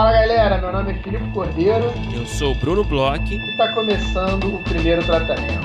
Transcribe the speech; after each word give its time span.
Fala 0.00 0.12
galera, 0.12 0.56
meu 0.56 0.72
nome 0.72 0.92
é 0.92 1.02
Filipe 1.02 1.30
Cordeiro. 1.34 1.84
Eu 2.16 2.24
sou 2.24 2.52
o 2.52 2.54
Bruno 2.54 2.82
Bloch. 2.82 3.22
E 3.22 3.50
está 3.50 3.74
começando 3.74 4.54
o 4.54 4.64
primeiro 4.64 5.04
tratamento. 5.04 5.60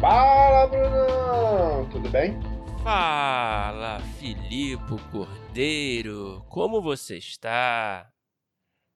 Fala 0.00 0.68
Brunão, 0.68 1.86
tudo 1.90 2.08
bem? 2.08 2.40
Fala 2.82 4.00
Filipe 4.18 4.98
Cordeiro, 5.12 6.42
como 6.48 6.80
você 6.80 7.18
está? 7.18 8.08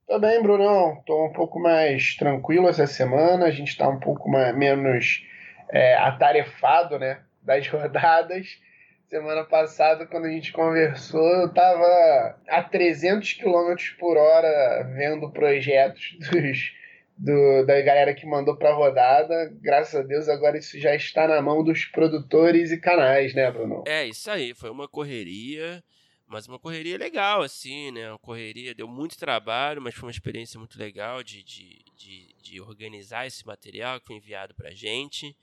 Tô 0.08 0.18
bem, 0.18 0.42
Brunão. 0.42 1.02
Tô 1.05 1.27
um 1.27 1.34
pouco 1.34 1.60
mais 1.60 2.16
tranquilo 2.16 2.66
essa 2.66 2.86
semana. 2.86 3.44
A 3.44 3.50
gente 3.50 3.69
está 3.69 3.86
um 3.91 4.00
pouco 4.00 4.27
mais, 4.27 4.56
menos 4.56 5.22
é, 5.69 5.98
atarefado, 5.98 6.98
né? 6.98 7.20
Das 7.42 7.69
rodadas. 7.69 8.64
Semana 9.09 9.45
passada, 9.45 10.05
quando 10.05 10.24
a 10.24 10.30
gente 10.30 10.52
conversou, 10.52 11.24
eu 11.42 11.55
tava 11.55 12.37
a 12.48 12.60
300 12.60 13.34
km 13.34 13.74
por 14.01 14.16
hora 14.16 14.83
vendo 14.97 15.30
projetos 15.30 16.16
dos, 16.28 16.73
do, 17.16 17.64
da 17.64 17.80
galera 17.83 18.12
que 18.12 18.27
mandou 18.27 18.56
pra 18.56 18.74
rodada. 18.74 19.55
Graças 19.61 19.95
a 19.95 20.02
Deus, 20.02 20.28
agora 20.28 20.59
isso 20.59 20.77
já 20.80 20.92
está 20.92 21.28
na 21.28 21.41
mão 21.41 21.62
dos 21.62 21.84
produtores 21.84 22.73
e 22.73 22.80
canais, 22.80 23.33
né, 23.33 23.48
Bruno? 23.48 23.84
É, 23.87 24.05
isso 24.05 24.28
aí. 24.28 24.52
Foi 24.55 24.70
uma 24.70 24.88
correria, 24.88 25.84
mas 26.27 26.48
uma 26.48 26.59
correria 26.59 26.98
legal, 26.98 27.42
assim, 27.42 27.92
né? 27.92 28.11
Uma 28.11 28.19
correria, 28.19 28.75
deu 28.75 28.88
muito 28.88 29.16
trabalho, 29.16 29.80
mas 29.80 29.95
foi 29.95 30.09
uma 30.09 30.12
experiência 30.12 30.59
muito 30.59 30.77
legal 30.77 31.23
de, 31.23 31.45
de, 31.45 31.78
de, 31.95 32.34
de 32.42 32.61
organizar 32.61 33.25
esse 33.25 33.47
material 33.47 34.00
que 34.00 34.06
foi 34.06 34.17
enviado 34.17 34.52
pra 34.52 34.73
gente. 34.73 35.36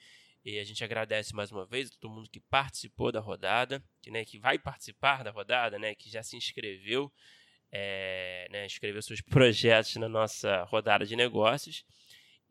E 0.45 0.59
a 0.59 0.63
gente 0.63 0.83
agradece 0.83 1.33
mais 1.33 1.51
uma 1.51 1.65
vez 1.65 1.89
a 1.89 1.99
todo 1.99 2.11
mundo 2.11 2.29
que 2.29 2.39
participou 2.39 3.11
da 3.11 3.21
rodada, 3.21 3.81
que, 4.01 4.11
né, 4.11 4.25
que 4.25 4.37
vai 4.37 4.59
participar 4.59 5.23
da 5.23 5.31
rodada, 5.31 5.79
né, 5.79 5.95
que 5.95 6.09
já 6.09 6.21
se 6.21 6.35
inscreveu, 6.35 7.11
é, 7.71 8.47
né, 8.51 8.65
escreveu 8.65 9.01
seus 9.01 9.21
projetos 9.21 9.95
na 9.95 10.09
nossa 10.09 10.63
rodada 10.63 11.05
de 11.05 11.15
negócios. 11.15 11.85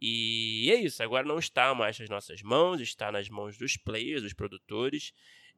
E 0.00 0.70
é 0.72 0.76
isso, 0.76 1.02
agora 1.02 1.26
não 1.26 1.38
está 1.38 1.74
mais 1.74 1.98
nas 1.98 2.08
nossas 2.08 2.42
mãos, 2.42 2.80
está 2.80 3.12
nas 3.12 3.28
mãos 3.28 3.56
dos 3.58 3.76
players, 3.76 4.22
dos 4.22 4.32
produtores, 4.32 5.12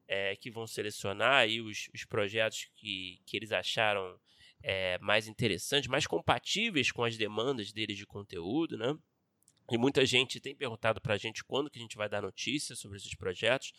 é, 0.07 0.35
que 0.35 0.51
vão 0.51 0.67
selecionar 0.67 1.35
aí 1.35 1.61
os, 1.61 1.89
os 1.93 2.05
projetos 2.05 2.69
que, 2.75 3.21
que 3.25 3.37
eles 3.37 3.51
acharam 3.51 4.19
é, 4.61 4.99
mais 4.99 5.27
interessantes, 5.27 5.87
mais 5.87 6.05
compatíveis 6.05 6.91
com 6.91 7.03
as 7.03 7.17
demandas 7.17 7.71
deles 7.71 7.97
de 7.97 8.05
conteúdo, 8.05 8.77
né? 8.77 8.95
E 9.71 9.77
muita 9.77 10.05
gente 10.05 10.39
tem 10.39 10.55
perguntado 10.55 11.01
para 11.01 11.15
a 11.15 11.17
gente 11.17 11.43
quando 11.43 11.69
que 11.69 11.79
a 11.79 11.81
gente 11.81 11.97
vai 11.97 12.07
dar 12.07 12.21
notícias 12.21 12.79
sobre 12.79 12.97
esses 12.97 13.15
projetos. 13.15 13.73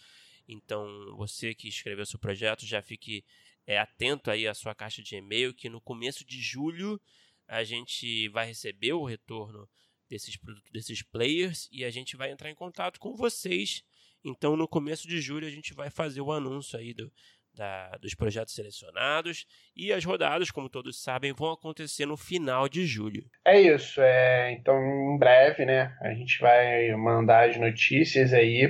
Então, 0.48 0.86
você 1.16 1.54
que 1.54 1.68
escreveu 1.68 2.04
seu 2.06 2.18
projeto, 2.18 2.66
já 2.66 2.82
fique 2.82 3.24
é, 3.66 3.78
atento 3.78 4.30
aí 4.30 4.46
à 4.46 4.54
sua 4.54 4.74
caixa 4.74 5.02
de 5.02 5.16
e-mail, 5.16 5.54
que 5.54 5.68
no 5.68 5.80
começo 5.80 6.24
de 6.24 6.40
julho 6.40 7.00
a 7.48 7.62
gente 7.64 8.28
vai 8.28 8.46
receber 8.46 8.92
o 8.92 9.04
retorno 9.04 9.68
desses, 10.08 10.38
desses 10.72 11.02
players 11.02 11.68
e 11.70 11.84
a 11.84 11.90
gente 11.90 12.16
vai 12.16 12.30
entrar 12.30 12.50
em 12.50 12.54
contato 12.54 12.98
com 12.98 13.14
vocês. 13.14 13.82
Então, 14.24 14.56
no 14.56 14.66
começo 14.66 15.06
de 15.06 15.20
julho, 15.20 15.46
a 15.46 15.50
gente 15.50 15.72
vai 15.72 15.90
fazer 15.90 16.20
o 16.20 16.32
anúncio 16.32 16.78
aí 16.78 16.92
do, 16.92 17.12
da, 17.56 17.96
dos 18.00 18.14
projetos 18.14 18.54
selecionados 18.54 19.46
e 19.74 19.92
as 19.92 20.04
rodadas, 20.04 20.50
como 20.50 20.68
todos 20.68 21.02
sabem, 21.02 21.32
vão 21.32 21.52
acontecer 21.52 22.06
no 22.06 22.16
final 22.16 22.68
de 22.68 22.86
julho. 22.86 23.24
É 23.44 23.60
isso, 23.60 24.00
é, 24.00 24.52
então 24.52 24.76
em 24.76 25.18
breve, 25.18 25.64
né, 25.64 25.96
a 26.00 26.12
gente 26.12 26.38
vai 26.40 26.92
mandar 26.92 27.48
as 27.48 27.56
notícias 27.56 28.32
aí 28.32 28.68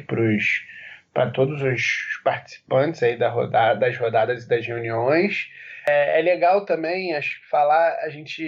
para 1.13 1.31
todos 1.31 1.61
os 1.61 2.21
participantes 2.23 3.03
aí 3.03 3.17
da 3.17 3.29
rodada, 3.29 3.81
das 3.81 3.99
rodadas 3.99 4.45
e 4.45 4.49
das 4.49 4.67
reuniões. 4.67 5.51
É, 5.89 6.19
é, 6.19 6.23
legal 6.23 6.65
também 6.65 7.15
acho, 7.15 7.41
falar, 7.49 7.99
a 8.03 8.09
gente, 8.09 8.45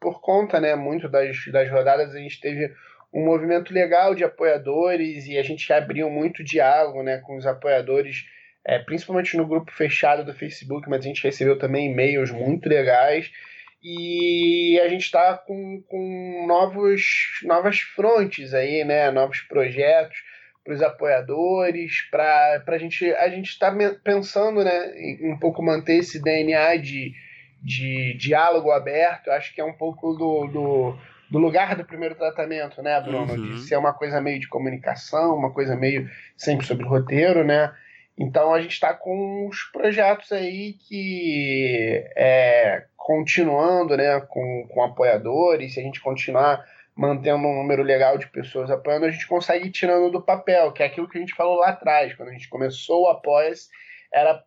por 0.00 0.20
conta 0.20 0.60
né, 0.60 0.74
muito 0.74 1.08
das, 1.08 1.36
das 1.50 1.70
rodadas, 1.70 2.14
a 2.14 2.18
gente 2.18 2.40
teve 2.40 2.72
um 3.12 3.24
movimento 3.24 3.72
legal 3.72 4.14
de 4.14 4.24
apoiadores 4.24 5.26
e 5.26 5.38
a 5.38 5.42
gente 5.42 5.72
abriu 5.72 6.10
muito 6.10 6.42
diálogo 6.42 7.02
né, 7.02 7.18
com 7.18 7.36
os 7.36 7.46
apoiadores 7.46 8.24
é, 8.66 8.78
principalmente 8.78 9.36
no 9.36 9.46
grupo 9.46 9.70
fechado 9.70 10.24
do 10.24 10.32
Facebook, 10.32 10.88
mas 10.88 11.00
a 11.00 11.08
gente 11.08 11.22
recebeu 11.22 11.58
também 11.58 11.90
e-mails 11.90 12.30
muito 12.30 12.68
legais. 12.68 13.30
E 13.82 14.80
a 14.82 14.88
gente 14.88 15.02
está 15.02 15.36
com, 15.36 15.82
com 15.86 16.46
novos, 16.48 17.02
novas 17.42 17.80
frontes 17.80 18.54
aí, 18.54 18.82
né? 18.82 19.10
Novos 19.10 19.42
projetos 19.42 20.16
para 20.64 20.72
os 20.72 20.80
apoiadores, 20.80 22.08
para 22.10 22.64
a 22.66 22.78
gente. 22.78 23.12
A 23.12 23.28
gente 23.28 23.50
está 23.50 23.70
pensando 24.02 24.64
né, 24.64 24.94
em 24.96 25.34
um 25.34 25.38
pouco 25.38 25.62
manter 25.62 25.98
esse 25.98 26.22
DNA 26.22 26.78
de, 26.78 27.12
de 27.62 28.16
diálogo 28.16 28.70
aberto. 28.70 29.30
Acho 29.30 29.54
que 29.54 29.60
é 29.60 29.64
um 29.64 29.74
pouco 29.74 30.14
do, 30.14 30.46
do, 30.46 30.98
do 31.30 31.38
lugar 31.38 31.76
do 31.76 31.84
primeiro 31.84 32.14
tratamento, 32.14 32.82
né, 32.82 32.98
Bruno? 33.02 33.34
Uhum. 33.34 33.50
De 33.50 33.60
ser 33.60 33.76
uma 33.76 33.92
coisa 33.92 34.18
meio 34.18 34.40
de 34.40 34.48
comunicação, 34.48 35.36
uma 35.36 35.52
coisa 35.52 35.76
meio 35.76 36.08
sempre 36.38 36.64
sobre 36.64 36.86
roteiro, 36.86 37.44
né? 37.44 37.70
Então 38.18 38.54
a 38.54 38.60
gente 38.60 38.72
está 38.72 38.94
com 38.94 39.46
uns 39.46 39.64
projetos 39.72 40.30
aí 40.30 40.74
que 40.74 42.04
é, 42.16 42.84
continuando 42.96 43.96
né, 43.96 44.20
com, 44.20 44.68
com 44.68 44.82
apoiadores, 44.82 45.74
se 45.74 45.80
a 45.80 45.82
gente 45.82 46.00
continuar 46.00 46.64
mantendo 46.96 47.38
um 47.38 47.56
número 47.56 47.82
legal 47.82 48.16
de 48.16 48.28
pessoas 48.28 48.70
apoiando, 48.70 49.06
a 49.06 49.10
gente 49.10 49.26
consegue 49.26 49.66
ir 49.66 49.72
tirando 49.72 50.12
do 50.12 50.22
papel, 50.22 50.72
que 50.72 50.82
é 50.82 50.86
aquilo 50.86 51.08
que 51.08 51.18
a 51.18 51.20
gente 51.20 51.34
falou 51.34 51.56
lá 51.56 51.70
atrás, 51.70 52.14
quando 52.14 52.28
a 52.28 52.32
gente 52.32 52.48
começou 52.48 53.02
o 53.02 53.08
Apoia-se, 53.08 53.68
era 54.12 54.40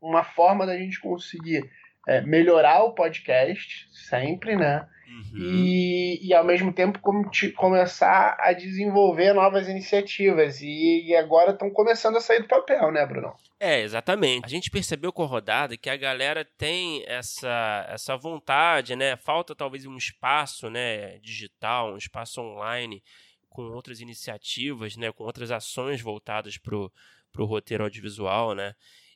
uma 0.00 0.22
forma 0.22 0.66
da 0.66 0.76
gente 0.76 1.00
conseguir 1.00 1.68
é, 2.06 2.20
melhorar 2.20 2.82
o 2.84 2.94
podcast, 2.94 3.88
sempre, 3.92 4.56
né? 4.56 4.86
Uhum. 5.12 5.38
E, 5.38 6.26
e 6.26 6.34
ao 6.34 6.44
mesmo 6.44 6.72
tempo 6.72 6.98
com, 7.00 7.22
começar 7.56 8.36
a 8.40 8.52
desenvolver 8.52 9.32
novas 9.34 9.68
iniciativas. 9.68 10.60
E, 10.60 11.08
e 11.08 11.14
agora 11.14 11.52
estão 11.52 11.70
começando 11.70 12.16
a 12.16 12.20
sair 12.20 12.40
do 12.40 12.48
papel, 12.48 12.90
né, 12.90 13.04
Bruno? 13.06 13.34
É, 13.60 13.80
exatamente. 13.80 14.46
A 14.46 14.48
gente 14.48 14.70
percebeu 14.70 15.12
com 15.12 15.22
a 15.22 15.26
rodada 15.26 15.76
que 15.76 15.90
a 15.90 15.96
galera 15.96 16.44
tem 16.56 17.04
essa, 17.06 17.86
essa 17.88 18.16
vontade, 18.16 18.96
né? 18.96 19.16
Falta 19.16 19.54
talvez 19.54 19.86
um 19.86 19.96
espaço 19.96 20.70
né, 20.70 21.18
digital, 21.18 21.92
um 21.92 21.98
espaço 21.98 22.40
online 22.40 23.02
com 23.48 23.62
outras 23.62 24.00
iniciativas, 24.00 24.96
né? 24.96 25.12
Com 25.12 25.24
outras 25.24 25.50
ações 25.50 26.00
voltadas 26.00 26.56
para 26.56 26.74
o 26.74 27.44
roteiro 27.44 27.84
audiovisual, 27.84 28.54
né? 28.54 28.74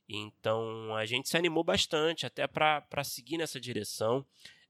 Então 0.08 0.94
a 0.94 1.04
gente 1.04 1.28
se 1.28 1.36
animou 1.36 1.64
bastante 1.64 2.26
até 2.26 2.46
para 2.46 3.04
seguir 3.04 3.38
nessa 3.38 3.60
direção. 3.60 4.24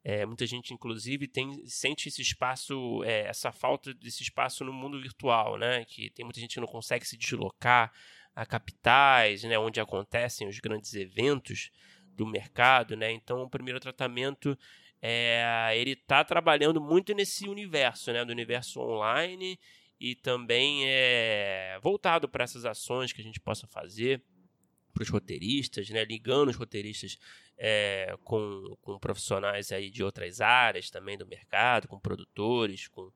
É, 0.08 0.24
muita 0.24 0.46
gente, 0.46 0.72
inclusive, 0.72 1.26
tem, 1.26 1.66
sente 1.66 2.08
esse 2.08 2.22
espaço, 2.22 3.02
é, 3.02 3.22
essa 3.22 3.50
falta 3.50 3.92
desse 3.92 4.22
espaço 4.22 4.64
no 4.64 4.72
mundo 4.72 5.00
virtual, 5.00 5.58
né? 5.58 5.84
Que 5.84 6.10
tem 6.10 6.24
muita 6.24 6.38
gente 6.38 6.54
que 6.54 6.60
não 6.60 6.68
consegue 6.68 7.04
se 7.04 7.16
deslocar 7.16 7.92
a 8.32 8.46
capitais, 8.46 9.42
né? 9.42 9.58
Onde 9.58 9.80
acontecem 9.80 10.46
os 10.46 10.60
grandes 10.60 10.94
eventos 10.94 11.72
do 12.14 12.24
mercado, 12.24 12.96
né? 12.96 13.10
Então, 13.10 13.42
o 13.42 13.50
primeiro 13.50 13.80
tratamento 13.80 14.56
é, 15.02 15.72
ele 15.74 15.92
está 15.92 16.22
trabalhando 16.22 16.80
muito 16.80 17.12
nesse 17.12 17.48
universo, 17.48 18.12
né? 18.12 18.24
Do 18.24 18.30
universo 18.30 18.80
online 18.80 19.58
e 19.98 20.14
também 20.14 20.84
é 20.86 21.80
voltado 21.82 22.28
para 22.28 22.44
essas 22.44 22.64
ações 22.64 23.12
que 23.12 23.20
a 23.20 23.24
gente 23.24 23.40
possa 23.40 23.66
fazer 23.66 24.22
para 24.96 25.02
os 25.02 25.10
roteiristas, 25.10 25.90
né? 25.90 26.02
Ligando 26.06 26.48
os 26.48 26.56
roteiristas 26.56 27.18
é, 27.58 28.16
com, 28.24 28.74
com 28.80 28.98
profissionais 28.98 29.70
aí 29.70 29.90
de 29.90 30.02
outras 30.02 30.40
áreas 30.40 30.88
também 30.88 31.18
do 31.18 31.26
mercado, 31.26 31.86
com 31.86 32.00
produtores, 32.00 32.88
com, 32.88 33.12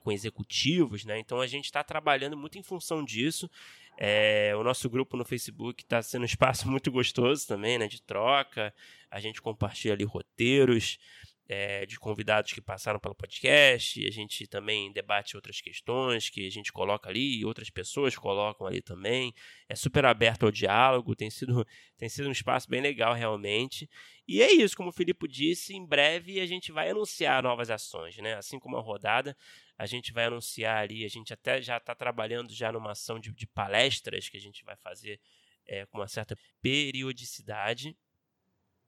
com 0.00 0.12
executivos, 0.12 1.04
né? 1.04 1.18
Então 1.18 1.40
a 1.40 1.46
gente 1.48 1.64
está 1.64 1.82
trabalhando 1.82 2.36
muito 2.36 2.56
em 2.56 2.62
função 2.62 3.04
disso. 3.04 3.50
É, 3.98 4.54
o 4.54 4.62
nosso 4.62 4.88
grupo 4.88 5.16
no 5.16 5.24
Facebook 5.24 5.82
está 5.82 6.00
sendo 6.00 6.22
um 6.22 6.24
espaço 6.24 6.68
muito 6.70 6.88
gostoso 6.92 7.48
também, 7.48 7.78
né? 7.78 7.88
De 7.88 8.00
troca. 8.00 8.72
A 9.10 9.18
gente 9.18 9.42
compartilha 9.42 9.94
ali 9.94 10.04
roteiros 10.04 11.00
é, 11.48 11.86
de 11.86 11.98
convidados 11.98 12.52
que 12.52 12.60
passaram 12.60 13.00
pelo 13.00 13.14
podcast. 13.14 14.06
A 14.06 14.10
gente 14.10 14.46
também 14.46 14.92
debate 14.92 15.34
outras 15.34 15.60
questões 15.62 16.28
que 16.28 16.46
a 16.46 16.50
gente 16.50 16.70
coloca 16.70 17.08
ali 17.08 17.38
e 17.38 17.44
outras 17.44 17.70
pessoas 17.70 18.14
colocam 18.14 18.66
ali 18.66 18.82
também. 18.82 19.32
É 19.66 19.74
super 19.74 20.04
aberto 20.04 20.44
ao 20.44 20.52
diálogo, 20.52 21.16
tem 21.16 21.30
sido, 21.30 21.66
tem 21.96 22.08
sido 22.08 22.28
um 22.28 22.32
espaço 22.32 22.68
bem 22.68 22.82
legal 22.82 23.14
realmente. 23.14 23.88
E 24.26 24.42
é 24.42 24.52
isso, 24.52 24.76
como 24.76 24.90
o 24.90 24.92
Filipe 24.92 25.26
disse, 25.26 25.74
em 25.74 25.86
breve 25.86 26.38
a 26.38 26.46
gente 26.46 26.70
vai 26.70 26.90
anunciar 26.90 27.42
novas 27.42 27.70
ações, 27.70 28.18
né? 28.18 28.34
Assim 28.34 28.58
como 28.58 28.76
a 28.76 28.82
rodada, 28.82 29.34
a 29.78 29.86
gente 29.86 30.12
vai 30.12 30.26
anunciar 30.26 30.82
ali, 30.82 31.02
a 31.02 31.08
gente 31.08 31.32
até 31.32 31.62
já 31.62 31.78
está 31.78 31.94
trabalhando 31.94 32.52
já 32.52 32.70
numa 32.70 32.92
ação 32.92 33.18
de, 33.18 33.32
de, 33.32 33.46
palestras 33.46 34.28
que 34.28 34.36
a 34.36 34.40
gente 34.40 34.62
vai 34.64 34.76
fazer 34.76 35.18
é, 35.66 35.86
com 35.86 35.96
uma 35.96 36.08
certa 36.08 36.36
periodicidade. 36.60 37.96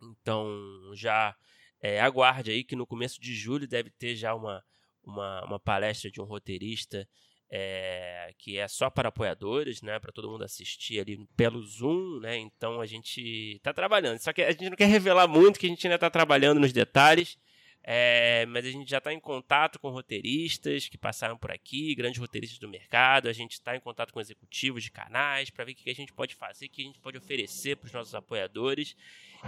Então 0.03 0.47
já 0.95 1.35
é, 1.81 2.01
aguarde 2.01 2.51
aí 2.51 2.65
que 2.65 2.77
no 2.77 2.87
começo 2.87 3.21
de 3.21 3.35
julho 3.35 3.67
deve 3.67 3.91
ter 3.91 4.15
já 4.15 4.35
uma, 4.35 4.63
uma, 5.03 5.45
uma 5.45 5.61
palestra 5.61 6.11
de 6.11 6.21
um 6.21 6.25
roteirista 6.25 7.09
é, 7.51 8.33
que 8.39 8.59
é 8.59 8.69
só 8.69 8.89
para 8.89 9.09
apoiadores, 9.09 9.83
né, 9.83 9.99
para 9.99 10.13
todo 10.13 10.31
mundo 10.31 10.45
assistir 10.45 11.01
ali 11.01 11.27
pelo 11.37 11.61
Zoom, 11.63 12.21
né? 12.21 12.39
Então 12.39 12.81
a 12.81 12.87
gente 12.87 13.57
está 13.57 13.73
trabalhando. 13.73 14.19
Só 14.21 14.33
que 14.33 14.41
a 14.41 14.53
gente 14.53 14.71
não 14.71 14.77
quer 14.77 14.87
revelar 14.87 15.27
muito, 15.27 15.59
que 15.59 15.67
a 15.67 15.69
gente 15.69 15.85
ainda 15.85 15.97
está 15.97 16.09
trabalhando 16.09 16.61
nos 16.61 16.73
detalhes. 16.73 17.37
É, 17.83 18.45
mas 18.47 18.67
a 18.67 18.71
gente 18.71 18.91
já 18.91 18.99
está 18.99 19.13
em 19.13 19.19
contato 19.19 19.79
com 19.79 19.89
roteiristas 19.89 20.87
que 20.89 20.99
passaram 20.99 21.37
por 21.37 21.51
aqui, 21.51 21.95
grandes 21.95 22.21
roteiristas 22.21 22.59
do 22.59 22.69
mercado. 22.69 23.29
A 23.29 23.33
gente 23.33 23.53
está 23.53 23.75
em 23.75 23.81
contato 23.81 24.13
com 24.13 24.21
executivos 24.21 24.83
de 24.83 24.91
canais 24.91 25.49
para 25.51 25.65
ver 25.65 25.73
o 25.73 25.75
que 25.75 25.91
a 25.91 25.95
gente 25.95 26.13
pode 26.13 26.35
fazer, 26.35 26.67
o 26.67 26.69
que 26.69 26.83
a 26.83 26.85
gente 26.85 26.99
pode 26.99 27.17
oferecer 27.17 27.77
para 27.77 27.87
os 27.87 27.93
nossos 27.93 28.15
apoiadores. 28.15 28.95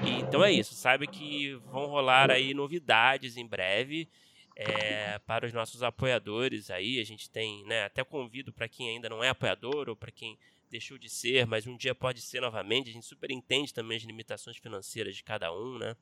E, 0.05 0.20
então 0.20 0.43
é 0.43 0.50
isso. 0.50 0.75
Sabe 0.75 1.06
que 1.06 1.55
vão 1.70 1.87
rolar 1.87 2.31
aí 2.31 2.55
novidades 2.55 3.37
em 3.37 3.46
breve 3.46 4.08
é, 4.56 5.19
para 5.20 5.46
os 5.46 5.52
nossos 5.52 5.82
apoiadores 5.82 6.70
aí. 6.70 7.00
A 7.00 7.05
gente 7.05 7.29
tem, 7.29 7.64
né, 7.64 7.84
até 7.84 8.02
convido 8.02 8.52
para 8.52 8.69
quem 8.69 8.88
ainda 8.88 9.08
não 9.08 9.23
é 9.23 9.29
apoiador 9.29 9.90
ou 9.90 9.96
para 9.96 10.11
quem 10.11 10.38
deixou 10.70 10.96
de 10.96 11.11
ser, 11.11 11.46
mas 11.46 11.67
um 11.67 11.76
dia 11.76 11.94
pode 11.94 12.23
ser 12.23 12.40
novamente. 12.40 12.88
A 12.88 12.93
gente 12.93 13.05
super 13.05 13.31
entende 13.31 13.75
também 13.75 13.99
as 13.99 14.05
limitações 14.05 14.56
financeiras 14.56 15.14
de 15.14 15.23
cada 15.23 15.52
um, 15.52 15.79
né? 15.79 15.94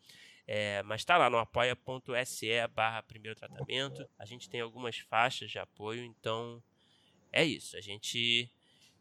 É, 0.47 0.83
mas 0.83 1.01
está 1.01 1.17
lá 1.17 1.31
no 1.31 1.39
apoia.se 1.39 2.49
barra 2.75 3.03
primeiro 3.03 3.39
tratamento. 3.39 4.09
A 4.19 4.25
gente 4.25 4.51
tem 4.51 4.61
algumas 4.61 4.99
faixas 4.99 5.51
de 5.51 5.59
apoio, 5.59 6.05
então 6.05 6.63
é 7.33 7.45
isso. 7.45 7.77
A 7.77 7.81
gente 7.81 8.51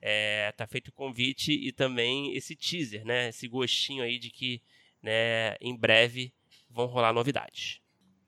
é, 0.02 0.52
tá 0.52 0.68
feito 0.68 0.90
o 0.90 0.94
convite 0.94 1.52
e 1.52 1.72
também 1.72 2.36
esse 2.36 2.56
teaser, 2.56 3.06
né? 3.06 3.30
Esse 3.30 3.48
gostinho 3.48 4.04
aí 4.04 4.20
de 4.20 4.30
que 4.30 4.62
né, 5.02 5.56
em 5.60 5.76
breve 5.76 6.34
vão 6.70 6.86
rolar 6.86 7.14
novidades. 7.14 7.82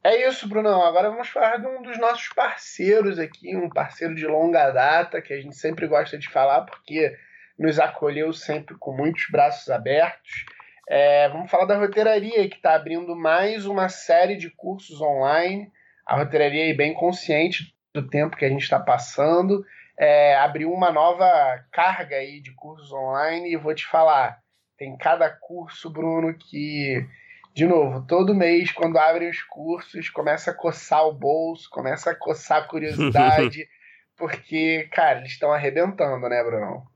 É 0.03 0.27
isso, 0.27 0.47
Brunão. 0.47 0.83
Agora 0.83 1.11
vamos 1.11 1.29
falar 1.29 1.57
de 1.57 1.67
um 1.67 1.81
dos 1.83 1.99
nossos 1.99 2.29
parceiros 2.29 3.19
aqui, 3.19 3.55
um 3.55 3.69
parceiro 3.69 4.15
de 4.15 4.25
longa 4.25 4.71
data, 4.71 5.21
que 5.21 5.31
a 5.31 5.39
gente 5.39 5.55
sempre 5.55 5.87
gosta 5.87 6.17
de 6.17 6.27
falar, 6.27 6.61
porque 6.61 7.15
nos 7.57 7.79
acolheu 7.79 8.33
sempre 8.33 8.75
com 8.79 8.95
muitos 8.95 9.27
braços 9.29 9.69
abertos. 9.69 10.45
É, 10.93 11.29
vamos 11.29 11.49
falar 11.49 11.63
da 11.63 11.77
roteiraria, 11.77 12.49
que 12.49 12.57
está 12.57 12.75
abrindo 12.75 13.15
mais 13.15 13.65
uma 13.65 13.88
série 13.88 14.35
de 14.35 14.49
cursos 14.49 14.99
online. 14.99 15.71
A 16.05 16.17
roteiraria 16.17 16.69
é 16.69 16.73
bem 16.73 16.93
consciente 16.93 17.73
do 17.93 18.05
tempo 18.05 18.35
que 18.35 18.43
a 18.43 18.49
gente 18.49 18.63
está 18.63 18.77
passando. 18.77 19.65
É, 19.97 20.35
abriu 20.35 20.69
uma 20.69 20.91
nova 20.91 21.63
carga 21.71 22.17
aí 22.17 22.41
de 22.41 22.53
cursos 22.53 22.91
online 22.91 23.53
e 23.53 23.55
vou 23.55 23.73
te 23.73 23.85
falar, 23.85 24.39
tem 24.77 24.97
cada 24.97 25.29
curso, 25.29 25.89
Bruno, 25.89 26.38
que 26.38 27.07
de 27.53 27.65
novo, 27.65 28.05
todo 28.05 28.35
mês, 28.35 28.73
quando 28.73 28.97
abrem 28.97 29.29
os 29.29 29.41
cursos, 29.43 30.09
começa 30.09 30.51
a 30.51 30.53
coçar 30.53 31.07
o 31.07 31.13
bolso, 31.13 31.69
começa 31.69 32.11
a 32.11 32.15
coçar 32.15 32.63
a 32.63 32.67
curiosidade, 32.67 33.65
porque, 34.17 34.89
cara, 34.91 35.19
eles 35.19 35.31
estão 35.31 35.53
arrebentando, 35.53 36.27
né, 36.27 36.43
Bruno? 36.43 36.90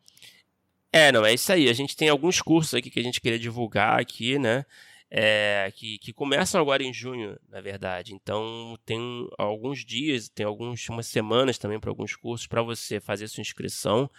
É, 0.98 1.12
não, 1.12 1.26
é 1.26 1.34
isso 1.34 1.52
aí. 1.52 1.68
A 1.68 1.74
gente 1.74 1.94
tem 1.94 2.08
alguns 2.08 2.42
cursos 2.42 2.74
aqui 2.74 2.90
que 2.90 3.02
a 3.02 3.04
gente 3.04 3.20
queria 3.20 3.38
divulgar 3.38 4.00
aqui, 4.00 4.40
né? 4.40 4.66
É, 5.12 5.70
que, 5.76 5.98
que 5.98 6.14
começam 6.14 6.60
agora 6.62 6.82
em 6.84 6.94
junho, 6.94 7.38
na 7.50 7.60
verdade. 7.60 8.14
Então, 8.16 8.80
tem 8.86 9.28
alguns 9.38 9.84
dias, 9.84 10.30
tem 10.30 10.46
algumas 10.46 10.80
semanas 11.04 11.58
também 11.58 11.82
para 11.82 11.90
alguns 11.90 12.16
cursos 12.16 12.48
para 12.48 12.62
você 12.62 13.02
fazer 13.02 13.28
sua 13.28 13.42
inscrição, 13.42 14.10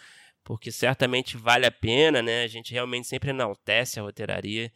porque 0.44 0.70
certamente 0.70 1.34
vale 1.38 1.64
a 1.64 1.70
pena, 1.70 2.20
né? 2.20 2.42
A 2.42 2.46
gente 2.46 2.74
realmente 2.74 3.06
sempre 3.06 3.30
enaltece 3.30 3.98
a 3.98 4.02
roteiraria 4.02 4.70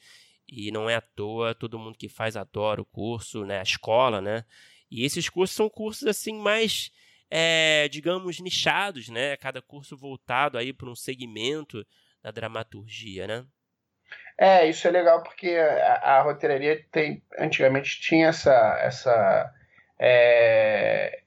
e 0.48 0.70
não 0.72 0.88
é 0.88 0.94
à 0.94 1.02
toa, 1.02 1.54
todo 1.54 1.78
mundo 1.78 1.98
que 1.98 2.08
faz 2.08 2.34
adora 2.34 2.80
o 2.80 2.86
curso, 2.86 3.44
né, 3.44 3.58
a 3.60 3.62
escola, 3.62 4.22
né? 4.22 4.46
E 4.90 5.04
esses 5.04 5.28
cursos 5.28 5.54
são 5.54 5.68
cursos 5.68 6.08
assim 6.08 6.32
mais, 6.32 6.90
é, 7.30 7.88
digamos, 7.88 8.40
nichados, 8.40 9.08
né? 9.08 9.36
Cada 9.36 9.62
curso 9.62 9.96
voltado 9.96 10.58
aí 10.58 10.72
para 10.72 10.90
um 10.90 10.96
segmento 10.96 11.86
da 12.22 12.30
dramaturgia, 12.30 13.26
né? 13.26 13.46
É, 14.36 14.66
isso 14.66 14.88
é 14.88 14.90
legal 14.90 15.22
porque 15.22 15.50
a, 15.50 16.16
a 16.16 16.22
roteiraria 16.22 16.84
tem, 16.90 17.22
antigamente 17.38 18.00
tinha 18.00 18.28
essa, 18.28 18.78
essa 18.82 19.54
é... 19.98 21.20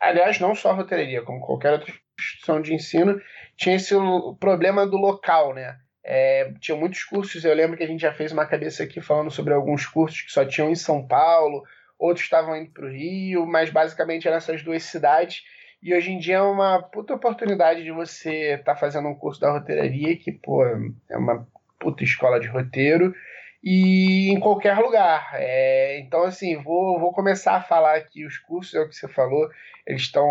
aliás, 0.00 0.38
não 0.40 0.54
só 0.54 0.70
a 0.70 0.74
roteiraria, 0.74 1.22
como 1.22 1.40
qualquer 1.40 1.72
outra 1.72 1.92
instituição 2.18 2.60
de 2.60 2.74
ensino, 2.74 3.20
tinha 3.56 3.76
esse 3.76 3.94
problema 4.40 4.86
do 4.86 4.96
local, 4.96 5.54
né? 5.54 5.78
É, 6.02 6.52
tinha 6.60 6.76
muitos 6.76 7.02
cursos, 7.04 7.44
eu 7.44 7.54
lembro 7.54 7.76
que 7.76 7.82
a 7.82 7.86
gente 7.86 8.00
já 8.00 8.12
fez 8.12 8.30
uma 8.30 8.46
cabeça 8.46 8.82
aqui 8.84 9.00
falando 9.00 9.30
sobre 9.30 9.54
alguns 9.54 9.86
cursos 9.86 10.22
que 10.22 10.30
só 10.30 10.44
tinham 10.44 10.70
em 10.70 10.76
São 10.76 11.06
Paulo, 11.06 11.64
outros 11.98 12.24
estavam 12.24 12.56
indo 12.56 12.70
para 12.70 12.86
o 12.86 12.90
Rio, 12.90 13.46
mas 13.46 13.70
basicamente 13.70 14.26
eram 14.26 14.36
essas 14.36 14.62
duas 14.62 14.82
cidades. 14.82 15.42
E 15.82 15.94
hoje 15.94 16.10
em 16.10 16.18
dia 16.18 16.36
é 16.36 16.42
uma 16.42 16.82
puta 16.82 17.14
oportunidade 17.14 17.82
de 17.84 17.92
você 17.92 18.54
estar 18.54 18.74
tá 18.74 18.76
fazendo 18.76 19.08
um 19.08 19.14
curso 19.14 19.40
da 19.40 19.52
roteiraria, 19.52 20.16
que, 20.16 20.32
pô, 20.32 20.64
é 20.64 21.16
uma 21.16 21.46
puta 21.78 22.02
escola 22.02 22.40
de 22.40 22.48
roteiro, 22.48 23.14
e 23.62 24.30
em 24.30 24.40
qualquer 24.40 24.78
lugar. 24.78 25.30
É, 25.34 25.98
então, 26.00 26.22
assim, 26.24 26.62
vou, 26.62 26.98
vou 26.98 27.12
começar 27.12 27.56
a 27.56 27.62
falar 27.62 27.96
aqui 27.96 28.24
os 28.24 28.38
cursos, 28.38 28.74
é 28.74 28.80
o 28.80 28.88
que 28.88 28.94
você 28.94 29.08
falou, 29.08 29.48
eles 29.86 30.02
estão 30.02 30.26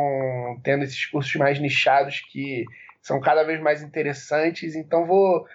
tendo 0.64 0.84
esses 0.84 1.06
cursos 1.06 1.34
mais 1.36 1.60
nichados 1.60 2.22
que 2.32 2.66
são 3.02 3.20
cada 3.20 3.44
vez 3.44 3.62
mais 3.62 3.84
interessantes, 3.84 4.76
então 4.76 5.06
vou 5.06 5.46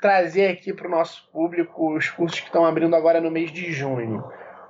trazer 0.00 0.48
aqui 0.48 0.72
para 0.72 0.86
o 0.86 0.90
nosso 0.90 1.28
público 1.30 1.94
os 1.94 2.08
cursos 2.08 2.40
que 2.40 2.46
estão 2.46 2.64
abrindo 2.64 2.96
agora 2.96 3.20
no 3.20 3.30
mês 3.30 3.52
de 3.52 3.72
junho. 3.72 4.24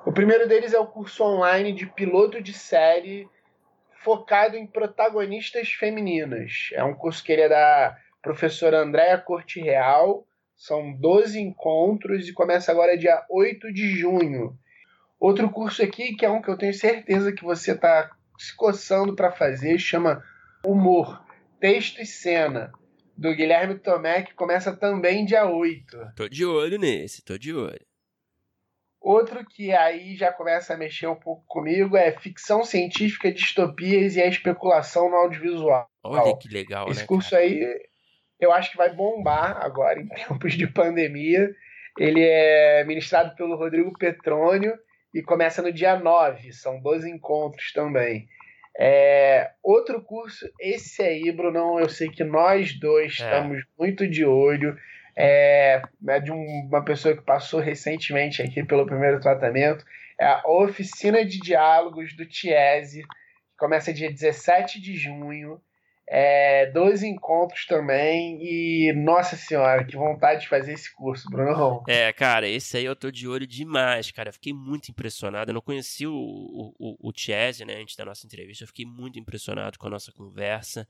O 0.04 0.12
primeiro 0.12 0.48
deles 0.48 0.72
é 0.72 0.78
o 0.78 0.86
curso 0.86 1.22
online 1.22 1.72
de 1.72 1.86
piloto 1.86 2.42
de 2.42 2.52
série 2.52 3.28
focado 4.02 4.56
em 4.56 4.66
protagonistas 4.66 5.72
femininas. 5.72 6.70
É 6.72 6.82
um 6.82 6.94
curso 6.94 7.22
que 7.22 7.32
ele 7.32 7.42
é 7.42 7.48
da 7.48 7.96
professora 8.22 8.78
Andréa 8.78 9.18
Corte 9.18 9.60
Real. 9.60 10.26
São 10.56 10.92
12 10.92 11.38
encontros 11.38 12.28
e 12.28 12.32
começa 12.32 12.72
agora 12.72 12.96
dia 12.96 13.24
8 13.30 13.72
de 13.72 13.90
junho. 13.90 14.58
Outro 15.18 15.50
curso 15.50 15.82
aqui, 15.82 16.14
que 16.14 16.24
é 16.24 16.30
um 16.30 16.40
que 16.40 16.48
eu 16.48 16.56
tenho 16.56 16.72
certeza 16.72 17.32
que 17.32 17.44
você 17.44 17.72
está 17.72 18.10
se 18.38 18.56
coçando 18.56 19.14
para 19.14 19.30
fazer, 19.30 19.78
chama 19.78 20.24
Humor, 20.64 21.22
Texto 21.60 22.00
e 22.00 22.06
Cena 22.06 22.72
do 23.16 23.34
Guilherme 23.34 23.78
Tomé, 23.78 24.22
que 24.22 24.32
começa 24.32 24.74
também 24.74 25.26
dia 25.26 25.46
8. 25.46 26.12
Tô 26.16 26.26
de 26.26 26.46
olho 26.46 26.78
nesse, 26.78 27.22
tô 27.22 27.36
de 27.36 27.54
olho. 27.54 27.89
Outro 29.00 29.44
que 29.46 29.72
aí 29.72 30.14
já 30.14 30.30
começa 30.30 30.74
a 30.74 30.76
mexer 30.76 31.06
um 31.06 31.16
pouco 31.16 31.42
comigo 31.46 31.96
é 31.96 32.12
ficção 32.12 32.62
científica, 32.62 33.32
distopias 33.32 34.14
e 34.14 34.20
a 34.20 34.26
especulação 34.26 35.08
no 35.08 35.16
audiovisual. 35.16 35.88
Olha 36.04 36.36
que 36.36 36.48
legal, 36.48 36.88
Esse 36.90 37.00
né, 37.00 37.06
curso 37.06 37.30
cara? 37.30 37.42
aí 37.42 37.80
eu 38.38 38.52
acho 38.52 38.70
que 38.70 38.76
vai 38.76 38.92
bombar 38.92 39.56
agora 39.64 40.00
em 40.00 40.08
tempos 40.28 40.54
de 40.54 40.66
pandemia. 40.66 41.50
Ele 41.98 42.22
é 42.22 42.84
ministrado 42.84 43.34
pelo 43.36 43.56
Rodrigo 43.56 43.96
Petrônio 43.98 44.78
e 45.14 45.22
começa 45.22 45.62
no 45.62 45.72
dia 45.72 45.98
9. 45.98 46.52
São 46.52 46.80
12 46.80 47.10
encontros 47.10 47.72
também. 47.72 48.28
É, 48.78 49.50
outro 49.62 50.00
curso, 50.02 50.48
esse 50.60 51.02
aí, 51.02 51.30
Brunão, 51.32 51.78
eu 51.78 51.88
sei 51.88 52.08
que 52.08 52.24
nós 52.24 52.78
dois 52.78 53.18
é. 53.20 53.24
estamos 53.24 53.62
muito 53.78 54.08
de 54.08 54.24
olho. 54.24 54.76
É, 55.16 55.82
é 56.08 56.20
de 56.20 56.32
um, 56.32 56.66
uma 56.68 56.84
pessoa 56.84 57.16
que 57.16 57.22
passou 57.22 57.60
recentemente 57.60 58.42
aqui 58.42 58.62
pelo 58.62 58.86
primeiro 58.86 59.20
tratamento. 59.20 59.84
É 60.18 60.26
a 60.26 60.42
Oficina 60.46 61.24
de 61.24 61.38
Diálogos 61.38 62.14
do 62.14 62.26
Tiese, 62.26 63.02
que 63.02 63.56
começa 63.58 63.92
dia 63.92 64.10
17 64.10 64.80
de 64.80 64.96
junho 64.96 65.60
é, 66.12 66.66
dois 66.72 67.04
encontros 67.04 67.66
também 67.66 68.36
e, 68.42 68.92
nossa 68.92 69.36
senhora, 69.36 69.84
que 69.84 69.96
vontade 69.96 70.40
de 70.40 70.48
fazer 70.48 70.72
esse 70.72 70.92
curso, 70.92 71.30
Bruno. 71.30 71.84
É, 71.86 72.12
cara, 72.12 72.48
esse 72.48 72.76
aí 72.76 72.84
eu 72.84 72.96
tô 72.96 73.12
de 73.12 73.28
olho 73.28 73.46
demais, 73.46 74.10
cara. 74.10 74.30
Eu 74.30 74.32
fiquei 74.32 74.52
muito 74.52 74.90
impressionado. 74.90 75.52
Eu 75.52 75.54
não 75.54 75.60
conheci 75.60 76.08
o, 76.08 76.12
o, 76.12 76.96
o 77.00 77.12
Chese, 77.14 77.64
né, 77.64 77.76
antes 77.80 77.94
da 77.94 78.04
nossa 78.04 78.26
entrevista. 78.26 78.64
Eu 78.64 78.68
fiquei 78.68 78.84
muito 78.84 79.20
impressionado 79.20 79.78
com 79.78 79.86
a 79.86 79.90
nossa 79.90 80.10
conversa. 80.10 80.84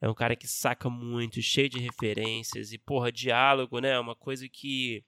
É 0.00 0.08
um 0.08 0.14
cara 0.14 0.34
que 0.34 0.48
saca 0.48 0.88
muito, 0.88 1.42
cheio 1.42 1.68
de 1.68 1.78
referências 1.78 2.72
e, 2.72 2.78
porra, 2.78 3.12
diálogo, 3.12 3.78
né, 3.78 3.90
é 3.90 3.98
uma 3.98 4.16
coisa 4.16 4.48
que 4.48 5.04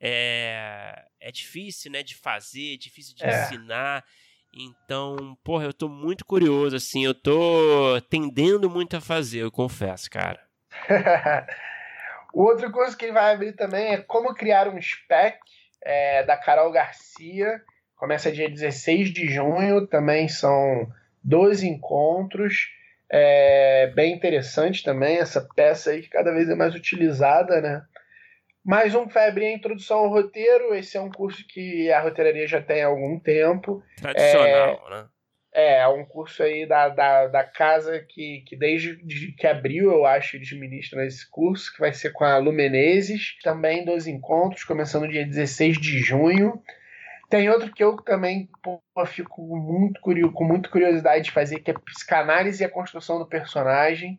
é, 0.00 1.04
é 1.20 1.30
difícil, 1.30 1.92
né, 1.92 2.02
de 2.02 2.16
fazer, 2.16 2.76
difícil 2.76 3.14
de 3.14 3.22
é. 3.22 3.44
ensinar. 3.44 4.04
Então, 4.52 5.36
porra, 5.44 5.64
eu 5.64 5.72
tô 5.72 5.88
muito 5.88 6.24
curioso, 6.24 6.74
assim, 6.74 7.04
eu 7.04 7.14
tô 7.14 8.00
tendendo 8.08 8.68
muito 8.68 8.96
a 8.96 9.00
fazer, 9.00 9.40
eu 9.40 9.50
confesso, 9.50 10.10
cara. 10.10 10.40
Outra 12.34 12.70
coisa 12.70 12.96
que 12.96 13.04
ele 13.04 13.12
vai 13.12 13.34
abrir 13.34 13.52
também 13.52 13.94
é 13.94 13.98
como 13.98 14.34
criar 14.34 14.68
um 14.68 14.80
spec 14.80 15.38
é, 15.82 16.24
da 16.24 16.36
Carol 16.36 16.70
Garcia. 16.72 17.60
Começa 17.96 18.32
dia 18.32 18.48
16 18.48 19.12
de 19.12 19.28
junho, 19.28 19.86
também 19.86 20.28
são 20.28 20.90
12 21.22 21.68
encontros. 21.68 22.70
É 23.08 23.88
bem 23.94 24.14
interessante 24.14 24.84
também 24.84 25.18
essa 25.18 25.46
peça 25.56 25.90
aí 25.90 26.02
que 26.02 26.08
cada 26.08 26.32
vez 26.32 26.48
é 26.48 26.54
mais 26.54 26.74
utilizada, 26.74 27.60
né? 27.60 27.82
Mais 28.64 28.94
um 28.94 29.08
Febre 29.08 29.46
a 29.46 29.52
Introdução 29.52 29.98
ao 29.98 30.10
Roteiro. 30.10 30.74
Esse 30.74 30.96
é 30.96 31.00
um 31.00 31.10
curso 31.10 31.46
que 31.48 31.90
a 31.90 32.00
roteiraria 32.00 32.46
já 32.46 32.60
tem 32.60 32.82
há 32.82 32.86
algum 32.86 33.18
tempo. 33.18 33.82
Tradicional, 33.96 34.86
é... 34.86 34.90
né? 34.90 35.08
É, 35.52 35.78
é 35.78 35.88
um 35.88 36.04
curso 36.04 36.44
aí 36.44 36.64
da, 36.64 36.88
da, 36.88 37.26
da 37.26 37.42
casa 37.42 37.98
que, 38.08 38.44
que 38.46 38.56
desde 38.56 38.96
que 39.32 39.46
abriu, 39.46 39.90
eu 39.90 40.06
acho, 40.06 40.36
eles 40.36 40.52
ministram 40.52 41.02
esse 41.02 41.28
curso, 41.28 41.72
que 41.72 41.80
vai 41.80 41.92
ser 41.92 42.10
com 42.10 42.22
a 42.22 42.38
Lumenezes. 42.38 43.36
Também 43.42 43.84
dois 43.84 44.06
encontros, 44.06 44.62
começando 44.62 45.06
no 45.06 45.10
dia 45.10 45.26
16 45.26 45.80
de 45.80 45.98
junho. 45.98 46.62
Tem 47.28 47.48
outro 47.48 47.72
que 47.72 47.82
eu 47.82 47.96
também 47.96 48.48
pô, 48.62 48.80
fico 49.06 49.42
muito 49.56 50.00
curioso, 50.00 50.32
com 50.34 50.44
muita 50.44 50.68
curiosidade 50.68 51.24
de 51.24 51.30
fazer, 51.32 51.60
que 51.60 51.70
é 51.70 51.74
psicanálise 51.74 52.62
e 52.62 52.66
a 52.66 52.70
construção 52.70 53.18
do 53.18 53.26
personagem 53.26 54.18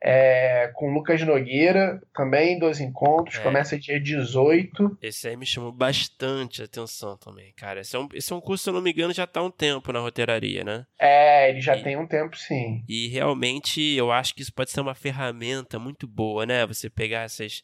é, 0.00 0.70
com 0.74 0.92
Lucas 0.92 1.20
Nogueira, 1.22 2.00
também 2.14 2.58
dois 2.58 2.80
encontros, 2.80 3.36
é. 3.36 3.42
começa 3.42 3.78
dia 3.78 3.98
18. 3.98 4.98
Esse 5.02 5.28
aí 5.28 5.36
me 5.36 5.44
chamou 5.44 5.72
bastante 5.72 6.62
atenção 6.62 7.16
também, 7.16 7.52
cara. 7.54 7.80
Esse 7.80 7.96
é 7.96 7.98
um, 7.98 8.08
esse 8.14 8.32
é 8.32 8.36
um 8.36 8.40
curso, 8.40 8.64
se 8.64 8.70
eu 8.70 8.74
não 8.74 8.80
me 8.80 8.92
engano, 8.92 9.12
já 9.12 9.26
tá 9.26 9.40
há 9.40 9.44
um 9.44 9.50
tempo 9.50 9.92
na 9.92 9.98
roteiraria, 9.98 10.62
né? 10.62 10.86
É, 10.98 11.50
ele 11.50 11.60
já 11.60 11.76
e, 11.76 11.82
tem 11.82 11.96
um 11.96 12.06
tempo, 12.06 12.36
sim. 12.36 12.84
E 12.88 13.08
realmente 13.08 13.80
eu 13.80 14.12
acho 14.12 14.34
que 14.34 14.42
isso 14.42 14.52
pode 14.52 14.70
ser 14.70 14.80
uma 14.80 14.94
ferramenta 14.94 15.78
muito 15.78 16.06
boa, 16.06 16.46
né? 16.46 16.64
Você 16.66 16.88
pegar 16.88 17.22
essas, 17.22 17.62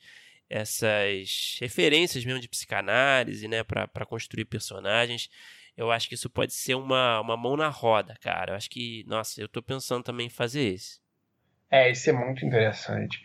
essas 0.51 1.57
referências 1.61 2.25
mesmo 2.25 2.41
de 2.41 2.49
psicanálise, 2.49 3.47
né, 3.47 3.63
para 3.63 4.07
construir 4.07 4.45
personagens. 4.45 5.29
Eu 5.77 5.91
acho 5.91 6.09
que 6.09 6.15
isso 6.15 6.31
pode 6.31 6.53
ser 6.53 6.75
uma, 6.75 7.21
uma 7.21 7.37
mão 7.37 7.57
na 7.57 7.69
roda, 7.69 8.17
cara. 8.21 8.53
Eu 8.53 8.57
acho 8.57 8.71
que, 8.71 9.05
nossa, 9.07 9.41
eu 9.41 9.49
tô 9.49 9.61
pensando 9.61 10.05
também 10.05 10.27
em 10.27 10.31
fazer 10.31 10.73
esse. 10.75 11.04
É, 11.75 11.91
isso 11.91 12.09
é 12.09 12.13
muito 12.13 12.47
interessante. 12.47 13.21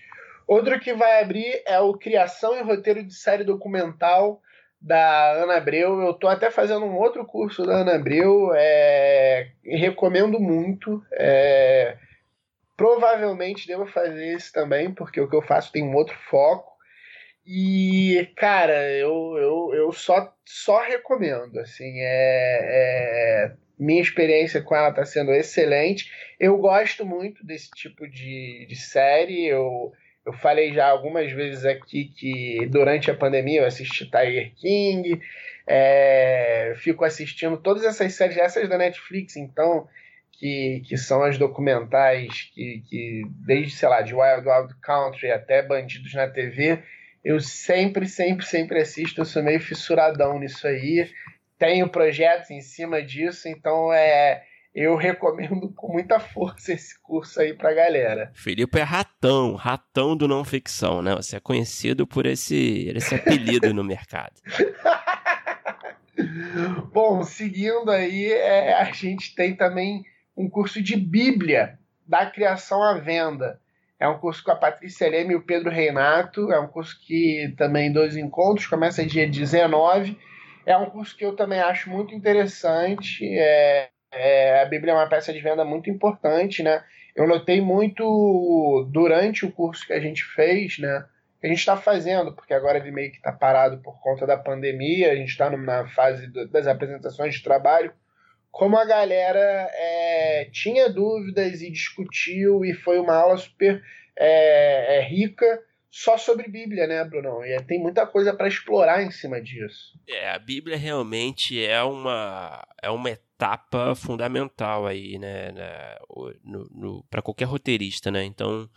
Outro 0.47 0.79
que 0.79 0.91
vai 0.91 1.21
abrir 1.21 1.61
é 1.67 1.79
o 1.79 1.93
Criação 1.93 2.57
e 2.57 2.63
Roteiro 2.63 3.03
de 3.03 3.13
Série 3.13 3.43
Documental 3.43 4.41
da 4.81 5.33
Ana 5.33 5.57
Abreu. 5.57 6.01
Eu 6.01 6.09
estou 6.09 6.27
até 6.27 6.49
fazendo 6.49 6.83
um 6.83 6.97
outro 6.97 7.23
curso 7.27 7.63
da 7.63 7.81
Ana 7.81 7.93
Abreu. 7.93 8.51
É, 8.55 9.51
recomendo 9.63 10.39
muito. 10.39 10.99
É, 11.11 11.95
provavelmente 12.75 13.67
devo 13.67 13.85
fazer 13.85 14.29
esse 14.29 14.51
também, 14.51 14.91
porque 14.91 15.21
o 15.21 15.29
que 15.29 15.35
eu 15.35 15.43
faço 15.43 15.71
tem 15.71 15.83
um 15.83 15.93
outro 15.93 16.17
foco. 16.27 16.71
E, 17.45 18.33
cara, 18.35 18.89
eu, 18.93 19.37
eu, 19.37 19.75
eu 19.75 19.91
só, 19.91 20.33
só 20.43 20.81
recomendo. 20.81 21.59
Assim, 21.59 21.99
é, 21.99 23.51
é 23.51 23.51
minha 23.79 24.01
experiência 24.01 24.61
com 24.61 24.75
ela 24.75 24.89
está 24.89 25.05
sendo 25.05 25.31
excelente. 25.31 26.11
Eu 26.37 26.57
gosto 26.57 27.05
muito 27.05 27.45
desse 27.45 27.69
tipo 27.71 28.07
de, 28.07 28.65
de 28.67 28.75
série. 28.75 29.45
Eu, 29.45 29.93
eu 30.25 30.33
falei 30.33 30.73
já 30.73 30.87
algumas 30.87 31.31
vezes 31.31 31.65
aqui 31.65 32.05
que 32.05 32.67
durante 32.67 33.09
a 33.09 33.15
pandemia 33.15 33.61
eu 33.61 33.65
assisti 33.65 34.05
Tiger 34.05 34.53
King. 34.55 35.21
É, 35.65 36.73
fico 36.77 37.05
assistindo 37.05 37.55
todas 37.55 37.85
essas 37.85 38.13
séries, 38.13 38.37
essas 38.37 38.67
da 38.67 38.77
Netflix, 38.77 39.37
então, 39.37 39.87
que, 40.33 40.81
que 40.85 40.97
são 40.97 41.23
as 41.23 41.37
documentais 41.37 42.49
que, 42.53 42.83
que, 42.89 43.21
desde, 43.45 43.75
sei 43.75 43.87
lá, 43.87 44.01
de 44.01 44.13
Wild 44.15 44.47
Wild 44.47 44.75
Country 44.81 45.31
até 45.31 45.61
Bandidos 45.61 46.13
na 46.13 46.27
TV, 46.27 46.79
eu 47.23 47.39
sempre, 47.39 48.07
sempre, 48.07 48.45
sempre 48.45 48.79
assisto. 48.79 49.21
Eu 49.21 49.25
sou 49.25 49.43
meio 49.43 49.59
fissuradão 49.59 50.39
nisso 50.39 50.67
aí 50.67 51.07
tenho 51.59 51.89
projetos 51.89 52.49
em 52.49 52.61
cima 52.61 53.03
disso, 53.03 53.49
então 53.49 53.93
é 53.93 54.41
eu 54.73 54.95
recomendo 54.95 55.71
com 55.75 55.91
muita 55.91 56.19
força 56.19 56.71
esse 56.71 56.97
curso 57.01 57.41
aí 57.41 57.53
pra 57.53 57.73
galera. 57.73 58.31
Felipe 58.33 58.79
é 58.79 58.83
ratão, 58.83 59.55
ratão 59.55 60.15
do 60.15 60.27
não 60.27 60.45
ficção, 60.45 61.01
né? 61.01 61.15
Você 61.15 61.35
é 61.35 61.39
conhecido 61.39 62.07
por 62.07 62.25
esse, 62.25 62.91
esse 62.95 63.15
apelido 63.15 63.73
no 63.73 63.83
mercado. 63.83 64.39
Bom, 66.93 67.23
seguindo 67.23 67.89
aí, 67.89 68.31
é, 68.31 68.73
a 68.73 68.91
gente 68.91 69.35
tem 69.35 69.55
também 69.55 70.03
um 70.37 70.49
curso 70.49 70.81
de 70.81 70.95
Bíblia 70.95 71.77
da 72.07 72.25
criação 72.25 72.83
à 72.83 72.93
venda. 72.93 73.59
É 73.99 74.07
um 74.07 74.17
curso 74.17 74.43
com 74.43 74.51
a 74.51 74.55
Patrícia 74.55 75.09
Leme 75.09 75.33
e 75.33 75.35
o 75.35 75.41
Pedro 75.41 75.69
Reinato. 75.69 76.51
É 76.53 76.59
um 76.59 76.67
curso 76.67 76.97
que 77.05 77.53
também 77.57 77.91
dois 77.91 78.15
encontros, 78.15 78.67
começa 78.67 79.05
dia 79.05 79.27
19 79.27 80.17
é 80.69 80.77
um 80.77 80.85
curso 80.85 81.17
que 81.17 81.25
eu 81.25 81.35
também 81.35 81.59
acho 81.59 81.89
muito 81.89 82.13
interessante. 82.13 83.27
É, 83.27 83.89
é, 84.11 84.61
a 84.61 84.65
Bíblia 84.65 84.93
é 84.93 84.95
uma 84.95 85.09
peça 85.09 85.33
de 85.33 85.39
venda 85.39 85.65
muito 85.65 85.89
importante, 85.89 86.61
né? 86.61 86.83
Eu 87.15 87.27
notei 87.27 87.59
muito 87.59 88.87
durante 88.91 89.47
o 89.47 89.51
curso 89.51 89.87
que 89.87 89.93
a 89.93 89.99
gente 89.99 90.23
fez, 90.23 90.77
né? 90.77 91.05
Que 91.41 91.47
a 91.47 91.49
gente 91.49 91.57
está 91.57 91.75
fazendo, 91.75 92.35
porque 92.35 92.53
agora 92.53 92.77
ele 92.77 92.91
meio 92.91 93.09
que 93.09 93.17
está 93.17 93.31
parado 93.31 93.79
por 93.79 93.99
conta 93.99 94.27
da 94.27 94.37
pandemia, 94.37 95.11
a 95.11 95.15
gente 95.15 95.29
está 95.29 95.49
na 95.49 95.87
fase 95.87 96.27
do, 96.27 96.47
das 96.47 96.67
apresentações 96.67 97.33
de 97.33 97.43
trabalho, 97.43 97.91
como 98.51 98.77
a 98.77 98.85
galera 98.85 99.71
é, 99.73 100.49
tinha 100.51 100.87
dúvidas 100.87 101.63
e 101.63 101.71
discutiu, 101.71 102.63
e 102.63 102.75
foi 102.75 102.99
uma 102.99 103.15
aula 103.15 103.37
super 103.37 103.81
é, 104.15 104.97
é 104.97 105.01
rica 105.01 105.63
só 105.91 106.17
sobre 106.17 106.47
Bíblia, 106.47 106.85
né, 106.85 107.03
Bruno? 107.03 107.43
E 107.43 107.61
tem 107.63 107.79
muita 107.79 108.05
coisa 108.05 108.33
para 108.33 108.47
explorar 108.47 109.01
em 109.01 109.11
cima 109.11 109.41
disso. 109.41 109.99
É, 110.07 110.29
a 110.29 110.39
Bíblia 110.39 110.77
realmente 110.77 111.63
é 111.63 111.81
uma, 111.81 112.65
é 112.81 112.89
uma 112.89 113.09
etapa 113.09 113.95
fundamental 113.95 114.85
aí, 114.85 115.17
né, 115.17 115.51
para 117.09 117.21
qualquer 117.21 117.45
roteirista, 117.45 118.11
né? 118.11 118.23
Então, 118.23 118.69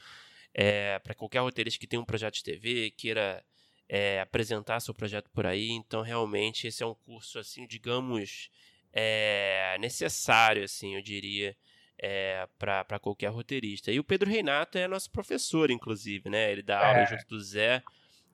é, 0.54 0.98
para 1.00 1.14
qualquer 1.14 1.40
roteirista 1.40 1.78
que 1.78 1.86
tem 1.86 1.98
um 1.98 2.04
projeto 2.04 2.34
de 2.34 2.44
TV, 2.44 2.90
queira 2.92 3.44
é, 3.88 4.20
apresentar 4.20 4.80
seu 4.80 4.94
projeto 4.94 5.28
por 5.30 5.46
aí, 5.46 5.70
então 5.70 6.00
realmente 6.00 6.66
esse 6.66 6.82
é 6.82 6.86
um 6.86 6.94
curso, 6.94 7.38
assim, 7.38 7.66
digamos, 7.66 8.50
é, 8.92 9.76
necessário, 9.78 10.64
assim, 10.64 10.94
eu 10.94 11.02
diria, 11.02 11.54
é, 12.02 12.48
para 12.58 12.98
qualquer 12.98 13.28
roteirista. 13.28 13.92
E 13.92 14.00
o 14.00 14.04
Pedro 14.04 14.28
Reinato 14.28 14.76
é 14.76 14.88
nosso 14.88 15.08
professor, 15.08 15.70
inclusive, 15.70 16.28
né? 16.28 16.50
Ele 16.50 16.62
dá 16.62 16.84
aula 16.84 17.02
é. 17.02 17.06
junto 17.06 17.24
do 17.28 17.40
Zé 17.40 17.80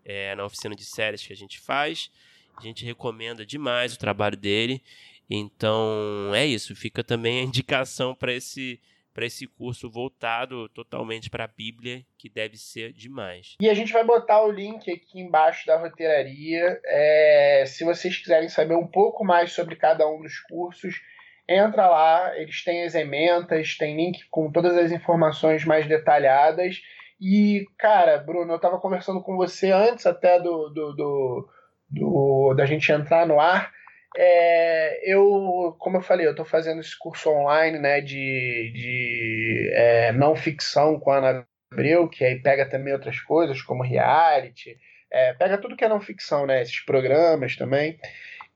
é, 0.03 0.35
na 0.35 0.47
oficina 0.47 0.75
de 0.75 0.87
séries 0.87 1.25
que 1.25 1.35
a 1.35 1.37
gente 1.37 1.61
faz. 1.61 2.11
A 2.57 2.63
gente 2.63 2.83
recomenda 2.83 3.45
demais 3.45 3.93
o 3.95 3.99
trabalho 3.99 4.39
dele. 4.39 4.83
Então 5.29 6.33
é 6.35 6.47
isso. 6.47 6.75
Fica 6.75 7.05
também 7.05 7.41
a 7.41 7.43
indicação 7.43 8.15
para 8.15 8.33
esse 8.33 8.81
para 9.13 9.27
esse 9.27 9.49
curso 9.49 9.91
voltado 9.91 10.69
totalmente 10.69 11.29
para 11.29 11.43
a 11.43 11.49
Bíblia, 11.49 12.07
que 12.17 12.29
deve 12.29 12.57
ser 12.57 12.93
demais. 12.93 13.57
E 13.61 13.69
a 13.69 13.75
gente 13.75 13.93
vai 13.93 14.05
botar 14.05 14.41
o 14.43 14.51
link 14.51 14.89
aqui 14.93 15.19
embaixo 15.19 15.67
da 15.67 15.77
roteiraria. 15.77 16.81
É, 16.85 17.65
se 17.67 17.83
vocês 17.83 18.17
quiserem 18.17 18.49
saber 18.49 18.77
um 18.77 18.87
pouco 18.87 19.25
mais 19.25 19.51
sobre 19.51 19.75
cada 19.75 20.09
um 20.09 20.23
dos 20.23 20.39
cursos, 20.39 21.01
entra 21.49 21.89
lá, 21.89 22.37
eles 22.37 22.63
têm 22.63 22.85
as 22.85 22.95
ementas, 22.95 23.77
tem 23.77 23.97
link 23.97 24.21
com 24.31 24.53
todas 24.53 24.77
as 24.77 24.93
informações 24.93 25.65
mais 25.65 25.87
detalhadas. 25.87 26.81
E, 27.21 27.67
cara, 27.79 28.19
Bruno, 28.19 28.53
eu 28.53 28.57
estava 28.57 28.79
conversando 28.79 29.23
com 29.23 29.37
você 29.37 29.73
antes 29.73 30.07
até 30.07 30.39
do, 30.39 30.69
do, 30.69 30.93
do, 30.93 31.49
do 31.91 32.55
da 32.55 32.67
gente 32.67 32.93
entrar 32.93 33.27
no 33.27 33.41
ar. 33.41 33.73
É, 34.17 35.13
eu, 35.13 35.77
como 35.79 35.97
eu 35.97 36.03
falei, 36.03 36.27
eu 36.27 36.33
estou 36.33 36.45
fazendo 36.45 36.81
esse 36.81 36.97
curso 36.99 37.31
online 37.31 37.79
né, 37.79 38.01
de, 38.01 38.73
de 38.75 39.71
é, 39.75 40.13
não 40.13 40.35
ficção 40.37 40.99
com 40.99 41.11
a 41.11 41.19
Ana 41.19 41.47
Abreu, 41.73 42.09
que 42.09 42.25
aí 42.25 42.41
pega 42.41 42.69
também 42.69 42.93
outras 42.93 43.21
coisas, 43.21 43.61
como 43.63 43.83
reality, 43.83 44.77
é, 45.11 45.35
pega 45.35 45.59
tudo 45.59 45.77
que 45.77 45.85
é 45.85 45.89
não 45.89 46.01
ficção, 46.01 46.47
né, 46.47 46.63
esses 46.63 46.81
programas 46.81 47.57
também. 47.57 47.99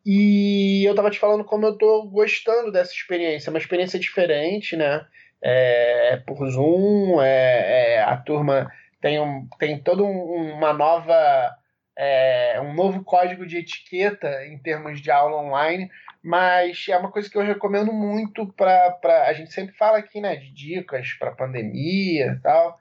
E 0.05 0.85
eu 0.85 0.95
tava 0.95 1.11
te 1.11 1.19
falando 1.19 1.45
como 1.45 1.65
eu 1.65 1.79
tô 1.79 2.05
gostando 2.05 2.73
dessa 2.73 2.93
experiência, 2.93 3.49
é 3.49 3.53
uma 3.53 3.59
experiência 3.59 3.99
diferente, 3.99 4.77
né? 4.77 5.05
É, 5.41 6.15
é 6.15 6.17
por 6.17 6.49
Zoom, 6.49 7.21
é, 7.21 7.95
é, 7.95 8.03
a 8.03 8.17
turma 8.17 8.71
tem, 9.01 9.21
um, 9.21 9.49
tem 9.59 9.79
toda 9.79 10.03
um, 10.03 10.55
uma 10.55 10.73
nova. 10.73 11.57
É, 11.95 12.59
um 12.63 12.73
novo 12.73 13.05
código 13.05 13.47
de 13.47 13.59
etiqueta 13.59 14.47
em 14.47 14.57
termos 14.59 14.99
de 15.03 15.11
aula 15.11 15.37
online, 15.37 15.91
mas 16.23 16.87
é 16.89 16.97
uma 16.97 17.11
coisa 17.11 17.29
que 17.29 17.37
eu 17.37 17.43
recomendo 17.43 17.93
muito 17.93 18.51
para. 18.55 18.97
A 19.27 19.33
gente 19.35 19.53
sempre 19.53 19.77
fala 19.77 19.99
aqui, 19.99 20.19
né, 20.19 20.37
de 20.37 20.51
dicas 20.55 21.13
para 21.19 21.33
pandemia 21.33 22.33
e 22.33 22.41
tal. 22.41 22.79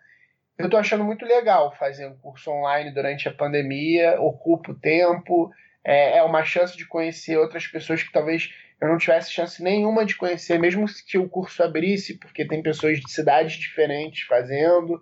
Eu 0.58 0.66
estou 0.66 0.80
achando 0.80 1.04
muito 1.04 1.26
legal 1.26 1.76
fazer 1.76 2.08
um 2.08 2.16
curso 2.18 2.52
online 2.52 2.92
durante 2.92 3.28
a 3.28 3.34
pandemia, 3.34 4.22
ocupa 4.22 4.72
o 4.72 4.80
tempo, 4.80 5.52
é, 5.84 6.18
é 6.18 6.24
uma 6.24 6.44
chance 6.44 6.78
de 6.78 6.86
conhecer 6.86 7.38
outras 7.38 7.68
pessoas 7.68 8.04
que 8.04 8.12
talvez 8.12 8.50
eu 8.82 8.88
não 8.88 8.98
tivesse 8.98 9.32
chance 9.32 9.62
nenhuma 9.62 10.06
de 10.06 10.16
conhecer, 10.16 10.58
mesmo 10.58 10.86
que 11.08 11.18
o 11.18 11.30
curso 11.30 11.62
abrisse, 11.62 12.18
porque 12.18 12.48
tem 12.48 12.64
pessoas 12.64 13.00
de 13.00 13.12
cidades 13.12 13.54
diferentes 13.54 14.26
fazendo. 14.26 15.00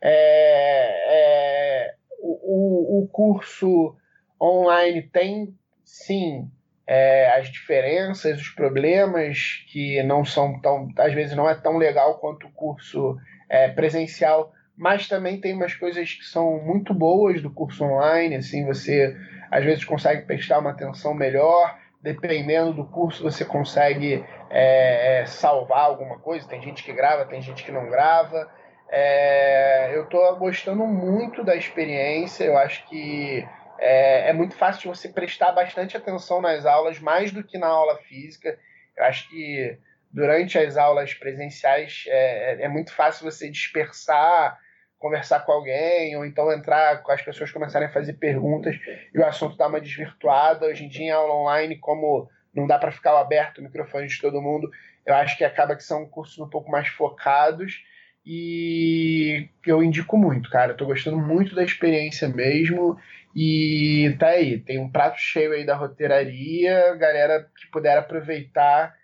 É, 0.00 0.90
é, 1.06 1.94
o, 2.20 3.02
o, 3.02 3.08
curso 3.08 3.96
online 4.40 5.02
tem, 5.02 5.54
sim, 5.84 6.50
é, 6.84 7.30
as 7.38 7.48
diferenças, 7.48 8.40
os 8.40 8.48
problemas 8.48 9.64
que 9.68 10.02
não 10.02 10.24
são 10.24 10.60
tão, 10.60 10.88
às 10.98 11.14
vezes 11.14 11.36
não 11.36 11.48
é 11.48 11.54
tão 11.54 11.76
legal 11.76 12.18
quanto 12.18 12.48
o 12.48 12.52
curso 12.52 13.16
é, 13.48 13.68
presencial, 13.68 14.52
mas 14.76 15.06
também 15.06 15.40
tem 15.40 15.54
umas 15.54 15.74
coisas 15.74 16.12
que 16.12 16.24
são 16.24 16.60
muito 16.64 16.92
boas 16.92 17.40
do 17.40 17.50
curso 17.50 17.84
online, 17.84 18.34
assim, 18.34 18.66
você 18.66 19.16
às 19.52 19.62
vezes 19.62 19.84
consegue 19.84 20.22
prestar 20.22 20.60
uma 20.60 20.70
atenção 20.70 21.12
melhor, 21.12 21.78
dependendo 22.00 22.72
do 22.72 22.86
curso, 22.86 23.22
você 23.22 23.44
consegue 23.44 24.24
é, 24.48 25.24
salvar 25.26 25.84
alguma 25.84 26.18
coisa. 26.18 26.48
Tem 26.48 26.62
gente 26.62 26.82
que 26.82 26.90
grava, 26.90 27.26
tem 27.26 27.42
gente 27.42 27.62
que 27.62 27.70
não 27.70 27.86
grava. 27.90 28.50
É, 28.90 29.94
eu 29.94 30.04
estou 30.04 30.36
gostando 30.36 30.86
muito 30.86 31.44
da 31.44 31.54
experiência. 31.54 32.44
Eu 32.44 32.56
acho 32.56 32.88
que 32.88 33.46
é, 33.78 34.30
é, 34.30 34.32
muito 34.32 34.56
fácil 34.56 34.92
você 34.92 35.10
prestar 35.10 35.52
bastante 35.52 35.98
atenção 35.98 36.40
nas 36.40 36.64
aulas, 36.64 36.98
mais 36.98 37.30
do 37.30 37.44
que 37.44 37.58
na 37.58 37.68
aula 37.68 37.98
física. 37.98 38.58
Eu 38.96 39.04
acho 39.04 39.28
que 39.28 39.78
durante 40.10 40.58
as 40.58 40.78
aulas 40.78 41.12
presenciais 41.12 42.04
é, 42.06 42.54
é, 42.54 42.64
é 42.64 42.68
muito 42.68 42.90
fácil 42.94 43.30
você 43.30 43.50
dispersar 43.50 44.58
conversar 45.02 45.40
com 45.40 45.50
alguém, 45.50 46.16
ou 46.16 46.24
então 46.24 46.52
entrar 46.52 47.02
com 47.02 47.10
as 47.10 47.20
pessoas 47.20 47.50
começarem 47.50 47.88
a 47.88 47.92
fazer 47.92 48.12
perguntas 48.12 48.78
e 49.12 49.18
o 49.18 49.26
assunto 49.26 49.56
dá 49.56 49.66
uma 49.66 49.80
desvirtuada. 49.80 50.66
Hoje 50.66 50.84
em 50.84 50.88
dia, 50.88 51.06
em 51.06 51.10
aula 51.10 51.34
online, 51.34 51.76
como 51.76 52.30
não 52.54 52.68
dá 52.68 52.78
para 52.78 52.92
ficar 52.92 53.18
aberto 53.18 53.58
o 53.58 53.62
microfone 53.62 54.06
de 54.06 54.20
todo 54.20 54.40
mundo, 54.40 54.70
eu 55.04 55.12
acho 55.16 55.36
que 55.36 55.42
acaba 55.42 55.74
que 55.74 55.82
são 55.82 56.06
cursos 56.06 56.38
um 56.38 56.48
pouco 56.48 56.70
mais 56.70 56.86
focados 56.86 57.82
e 58.24 59.48
eu 59.66 59.82
indico 59.82 60.16
muito, 60.16 60.48
cara. 60.48 60.70
Estou 60.70 60.86
gostando 60.86 61.18
muito 61.18 61.52
da 61.56 61.64
experiência 61.64 62.28
mesmo. 62.28 62.96
E 63.34 64.14
tá 64.20 64.28
aí, 64.28 64.60
tem 64.60 64.78
um 64.78 64.88
prato 64.88 65.18
cheio 65.18 65.52
aí 65.52 65.66
da 65.66 65.74
roteiraria, 65.74 66.94
galera 66.94 67.50
que 67.56 67.66
puder 67.72 67.98
aproveitar, 67.98 68.94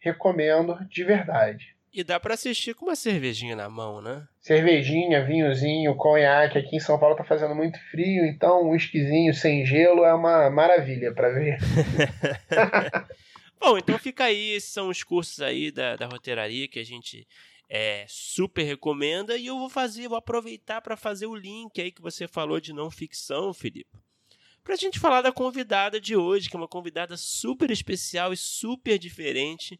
recomendo 0.00 0.76
de 0.88 1.04
verdade. 1.04 1.73
E 1.96 2.02
dá 2.02 2.18
para 2.18 2.34
assistir 2.34 2.74
com 2.74 2.86
uma 2.86 2.96
cervejinha 2.96 3.54
na 3.54 3.68
mão, 3.68 4.02
né? 4.02 4.26
Cervejinha, 4.40 5.24
vinhozinho, 5.24 5.94
conhaque. 5.94 6.58
Aqui 6.58 6.74
em 6.74 6.80
São 6.80 6.98
Paulo 6.98 7.14
tá 7.14 7.22
fazendo 7.22 7.54
muito 7.54 7.78
frio, 7.92 8.26
então 8.26 8.64
um 8.64 8.70
whiskyzinho 8.70 9.32
sem 9.32 9.64
gelo 9.64 10.04
é 10.04 10.12
uma 10.12 10.50
maravilha 10.50 11.14
para 11.14 11.30
ver. 11.30 11.56
Bom, 13.60 13.78
então 13.78 13.96
fica 13.96 14.24
aí. 14.24 14.50
Esses 14.50 14.70
são 14.70 14.88
os 14.88 15.04
cursos 15.04 15.40
aí 15.40 15.70
da, 15.70 15.94
da 15.94 16.06
roteiraria 16.06 16.66
que 16.66 16.80
a 16.80 16.84
gente 16.84 17.28
é, 17.70 18.04
super 18.08 18.64
recomenda. 18.64 19.36
E 19.36 19.46
eu 19.46 19.56
vou 19.56 19.70
fazer, 19.70 20.08
vou 20.08 20.18
aproveitar 20.18 20.80
para 20.80 20.96
fazer 20.96 21.26
o 21.26 21.36
link 21.36 21.80
aí 21.80 21.92
que 21.92 22.02
você 22.02 22.26
falou 22.26 22.58
de 22.58 22.72
não 22.72 22.90
ficção, 22.90 23.54
Felipe. 23.54 23.96
Pra 24.64 24.74
gente 24.74 24.98
falar 24.98 25.22
da 25.22 25.30
convidada 25.30 26.00
de 26.00 26.16
hoje, 26.16 26.50
que 26.50 26.56
é 26.56 26.58
uma 26.58 26.66
convidada 26.66 27.16
super 27.16 27.70
especial 27.70 28.32
e 28.32 28.36
super 28.36 28.98
diferente 28.98 29.78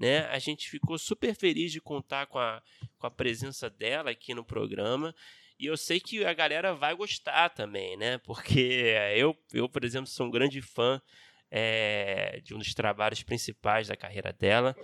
né? 0.00 0.26
A 0.30 0.38
gente 0.38 0.70
ficou 0.70 0.98
super 0.98 1.34
feliz 1.34 1.70
de 1.70 1.80
contar 1.80 2.26
com 2.26 2.38
a, 2.38 2.62
com 2.98 3.06
a 3.06 3.10
presença 3.10 3.68
dela 3.68 4.10
aqui 4.10 4.32
no 4.32 4.42
programa. 4.42 5.14
E 5.58 5.66
eu 5.66 5.76
sei 5.76 6.00
que 6.00 6.24
a 6.24 6.32
galera 6.32 6.74
vai 6.74 6.94
gostar 6.94 7.50
também, 7.50 7.98
né? 7.98 8.16
Porque 8.24 8.94
eu, 9.14 9.36
eu 9.52 9.68
por 9.68 9.84
exemplo, 9.84 10.06
sou 10.06 10.26
um 10.26 10.30
grande 10.30 10.62
fã 10.62 11.02
é, 11.50 12.40
de 12.42 12.54
um 12.54 12.58
dos 12.58 12.72
trabalhos 12.72 13.22
principais 13.22 13.88
da 13.88 13.96
carreira 13.96 14.32
dela. 14.32 14.74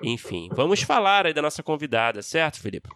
Enfim, 0.00 0.48
vamos 0.52 0.82
falar 0.82 1.26
aí 1.26 1.34
da 1.34 1.42
nossa 1.42 1.64
convidada, 1.64 2.22
certo, 2.22 2.60
Felipe? 2.60 2.88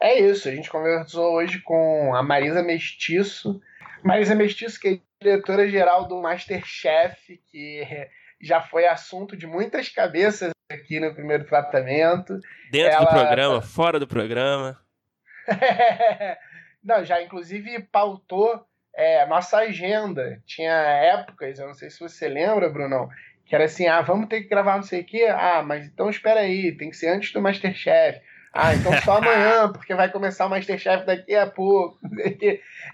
É 0.00 0.18
isso, 0.18 0.48
a 0.48 0.54
gente 0.54 0.70
conversou 0.70 1.34
hoje 1.34 1.60
com 1.60 2.14
a 2.14 2.22
Marisa 2.22 2.62
Mestiço. 2.62 3.60
Marisa 4.02 4.34
Mestiço, 4.34 4.80
que 4.80 4.88
é 4.88 5.00
diretora-geral 5.20 6.08
do 6.08 6.22
Masterchef, 6.22 7.38
que 7.50 7.82
já 8.40 8.62
foi 8.62 8.86
assunto 8.86 9.36
de 9.36 9.46
muitas 9.46 9.90
cabeças 9.90 10.52
aqui 10.70 11.00
no 11.00 11.14
primeiro 11.14 11.44
tratamento. 11.44 12.38
Dentro 12.70 12.92
Ela... 12.92 13.04
do 13.04 13.10
programa, 13.10 13.62
fora 13.62 13.98
do 13.98 14.06
programa. 14.06 14.78
não, 16.84 17.02
já 17.04 17.22
inclusive 17.22 17.82
pautou 17.84 18.66
é, 18.94 19.24
nossa 19.26 19.58
agenda. 19.58 20.42
Tinha 20.44 20.72
épocas, 20.72 21.58
eu 21.58 21.66
não 21.66 21.74
sei 21.74 21.88
se 21.88 21.98
você 21.98 22.28
lembra, 22.28 22.68
Brunão, 22.68 23.08
que 23.46 23.54
era 23.54 23.64
assim, 23.64 23.86
ah, 23.86 24.02
vamos 24.02 24.28
ter 24.28 24.42
que 24.42 24.48
gravar 24.48 24.76
não 24.76 24.82
sei 24.82 25.00
o 25.00 25.06
quê. 25.06 25.26
Ah, 25.30 25.62
mas 25.62 25.86
então 25.86 26.10
espera 26.10 26.40
aí, 26.40 26.76
tem 26.76 26.90
que 26.90 26.96
ser 26.96 27.08
antes 27.08 27.32
do 27.32 27.40
Masterchef. 27.40 28.20
Ah, 28.52 28.74
então 28.74 28.92
só 29.00 29.16
amanhã, 29.18 29.72
porque 29.72 29.94
vai 29.94 30.12
começar 30.12 30.44
o 30.44 30.50
Masterchef 30.50 31.06
daqui 31.06 31.34
a 31.34 31.46
pouco. 31.46 31.98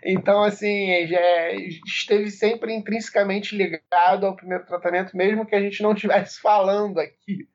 Então, 0.07 0.43
assim, 0.43 1.07
já 1.07 1.53
esteve 1.87 2.31
sempre 2.31 2.75
intrinsecamente 2.75 3.57
ligado 3.57 4.27
ao 4.27 4.37
primeiro 4.37 4.67
tratamento, 4.67 5.17
mesmo 5.17 5.47
que 5.47 5.55
a 5.55 5.61
gente 5.61 5.83
não 5.83 5.95
estivesse 5.95 6.39
falando 6.43 6.99
aqui. 7.01 7.49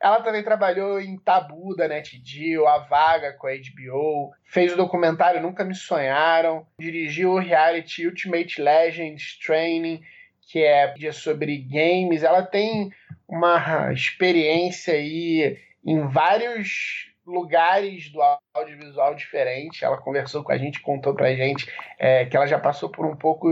Ela 0.00 0.20
também 0.20 0.42
trabalhou 0.42 1.00
em 1.00 1.18
Tabu 1.18 1.74
da 1.74 1.88
NetGeo, 1.88 2.66
A 2.66 2.78
Vaga 2.78 3.32
com 3.32 3.46
a 3.46 3.52
HBO, 3.52 4.32
fez 4.44 4.72
o 4.72 4.76
documentário 4.76 5.40
Nunca 5.40 5.64
Me 5.64 5.74
Sonharam, 5.74 6.66
dirigiu 6.78 7.32
o 7.32 7.38
reality 7.38 8.06
Ultimate 8.06 8.60
Legends 8.60 9.38
Training, 9.38 10.02
que 10.50 10.62
é 10.62 10.94
sobre 11.12 11.58
games. 11.58 12.22
Ela 12.22 12.42
tem 12.42 12.92
uma 13.28 13.92
experiência 13.92 14.94
aí 14.94 15.58
em 15.84 16.06
vários 16.06 17.12
lugares 17.26 18.08
do 18.10 18.20
audiovisual 18.54 19.14
diferente. 19.14 19.84
Ela 19.84 19.98
conversou 19.98 20.44
com 20.44 20.52
a 20.52 20.58
gente, 20.58 20.80
contou 20.80 21.14
pra 21.14 21.34
gente 21.34 21.68
é, 21.98 22.24
que 22.24 22.36
ela 22.36 22.46
já 22.46 22.58
passou 22.58 22.88
por 22.88 23.04
um 23.04 23.16
pouco 23.16 23.48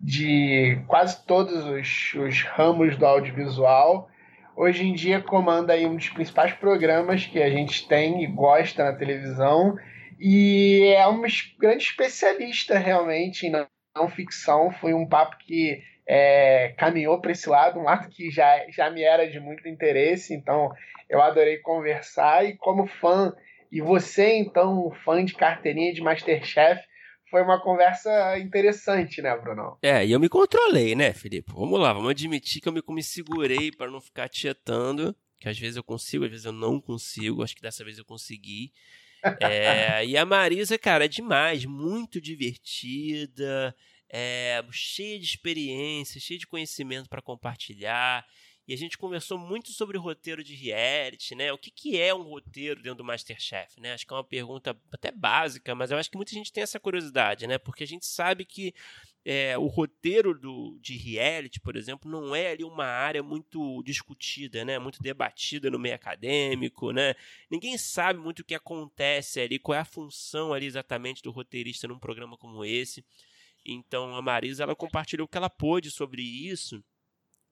de 0.00 0.82
quase 0.88 1.24
todos 1.24 1.64
os, 1.64 2.14
os 2.14 2.42
ramos 2.42 2.96
do 2.96 3.06
audiovisual. 3.06 4.10
Hoje 4.54 4.86
em 4.86 4.92
dia 4.92 5.20
comanda 5.20 5.72
aí 5.72 5.86
um 5.86 5.96
dos 5.96 6.10
principais 6.10 6.52
programas 6.52 7.26
que 7.26 7.42
a 7.42 7.48
gente 7.48 7.88
tem 7.88 8.22
e 8.22 8.26
gosta 8.26 8.84
na 8.84 8.92
televisão. 8.92 9.76
E 10.20 10.92
é 10.94 11.06
uma 11.06 11.26
grande 11.58 11.84
especialista 11.84 12.78
realmente 12.78 13.46
em 13.46 13.50
não 13.50 14.08
ficção. 14.08 14.70
Foi 14.70 14.92
um 14.92 15.06
papo 15.06 15.36
que 15.38 15.82
é, 16.06 16.74
caminhou 16.76 17.18
para 17.20 17.32
esse 17.32 17.48
lado, 17.48 17.80
um 17.80 17.84
lado 17.84 18.08
que 18.08 18.30
já, 18.30 18.64
já 18.68 18.90
me 18.90 19.02
era 19.02 19.28
de 19.28 19.40
muito 19.40 19.66
interesse, 19.68 20.34
então 20.34 20.70
eu 21.08 21.22
adorei 21.22 21.56
conversar. 21.58 22.44
E 22.44 22.56
como 22.56 22.86
fã, 22.86 23.32
e 23.70 23.80
você 23.80 24.34
então, 24.34 24.90
fã 25.04 25.24
de 25.24 25.34
carteirinha 25.34 25.94
de 25.94 26.02
Masterchef, 26.02 26.82
foi 27.32 27.42
uma 27.42 27.58
conversa 27.58 28.38
interessante, 28.38 29.22
né, 29.22 29.34
Bruno? 29.34 29.78
É, 29.80 30.04
e 30.04 30.12
eu 30.12 30.20
me 30.20 30.28
controlei, 30.28 30.94
né, 30.94 31.14
Felipe? 31.14 31.50
Vamos 31.50 31.80
lá, 31.80 31.90
vamos 31.90 32.10
admitir 32.10 32.60
que 32.60 32.68
eu 32.68 32.72
me, 32.72 32.82
me 32.86 33.02
segurei 33.02 33.72
para 33.72 33.90
não 33.90 34.02
ficar 34.02 34.28
tietando, 34.28 35.16
que 35.40 35.48
às 35.48 35.58
vezes 35.58 35.78
eu 35.78 35.82
consigo, 35.82 36.26
às 36.26 36.30
vezes 36.30 36.44
eu 36.44 36.52
não 36.52 36.78
consigo, 36.78 37.42
acho 37.42 37.56
que 37.56 37.62
dessa 37.62 37.82
vez 37.82 37.96
eu 37.96 38.04
consegui. 38.04 38.70
É, 39.40 40.04
e 40.04 40.14
a 40.14 40.26
Marisa, 40.26 40.78
cara, 40.78 41.06
é 41.06 41.08
demais, 41.08 41.64
muito 41.64 42.20
divertida, 42.20 43.74
é, 44.10 44.62
cheia 44.70 45.18
de 45.18 45.24
experiência, 45.24 46.20
cheia 46.20 46.38
de 46.38 46.46
conhecimento 46.46 47.08
para 47.08 47.22
compartilhar. 47.22 48.26
A 48.72 48.76
gente 48.76 48.96
conversou 48.96 49.38
muito 49.38 49.70
sobre 49.70 49.96
o 49.96 50.00
roteiro 50.00 50.42
de 50.42 50.54
reality, 50.54 51.34
né? 51.34 51.52
O 51.52 51.58
que, 51.58 51.70
que 51.70 52.00
é 52.00 52.14
um 52.14 52.22
roteiro 52.22 52.82
dentro 52.82 52.98
do 52.98 53.04
Masterchef, 53.04 53.80
né? 53.80 53.92
Acho 53.92 54.06
que 54.06 54.12
é 54.12 54.16
uma 54.16 54.24
pergunta 54.24 54.76
até 54.90 55.10
básica, 55.10 55.74
mas 55.74 55.90
eu 55.90 55.98
acho 55.98 56.10
que 56.10 56.16
muita 56.16 56.32
gente 56.32 56.52
tem 56.52 56.62
essa 56.62 56.80
curiosidade, 56.80 57.46
né? 57.46 57.58
Porque 57.58 57.84
a 57.84 57.86
gente 57.86 58.06
sabe 58.06 58.44
que 58.44 58.74
é, 59.24 59.56
o 59.56 59.66
roteiro 59.66 60.38
do, 60.38 60.78
de 60.80 60.96
reality, 60.96 61.60
por 61.60 61.76
exemplo, 61.76 62.10
não 62.10 62.34
é 62.34 62.52
ali 62.52 62.64
uma 62.64 62.86
área 62.86 63.22
muito 63.22 63.82
discutida, 63.84 64.64
né? 64.64 64.78
Muito 64.78 65.02
debatida 65.02 65.70
no 65.70 65.78
meio 65.78 65.94
acadêmico, 65.94 66.92
né? 66.92 67.14
Ninguém 67.50 67.76
sabe 67.78 68.18
muito 68.18 68.40
o 68.40 68.44
que 68.44 68.54
acontece 68.54 69.40
ali, 69.40 69.58
qual 69.58 69.76
é 69.76 69.80
a 69.80 69.84
função 69.84 70.52
ali 70.52 70.66
exatamente 70.66 71.22
do 71.22 71.30
roteirista 71.30 71.86
num 71.86 71.98
programa 71.98 72.36
como 72.36 72.64
esse. 72.64 73.04
Então 73.64 74.16
a 74.16 74.22
Marisa 74.22 74.64
ela 74.64 74.74
compartilhou 74.74 75.26
o 75.26 75.28
que 75.28 75.36
ela 75.36 75.50
pôde 75.50 75.90
sobre 75.90 76.22
isso 76.22 76.82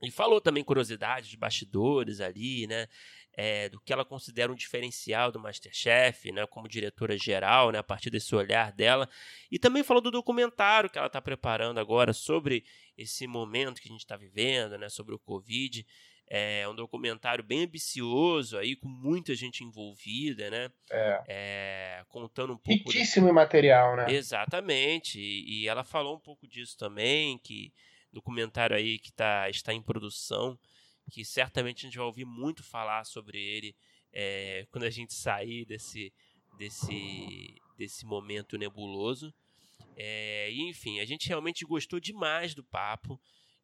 e 0.02 0.10
falou 0.10 0.40
também 0.40 0.64
curiosidades 0.64 1.28
de 1.28 1.36
bastidores 1.36 2.20
ali, 2.20 2.66
né? 2.66 2.86
É, 3.32 3.68
do 3.68 3.80
que 3.80 3.92
ela 3.92 4.04
considera 4.04 4.50
um 4.50 4.56
diferencial 4.56 5.30
do 5.30 5.38
Masterchef, 5.38 6.32
né, 6.32 6.44
como 6.48 6.68
diretora 6.68 7.16
geral, 7.16 7.70
né, 7.70 7.78
a 7.78 7.82
partir 7.82 8.10
desse 8.10 8.34
olhar 8.34 8.72
dela. 8.72 9.08
E 9.50 9.58
também 9.58 9.84
falou 9.84 10.02
do 10.02 10.10
documentário 10.10 10.90
que 10.90 10.98
ela 10.98 11.06
está 11.06 11.22
preparando 11.22 11.78
agora 11.78 12.12
sobre 12.12 12.64
esse 12.98 13.28
momento 13.28 13.80
que 13.80 13.88
a 13.88 13.92
gente 13.92 14.00
está 14.00 14.16
vivendo, 14.16 14.76
né, 14.76 14.88
sobre 14.88 15.14
o 15.14 15.18
Covid. 15.18 15.86
É 16.28 16.68
um 16.68 16.74
documentário 16.74 17.42
bem 17.42 17.64
ambicioso 17.64 18.58
aí, 18.58 18.76
com 18.76 18.88
muita 18.88 19.34
gente 19.34 19.64
envolvida, 19.64 20.50
né? 20.50 20.70
É. 20.90 21.22
é 21.26 22.04
contando 22.08 22.52
um 22.52 22.56
pouco. 22.56 22.90
Riquíssimo 22.90 23.26
de... 23.26 23.32
material, 23.32 23.96
né? 23.96 24.06
Exatamente. 24.12 25.18
E, 25.18 25.62
e 25.62 25.68
ela 25.68 25.82
falou 25.82 26.16
um 26.16 26.20
pouco 26.20 26.46
disso 26.46 26.76
também, 26.78 27.38
que 27.38 27.72
documentário 28.12 28.76
aí 28.76 28.98
que 28.98 29.12
tá, 29.12 29.48
está 29.48 29.72
em 29.72 29.82
produção, 29.82 30.58
que 31.10 31.24
certamente 31.24 31.84
a 31.84 31.88
gente 31.88 31.98
vai 31.98 32.06
ouvir 32.06 32.24
muito 32.24 32.62
falar 32.62 33.04
sobre 33.04 33.38
ele 33.38 33.74
é, 34.12 34.66
quando 34.70 34.84
a 34.84 34.90
gente 34.90 35.14
sair 35.14 35.64
desse, 35.64 36.12
desse, 36.56 37.54
desse 37.76 38.06
momento 38.06 38.56
nebuloso. 38.56 39.32
É, 39.96 40.50
enfim, 40.52 41.00
a 41.00 41.04
gente 41.04 41.28
realmente 41.28 41.64
gostou 41.64 42.00
demais 42.00 42.54
do 42.54 42.64
papo. 42.64 43.20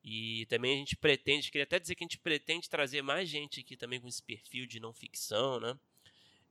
E 0.08 0.46
também 0.46 0.72
a 0.74 0.76
gente 0.78 0.96
pretende, 0.96 1.50
queria 1.50 1.64
até 1.64 1.80
dizer 1.80 1.96
que 1.96 2.04
a 2.04 2.06
gente 2.06 2.18
pretende 2.18 2.70
trazer 2.70 3.02
mais 3.02 3.28
gente 3.28 3.58
aqui 3.58 3.76
também 3.76 4.00
com 4.00 4.06
esse 4.06 4.22
perfil 4.22 4.64
de 4.64 4.78
não 4.78 4.92
ficção, 4.92 5.58
né? 5.58 5.76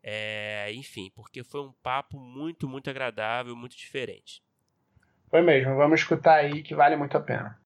É, 0.04 0.72
enfim, 0.74 1.10
porque 1.16 1.42
foi 1.42 1.62
um 1.62 1.72
papo 1.72 2.20
muito, 2.20 2.68
muito 2.68 2.90
agradável, 2.90 3.56
muito 3.56 3.78
diferente. 3.78 4.44
Foi 5.30 5.42
mesmo, 5.42 5.76
vamos 5.76 6.02
escutar 6.02 6.36
aí 6.36 6.62
que 6.62 6.76
vale 6.76 6.98
muito 6.98 7.16
a 7.16 7.20
pena. 7.22 7.58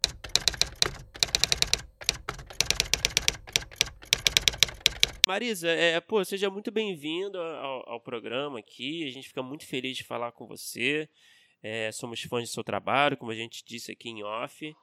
Marisa, 5.30 5.70
é, 5.70 6.02
pô, 6.02 6.26
seja 6.26 6.50
muito 6.50 6.72
bem-vindo 6.72 7.38
ao, 7.38 7.88
ao, 7.88 8.02
programa 8.02 8.58
aqui. 8.58 9.08
A 9.08 9.12
gente 9.12 9.28
fica 9.28 9.44
muito 9.44 9.64
feliz 9.64 9.96
de 9.96 10.04
falar 10.04 10.32
com 10.32 10.48
você. 10.48 11.08
É, 11.62 11.92
somos 11.92 12.20
fãs 12.24 12.50
do 12.50 12.52
seu 12.52 12.64
trabalho, 12.64 13.16
como 13.16 13.30
a 13.30 13.36
gente 13.36 13.64
disse 13.64 13.92
aqui 13.92 14.10
em 14.10 14.24
off. 14.24 14.76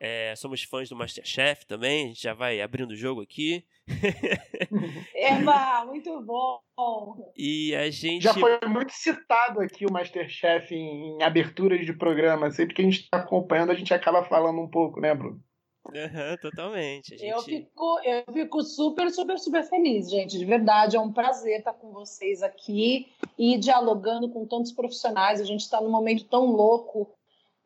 É, 0.00 0.34
somos 0.34 0.62
fãs 0.62 0.88
do 0.88 0.96
Masterchef 0.96 1.66
também, 1.66 2.04
a 2.04 2.08
gente 2.08 2.22
já 2.22 2.32
vai 2.32 2.62
abrindo 2.62 2.92
o 2.92 2.96
jogo 2.96 3.20
aqui. 3.20 3.66
Eba, 5.14 5.84
muito 5.84 6.22
bom! 6.22 6.62
E 7.36 7.74
a 7.74 7.90
gente. 7.90 8.22
Já 8.22 8.32
foi 8.32 8.58
muito 8.66 8.94
citado 8.94 9.60
aqui 9.60 9.84
o 9.84 9.92
Masterchef 9.92 10.74
em, 10.74 11.18
em 11.18 11.22
aberturas 11.22 11.84
de 11.84 11.92
programa. 11.92 12.50
Sempre 12.50 12.74
que 12.74 12.80
a 12.80 12.84
gente 12.86 13.00
está 13.00 13.18
acompanhando, 13.18 13.72
a 13.72 13.74
gente 13.74 13.92
acaba 13.92 14.24
falando 14.24 14.58
um 14.58 14.70
pouco, 14.70 15.02
né, 15.02 15.14
Bruno? 15.14 15.38
Uhum, 15.88 16.36
totalmente. 16.40 17.10
Gente... 17.16 17.26
Eu, 17.26 17.42
fico, 17.42 18.00
eu 18.04 18.32
fico 18.32 18.62
super, 18.62 19.10
super, 19.10 19.38
super 19.38 19.64
feliz, 19.64 20.08
gente. 20.08 20.38
De 20.38 20.44
verdade, 20.44 20.96
é 20.96 21.00
um 21.00 21.12
prazer 21.12 21.58
estar 21.58 21.72
com 21.72 21.92
vocês 21.92 22.42
aqui 22.42 23.12
e 23.36 23.58
dialogando 23.58 24.28
com 24.30 24.46
tantos 24.46 24.72
profissionais. 24.72 25.40
A 25.40 25.44
gente 25.44 25.60
está 25.60 25.80
num 25.80 25.90
momento 25.90 26.24
tão 26.24 26.46
louco 26.46 27.10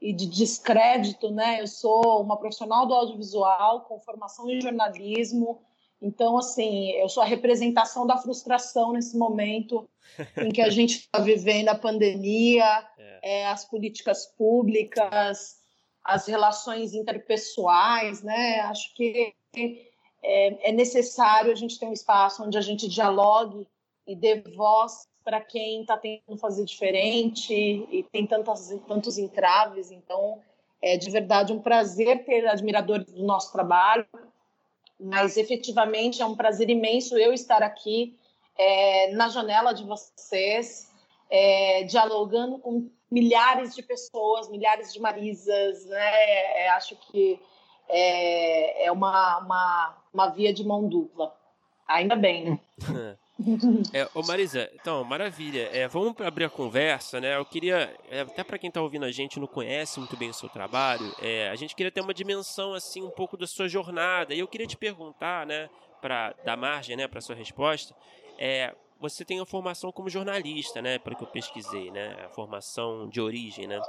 e 0.01 0.13
de 0.13 0.27
descrédito, 0.27 1.31
né? 1.31 1.61
Eu 1.61 1.67
sou 1.67 2.23
uma 2.23 2.39
profissional 2.39 2.87
do 2.87 2.95
audiovisual 2.95 3.83
com 3.83 3.99
formação 4.01 4.49
em 4.49 4.61
jornalismo, 4.61 5.61
então 6.01 6.37
assim 6.37 6.91
eu 6.93 7.09
sou 7.09 7.23
a 7.23 7.27
representação 7.27 8.07
da 8.07 8.19
frustração 8.19 8.93
nesse 8.93 9.17
momento 9.17 9.89
em 10.37 10.51
que 10.51 10.61
a 10.61 10.69
gente 10.69 10.99
está 10.99 11.19
vivendo 11.19 11.69
a 11.69 11.75
pandemia, 11.75 12.65
é. 12.99 13.41
É, 13.41 13.47
as 13.47 13.65
políticas 13.65 14.27
públicas, 14.37 15.57
as 16.07 16.27
relações 16.27 16.95
interpessoais, 16.95 18.23
né? 18.23 18.61
Acho 18.61 18.95
que 18.95 19.35
é, 20.23 20.71
é 20.71 20.73
necessário 20.73 21.51
a 21.51 21.55
gente 21.55 21.79
ter 21.79 21.87
um 21.87 21.93
espaço 21.93 22.45
onde 22.45 22.57
a 22.57 22.61
gente 22.61 22.89
dialogue 22.89 23.67
e 24.07 24.15
dê 24.15 24.41
voz 24.41 25.09
para 25.25 25.41
quem 25.41 25.81
está 25.81 25.97
tentando 25.97 26.39
fazer 26.39 26.65
diferente 26.65 27.53
e 27.53 28.05
tem 28.13 28.25
tantos 28.27 28.69
tantos 28.87 29.19
entraves. 29.19 29.91
Então, 29.91 30.41
é 30.81 30.97
de 30.97 31.11
verdade 31.11 31.53
um 31.53 31.61
prazer 31.61 32.25
ter 32.25 32.47
admiradores 32.47 33.11
do 33.13 33.25
nosso 33.25 33.53
trabalho, 33.53 34.07
mas 34.99 35.37
efetivamente 35.37 36.23
é 36.23 36.27
um 36.27 36.37
prazer 36.37 36.71
imenso 36.71 37.19
eu 37.19 37.33
estar 37.33 37.63
aqui 37.63 38.17
é, 38.57 39.11
na 39.13 39.29
janela 39.29 39.73
de 39.73 39.85
vocês, 39.85 40.89
é, 41.31 41.85
dialogando 41.85 42.59
com 42.59 42.91
milhares 43.11 43.75
de 43.75 43.83
pessoas, 43.83 44.49
milhares 44.49 44.93
de 44.93 45.01
Marisas, 45.01 45.87
né? 45.87 46.65
É, 46.65 46.69
acho 46.71 46.97
que 46.97 47.41
é, 47.89 48.87
é 48.87 48.93
uma, 48.93 49.39
uma, 49.39 49.97
uma 50.13 50.29
via 50.29 50.53
de 50.53 50.65
mão 50.65 50.89
dupla. 50.89 51.35
Ainda 51.87 52.17
bem. 52.17 52.61
É, 53.93 54.09
ô 54.15 54.23
Marisa, 54.23 54.71
então, 54.75 55.05
maravilha. 55.05 55.69
É, 55.71 55.87
vamos 55.87 56.19
abrir 56.23 56.45
a 56.45 56.51
conversa, 56.51 57.21
né? 57.21 57.37
Eu 57.37 57.45
queria, 57.45 57.95
é, 58.11 58.23
até 58.23 58.43
para 58.43 58.59
quem 58.59 58.69
está 58.69 58.81
ouvindo 58.81 59.05
a 59.05 59.11
gente 59.11 59.39
não 59.39 59.47
conhece 59.47 59.99
muito 59.99 60.17
bem 60.17 60.31
o 60.31 60.35
seu 60.35 60.49
trabalho, 60.49 61.15
é, 61.21 61.51
a 61.51 61.55
gente 61.55 61.77
queria 61.77 61.93
ter 61.93 62.01
uma 62.01 62.15
dimensão 62.15 62.73
assim 62.73 63.03
um 63.03 63.11
pouco 63.11 63.37
da 63.37 63.47
sua 63.47 63.69
jornada. 63.69 64.35
E 64.35 64.39
eu 64.39 64.49
queria 64.49 64.67
te 64.67 64.77
perguntar, 64.77 65.47
né, 65.47 65.69
para 66.01 66.35
dar 66.45 66.57
margem, 66.57 66.97
né, 66.97 67.07
para 67.07 67.21
sua 67.21 67.35
resposta, 67.35 67.95
é, 68.39 68.75
você 69.01 69.25
tem 69.25 69.41
a 69.41 69.47
formação 69.47 69.93
como 69.93 70.09
jornalista, 70.09 70.81
né, 70.81 70.99
pelo 70.99 71.17
que 71.17 71.25
eu 71.25 71.29
pesquisei, 71.29 71.91
né, 71.91 72.17
a 72.25 72.29
formação 72.31 73.09
de 73.09 73.21
origem, 73.21 73.67
né? 73.67 73.81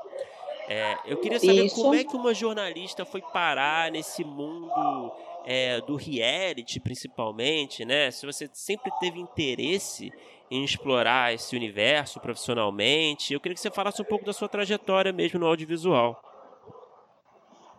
É, 0.69 0.97
eu 1.05 1.17
queria 1.17 1.39
saber 1.39 1.65
Isso. 1.65 1.75
como 1.75 1.95
é 1.95 2.03
que 2.03 2.15
uma 2.15 2.33
jornalista 2.33 3.05
foi 3.05 3.21
parar 3.21 3.89
nesse 3.89 4.23
mundo 4.25 5.13
é, 5.45 5.79
do 5.79 5.95
reality, 5.95 6.77
principalmente, 6.77 7.85
né? 7.85 8.11
Se 8.11 8.25
você 8.25 8.49
sempre 8.51 8.91
teve 8.99 9.17
interesse 9.17 10.11
em 10.51 10.65
explorar 10.65 11.33
esse 11.33 11.55
universo 11.55 12.19
profissionalmente, 12.19 13.33
eu 13.33 13.39
queria 13.39 13.55
que 13.55 13.61
você 13.61 13.71
falasse 13.71 14.01
um 14.01 14.05
pouco 14.05 14.25
da 14.25 14.33
sua 14.33 14.49
trajetória 14.49 15.13
mesmo 15.13 15.39
no 15.39 15.47
audiovisual. 15.47 16.21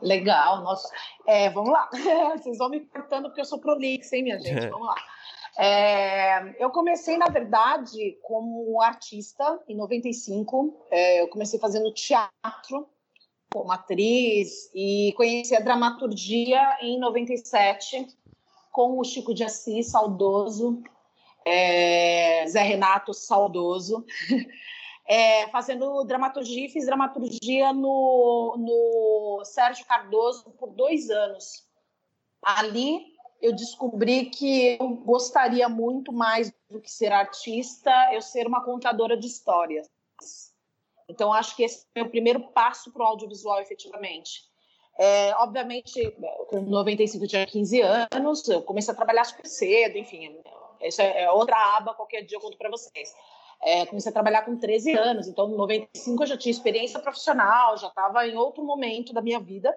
Legal, 0.01 0.63
nossa. 0.63 0.89
É, 1.27 1.51
vamos 1.51 1.71
lá. 1.71 1.91
Vocês 2.39 2.57
vão 2.57 2.71
me 2.71 2.81
cortando 2.81 3.25
porque 3.25 3.41
eu 3.41 3.45
sou 3.45 3.59
prolixa, 3.59 4.17
hein, 4.17 4.23
minha 4.23 4.39
gente? 4.39 4.67
Vamos 4.71 4.87
lá. 4.87 4.95
É, 5.61 6.55
eu 6.63 6.71
comecei, 6.71 7.19
na 7.19 7.27
verdade, 7.27 8.17
como 8.23 8.81
artista 8.81 9.61
em 9.69 9.75
95. 9.75 10.87
É, 10.89 11.21
eu 11.21 11.27
comecei 11.27 11.59
fazendo 11.59 11.93
teatro 11.93 12.89
como 13.53 13.73
atriz 13.73 14.71
e 14.73 15.13
conheci 15.17 15.57
a 15.57 15.61
dramaturgia 15.61 16.79
em 16.81 17.01
97 17.01 18.07
com 18.71 19.01
o 19.01 19.05
Chico 19.05 19.35
de 19.35 19.43
Assis, 19.43 19.89
saudoso, 19.89 20.81
é, 21.45 22.47
Zé 22.47 22.63
Renato, 22.63 23.13
saudoso, 23.13 24.07
é, 25.09 25.49
fazendo 25.49 26.05
dramaturgia. 26.05 26.69
Fiz 26.69 26.87
dramaturgia 26.87 27.73
no, 27.73 28.55
no 28.57 29.43
Sérgio 29.45 29.85
Cardoso 29.87 30.53
por 30.53 30.71
dois 30.71 31.11
anos. 31.11 31.67
Ali 32.41 33.18
eu 33.41 33.55
descobri 33.55 34.27
que 34.27 34.77
eu 34.81 34.89
gostaria 34.89 35.69
muito 35.69 36.13
mais 36.13 36.53
do 36.69 36.81
que 36.81 36.91
ser 36.91 37.13
artista, 37.13 37.91
eu 38.13 38.21
ser 38.21 38.47
uma 38.47 38.65
contadora 38.65 39.17
de 39.17 39.27
histórias. 39.27 39.89
Então, 41.09 41.33
acho 41.33 41.57
que 41.57 41.63
esse 41.63 41.87
é 41.95 42.03
o 42.03 42.11
primeiro 42.11 42.41
passo 42.49 42.93
para 42.93 43.03
o 43.03 43.07
audiovisual, 43.07 43.61
efetivamente. 43.61 44.47
É, 44.99 45.33
obviamente, 45.37 46.11
com 46.49 46.61
95 46.61 47.25
eu 47.25 47.29
tinha 47.29 47.47
15 47.47 47.81
anos, 47.81 48.49
eu 48.49 48.63
comecei 48.63 48.93
a 48.93 48.97
trabalhar 48.97 49.25
super 49.25 49.47
cedo, 49.47 49.97
enfim, 49.97 50.37
isso 50.83 51.01
é 51.01 51.31
outra 51.31 51.57
aba, 51.77 51.95
qualquer 51.95 52.23
dia 52.23 52.37
eu 52.37 52.41
conto 52.41 52.59
para 52.59 52.69
vocês. 52.69 53.15
É, 53.63 53.87
comecei 53.87 54.11
a 54.11 54.13
trabalhar 54.13 54.43
com 54.43 54.57
13 54.57 54.93
anos, 54.93 55.29
então 55.29 55.49
em 55.51 55.57
95 55.57 56.23
eu 56.23 56.27
já 56.27 56.37
tinha 56.37 56.51
experiência 56.51 57.01
profissional, 57.01 57.77
já 57.77 57.89
estava 57.89 58.27
em 58.27 58.37
outro 58.37 58.65
momento 58.65 59.13
da 59.13 59.23
minha 59.23 59.41
vida. 59.41 59.77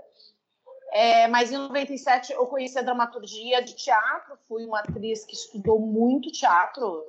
É, 0.91 1.27
mas 1.27 1.51
em 1.51 1.57
97 1.57 2.33
eu 2.33 2.45
conheci 2.47 2.77
a 2.77 2.81
dramaturgia 2.81 3.63
de 3.63 3.73
teatro, 3.75 4.37
fui 4.47 4.65
uma 4.65 4.79
atriz 4.79 5.23
que 5.23 5.33
estudou 5.33 5.79
muito 5.79 6.29
teatro, 6.31 7.01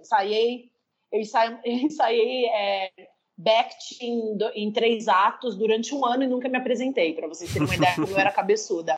ensaiei, 0.00 0.70
eu 1.12 1.20
ensaiei, 1.20 1.58
eu 1.64 1.72
ensaiei 1.86 2.46
é, 2.48 2.90
em, 4.00 4.38
em, 4.54 4.72
três 4.72 5.06
atos 5.06 5.56
durante 5.56 5.94
um 5.94 6.04
ano 6.04 6.24
e 6.24 6.26
nunca 6.26 6.48
me 6.48 6.58
apresentei, 6.58 7.14
para 7.14 7.28
vocês 7.28 7.52
terem 7.52 7.68
uma 7.68 7.76
ideia, 7.76 7.94
eu 7.96 8.18
era 8.18 8.30
cabeçuda. 8.32 8.96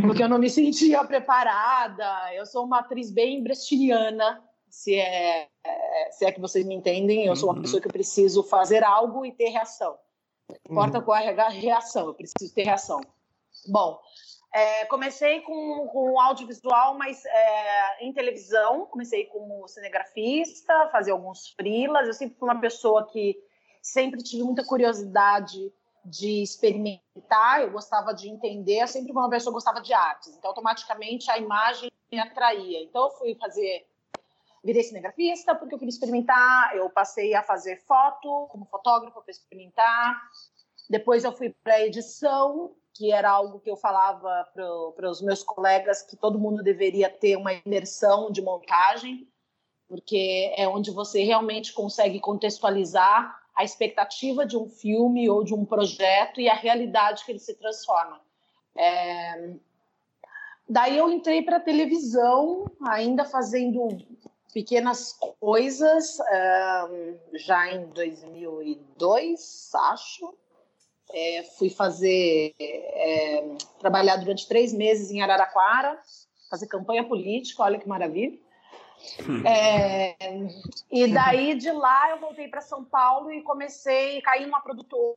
Porque 0.00 0.22
eu 0.22 0.28
não 0.28 0.38
me 0.38 0.48
sentia 0.48 1.04
preparada, 1.04 2.34
eu 2.34 2.46
sou 2.46 2.64
uma 2.64 2.78
atriz 2.78 3.10
bem 3.10 3.42
brechtiana, 3.42 4.42
se 4.70 4.94
é, 4.94 5.48
é, 5.64 6.10
se 6.10 6.24
é 6.24 6.32
que 6.32 6.40
vocês 6.40 6.64
me 6.66 6.74
entendem, 6.74 7.26
eu 7.26 7.36
sou 7.36 7.50
uma 7.50 7.56
uhum. 7.56 7.62
pessoa 7.62 7.80
que 7.80 7.88
eu 7.88 7.92
preciso 7.92 8.42
fazer 8.42 8.82
algo 8.82 9.24
e 9.24 9.32
ter 9.32 9.50
reação. 9.50 9.96
Não 10.48 10.72
importa 10.72 10.98
uhum. 10.98 11.14
é 11.14 11.40
a 11.40 11.48
reação, 11.48 12.06
eu 12.06 12.14
preciso 12.14 12.54
ter 12.54 12.64
reação. 12.64 13.00
Bom, 13.68 14.00
é, 14.52 14.84
comecei 14.86 15.42
com, 15.42 15.88
com 15.88 16.20
audiovisual, 16.20 16.96
mas 16.96 17.24
é, 17.24 18.04
em 18.04 18.12
televisão. 18.12 18.86
Comecei 18.86 19.26
como 19.26 19.68
cinegrafista, 19.68 20.88
fazia 20.90 21.12
alguns 21.12 21.48
frilas. 21.50 22.06
Eu 22.06 22.14
sempre 22.14 22.38
fui 22.38 22.48
uma 22.48 22.60
pessoa 22.60 23.06
que 23.06 23.36
sempre 23.82 24.22
tive 24.22 24.42
muita 24.42 24.64
curiosidade 24.64 25.72
de 26.06 26.42
experimentar, 26.42 27.62
eu 27.62 27.70
gostava 27.70 28.14
de 28.14 28.28
entender, 28.28 28.80
eu 28.80 28.88
sempre 28.88 29.12
fui 29.12 29.20
uma 29.20 29.28
pessoa 29.28 29.52
que 29.52 29.56
gostava 29.56 29.80
de 29.80 29.92
artes, 29.92 30.36
então 30.36 30.50
automaticamente 30.50 31.30
a 31.30 31.36
imagem 31.36 31.90
me 32.10 32.18
atraía. 32.18 32.82
Então 32.82 33.04
eu 33.04 33.10
fui 33.10 33.34
fazer, 33.34 33.86
virei 34.62 34.84
cinegrafista 34.84 35.54
porque 35.54 35.74
eu 35.74 35.78
queria 35.78 35.90
experimentar, 35.90 36.76
eu 36.76 36.88
passei 36.90 37.34
a 37.34 37.42
fazer 37.42 37.82
foto 37.84 38.46
como 38.50 38.64
fotógrafa 38.66 39.20
para 39.20 39.30
experimentar, 39.30 40.20
depois 40.88 41.24
eu 41.24 41.32
fui 41.32 41.50
para 41.64 41.84
edição, 41.84 42.72
que 42.96 43.12
era 43.12 43.30
algo 43.30 43.60
que 43.60 43.70
eu 43.70 43.76
falava 43.76 44.48
para 44.54 45.10
os 45.10 45.20
meus 45.20 45.42
colegas 45.42 46.02
que 46.02 46.16
todo 46.16 46.38
mundo 46.38 46.62
deveria 46.62 47.10
ter 47.10 47.36
uma 47.36 47.52
imersão 47.52 48.30
de 48.30 48.40
montagem, 48.40 49.28
porque 49.86 50.52
é 50.56 50.66
onde 50.66 50.90
você 50.90 51.22
realmente 51.22 51.72
consegue 51.72 52.18
contextualizar 52.18 53.38
a 53.54 53.64
expectativa 53.64 54.46
de 54.46 54.56
um 54.56 54.68
filme 54.68 55.28
ou 55.28 55.44
de 55.44 55.54
um 55.54 55.64
projeto 55.64 56.40
e 56.40 56.48
a 56.48 56.54
realidade 56.54 57.24
que 57.24 57.32
ele 57.32 57.38
se 57.38 57.54
transforma. 57.54 58.20
É... 58.76 59.54
Daí 60.68 60.96
eu 60.96 61.10
entrei 61.10 61.42
para 61.42 61.58
a 61.58 61.60
televisão, 61.60 62.64
ainda 62.82 63.24
fazendo 63.24 63.88
pequenas 64.52 65.12
coisas, 65.38 66.18
já 67.34 67.72
em 67.72 67.86
2002, 67.90 69.70
acho. 69.74 70.34
É, 71.12 71.42
fui 71.56 71.70
fazer, 71.70 72.54
é, 72.58 73.56
trabalhar 73.78 74.16
durante 74.16 74.48
três 74.48 74.72
meses 74.72 75.10
em 75.10 75.22
Araraquara, 75.22 75.98
fazer 76.50 76.66
campanha 76.66 77.04
política, 77.04 77.62
olha 77.62 77.78
que 77.78 77.88
maravilha. 77.88 78.38
É, 79.44 80.16
e 80.90 81.06
daí 81.12 81.54
de 81.54 81.70
lá 81.70 82.10
eu 82.10 82.18
voltei 82.18 82.48
para 82.48 82.60
São 82.60 82.84
Paulo 82.84 83.30
e 83.30 83.42
comecei 83.42 84.18
a 84.18 84.22
cair 84.22 84.46
numa 84.46 84.60
produtora 84.60 85.14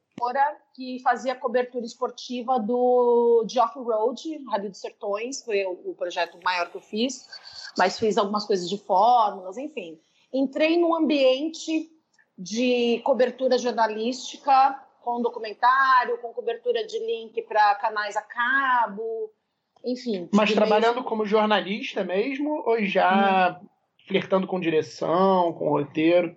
que 0.73 0.99
fazia 1.02 1.36
cobertura 1.36 1.86
esportiva 1.86 2.60
do 2.60 3.43
de 3.45 3.60
off-road, 3.60 4.43
Rádio 4.49 4.69
dos 4.69 4.80
Sertões, 4.80 5.43
foi 5.43 5.65
o, 5.65 5.91
o, 5.91 5.95
projeto 5.95 6.38
maior 6.43 6.69
que 6.69 6.78
eu 6.78 6.82
fiz. 6.82 7.28
mas 7.78 7.97
fiz 7.97 8.17
algumas 8.17 8.45
coisas 8.45 8.69
de 8.69 8.78
fórmulas, 8.78 9.58
enfim. 9.58 9.99
Entrei 10.32 10.78
num 10.78 10.93
ambiente 10.93 11.89
de 12.38 13.02
cobertura 13.04 13.58
jornalística, 13.58 14.80
com 15.04 15.22
documentário, 15.22 16.18
com 16.20 16.34
cobertura 16.34 16.86
de 16.86 17.00
link 17.00 17.42
para 17.44 17.76
canais 17.76 18.16
a 18.16 18.22
cabo, 18.22 19.32
enfim. 19.84 20.30
Mas 20.34 20.54
trabalhando 20.54 20.96
mesmo... 20.96 21.10
como 21.10 21.26
jornalista 21.26 22.04
mesmo, 22.04 22.64
ou 22.66 22.84
já 22.86 23.60
hum. 23.62 23.68
flertando 24.08 24.48
com 24.48 24.60
direção, 24.60 25.54
com 25.54 25.70
roteiro? 25.70 26.36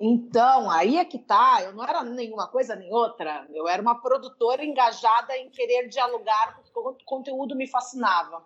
Então, 0.00 0.70
aí 0.70 0.96
é 0.96 1.04
que 1.04 1.18
tá. 1.18 1.62
Eu 1.62 1.74
não 1.74 1.84
era 1.84 2.02
nenhuma 2.02 2.46
coisa 2.46 2.74
nem 2.74 2.92
outra. 2.92 3.46
Eu 3.52 3.68
era 3.68 3.82
uma 3.82 4.00
produtora 4.00 4.64
engajada 4.64 5.36
em 5.36 5.50
querer 5.50 5.88
dialogar, 5.88 6.56
porque 6.56 6.70
o 6.78 6.96
conteúdo 7.04 7.54
me 7.54 7.66
fascinava. 7.66 8.42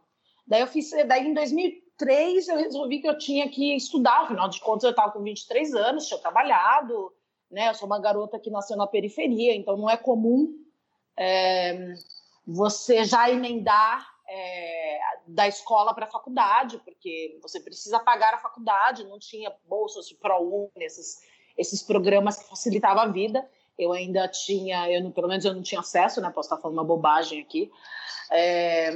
Daí 0.46 0.60
eu 0.60 0.66
fiz, 0.66 0.90
daí 1.06 1.28
em 1.28 1.32
2003 1.32 2.48
eu 2.48 2.56
resolvi 2.56 3.00
que 3.00 3.08
eu 3.08 3.16
tinha 3.16 3.48
que 3.48 3.76
estudar. 3.76 4.22
Afinal 4.22 4.48
de 4.48 4.60
contas, 4.60 4.82
eu 4.82 4.90
estava 4.90 5.12
com 5.12 5.22
23 5.22 5.74
anos, 5.74 6.08
tinha 6.08 6.18
trabalhado, 6.18 7.12
né? 7.50 7.68
Eu 7.68 7.74
sou 7.74 7.86
uma 7.86 8.00
garota 8.00 8.38
que 8.38 8.50
nasceu 8.50 8.76
na 8.76 8.86
periferia, 8.86 9.54
então 9.54 9.76
não 9.76 9.88
é 9.88 9.96
comum 9.96 10.58
é, 11.16 11.94
você 12.46 13.04
já 13.04 13.30
emendar 13.30 14.06
é, 14.28 14.98
da 15.26 15.46
escola 15.46 15.94
para 15.94 16.06
a 16.06 16.10
faculdade, 16.10 16.78
porque 16.84 17.38
você 17.42 17.60
precisa 17.60 18.00
pagar 18.00 18.34
a 18.34 18.38
faculdade. 18.38 19.04
Não 19.04 19.18
tinha 19.18 19.52
bolsas 19.66 20.08
de 20.08 20.14
ProUni, 20.14 20.70
esses 20.76 21.22
esses 21.56 21.82
programas 21.82 22.38
que 22.38 22.48
facilitavam 22.48 23.04
a 23.04 23.08
vida. 23.08 23.48
Eu 23.78 23.92
ainda 23.92 24.28
tinha, 24.28 24.90
eu, 24.90 25.10
pelo 25.10 25.28
menos 25.28 25.44
eu 25.44 25.54
não 25.54 25.62
tinha 25.62 25.80
acesso, 25.80 26.20
né? 26.20 26.30
Posso 26.30 26.48
estar 26.48 26.60
falando 26.60 26.78
uma 26.78 26.84
bobagem 26.84 27.40
aqui. 27.40 27.70
É, 28.30 28.90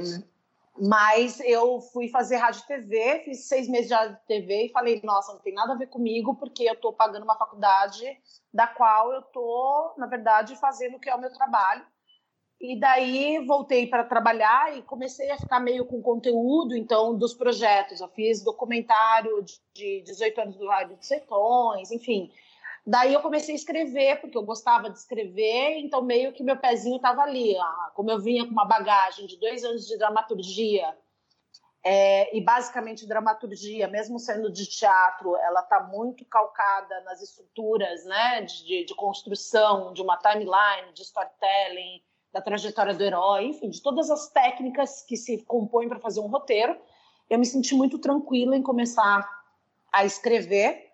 mas 0.81 1.39
eu 1.41 1.81
fui 1.81 2.07
fazer 2.07 2.37
rádio 2.37 2.61
e 2.63 2.67
TV, 2.67 3.21
fiz 3.25 3.47
seis 3.47 3.67
meses 3.67 3.87
de 3.87 3.93
rádio 3.93 4.17
e 4.23 4.27
TV 4.27 4.65
e 4.65 4.71
falei, 4.71 5.01
nossa, 5.03 5.33
não 5.33 5.39
tem 5.39 5.53
nada 5.53 5.73
a 5.73 5.77
ver 5.77 5.87
comigo, 5.87 6.35
porque 6.35 6.63
eu 6.63 6.73
estou 6.73 6.93
pagando 6.93 7.23
uma 7.23 7.37
faculdade 7.37 8.05
da 8.53 8.67
qual 8.67 9.11
eu 9.11 9.19
estou, 9.19 9.93
na 9.97 10.07
verdade, 10.07 10.55
fazendo 10.55 10.97
o 10.97 10.99
que 10.99 11.09
é 11.09 11.15
o 11.15 11.19
meu 11.19 11.31
trabalho. 11.33 11.85
E 12.61 12.77
daí 12.77 13.45
voltei 13.45 13.87
para 13.87 14.03
trabalhar 14.03 14.77
e 14.77 14.81
comecei 14.81 15.31
a 15.31 15.37
ficar 15.37 15.61
meio 15.61 15.85
com 15.85 16.01
conteúdo, 16.01 16.75
então, 16.75 17.17
dos 17.17 17.33
projetos. 17.33 18.01
Eu 18.01 18.09
fiz 18.09 18.43
documentário 18.43 19.43
de 19.73 20.01
18 20.01 20.41
anos 20.41 20.57
do 20.57 20.67
Rádio 20.67 20.97
de 20.97 21.05
Sertões, 21.05 21.89
enfim. 21.89 22.29
Daí 22.89 23.13
eu 23.13 23.21
comecei 23.21 23.53
a 23.53 23.55
escrever, 23.55 24.19
porque 24.19 24.35
eu 24.35 24.41
gostava 24.41 24.89
de 24.89 24.97
escrever, 24.97 25.77
então 25.77 26.01
meio 26.01 26.33
que 26.33 26.41
meu 26.41 26.57
pezinho 26.57 26.95
estava 26.95 27.21
ali. 27.21 27.55
Como 27.93 28.09
eu 28.09 28.19
vinha 28.19 28.43
com 28.43 28.51
uma 28.51 28.65
bagagem 28.65 29.27
de 29.27 29.37
dois 29.37 29.63
anos 29.63 29.85
de 29.85 29.95
dramaturgia, 29.95 30.97
é, 31.83 32.35
e 32.35 32.41
basicamente 32.41 33.07
dramaturgia, 33.07 33.87
mesmo 33.87 34.17
sendo 34.17 34.51
de 34.51 34.65
teatro, 34.65 35.35
ela 35.37 35.59
está 35.59 35.81
muito 35.81 36.25
calcada 36.25 36.99
nas 37.01 37.21
estruturas 37.21 38.05
né, 38.05 38.41
de, 38.41 38.83
de, 38.83 38.95
construção 38.95 39.93
de 39.93 40.01
uma 40.01 40.17
timeline, 40.17 40.91
de 40.91 41.03
storytelling, 41.03 42.01
da 42.33 42.41
trajetória 42.41 42.95
do 42.95 43.03
herói, 43.03 43.45
enfim, 43.45 43.69
de 43.69 43.83
todas 43.83 44.09
as 44.09 44.29
técnicas 44.29 45.03
que 45.03 45.15
se 45.15 45.43
compõem 45.43 45.87
para 45.87 45.99
fazer 45.99 46.21
um 46.21 46.27
roteiro. 46.27 46.75
Eu 47.29 47.37
me 47.37 47.45
senti 47.45 47.75
muito 47.75 47.99
tranquila 47.99 48.57
em 48.57 48.63
começar 48.63 49.29
a 49.91 50.03
escrever 50.03 50.88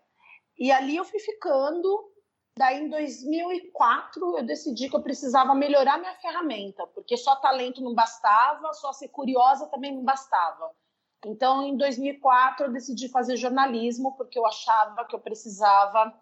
e 0.57 0.71
ali 0.71 0.95
eu 0.95 1.05
fui 1.05 1.19
ficando. 1.19 2.11
Daí, 2.57 2.81
em 2.83 2.89
2004, 2.89 4.37
eu 4.37 4.45
decidi 4.45 4.89
que 4.89 4.95
eu 4.95 5.01
precisava 5.01 5.53
melhorar 5.53 5.97
minha 5.97 6.15
ferramenta, 6.15 6.87
porque 6.87 7.17
só 7.17 7.35
talento 7.35 7.83
não 7.83 7.93
bastava, 7.93 8.71
só 8.73 8.93
ser 8.93 9.09
curiosa 9.09 9.67
também 9.67 9.93
não 9.93 10.03
bastava. 10.03 10.71
Então, 11.25 11.63
em 11.63 11.75
2004, 11.75 12.67
eu 12.67 12.71
decidi 12.71 13.09
fazer 13.09 13.35
jornalismo, 13.35 14.15
porque 14.15 14.39
eu 14.39 14.45
achava 14.45 15.03
que 15.05 15.15
eu 15.15 15.19
precisava 15.19 16.13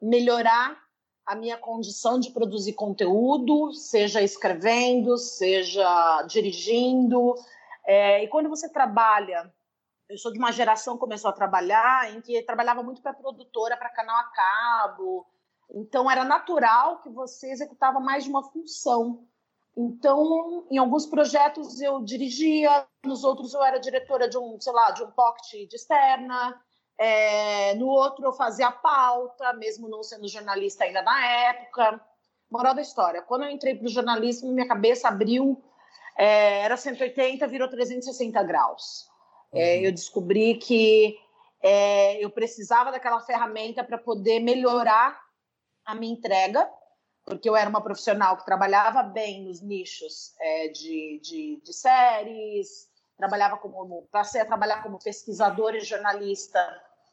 melhorar 0.00 0.76
a 1.24 1.34
minha 1.34 1.56
condição 1.56 2.18
de 2.18 2.32
produzir 2.32 2.72
conteúdo, 2.74 3.72
seja 3.72 4.20
escrevendo, 4.20 5.16
seja 5.16 6.22
dirigindo. 6.22 7.34
É, 7.86 8.24
e 8.24 8.28
quando 8.28 8.48
você 8.50 8.68
trabalha 8.68 9.52
eu 10.12 10.18
sou 10.18 10.30
de 10.30 10.38
uma 10.38 10.52
geração 10.52 10.94
que 10.94 11.00
começou 11.00 11.30
a 11.30 11.32
trabalhar 11.32 12.14
em 12.14 12.20
que 12.20 12.42
trabalhava 12.42 12.82
muito 12.82 13.00
para 13.00 13.14
produtora, 13.14 13.76
para 13.76 13.88
canal 13.88 14.16
a 14.16 14.24
cabo. 14.24 15.26
Então 15.70 16.10
era 16.10 16.22
natural 16.22 17.00
que 17.00 17.08
você 17.08 17.50
executava 17.50 17.98
mais 17.98 18.24
de 18.24 18.30
uma 18.30 18.42
função. 18.42 19.26
Então, 19.74 20.66
em 20.70 20.76
alguns 20.76 21.06
projetos 21.06 21.80
eu 21.80 22.04
dirigia, 22.04 22.86
nos 23.02 23.24
outros 23.24 23.54
eu 23.54 23.62
era 23.62 23.78
diretora 23.78 24.28
de 24.28 24.36
um, 24.36 24.60
sei 24.60 24.72
lá, 24.72 24.90
de 24.90 25.02
um 25.02 25.10
pocket 25.10 25.66
de 25.66 25.76
externa. 25.76 26.60
É, 26.98 27.74
no 27.76 27.86
outro 27.86 28.26
eu 28.26 28.34
fazia 28.34 28.70
pauta, 28.70 29.54
mesmo 29.54 29.88
não 29.88 30.02
sendo 30.02 30.28
jornalista 30.28 30.84
ainda 30.84 31.00
na 31.00 31.26
época. 31.26 32.00
Moral 32.50 32.74
da 32.74 32.82
história, 32.82 33.22
quando 33.22 33.44
eu 33.44 33.50
entrei 33.50 33.74
para 33.74 33.86
o 33.86 33.90
jornalismo, 33.90 34.52
minha 34.52 34.68
cabeça 34.68 35.08
abriu, 35.08 35.58
é, 36.18 36.60
era 36.60 36.76
180, 36.76 37.46
virou 37.46 37.66
360 37.66 38.42
graus. 38.42 39.10
É, 39.52 39.76
uhum. 39.76 39.84
eu 39.84 39.92
descobri 39.92 40.54
que 40.56 41.18
é, 41.62 42.24
eu 42.24 42.30
precisava 42.30 42.90
daquela 42.90 43.20
ferramenta 43.20 43.84
para 43.84 43.98
poder 43.98 44.40
melhorar 44.40 45.20
a 45.84 45.94
minha 45.94 46.12
entrega, 46.12 46.68
porque 47.24 47.48
eu 47.48 47.56
era 47.56 47.68
uma 47.68 47.82
profissional 47.82 48.36
que 48.36 48.44
trabalhava 48.44 49.02
bem 49.02 49.44
nos 49.44 49.60
nichos 49.60 50.34
é, 50.40 50.68
de, 50.68 51.20
de, 51.22 51.60
de, 51.62 51.72
séries, 51.72 52.90
trabalhava 53.16 53.56
como 53.58 54.08
passei 54.10 54.40
a 54.40 54.46
trabalhar 54.46 54.82
como 54.82 54.98
pesquisadora 54.98 55.76
e 55.76 55.80
jornalista 55.80 56.58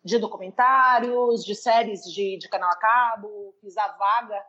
de 0.03 0.17
documentários, 0.17 1.43
de 1.43 1.53
séries 1.53 2.03
de, 2.03 2.37
de 2.37 2.49
canal 2.49 2.71
a 2.71 2.75
cabo, 2.75 3.53
fiz 3.61 3.77
a 3.77 3.87
vaga 3.89 4.43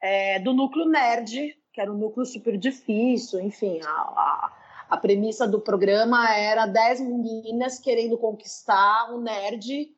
é, 0.00 0.38
do 0.40 0.52
núcleo 0.54 0.86
nerd, 0.86 1.56
que 1.72 1.80
era 1.80 1.92
um 1.92 1.96
núcleo 1.98 2.24
super 2.24 2.56
difícil, 2.56 3.40
enfim, 3.40 3.80
a, 3.84 3.90
a, 3.90 4.52
a 4.90 4.96
premissa 4.96 5.46
do 5.46 5.60
programa 5.60 6.34
era 6.34 6.66
10 6.66 7.00
meninas 7.00 7.78
querendo 7.78 8.16
conquistar 8.16 9.12
o 9.12 9.20
nerd 9.20 9.90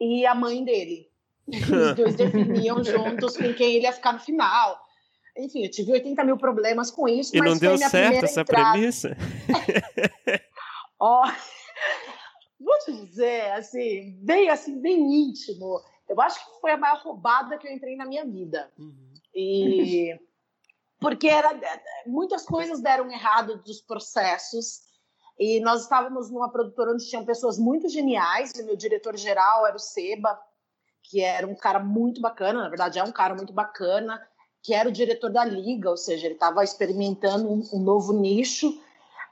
e 0.00 0.26
a 0.26 0.34
mãe 0.34 0.64
dele. 0.64 1.08
Os 1.46 1.94
dois 1.94 2.14
definiam 2.14 2.82
juntos 2.84 3.36
com 3.36 3.52
quem 3.54 3.76
ele 3.76 3.84
ia 3.84 3.92
ficar 3.92 4.12
no 4.12 4.20
final. 4.20 4.78
Enfim, 5.36 5.64
eu 5.64 5.70
tive 5.70 5.92
80 5.92 6.24
mil 6.24 6.36
problemas 6.36 6.90
com 6.90 7.08
isso, 7.08 7.36
e 7.36 7.38
mas 7.38 7.50
não 7.50 7.58
deu 7.58 7.78
certo 7.78 8.24
essa 8.24 8.40
entrada. 8.40 8.72
premissa? 8.72 9.16
Ó, 11.00 11.24
oh, 11.24 11.30
vou 12.60 12.78
te 12.80 12.92
dizer, 12.92 13.52
assim, 13.52 14.18
bem 14.22 14.48
assim, 14.48 14.80
bem 14.80 15.00
íntimo. 15.00 15.80
Eu 16.08 16.20
acho 16.20 16.44
que 16.44 16.60
foi 16.60 16.72
a 16.72 16.76
maior 16.76 17.00
roubada 17.02 17.58
que 17.58 17.66
eu 17.66 17.72
entrei 17.72 17.96
na 17.96 18.06
minha 18.06 18.24
vida. 18.24 18.72
Uhum. 18.78 19.14
E 19.34 20.18
porque 21.00 21.28
era, 21.28 21.50
muitas 22.06 22.44
coisas 22.44 22.80
deram 22.80 23.10
errado 23.10 23.62
dos 23.62 23.80
processos. 23.80 24.80
E 25.38 25.60
nós 25.60 25.82
estávamos 25.82 26.30
numa 26.30 26.50
produtora 26.50 26.92
onde 26.92 27.08
tinham 27.08 27.24
pessoas 27.24 27.58
muito 27.58 27.88
geniais. 27.88 28.52
O 28.58 28.66
meu 28.66 28.76
diretor 28.76 29.16
geral 29.16 29.66
era 29.66 29.76
o 29.76 29.80
Seba, 29.80 30.38
que 31.04 31.20
era 31.20 31.46
um 31.46 31.54
cara 31.54 31.78
muito 31.78 32.20
bacana, 32.20 32.62
na 32.62 32.68
verdade 32.68 32.98
é 32.98 33.04
um 33.04 33.12
cara 33.12 33.34
muito 33.34 33.52
bacana, 33.52 34.20
que 34.62 34.74
era 34.74 34.88
o 34.88 34.92
diretor 34.92 35.30
da 35.30 35.44
liga, 35.44 35.88
ou 35.88 35.96
seja, 35.96 36.26
ele 36.26 36.34
estava 36.34 36.62
experimentando 36.64 37.48
um, 37.48 37.62
um 37.72 37.80
novo 37.80 38.12
nicho, 38.12 38.82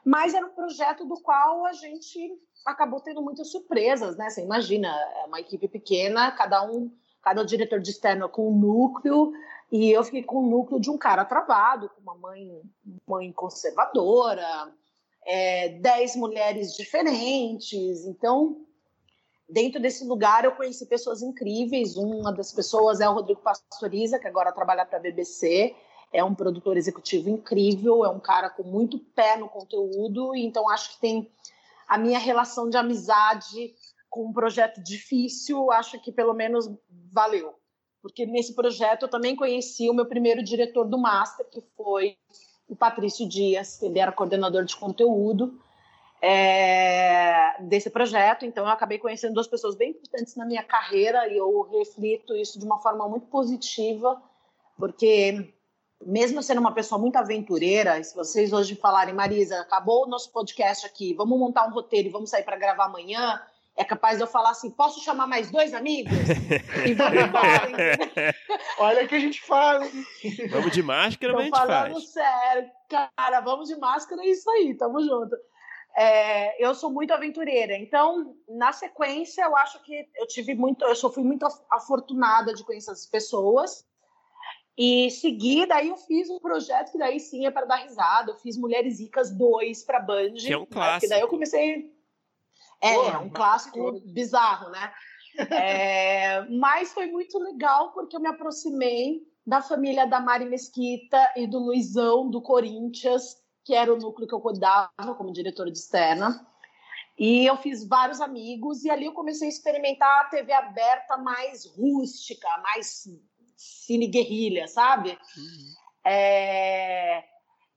mas 0.06 0.34
era 0.34 0.46
um 0.46 0.50
projeto 0.50 1.04
do 1.04 1.20
qual 1.20 1.66
a 1.66 1.72
gente 1.72 2.32
acabou 2.64 3.00
tendo 3.00 3.20
muitas 3.20 3.50
surpresas, 3.50 4.16
né? 4.16 4.30
Você 4.30 4.40
imagina, 4.40 4.88
é 4.88 5.24
uma 5.26 5.40
equipe 5.40 5.66
pequena, 5.66 6.30
cada 6.30 6.62
um, 6.64 6.92
cada 7.20 7.44
diretor 7.44 7.80
de 7.80 7.90
externo 7.90 8.28
com 8.28 8.48
um 8.48 8.56
núcleo, 8.56 9.32
e 9.70 9.90
eu 9.90 10.04
fiquei 10.04 10.22
com 10.22 10.36
o 10.44 10.48
núcleo 10.48 10.78
de 10.78 10.88
um 10.88 10.96
cara 10.96 11.24
travado, 11.24 11.88
com 11.88 12.00
uma 12.00 12.14
mãe, 12.14 12.62
mãe 13.04 13.32
conservadora, 13.32 14.72
é, 15.24 15.70
dez 15.80 16.14
mulheres 16.14 16.76
diferentes. 16.76 18.06
Então, 18.06 18.64
dentro 19.48 19.82
desse 19.82 20.04
lugar, 20.04 20.44
eu 20.44 20.52
conheci 20.52 20.86
pessoas 20.86 21.20
incríveis. 21.20 21.96
Uma 21.96 22.32
das 22.32 22.52
pessoas 22.52 23.00
é 23.00 23.08
o 23.08 23.12
Rodrigo 23.12 23.40
Pastoriza, 23.40 24.20
que 24.20 24.28
agora 24.28 24.52
trabalha 24.52 24.86
para 24.86 24.98
a 24.98 25.02
BBC. 25.02 25.74
É 26.12 26.22
um 26.24 26.34
produtor 26.34 26.76
executivo 26.76 27.28
incrível, 27.28 28.04
é 28.04 28.08
um 28.08 28.20
cara 28.20 28.48
com 28.48 28.62
muito 28.62 28.98
pé 28.98 29.36
no 29.36 29.48
conteúdo, 29.48 30.34
então 30.34 30.68
acho 30.68 30.94
que 30.94 31.00
tem 31.00 31.30
a 31.86 31.98
minha 31.98 32.18
relação 32.18 32.68
de 32.70 32.76
amizade 32.76 33.74
com 34.08 34.26
um 34.26 34.32
projeto 34.32 34.82
difícil, 34.82 35.70
acho 35.70 36.00
que 36.00 36.10
pelo 36.10 36.32
menos 36.32 36.70
valeu. 37.12 37.54
Porque 38.00 38.24
nesse 38.24 38.54
projeto 38.54 39.02
eu 39.02 39.08
também 39.08 39.34
conheci 39.34 39.90
o 39.90 39.94
meu 39.94 40.06
primeiro 40.06 40.42
diretor 40.42 40.84
do 40.84 40.98
Master, 40.98 41.46
que 41.50 41.62
foi 41.76 42.16
o 42.68 42.74
Patrício 42.74 43.28
Dias, 43.28 43.82
ele 43.82 43.98
era 43.98 44.12
coordenador 44.12 44.64
de 44.64 44.76
conteúdo 44.76 45.60
é, 46.20 47.62
desse 47.62 47.90
projeto, 47.90 48.44
então 48.44 48.64
eu 48.64 48.70
acabei 48.70 48.98
conhecendo 48.98 49.34
duas 49.34 49.46
pessoas 49.46 49.76
bem 49.76 49.90
importantes 49.90 50.34
na 50.34 50.46
minha 50.46 50.62
carreira 50.62 51.28
e 51.28 51.36
eu 51.36 51.62
reflito 51.62 52.34
isso 52.34 52.58
de 52.58 52.64
uma 52.64 52.80
forma 52.80 53.08
muito 53.08 53.26
positiva, 53.26 54.20
porque 54.78 55.52
mesmo 56.04 56.42
sendo 56.42 56.60
uma 56.60 56.72
pessoa 56.72 57.00
muito 57.00 57.16
aventureira, 57.16 58.02
se 58.02 58.14
vocês 58.14 58.52
hoje 58.52 58.74
falarem, 58.74 59.14
Marisa, 59.14 59.60
acabou 59.60 60.04
o 60.04 60.08
nosso 60.08 60.30
podcast 60.30 60.86
aqui, 60.86 61.14
vamos 61.14 61.38
montar 61.38 61.66
um 61.66 61.72
roteiro 61.72 62.08
e 62.08 62.10
vamos 62.10 62.30
sair 62.30 62.42
para 62.42 62.56
gravar 62.56 62.86
amanhã, 62.86 63.40
é 63.76 63.84
capaz 63.84 64.16
de 64.16 64.24
eu 64.24 64.26
falar 64.26 64.50
assim: 64.50 64.70
posso 64.70 65.02
chamar 65.04 65.26
mais 65.26 65.50
dois 65.50 65.74
amigos? 65.74 66.12
e 66.86 66.94
vamos 66.94 67.22
embora. 67.22 67.68
Olha 68.78 69.04
o 69.04 69.08
que 69.08 69.14
a 69.14 69.20
gente 69.20 69.42
faz. 69.42 69.92
Vamos 70.50 70.72
de 70.72 70.82
máscara, 70.82 71.32
mas 71.34 71.42
a 71.42 71.44
gente 71.44 71.58
falando 71.58 71.92
faz. 71.92 72.08
sério, 72.08 72.70
cara, 72.88 73.40
vamos 73.40 73.68
de 73.68 73.76
máscara, 73.76 74.22
é 74.22 74.28
isso 74.28 74.50
aí, 74.50 74.74
tamo 74.74 75.00
junto. 75.00 75.36
É, 75.98 76.62
eu 76.62 76.74
sou 76.74 76.90
muito 76.90 77.12
aventureira, 77.12 77.74
então 77.74 78.34
na 78.48 78.70
sequência 78.70 79.42
eu 79.42 79.56
acho 79.56 79.82
que 79.82 80.06
eu 80.16 80.26
tive 80.26 80.54
muito, 80.54 80.84
eu 80.84 80.94
só 80.94 81.10
fui 81.10 81.22
muito 81.22 81.46
afortunada 81.70 82.52
de 82.52 82.62
conhecer 82.64 82.90
essas 82.90 83.06
pessoas 83.06 83.86
e 84.76 85.10
seguida 85.10 85.74
aí 85.74 85.88
eu 85.88 85.96
fiz 85.96 86.28
um 86.28 86.38
projeto 86.38 86.92
que 86.92 86.98
daí 86.98 87.18
sim 87.18 87.46
é 87.46 87.50
para 87.50 87.66
dar 87.66 87.76
risada, 87.76 88.32
eu 88.32 88.36
fiz 88.36 88.56
Mulheres 88.58 89.00
Ricas 89.00 89.30
2 89.30 89.84
para 89.84 90.00
Band, 90.00 90.34
que 90.34 90.52
é 90.52 90.58
um 90.58 90.66
clássico. 90.66 91.00
Que 91.00 91.08
daí 91.08 91.20
eu 91.20 91.28
comecei 91.28 91.96
é, 92.80 92.94
Porra, 92.94 93.18
um 93.20 93.30
clássico 93.30 94.00
bizarro, 94.12 94.70
né? 94.70 94.92
É, 95.50 96.48
mas 96.48 96.94
foi 96.94 97.08
muito 97.08 97.38
legal 97.38 97.92
porque 97.92 98.16
eu 98.16 98.20
me 98.20 98.26
aproximei 98.26 99.20
da 99.46 99.60
família 99.60 100.06
da 100.06 100.18
Mari 100.18 100.46
Mesquita 100.46 101.30
e 101.36 101.46
do 101.46 101.58
Luizão 101.58 102.30
do 102.30 102.40
Corinthians, 102.40 103.36
que 103.62 103.74
era 103.74 103.92
o 103.92 103.98
núcleo 103.98 104.26
que 104.26 104.34
eu 104.34 104.40
cuidava 104.40 105.14
como 105.14 105.34
diretora 105.34 105.70
de 105.70 105.76
externa. 105.76 106.42
E 107.18 107.44
eu 107.44 107.56
fiz 107.58 107.86
vários 107.86 108.18
amigos 108.22 108.82
e 108.82 108.88
ali 108.88 109.04
eu 109.04 109.12
comecei 109.12 109.46
a 109.46 109.50
experimentar 109.50 110.22
a 110.22 110.28
TV 110.30 110.54
aberta 110.54 111.18
mais 111.18 111.66
rústica, 111.66 112.48
mais 112.62 112.86
cine 113.56 114.06
guerrilha, 114.06 114.68
sabe? 114.68 115.10
Uhum. 115.10 115.74
É... 116.04 117.24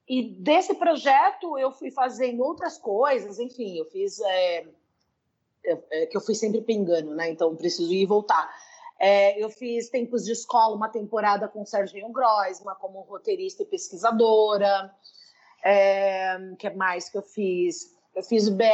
E 0.07 0.23
desse 0.23 0.73
projeto 0.73 1.57
eu 1.57 1.71
fui 1.71 1.91
fazendo 1.91 2.43
outras 2.43 2.77
coisas, 2.77 3.39
enfim, 3.39 3.77
eu 3.77 3.85
fiz 3.85 4.19
é, 4.19 4.65
é, 5.63 6.05
que 6.07 6.17
eu 6.17 6.21
fui 6.21 6.33
sempre 6.33 6.61
pingando, 6.61 7.13
né? 7.13 7.29
Então 7.29 7.55
preciso 7.55 7.93
ir 7.93 8.01
e 8.01 8.05
voltar. 8.05 8.49
É, 8.99 9.41
eu 9.41 9.49
fiz 9.49 9.89
Tempos 9.89 10.25
de 10.25 10.31
Escola, 10.31 10.75
uma 10.75 10.89
temporada 10.89 11.47
com 11.47 11.65
Serginho 11.65 12.09
Groisman 12.09 12.75
como 12.75 13.01
roteirista 13.01 13.63
e 13.63 13.65
pesquisadora. 13.65 14.93
É, 15.63 16.37
que 16.57 16.69
mais 16.71 17.07
que 17.07 17.17
eu 17.17 17.21
fiz? 17.21 17.95
Eu 18.15 18.23
fiz 18.23 18.47
o 18.47 18.55
BR 18.55 18.65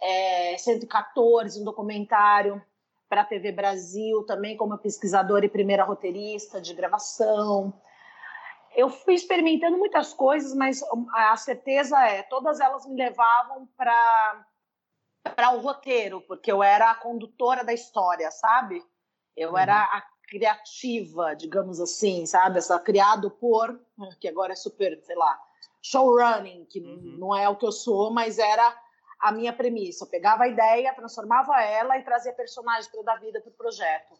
é, 0.00 0.56
114, 0.58 1.60
um 1.60 1.64
documentário 1.64 2.62
para 3.12 3.20
a 3.20 3.26
TV 3.26 3.52
Brasil, 3.52 4.24
também 4.24 4.56
como 4.56 4.78
pesquisadora 4.78 5.44
e 5.44 5.50
primeira 5.50 5.84
roteirista 5.84 6.58
de 6.58 6.72
gravação. 6.72 7.78
Eu 8.74 8.88
fui 8.88 9.12
experimentando 9.12 9.76
muitas 9.76 10.14
coisas, 10.14 10.54
mas 10.54 10.82
a 11.12 11.36
certeza 11.36 12.02
é, 12.08 12.22
todas 12.22 12.58
elas 12.58 12.86
me 12.86 12.96
levavam 12.96 13.68
para 13.76 14.46
para 15.36 15.52
o 15.52 15.60
roteiro, 15.60 16.22
porque 16.22 16.50
eu 16.50 16.62
era 16.62 16.90
a 16.90 16.94
condutora 16.94 17.62
da 17.62 17.74
história, 17.74 18.30
sabe? 18.30 18.82
Eu 19.36 19.50
uhum. 19.50 19.58
era 19.58 19.82
a 19.82 20.02
criativa, 20.26 21.36
digamos 21.36 21.80
assim, 21.80 22.24
sabe? 22.24 22.58
Essa 22.58 22.78
criado 22.78 23.30
por, 23.30 23.78
que 24.18 24.26
agora 24.26 24.54
é 24.54 24.56
super, 24.56 24.98
sei 25.02 25.16
lá, 25.16 25.38
showrunning, 25.82 26.64
que 26.64 26.80
uhum. 26.80 27.16
não 27.18 27.36
é 27.36 27.46
o 27.46 27.56
que 27.56 27.66
eu 27.66 27.72
sou, 27.72 28.10
mas 28.10 28.38
era 28.38 28.74
a 29.22 29.30
minha 29.30 29.52
premissa. 29.52 30.04
Eu 30.04 30.08
pegava 30.08 30.42
a 30.42 30.48
ideia, 30.48 30.92
transformava 30.94 31.62
ela 31.62 31.96
e 31.96 32.02
trazia 32.02 32.32
personagens 32.32 32.88
para 32.88 33.02
dar 33.04 33.20
vida 33.20 33.40
para 33.40 33.50
o 33.50 33.54
projeto. 33.54 34.12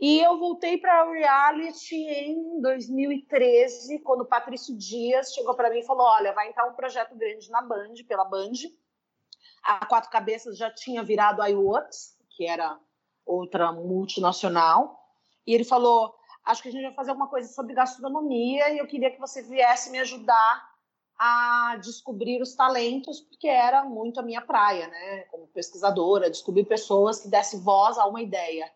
E 0.00 0.20
eu 0.20 0.38
voltei 0.38 0.78
para 0.78 1.02
a 1.02 1.10
reality 1.10 1.94
em 1.94 2.60
2013, 2.60 3.98
quando 4.00 4.22
o 4.22 4.26
Patrício 4.26 4.76
Dias 4.76 5.32
chegou 5.32 5.54
para 5.54 5.70
mim 5.70 5.80
e 5.80 5.86
falou: 5.86 6.06
Olha, 6.06 6.32
vai 6.32 6.48
entrar 6.48 6.66
um 6.66 6.74
projeto 6.74 7.14
grande 7.14 7.50
na 7.50 7.60
Band, 7.62 7.94
pela 8.08 8.24
Band, 8.24 8.52
a 9.62 9.84
Quatro 9.86 10.10
Cabeças 10.10 10.56
já 10.56 10.70
tinha 10.70 11.02
virado 11.02 11.42
a 11.42 11.50
iWorks, 11.50 12.16
que 12.30 12.46
era 12.46 12.78
outra 13.24 13.72
multinacional. 13.72 14.98
E 15.46 15.54
ele 15.54 15.64
falou: 15.64 16.14
Acho 16.44 16.62
que 16.62 16.68
a 16.68 16.72
gente 16.72 16.84
vai 16.84 16.94
fazer 16.94 17.10
alguma 17.10 17.28
coisa 17.28 17.48
sobre 17.52 17.74
gastronomia 17.74 18.70
e 18.70 18.78
eu 18.78 18.86
queria 18.86 19.10
que 19.10 19.20
você 19.20 19.42
viesse 19.42 19.90
me 19.90 19.98
ajudar 19.98 20.75
a 21.18 21.76
descobrir 21.82 22.42
os 22.42 22.54
talentos, 22.54 23.20
porque 23.20 23.48
era 23.48 23.84
muito 23.84 24.20
a 24.20 24.22
minha 24.22 24.42
praia, 24.42 24.86
né? 24.88 25.20
Como 25.30 25.46
pesquisadora, 25.48 26.30
descobrir 26.30 26.64
pessoas 26.64 27.20
que 27.20 27.28
dessem 27.28 27.60
voz 27.60 27.96
a 27.98 28.06
uma 28.06 28.20
ideia. 28.20 28.70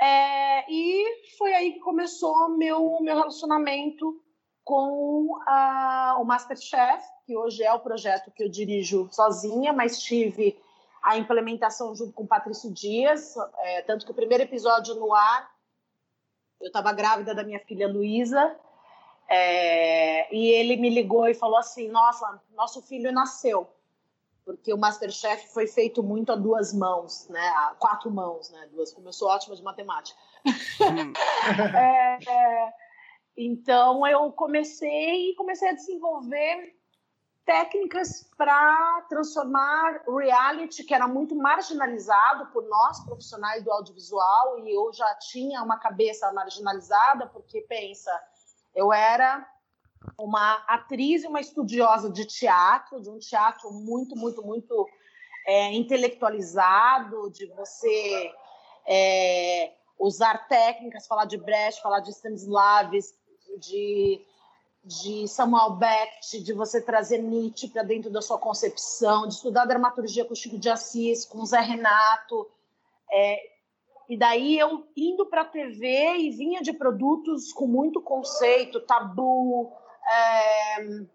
É, 0.00 0.72
e 0.72 1.36
foi 1.36 1.52
aí 1.54 1.72
que 1.72 1.80
começou 1.80 2.50
meu 2.56 2.98
meu 3.00 3.16
relacionamento 3.16 4.22
com 4.64 5.40
a, 5.46 6.18
o 6.20 6.24
Masterchef, 6.24 7.02
que 7.24 7.36
hoje 7.36 7.64
é 7.64 7.72
o 7.72 7.80
projeto 7.80 8.30
que 8.30 8.44
eu 8.44 8.48
dirijo 8.48 9.08
sozinha, 9.10 9.72
mas 9.72 10.02
tive 10.02 10.60
a 11.02 11.16
implementação 11.16 11.94
junto 11.94 12.12
com 12.12 12.24
o 12.24 12.28
Patrício 12.28 12.70
Dias, 12.72 13.34
é, 13.60 13.82
tanto 13.82 14.04
que 14.04 14.12
o 14.12 14.14
primeiro 14.14 14.44
episódio 14.44 14.94
no 14.96 15.14
ar, 15.14 15.50
eu 16.60 16.66
estava 16.66 16.92
grávida 16.92 17.34
da 17.34 17.44
minha 17.44 17.60
filha 17.60 17.88
Luísa, 17.88 18.58
é, 19.28 20.34
e 20.34 20.48
ele 20.50 20.76
me 20.76 20.88
ligou 20.88 21.28
e 21.28 21.34
falou 21.34 21.58
assim, 21.58 21.88
nossa, 21.88 22.40
nosso 22.54 22.80
filho 22.82 23.12
nasceu, 23.12 23.68
porque 24.44 24.72
o 24.72 24.78
Masterchef 24.78 25.48
foi 25.48 25.66
feito 25.66 26.02
muito 26.02 26.32
a 26.32 26.36
duas 26.36 26.72
mãos, 26.72 27.28
né, 27.28 27.48
a 27.56 27.74
quatro 27.78 28.10
mãos, 28.10 28.50
né, 28.50 28.68
duas, 28.72 28.92
como 28.92 29.08
eu 29.08 29.12
sou 29.12 29.28
ótima 29.28 29.54
de 29.54 29.62
matemática. 29.62 30.18
Hum. 30.46 31.12
é, 31.76 32.18
é. 32.26 32.72
Então 33.36 34.06
eu 34.06 34.32
comecei 34.32 35.30
e 35.30 35.34
comecei 35.34 35.68
a 35.68 35.74
desenvolver 35.74 36.74
técnicas 37.48 38.28
para 38.36 39.06
transformar 39.08 40.02
reality, 40.06 40.84
que 40.84 40.92
era 40.92 41.08
muito 41.08 41.34
marginalizado 41.34 42.46
por 42.52 42.62
nós 42.68 43.02
profissionais 43.06 43.64
do 43.64 43.72
audiovisual, 43.72 44.58
e 44.58 44.74
eu 44.74 44.92
já 44.92 45.14
tinha 45.14 45.62
uma 45.62 45.78
cabeça 45.78 46.30
marginalizada, 46.32 47.26
porque 47.26 47.62
pensa, 47.62 48.10
eu 48.78 48.92
era 48.92 49.44
uma 50.16 50.54
atriz 50.68 51.24
e 51.24 51.26
uma 51.26 51.40
estudiosa 51.40 52.08
de 52.08 52.24
teatro, 52.24 53.00
de 53.00 53.10
um 53.10 53.18
teatro 53.18 53.72
muito, 53.72 54.14
muito, 54.14 54.40
muito 54.40 54.88
é, 55.44 55.72
intelectualizado, 55.72 57.28
de 57.30 57.46
você 57.46 58.32
é, 58.86 59.72
usar 59.98 60.46
técnicas, 60.46 61.08
falar 61.08 61.24
de 61.24 61.36
Brecht, 61.36 61.82
falar 61.82 61.98
de 62.00 62.10
Stanislavski, 62.10 63.16
de 63.58 64.24
de 64.84 65.28
Samuel 65.28 65.72
Beckett, 65.72 66.42
de 66.42 66.52
você 66.54 66.80
trazer 66.80 67.18
Nietzsche 67.18 67.68
para 67.68 67.82
dentro 67.82 68.10
da 68.10 68.22
sua 68.22 68.38
concepção, 68.38 69.26
de 69.28 69.34
estudar 69.34 69.66
dramaturgia 69.66 70.24
com 70.24 70.34
Chico 70.34 70.56
de 70.56 70.70
Assis, 70.70 71.26
com 71.26 71.44
Zé 71.44 71.60
Renato. 71.60 72.48
É, 73.12 73.57
e 74.08 74.16
daí 74.16 74.58
eu 74.58 74.88
indo 74.96 75.26
para 75.26 75.42
a 75.42 75.44
TV 75.44 76.16
e 76.16 76.30
vinha 76.30 76.62
de 76.62 76.72
produtos 76.72 77.52
com 77.52 77.66
muito 77.66 78.00
conceito, 78.00 78.80
tabu, 78.80 79.72
é, 80.10 81.06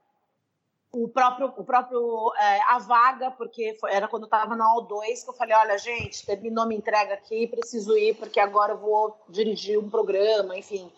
o 0.92 1.08
próprio, 1.10 1.52
o 1.58 1.64
próprio 1.64 2.32
é, 2.38 2.62
a 2.68 2.78
vaga, 2.78 3.32
porque 3.32 3.76
foi, 3.80 3.92
era 3.92 4.08
quando 4.08 4.24
eu 4.24 4.28
estava 4.28 4.56
na 4.56 4.66
O2 4.76 5.24
que 5.24 5.30
eu 5.30 5.34
falei, 5.34 5.56
olha, 5.56 5.78
gente, 5.80 6.24
terminou 6.24 6.68
minha 6.68 6.78
entrega 6.78 7.16
aqui, 7.16 7.48
preciso 7.48 7.98
ir 7.98 8.16
porque 8.16 8.40
agora 8.40 8.74
eu 8.74 8.78
vou 8.78 9.20
dirigir 9.28 9.80
um 9.80 9.90
programa, 9.90 10.56
enfim. 10.56 10.92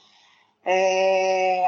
É, 0.65 1.65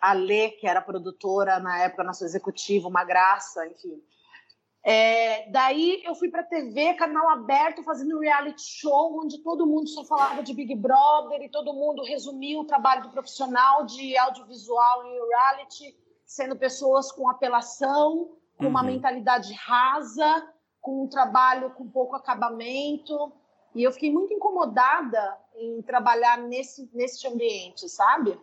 a 0.00 0.12
Lê, 0.12 0.50
que 0.50 0.68
era 0.68 0.80
produtora 0.80 1.58
na 1.58 1.82
época, 1.82 2.04
nosso 2.04 2.24
executivo, 2.24 2.88
uma 2.88 3.02
graça, 3.02 3.66
enfim. 3.66 4.00
É, 4.82 5.50
daí 5.50 6.02
eu 6.04 6.14
fui 6.14 6.30
para 6.30 6.42
TV, 6.42 6.94
canal 6.94 7.28
aberto, 7.28 7.82
fazendo 7.82 8.16
um 8.16 8.20
reality 8.20 8.62
show, 8.62 9.20
onde 9.22 9.42
todo 9.42 9.66
mundo 9.66 9.88
só 9.88 10.04
falava 10.04 10.42
de 10.42 10.54
Big 10.54 10.74
Brother 10.74 11.42
e 11.42 11.50
todo 11.50 11.74
mundo 11.74 12.02
resumia 12.02 12.58
o 12.58 12.64
trabalho 12.64 13.02
do 13.02 13.10
profissional 13.10 13.84
de 13.84 14.16
audiovisual 14.16 15.04
em 15.04 15.28
reality, 15.28 15.96
sendo 16.24 16.56
pessoas 16.56 17.12
com 17.12 17.28
apelação, 17.28 18.36
com 18.56 18.64
uhum. 18.64 18.70
uma 18.70 18.82
mentalidade 18.82 19.52
rasa, 19.52 20.50
com 20.80 21.04
um 21.04 21.08
trabalho 21.08 21.70
com 21.74 21.86
pouco 21.86 22.16
acabamento. 22.16 23.32
E 23.74 23.82
eu 23.82 23.92
fiquei 23.92 24.10
muito 24.10 24.32
incomodada 24.32 25.38
em 25.54 25.82
trabalhar 25.82 26.38
nesse, 26.38 26.90
nesse 26.94 27.26
ambiente, 27.28 27.86
sabe? 27.86 28.40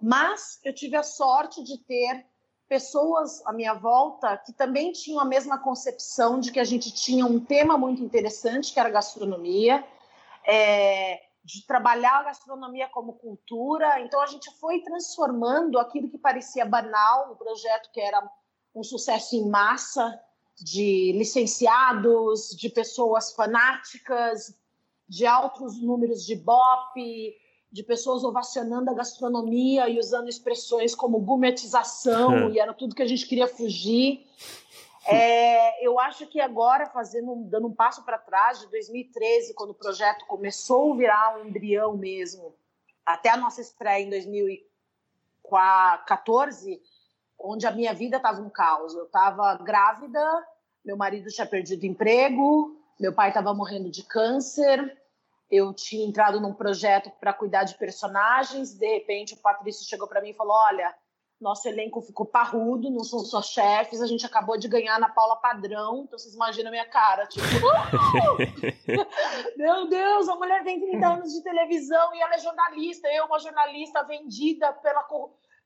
Mas 0.00 0.60
eu 0.64 0.72
tive 0.72 0.96
a 0.96 1.02
sorte 1.02 1.62
de 1.64 1.78
ter 1.78 2.26
pessoas 2.72 3.44
à 3.44 3.52
minha 3.52 3.74
volta 3.74 4.34
que 4.38 4.50
também 4.50 4.92
tinham 4.92 5.20
a 5.20 5.26
mesma 5.26 5.58
concepção 5.58 6.40
de 6.40 6.50
que 6.50 6.58
a 6.58 6.64
gente 6.64 6.90
tinha 6.90 7.26
um 7.26 7.38
tema 7.38 7.76
muito 7.76 8.02
interessante, 8.02 8.72
que 8.72 8.80
era 8.80 8.88
gastronomia, 8.88 9.84
é, 10.42 11.20
de 11.44 11.66
trabalhar 11.66 12.20
a 12.20 12.22
gastronomia 12.22 12.88
como 12.88 13.12
cultura. 13.12 14.00
Então 14.00 14.22
a 14.22 14.26
gente 14.26 14.50
foi 14.58 14.80
transformando 14.80 15.78
aquilo 15.78 16.08
que 16.08 16.16
parecia 16.16 16.64
banal, 16.64 17.32
um 17.32 17.36
projeto 17.36 17.90
que 17.92 18.00
era 18.00 18.26
um 18.74 18.82
sucesso 18.82 19.36
em 19.36 19.46
massa, 19.50 20.18
de 20.56 21.12
licenciados, 21.12 22.56
de 22.56 22.70
pessoas 22.70 23.34
fanáticas, 23.34 24.58
de 25.06 25.26
altos 25.26 25.78
números 25.78 26.24
de 26.24 26.36
BOP, 26.36 27.36
de 27.72 27.82
pessoas 27.82 28.22
ovacionando 28.22 28.90
a 28.90 28.94
gastronomia 28.94 29.88
e 29.88 29.98
usando 29.98 30.28
expressões 30.28 30.94
como 30.94 31.18
gourmetização, 31.18 32.50
e 32.50 32.58
era 32.58 32.74
tudo 32.74 32.94
que 32.94 33.02
a 33.02 33.08
gente 33.08 33.26
queria 33.26 33.48
fugir. 33.48 34.26
É, 35.08 35.82
eu 35.84 35.98
acho 35.98 36.26
que 36.26 36.38
agora, 36.38 36.84
fazendo, 36.86 37.34
dando 37.46 37.68
um 37.68 37.74
passo 37.74 38.04
para 38.04 38.18
trás, 38.18 38.60
de 38.60 38.66
2013, 38.68 39.54
quando 39.54 39.70
o 39.70 39.74
projeto 39.74 40.26
começou 40.26 40.92
a 40.92 40.96
virar 40.96 41.38
um 41.38 41.46
embrião 41.46 41.96
mesmo, 41.96 42.54
até 43.04 43.30
a 43.30 43.36
nossa 43.38 43.60
estreia 43.62 44.04
em 44.04 44.10
2014, 44.10 46.80
onde 47.38 47.66
a 47.66 47.72
minha 47.72 47.94
vida 47.94 48.18
estava 48.18 48.42
um 48.42 48.50
caos. 48.50 48.94
Eu 48.94 49.06
estava 49.06 49.56
grávida, 49.56 50.46
meu 50.84 50.96
marido 50.96 51.30
tinha 51.30 51.46
perdido 51.46 51.86
emprego, 51.86 52.76
meu 53.00 53.14
pai 53.14 53.28
estava 53.28 53.54
morrendo 53.54 53.90
de 53.90 54.04
câncer, 54.04 55.01
eu 55.52 55.74
tinha 55.74 56.06
entrado 56.06 56.40
num 56.40 56.54
projeto 56.54 57.10
para 57.20 57.32
cuidar 57.32 57.64
de 57.64 57.76
personagens, 57.76 58.74
de 58.74 58.86
repente 58.86 59.34
o 59.34 59.36
Patrício 59.36 59.86
chegou 59.86 60.08
para 60.08 60.22
mim 60.22 60.30
e 60.30 60.34
falou: 60.34 60.54
"Olha, 60.54 60.94
nosso 61.38 61.68
elenco 61.68 62.00
ficou 62.00 62.24
parrudo, 62.24 62.90
não 62.90 63.04
são 63.04 63.20
só 63.20 63.42
chefes, 63.42 64.00
a 64.00 64.06
gente 64.06 64.24
acabou 64.24 64.56
de 64.56 64.68
ganhar 64.68 64.98
na 64.98 65.08
Paula 65.08 65.36
Padrão, 65.36 66.04
então 66.04 66.18
vocês 66.18 66.34
imaginam 66.34 66.68
a 66.68 66.70
minha 66.70 66.88
cara, 66.88 67.26
tipo, 67.26 67.42
meu 69.58 69.88
Deus, 69.88 70.28
a 70.28 70.36
mulher 70.36 70.64
tem 70.64 70.80
30 70.80 71.06
anos 71.06 71.32
de 71.32 71.42
televisão 71.42 72.14
e 72.14 72.20
ela 72.20 72.34
é 72.34 72.38
jornalista, 72.38 73.08
eu 73.08 73.26
uma 73.26 73.38
jornalista 73.38 74.02
vendida 74.04 74.72
pela 74.72 75.02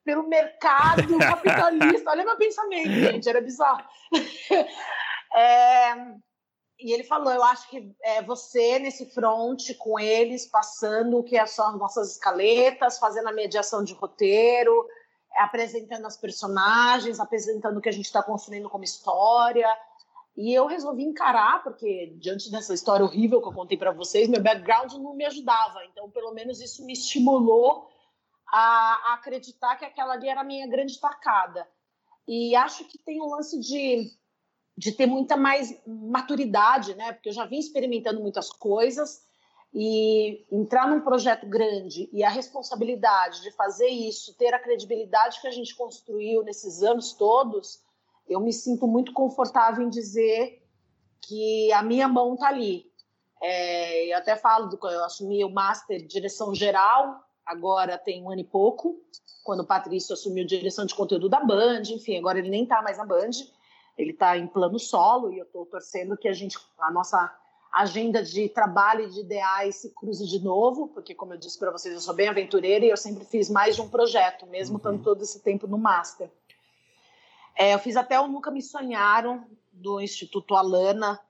pelo 0.06 0.28
mercado 0.28 1.18
capitalista. 1.18 2.08
Olha 2.10 2.24
meu 2.24 2.36
pensamento, 2.36 2.88
gente, 2.88 3.28
era 3.28 3.42
bizarro. 3.42 3.84
É, 5.34 5.92
e 6.78 6.92
ele 6.92 7.04
falou: 7.04 7.32
eu 7.32 7.42
acho 7.42 7.68
que 7.70 7.94
é 8.02 8.22
você 8.22 8.78
nesse 8.78 9.06
front 9.06 9.74
com 9.78 9.98
eles, 9.98 10.46
passando 10.46 11.18
o 11.18 11.24
que 11.24 11.36
é 11.36 11.46
são 11.46 11.68
as 11.68 11.78
nossas 11.78 12.12
escaletas, 12.12 12.98
fazendo 12.98 13.28
a 13.28 13.32
mediação 13.32 13.82
de 13.82 13.94
roteiro, 13.94 14.86
apresentando 15.38 16.06
as 16.06 16.16
personagens, 16.16 17.18
apresentando 17.18 17.78
o 17.78 17.80
que 17.80 17.88
a 17.88 17.92
gente 17.92 18.04
está 18.04 18.22
construindo 18.22 18.68
como 18.68 18.84
história. 18.84 19.68
E 20.36 20.52
eu 20.52 20.66
resolvi 20.66 21.02
encarar, 21.02 21.62
porque 21.62 22.14
diante 22.18 22.50
dessa 22.50 22.74
história 22.74 23.04
horrível 23.04 23.40
que 23.40 23.48
eu 23.48 23.54
contei 23.54 23.78
para 23.78 23.90
vocês, 23.90 24.28
meu 24.28 24.42
background 24.42 24.92
não 24.94 25.14
me 25.14 25.24
ajudava. 25.24 25.82
Então, 25.86 26.10
pelo 26.10 26.32
menos 26.32 26.60
isso 26.60 26.84
me 26.84 26.92
estimulou 26.92 27.88
a, 28.52 29.12
a 29.12 29.14
acreditar 29.14 29.76
que 29.76 29.84
aquela 29.86 30.12
ali 30.12 30.28
era 30.28 30.42
a 30.42 30.44
minha 30.44 30.66
grande 30.66 31.00
tacada. 31.00 31.66
E 32.28 32.54
acho 32.54 32.84
que 32.84 32.98
tem 32.98 33.22
um 33.22 33.30
lance 33.30 33.58
de 33.58 34.10
de 34.76 34.92
ter 34.92 35.06
muita 35.06 35.36
mais 35.36 35.74
maturidade, 35.86 36.94
né? 36.94 37.12
Porque 37.12 37.30
eu 37.30 37.32
já 37.32 37.46
vim 37.46 37.58
experimentando 37.58 38.20
muitas 38.20 38.50
coisas 38.50 39.24
e 39.74 40.44
entrar 40.50 40.88
num 40.88 41.00
projeto 41.00 41.46
grande 41.46 42.08
e 42.12 42.22
a 42.22 42.30
responsabilidade 42.30 43.42
de 43.42 43.50
fazer 43.52 43.88
isso, 43.88 44.34
ter 44.34 44.54
a 44.54 44.58
credibilidade 44.58 45.40
que 45.40 45.48
a 45.48 45.50
gente 45.50 45.74
construiu 45.74 46.42
nesses 46.42 46.82
anos 46.82 47.12
todos, 47.12 47.82
eu 48.28 48.40
me 48.40 48.52
sinto 48.52 48.86
muito 48.86 49.12
confortável 49.12 49.84
em 49.84 49.90
dizer 49.90 50.62
que 51.20 51.72
a 51.72 51.82
minha 51.82 52.08
mão 52.08 52.34
está 52.34 52.48
ali. 52.48 52.90
É, 53.40 54.12
eu 54.12 54.18
até 54.18 54.36
falo 54.36 54.66
do 54.66 54.78
eu 54.88 55.04
assumi 55.04 55.44
o 55.44 55.50
master 55.50 55.98
de 55.98 56.06
direção 56.06 56.54
geral 56.54 57.26
agora 57.46 57.96
tem 57.96 58.22
um 58.22 58.30
ano 58.30 58.40
e 58.40 58.44
pouco, 58.44 59.00
quando 59.44 59.60
o 59.60 59.66
Patrício 59.66 60.12
assumiu 60.12 60.44
direção 60.44 60.84
de 60.84 60.94
conteúdo 60.94 61.28
da 61.28 61.38
Band, 61.38 61.82
enfim, 61.90 62.18
agora 62.18 62.40
ele 62.40 62.50
nem 62.50 62.64
está 62.64 62.82
mais 62.82 62.98
na 62.98 63.06
Band 63.06 63.30
ele 63.96 64.10
está 64.10 64.36
em 64.36 64.46
plano 64.46 64.78
solo 64.78 65.32
e 65.32 65.38
eu 65.38 65.44
estou 65.44 65.64
torcendo 65.66 66.16
que 66.16 66.28
a 66.28 66.32
gente, 66.32 66.58
a 66.78 66.90
nossa 66.90 67.34
agenda 67.72 68.22
de 68.22 68.48
trabalho 68.48 69.04
e 69.04 69.10
de 69.10 69.20
ideais 69.20 69.76
se 69.76 69.90
cruze 69.90 70.26
de 70.26 70.42
novo, 70.42 70.88
porque 70.88 71.14
como 71.14 71.34
eu 71.34 71.38
disse 71.38 71.58
para 71.58 71.70
vocês, 71.70 71.94
eu 71.94 72.00
sou 72.00 72.14
bem 72.14 72.28
aventureira 72.28 72.84
e 72.84 72.90
eu 72.90 72.96
sempre 72.96 73.24
fiz 73.24 73.50
mais 73.50 73.74
de 73.74 73.82
um 73.82 73.88
projeto, 73.88 74.46
mesmo 74.46 74.74
uhum. 74.74 74.78
estando 74.78 75.02
todo 75.02 75.22
esse 75.22 75.40
tempo 75.40 75.66
no 75.66 75.78
master. 75.78 76.30
É, 77.54 77.74
eu 77.74 77.78
fiz 77.78 77.96
até 77.96 78.20
o 78.20 78.28
Nunca 78.28 78.50
Me 78.50 78.62
Sonharam 78.62 79.44
do 79.72 80.00
Instituto 80.00 80.54
Alana 80.54 81.20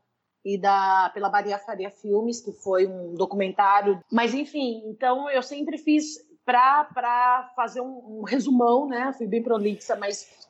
e 0.44 0.56
da 0.56 1.10
pela 1.12 1.28
Maria 1.30 1.58
Faria 1.58 1.90
Filmes, 1.90 2.40
que 2.40 2.52
foi 2.52 2.86
um 2.86 3.14
documentário. 3.14 4.00
Mas 4.10 4.34
enfim, 4.34 4.82
então 4.86 5.28
eu 5.30 5.42
sempre 5.42 5.78
fiz 5.78 6.24
para 6.44 7.52
fazer 7.56 7.80
um, 7.80 8.20
um 8.20 8.22
resumão, 8.22 8.86
né? 8.86 9.12
Fui 9.12 9.26
bem 9.26 9.42
prolixa, 9.42 9.96
mas 9.96 10.45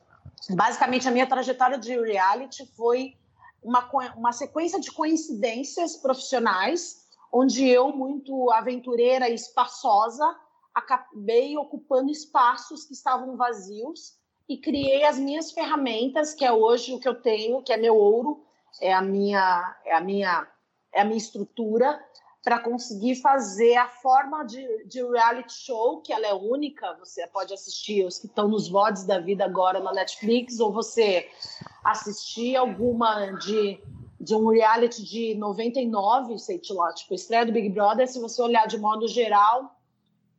basicamente 0.49 1.07
a 1.07 1.11
minha 1.11 1.27
trajetória 1.27 1.77
de 1.77 1.99
reality 1.99 2.65
foi 2.75 3.15
uma, 3.61 3.89
uma 4.15 4.31
sequência 4.31 4.79
de 4.79 4.91
coincidências 4.91 5.97
profissionais, 5.97 7.05
onde 7.31 7.67
eu, 7.67 7.91
muito 7.91 8.51
aventureira 8.51 9.29
e 9.29 9.35
espaçosa, 9.35 10.35
acabei 10.73 11.57
ocupando 11.57 12.11
espaços 12.11 12.85
que 12.85 12.93
estavam 12.93 13.35
vazios 13.35 14.15
e 14.47 14.57
criei 14.57 15.03
as 15.03 15.17
minhas 15.17 15.51
ferramentas, 15.51 16.33
que 16.33 16.45
é 16.45 16.51
hoje 16.51 16.93
o 16.93 16.99
que 16.99 17.07
eu 17.07 17.15
tenho, 17.15 17.61
que 17.61 17.73
é 17.73 17.77
meu 17.77 17.95
ouro, 17.95 18.45
é 18.79 18.93
a 18.93 19.01
minha, 19.01 19.75
é 19.83 19.95
a 19.95 19.99
minha, 19.99 20.47
é 20.93 21.01
a 21.01 21.05
minha 21.05 21.17
estrutura, 21.17 21.99
para 22.47 22.59
conseguir 22.59 23.15
fazer 23.15 23.75
a 23.75 23.89
forma 23.89 24.45
de, 24.45 24.85
de, 24.85 25.03
reality 25.03 25.51
show, 25.51 25.99
que 25.99 26.13
ela 26.13 26.25
é 26.25 26.33
única, 26.33 26.93
você 26.97 27.27
pode 27.27 27.53
assistir 27.53 28.05
os 28.05 28.17
que 28.17 28.25
estão 28.25 28.47
nos 28.47 28.69
VODs 28.69 29.03
da 29.03 29.19
vida 29.19 29.43
agora 29.43 29.81
na 29.81 29.91
Netflix, 29.91 30.57
ou 30.61 30.71
você 30.71 31.29
assistir 31.83 32.55
alguma 32.55 33.31
de, 33.31 33.83
de 34.17 34.33
um 34.33 34.47
reality 34.47 35.03
de 35.03 35.35
99, 35.35 36.39
sei 36.39 36.61
lá, 36.69 36.93
tipo 36.93 37.13
estreia 37.13 37.45
do 37.45 37.51
Big 37.51 37.67
Brother, 37.67 38.07
se 38.07 38.17
você 38.17 38.41
olhar 38.41 38.65
de 38.65 38.77
modo 38.77 39.09
geral, 39.09 39.75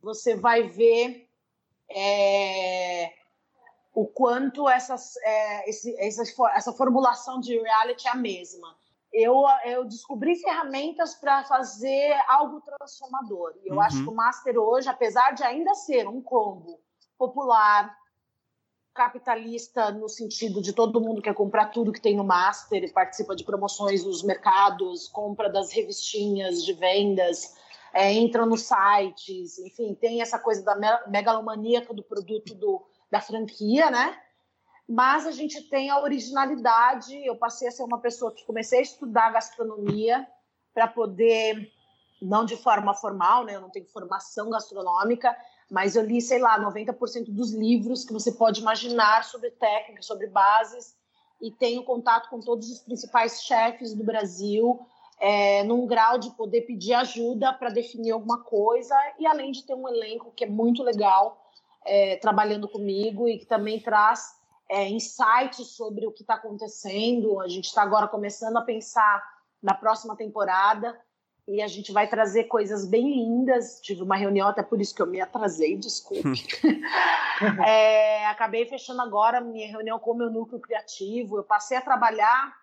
você 0.01 0.35
vai 0.35 0.63
ver 0.63 1.29
é, 1.91 3.13
o 3.93 4.07
quanto 4.07 4.67
essas, 4.67 5.15
é, 5.17 5.69
esse, 5.69 5.95
essa, 5.99 6.23
essa 6.55 6.73
formulação 6.73 7.39
de 7.39 7.55
reality 7.55 8.07
é 8.07 8.09
a 8.09 8.15
mesma 8.15 8.78
eu, 9.11 9.43
eu 9.65 9.85
descobri 9.85 10.35
ferramentas 10.35 11.15
para 11.15 11.43
fazer 11.43 12.13
algo 12.27 12.61
transformador. 12.61 13.53
E 13.63 13.69
eu 13.69 13.75
uhum. 13.75 13.81
acho 13.81 14.03
que 14.03 14.09
o 14.09 14.15
Master 14.15 14.57
hoje, 14.57 14.87
apesar 14.87 15.31
de 15.31 15.43
ainda 15.43 15.73
ser 15.73 16.07
um 16.07 16.21
combo 16.21 16.79
popular, 17.17 17.95
capitalista, 18.93 19.91
no 19.91 20.09
sentido 20.09 20.61
de 20.61 20.73
todo 20.73 20.99
mundo 20.99 21.21
quer 21.21 21.33
comprar 21.33 21.67
tudo 21.67 21.91
que 21.91 22.01
tem 22.01 22.17
no 22.17 22.23
Master 22.23 22.91
participa 22.91 23.35
de 23.35 23.45
promoções 23.45 24.03
nos 24.03 24.23
mercados, 24.23 25.07
compra 25.07 25.49
das 25.49 25.71
revistinhas 25.71 26.63
de 26.65 26.73
vendas, 26.73 27.55
é, 27.93 28.11
entram 28.11 28.45
nos 28.45 28.67
sites, 28.67 29.57
enfim, 29.59 29.95
tem 29.95 30.21
essa 30.21 30.37
coisa 30.37 30.63
da 30.63 30.75
megalomaníaca 31.07 31.93
do 31.93 32.03
produto 32.03 32.53
do, 32.53 32.85
da 33.09 33.21
franquia, 33.21 33.89
né? 33.89 34.19
Mas 34.89 35.27
a 35.27 35.31
gente 35.31 35.61
tem 35.69 35.91
a 35.91 36.01
originalidade. 36.01 37.15
Eu 37.23 37.35
passei 37.35 37.67
a 37.67 37.71
ser 37.71 37.83
uma 37.83 37.99
pessoa 37.99 38.33
que 38.33 38.43
comecei 38.43 38.79
a 38.79 38.81
estudar 38.81 39.29
gastronomia 39.29 40.27
para 40.73 40.87
poder, 40.87 41.71
não 42.19 42.43
de 42.43 42.57
forma 42.57 42.95
formal, 42.95 43.45
né? 43.45 43.55
Eu 43.55 43.61
não 43.61 43.69
tenho 43.69 43.85
formação 43.85 44.49
gastronômica, 44.49 45.37
mas 45.69 45.95
eu 45.95 46.03
li, 46.03 46.19
sei 46.19 46.39
lá, 46.39 46.59
90% 46.59 47.25
dos 47.29 47.53
livros 47.53 48.03
que 48.03 48.11
você 48.11 48.31
pode 48.31 48.61
imaginar 48.61 49.23
sobre 49.25 49.51
técnica, 49.51 50.01
sobre 50.01 50.25
bases, 50.25 50.97
e 51.39 51.51
tenho 51.51 51.83
contato 51.83 52.27
com 52.27 52.39
todos 52.39 52.71
os 52.71 52.79
principais 52.79 53.43
chefes 53.43 53.93
do 53.93 54.03
Brasil, 54.03 54.79
é, 55.19 55.63
num 55.65 55.85
grau 55.85 56.17
de 56.17 56.31
poder 56.31 56.61
pedir 56.61 56.95
ajuda 56.95 57.53
para 57.53 57.69
definir 57.69 58.09
alguma 58.09 58.43
coisa, 58.43 58.95
e 59.19 59.27
além 59.27 59.51
de 59.51 59.63
ter 59.63 59.75
um 59.75 59.87
elenco 59.87 60.31
que 60.31 60.45
é 60.45 60.49
muito 60.49 60.81
legal 60.81 61.45
é, 61.85 62.15
trabalhando 62.15 62.67
comigo 62.67 63.27
e 63.27 63.37
que 63.37 63.45
também 63.45 63.79
traz 63.79 64.38
é, 64.69 64.87
insights 64.87 65.67
sobre 65.69 66.05
o 66.05 66.11
que 66.11 66.21
está 66.21 66.35
acontecendo. 66.35 67.41
A 67.41 67.47
gente 67.47 67.65
está 67.65 67.81
agora 67.81 68.07
começando 68.07 68.57
a 68.57 68.61
pensar 68.61 69.23
na 69.61 69.73
próxima 69.73 70.15
temporada 70.15 70.97
e 71.47 71.63
a 71.63 71.67
gente 71.67 71.91
vai 71.91 72.07
trazer 72.07 72.43
coisas 72.43 72.85
bem 72.85 73.09
lindas. 73.09 73.81
Tive 73.81 74.03
uma 74.03 74.15
reunião, 74.15 74.47
até 74.47 74.61
por 74.61 74.79
isso 74.79 74.93
que 74.93 75.01
eu 75.01 75.07
me 75.07 75.19
atrasei, 75.19 75.75
desculpe. 75.75 76.21
é, 77.65 78.27
acabei 78.27 78.67
fechando 78.67 79.01
agora 79.01 79.41
minha 79.41 79.67
reunião 79.67 79.97
com 79.97 80.11
o 80.11 80.15
meu 80.15 80.29
núcleo 80.29 80.61
criativo. 80.61 81.37
Eu 81.37 81.43
passei 81.43 81.75
a 81.75 81.81
trabalhar 81.81 82.55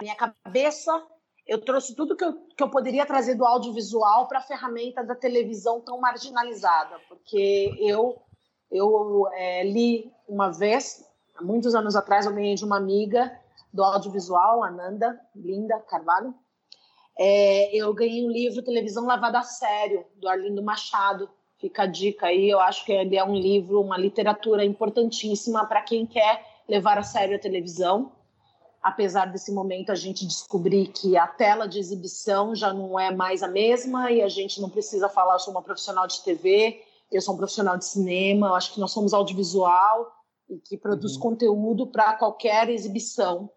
minha 0.00 0.16
cabeça. 0.16 1.06
Eu 1.46 1.60
trouxe 1.60 1.94
tudo 1.94 2.16
que 2.16 2.24
eu, 2.24 2.32
que 2.56 2.62
eu 2.62 2.70
poderia 2.70 3.04
trazer 3.04 3.34
do 3.34 3.44
audiovisual 3.44 4.26
para 4.26 4.38
a 4.38 4.42
ferramenta 4.42 5.04
da 5.04 5.14
televisão 5.14 5.82
tão 5.82 6.00
marginalizada, 6.00 6.98
porque 7.06 7.76
eu, 7.78 8.22
eu 8.70 9.28
é, 9.34 9.62
li 9.62 10.10
uma 10.26 10.50
vez, 10.50 11.04
há 11.34 11.42
muitos 11.42 11.74
anos 11.74 11.96
atrás, 11.96 12.26
eu 12.26 12.34
ganhei 12.34 12.54
de 12.54 12.64
uma 12.64 12.76
amiga 12.76 13.32
do 13.72 13.82
audiovisual, 13.82 14.62
Ananda 14.62 15.20
Linda 15.34 15.78
Carvalho, 15.80 16.34
é, 17.16 17.74
eu 17.74 17.92
ganhei 17.94 18.24
um 18.26 18.30
livro 18.30 18.62
Televisão 18.62 19.06
Lavada 19.06 19.38
a 19.38 19.42
Sério, 19.42 20.04
do 20.16 20.28
Arlindo 20.28 20.62
Machado. 20.62 21.28
Fica 21.58 21.84
a 21.84 21.86
dica 21.86 22.26
aí, 22.26 22.50
eu 22.50 22.58
acho 22.60 22.84
que 22.84 22.92
ele 22.92 23.16
é 23.16 23.24
um 23.24 23.34
livro, 23.34 23.80
uma 23.80 23.96
literatura 23.96 24.64
importantíssima 24.64 25.64
para 25.66 25.82
quem 25.82 26.04
quer 26.04 26.44
levar 26.68 26.98
a 26.98 27.02
sério 27.02 27.36
a 27.36 27.38
televisão. 27.38 28.12
Apesar 28.82 29.26
desse 29.26 29.52
momento 29.52 29.90
a 29.90 29.94
gente 29.94 30.26
descobrir 30.26 30.88
que 30.88 31.16
a 31.16 31.26
tela 31.26 31.66
de 31.66 31.78
exibição 31.78 32.54
já 32.54 32.72
não 32.72 32.98
é 32.98 33.14
mais 33.14 33.42
a 33.42 33.48
mesma 33.48 34.10
e 34.10 34.20
a 34.20 34.28
gente 34.28 34.60
não 34.60 34.68
precisa 34.68 35.08
falar, 35.08 35.34
eu 35.34 35.38
sou 35.38 35.54
uma 35.54 35.62
profissional 35.62 36.06
de 36.06 36.20
TV, 36.22 36.82
eu 37.10 37.22
sou 37.22 37.34
um 37.34 37.38
profissional 37.38 37.78
de 37.78 37.86
cinema, 37.86 38.48
eu 38.48 38.54
acho 38.54 38.74
que 38.74 38.80
nós 38.80 38.90
somos 38.90 39.14
audiovisual 39.14 40.13
e 40.48 40.58
que 40.58 40.76
produz 40.76 41.14
uhum. 41.14 41.20
conteúdo 41.20 41.86
para 41.86 42.14
qualquer 42.14 42.68
exibição. 42.68 43.50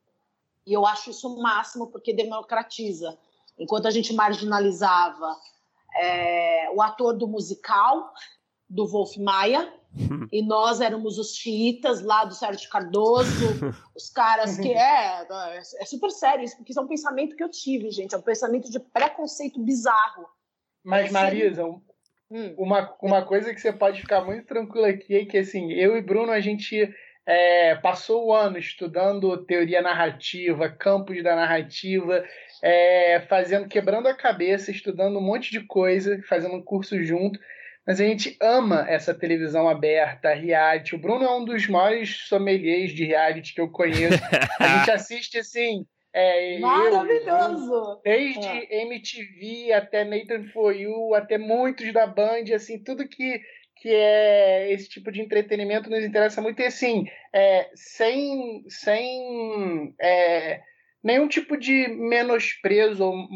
E 0.66 0.74
eu 0.74 0.86
acho 0.86 1.10
isso 1.10 1.34
o 1.34 1.42
máximo 1.42 1.88
porque 1.88 2.14
democratiza 2.14 3.18
enquanto 3.58 3.88
a 3.88 3.92
gente 3.92 4.14
marginalizava 4.14 5.36
é, 5.96 6.70
o 6.74 6.82
ator 6.82 7.18
do 7.18 7.28
musical, 7.28 8.14
do 8.70 8.86
Wolf 8.86 9.18
Maia, 9.18 9.74
e 10.32 10.42
nós 10.42 10.80
éramos 10.82 11.18
os 11.18 11.36
xiitas 11.36 12.02
lá 12.02 12.26
do 12.26 12.36
Sérgio 12.36 12.70
Cardoso, 12.70 13.48
os 13.96 14.10
caras 14.10 14.58
que 14.58 14.72
é, 14.72 15.26
é 15.80 15.86
super 15.86 16.12
sério 16.12 16.44
isso, 16.44 16.56
porque 16.58 16.72
isso 16.72 16.80
é 16.80 16.84
um 16.84 16.88
pensamento 16.88 17.36
que 17.36 17.44
eu 17.44 17.50
tive, 17.50 17.90
gente, 17.90 18.14
é 18.14 18.18
um 18.18 18.22
pensamento 18.22 18.70
de 18.70 18.80
preconceito 18.80 19.60
bizarro. 19.60 20.28
Mas, 20.84 21.12
Marisa, 21.12 21.64
hum. 22.30 22.54
uma, 22.58 22.96
uma 23.02 23.26
coisa 23.26 23.54
que 23.54 23.62
você 23.62 23.72
pode 23.72 24.02
ficar 24.02 24.22
muito 24.22 24.46
tranquila 24.46 24.90
aqui 24.90 25.16
é 25.16 25.26
que, 25.26 25.38
assim, 25.38 25.72
eu 25.74 25.98
e 25.98 26.02
Bruno, 26.02 26.32
a 26.32 26.40
gente 26.40 26.94
é, 27.26 27.76
passou 27.76 28.28
o 28.28 28.34
ano 28.34 28.58
estudando 28.58 29.46
teoria 29.46 29.82
narrativa, 29.82 30.70
campos 30.70 31.22
da 31.22 31.36
narrativa, 31.36 32.24
é, 32.64 33.22
fazendo, 33.28 33.68
quebrando 33.68 34.08
a 34.08 34.16
cabeça, 34.16 34.72
estudando 34.72 35.18
um 35.18 35.22
monte 35.22 35.52
de 35.52 35.60
coisa, 35.62 36.22
fazendo 36.28 36.56
um 36.56 36.64
curso 36.64 37.04
junto. 37.04 37.40
Mas 37.86 38.02
a 38.02 38.04
gente 38.04 38.36
ama 38.42 38.86
essa 38.90 39.14
televisão 39.14 39.68
aberta, 39.68 40.34
reality. 40.34 40.96
O 40.96 41.00
Bruno 41.00 41.24
é 41.24 41.32
um 41.32 41.46
dos 41.46 41.68
maiores 41.68 42.28
sommeliers 42.28 42.92
de 42.92 43.06
reality 43.06 43.54
que 43.54 43.62
eu 43.62 43.70
conheço. 43.70 44.20
A 44.60 44.80
gente 44.80 44.92
assiste 44.92 45.38
assim. 45.38 45.86
É, 46.14 46.60
Maravilhoso! 46.60 47.74
Eu, 47.74 48.02
desde 48.04 48.48
é. 48.48 48.84
MTV 48.84 49.74
até 49.74 50.04
Nathan 50.04 50.46
For 50.54 50.76
You, 50.76 51.14
até 51.14 51.38
muitos 51.38 51.92
da 51.94 52.08
Band, 52.08 52.46
assim, 52.56 52.84
tudo 52.84 53.08
que, 53.08 53.42
que 53.76 53.90
é 53.90 54.72
esse 54.72 54.90
tipo 54.90 55.12
de 55.12 55.22
entretenimento 55.22 55.90
nos 55.90 56.04
interessa 56.04 56.42
muito. 56.42 56.62
E 56.62 56.66
assim, 56.66 57.06
é, 57.34 57.70
sem, 57.76 58.64
sem 58.68 59.94
é, 60.02 60.62
nenhum 61.04 61.28
tipo 61.28 61.58
de 61.58 61.88
menosprezo, 61.88 63.04
ou 63.04 63.28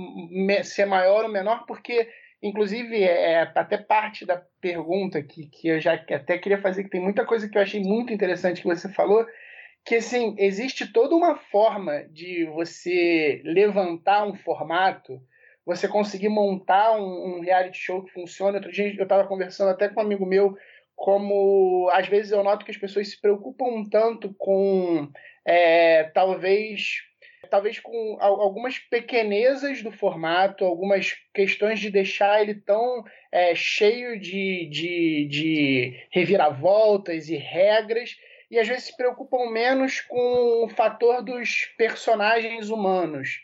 ser 0.63 0.85
maior 0.85 1.25
ou 1.25 1.31
menor, 1.31 1.65
porque, 1.67 2.09
inclusive, 2.41 3.03
é, 3.03 3.33
é 3.33 3.41
até 3.55 3.77
parte 3.77 4.25
da 4.25 4.41
pergunta 4.59 5.21
que, 5.21 5.47
que 5.47 5.67
eu 5.67 5.79
já 5.79 5.93
até 5.93 6.37
queria 6.37 6.61
fazer, 6.61 6.83
que 6.83 6.89
tem 6.89 7.01
muita 7.01 7.25
coisa 7.25 7.47
que 7.47 7.57
eu 7.57 7.61
achei 7.61 7.81
muito 7.81 8.11
interessante 8.11 8.61
que 8.61 8.67
você 8.67 8.89
falou, 8.89 9.25
que, 9.83 9.95
assim, 9.95 10.35
existe 10.37 10.91
toda 10.91 11.15
uma 11.15 11.35
forma 11.35 12.03
de 12.09 12.45
você 12.45 13.41
levantar 13.43 14.25
um 14.25 14.35
formato, 14.35 15.21
você 15.65 15.87
conseguir 15.87 16.29
montar 16.29 16.97
um, 16.97 17.37
um 17.37 17.41
reality 17.41 17.77
show 17.77 18.03
que 18.03 18.13
funcione. 18.13 18.57
Outro 18.57 18.71
dia 18.71 18.93
eu 18.95 19.03
estava 19.03 19.27
conversando 19.27 19.69
até 19.69 19.89
com 19.89 19.99
um 19.99 20.03
amigo 20.03 20.25
meu, 20.25 20.55
como 20.95 21.89
às 21.93 22.07
vezes 22.07 22.31
eu 22.31 22.43
noto 22.43 22.65
que 22.65 22.71
as 22.71 22.77
pessoas 22.77 23.09
se 23.09 23.19
preocupam 23.19 23.65
um 23.65 23.89
tanto 23.89 24.33
com 24.37 25.09
é, 25.45 26.03
talvez 26.13 27.01
talvez 27.49 27.79
com 27.79 28.17
algumas 28.19 28.79
pequenezas 28.79 29.81
do 29.81 29.91
formato, 29.91 30.63
algumas 30.63 31.13
questões 31.33 31.79
de 31.79 31.89
deixar 31.89 32.41
ele 32.41 32.55
tão 32.55 33.03
é, 33.31 33.53
cheio 33.55 34.17
de, 34.17 34.67
de, 34.67 35.27
de 35.29 36.07
reviravoltas 36.11 37.29
e 37.29 37.35
regras, 37.35 38.15
e 38.51 38.59
às 38.59 38.67
vezes 38.67 38.83
se 38.83 38.97
preocupam 38.97 39.49
menos 39.49 40.01
com 40.01 40.65
o 40.65 40.69
fator 40.69 41.23
dos 41.23 41.73
personagens 41.77 42.69
humanos. 42.69 43.39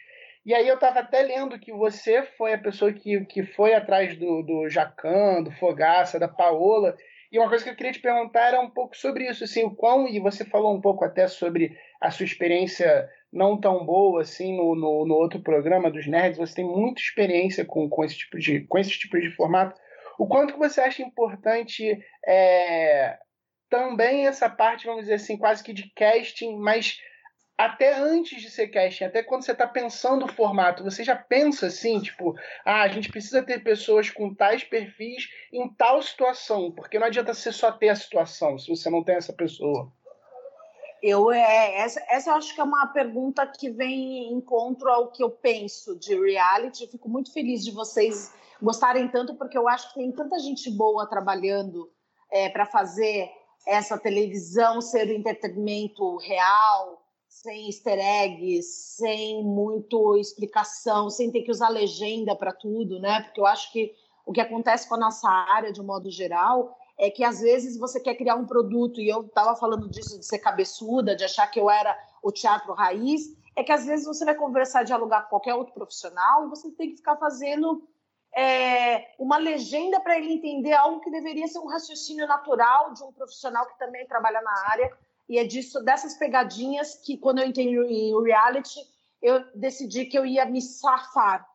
E 0.45 0.53
aí 0.53 0.68
eu 0.68 0.76
estava 0.76 0.99
até 0.99 1.22
lendo 1.22 1.58
que 1.58 1.72
você 1.72 2.24
foi 2.38 2.53
a 2.53 2.58
pessoa 2.58 2.91
que, 2.91 3.24
que 3.26 3.43
foi 3.43 3.74
atrás 3.74 4.18
do, 4.18 4.43
do 4.43 4.70
Jacan, 4.70 5.43
do 5.43 5.51
Fogaça, 5.51 6.20
da 6.20 6.28
Paola. 6.28 6.95
E 7.32 7.39
uma 7.39 7.47
coisa 7.47 7.64
que 7.64 7.70
eu 7.70 7.76
queria 7.76 7.91
te 7.93 7.99
perguntar 7.99 8.49
era 8.49 8.60
um 8.60 8.70
pouco 8.70 8.95
sobre 8.95 9.30
isso, 9.30 9.45
assim, 9.45 9.64
o 9.64 9.72
quão, 9.76 10.08
e 10.08 10.20
você 10.20 10.43
falou 10.43 10.76
um 10.76 10.82
pouco 10.82 11.05
até 11.05 11.28
sobre 11.28 11.78
a 12.01 12.12
sua 12.12 12.26
experiência 12.26 13.10
não 13.32 13.60
tão 13.60 13.86
boa 13.86 14.22
assim 14.22 14.55
no, 14.55 14.76
no, 14.76 15.05
no, 15.05 15.16
outro 15.16 15.41
programa 15.41 15.91
dos 15.91 16.08
nerds, 16.08 16.38
você 16.38 16.55
tem 16.55 16.66
muita 16.66 17.01
experiência 17.01 17.66
com, 17.66 17.89
com, 17.89 18.03
esse 18.03 18.18
tipo 18.18 18.39
de, 18.39 18.62
com 18.62 18.78
esses 18.78 18.97
tipos 18.97 19.22
de 19.22 19.32
formato. 19.32 19.78
O 20.18 20.28
quanto 20.28 20.53
que 20.53 20.60
você 20.60 20.82
acha 20.82 21.01
importante 21.01 21.99
é, 22.26 23.18
também 23.70 24.28
essa 24.28 24.49
parte, 24.49 24.86
vamos 24.86 25.01
dizer 25.01 25.15
assim, 25.15 25.38
quase 25.38 25.63
que 25.63 25.74
de 25.74 25.89
casting, 25.95 26.57
mas 26.57 26.99
até 27.57 27.95
antes 27.95 28.41
de 28.41 28.51
ser 28.51 28.68
casting, 28.68 29.05
até 29.05 29.24
quando 29.24 29.43
você 29.43 29.51
está 29.51 29.68
pensando 29.68 30.26
o 30.26 30.32
formato, 30.32 30.84
você 30.84 31.03
já 31.03 31.15
pensa 31.15 31.68
assim, 31.68 31.99
tipo, 31.99 32.36
ah, 32.63 32.84
a 32.84 32.88
gente 32.88 33.09
precisa 33.09 33.41
ter 33.41 33.63
pessoas 33.63 34.11
com 34.11 34.34
tais 34.34 34.63
perfis 34.63 35.28
em 35.51 35.68
tal 35.74 36.01
situação, 36.01 36.72
porque 36.72 36.99
não 36.99 37.07
adianta 37.07 37.34
você 37.34 37.51
só 37.51 37.72
ter 37.72 37.89
a 37.89 37.95
situação 37.95 38.59
se 38.59 38.70
você 38.70 38.89
não 38.89 39.03
tem 39.03 39.15
essa 39.15 39.34
pessoa. 39.34 39.91
Eu, 41.01 41.32
é, 41.32 41.80
essa, 41.80 42.03
essa 42.09 42.30
eu 42.32 42.36
acho 42.36 42.53
que 42.53 42.61
é 42.61 42.63
uma 42.63 42.88
pergunta 42.88 43.45
que 43.45 43.70
vem 43.70 44.30
em 44.30 44.34
encontro 44.34 44.89
ao 44.89 45.11
que 45.11 45.24
eu 45.24 45.30
penso 45.30 45.97
de 45.97 46.15
reality. 46.20 46.84
Eu 46.84 46.89
fico 46.89 47.07
muito 47.07 47.32
feliz 47.32 47.63
de 47.63 47.72
vocês 47.72 48.34
gostarem 48.61 49.07
tanto, 49.07 49.36
porque 49.36 49.57
eu 49.57 49.68
acho 49.68 49.89
que 49.89 49.99
tem 49.99 50.11
tanta 50.11 50.39
gente 50.39 50.72
boa 50.72 51.07
trabalhando 51.07 51.91
é, 52.32 52.49
para 52.49 52.65
fazer 52.65 53.30
essa 53.68 53.97
televisão 53.97 54.82
ser 54.82 55.07
o 55.09 55.13
entretenimento 55.13 56.15
real, 56.18 57.03
sem 57.28 57.68
easter 57.68 57.99
eggs, 57.99 58.95
sem 58.97 59.43
muito 59.43 60.15
explicação, 60.18 61.09
sem 61.09 61.30
ter 61.30 61.41
que 61.41 61.51
usar 61.51 61.70
legenda 61.70 62.36
para 62.36 62.53
tudo, 62.53 62.99
né? 62.99 63.22
Porque 63.24 63.41
eu 63.41 63.45
acho 63.45 63.72
que 63.72 63.93
o 64.26 64.32
que 64.32 64.41
acontece 64.41 64.88
com 64.88 64.95
a 64.95 64.99
nossa 64.99 65.30
área, 65.30 65.72
de 65.72 65.82
um 65.82 65.86
modo 65.86 66.09
geral, 66.09 66.76
é 66.97 67.11
que 67.11 67.24
às 67.24 67.41
vezes 67.41 67.78
você 67.78 67.99
quer 67.99 68.15
criar 68.15 68.36
um 68.36 68.45
produto, 68.45 68.99
e 69.01 69.09
eu 69.09 69.22
estava 69.22 69.55
falando 69.55 69.89
disso 69.89 70.18
de 70.18 70.26
ser 70.26 70.39
cabeçuda, 70.39 71.15
de 71.15 71.26
achar 71.26 71.47
que 71.47 71.59
eu 71.59 71.70
era 71.70 71.95
o 72.24 72.32
teatro 72.32 72.74
raiz, 72.74 73.38
é 73.55 73.63
que 73.63 73.72
às 73.72 73.86
vezes 73.86 74.05
você 74.05 74.24
vai 74.24 74.36
conversar, 74.36 74.84
dialogar 74.84 75.24
com 75.24 75.30
qualquer 75.30 75.55
outro 75.55 75.74
profissional 75.74 76.45
e 76.45 76.49
você 76.49 76.72
tem 76.72 76.91
que 76.91 76.97
ficar 76.97 77.18
fazendo 77.18 77.84
é, 78.36 79.14
uma 79.20 79.38
legenda 79.38 80.00
para 80.00 80.18
ele 80.18 80.34
entender 80.34 80.74
algo 80.74 81.02
que 81.02 81.12
deveria 81.12 81.48
ser 81.48 81.60
um 81.60 81.68
raciocínio 81.68 82.28
natural 82.28 82.94
de 82.94 83.04
um 83.04 83.12
profissional 83.12 83.66
que 83.68 83.78
também 83.78 84.08
trabalha 84.08 84.42
na 84.42 84.70
área. 84.70 84.92
E 85.30 85.38
é 85.38 85.44
disso, 85.44 85.84
dessas 85.84 86.16
pegadinhas 86.16 86.96
que, 86.96 87.18
quando 87.18 87.40
eu 87.40 87.48
entrei 87.48 87.68
em 87.68 88.24
reality, 88.24 88.80
eu 89.22 89.44
decidi 89.56 90.06
que 90.06 90.18
eu 90.18 90.26
ia 90.26 90.46
me 90.46 90.62
safar. 90.62 91.48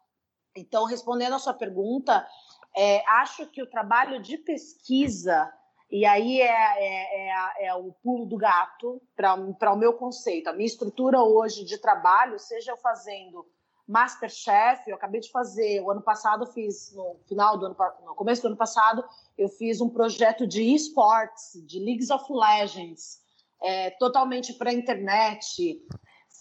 Então, 0.57 0.85
respondendo 0.85 1.35
a 1.35 1.39
sua 1.39 1.55
pergunta, 1.55 2.27
É, 2.75 3.05
acho 3.20 3.47
que 3.53 3.62
o 3.62 3.66
trabalho 3.66 4.23
de 4.23 4.39
pesquisa, 4.39 5.53
e 5.91 6.07
aí 6.07 6.41
é, 6.41 6.47
é, 6.47 7.03
é, 7.20 7.66
é 7.66 7.75
o 7.75 7.93
pulo 8.03 8.25
do 8.25 8.39
gato 8.39 8.99
para 9.14 9.75
o 9.75 9.77
meu 9.77 9.93
conceito. 9.93 10.49
A 10.49 10.55
minha 10.55 10.66
estrutura 10.66 11.20
hoje 11.20 11.66
de 11.66 11.77
trabalho, 11.77 12.39
seja 12.39 12.73
eu 12.73 12.79
fazendo 12.79 13.45
Masterchef, 13.93 14.88
eu 14.88 14.95
acabei 14.95 15.20
de 15.20 15.30
fazer, 15.30 15.82
o 15.82 15.90
ano 15.90 16.01
passado 16.01 16.47
fiz, 16.47 16.95
no 16.95 17.16
final 17.28 17.59
do 17.59 17.66
ano, 17.66 17.76
no 18.07 18.14
começo 18.14 18.40
do 18.40 18.49
ano 18.49 18.57
passado, 18.57 19.05
eu 19.36 19.51
fiz 19.51 19.82
um 19.82 19.88
projeto 19.90 20.47
de 20.47 20.62
esportes, 20.74 21.62
de 21.66 21.78
Leagues 21.78 22.09
of 22.09 22.24
Legends, 22.30 23.20
é, 23.62 23.90
totalmente 23.90 24.55
para 24.55 24.70
a 24.70 24.72
internet. 24.72 25.78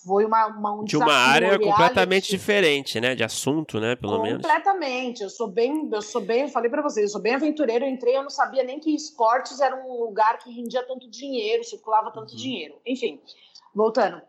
Foi 0.05 0.23
uma, 0.23 0.47
uma 0.47 0.79
um 0.79 0.85
de 0.85 0.95
uma 0.95 1.13
área 1.13 1.59
completamente 1.59 2.29
diferente, 2.29 3.01
né? 3.01 3.13
De 3.13 3.23
assunto, 3.23 3.79
né? 3.79 3.95
Pelo 3.97 4.13
completamente. 4.13 4.41
menos. 4.41 4.47
Completamente. 4.47 5.23
Eu 5.23 5.29
sou 5.29 5.47
bem, 5.47 5.89
eu 5.91 6.01
sou 6.01 6.21
bem, 6.21 6.47
falei 6.47 6.71
para 6.71 6.81
vocês, 6.81 7.07
eu 7.07 7.11
sou 7.11 7.21
bem 7.21 7.35
aventureiro. 7.35 7.85
Eu 7.85 7.89
entrei, 7.89 8.15
eu 8.15 8.23
não 8.23 8.29
sabia 8.29 8.63
nem 8.63 8.79
que 8.79 8.95
esportes 8.95 9.59
era 9.59 9.75
um 9.75 9.99
lugar 9.99 10.39
que 10.39 10.49
rendia 10.49 10.83
tanto 10.87 11.07
dinheiro, 11.07 11.63
circulava 11.63 12.11
tanto 12.11 12.31
uhum. 12.31 12.37
dinheiro. 12.37 12.81
Enfim, 12.83 13.21
voltando. 13.75 14.21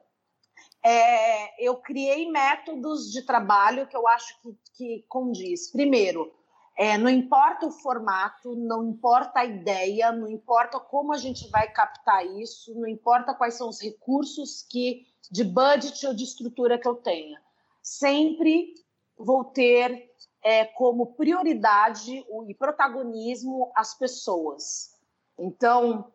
É, 0.85 1.65
eu 1.65 1.77
criei 1.77 2.31
métodos 2.31 3.11
de 3.13 3.23
trabalho 3.23 3.87
que 3.87 3.97
eu 3.97 4.07
acho 4.09 4.41
que, 4.43 4.59
que 4.75 5.05
condiz. 5.09 5.71
Primeiro, 5.71 6.33
é, 6.77 6.97
não 6.97 7.09
importa 7.09 7.67
o 7.67 7.71
formato, 7.71 8.57
não 8.57 8.89
importa 8.89 9.41
a 9.41 9.45
ideia, 9.45 10.11
não 10.11 10.29
importa 10.29 10.81
como 10.81 11.13
a 11.13 11.19
gente 11.19 11.49
vai 11.51 11.71
captar 11.71 12.27
isso, 12.27 12.75
não 12.75 12.89
importa 12.89 13.35
quais 13.35 13.55
são 13.55 13.69
os 13.69 13.81
recursos 13.81 14.63
que 14.63 15.07
de 15.31 15.45
budget 15.45 16.07
ou 16.07 16.15
de 16.15 16.25
estrutura 16.25 16.79
que 16.79 16.89
eu 16.89 16.97
tenha. 16.97 17.41
Sempre 17.83 18.75
vou 19.17 19.45
ter 19.45 20.11
é, 20.43 20.65
como 20.65 21.15
prioridade 21.15 22.25
e 22.49 22.55
protagonismo 22.55 23.71
as 23.75 23.95
pessoas. 23.95 24.93
Então, 25.39 26.13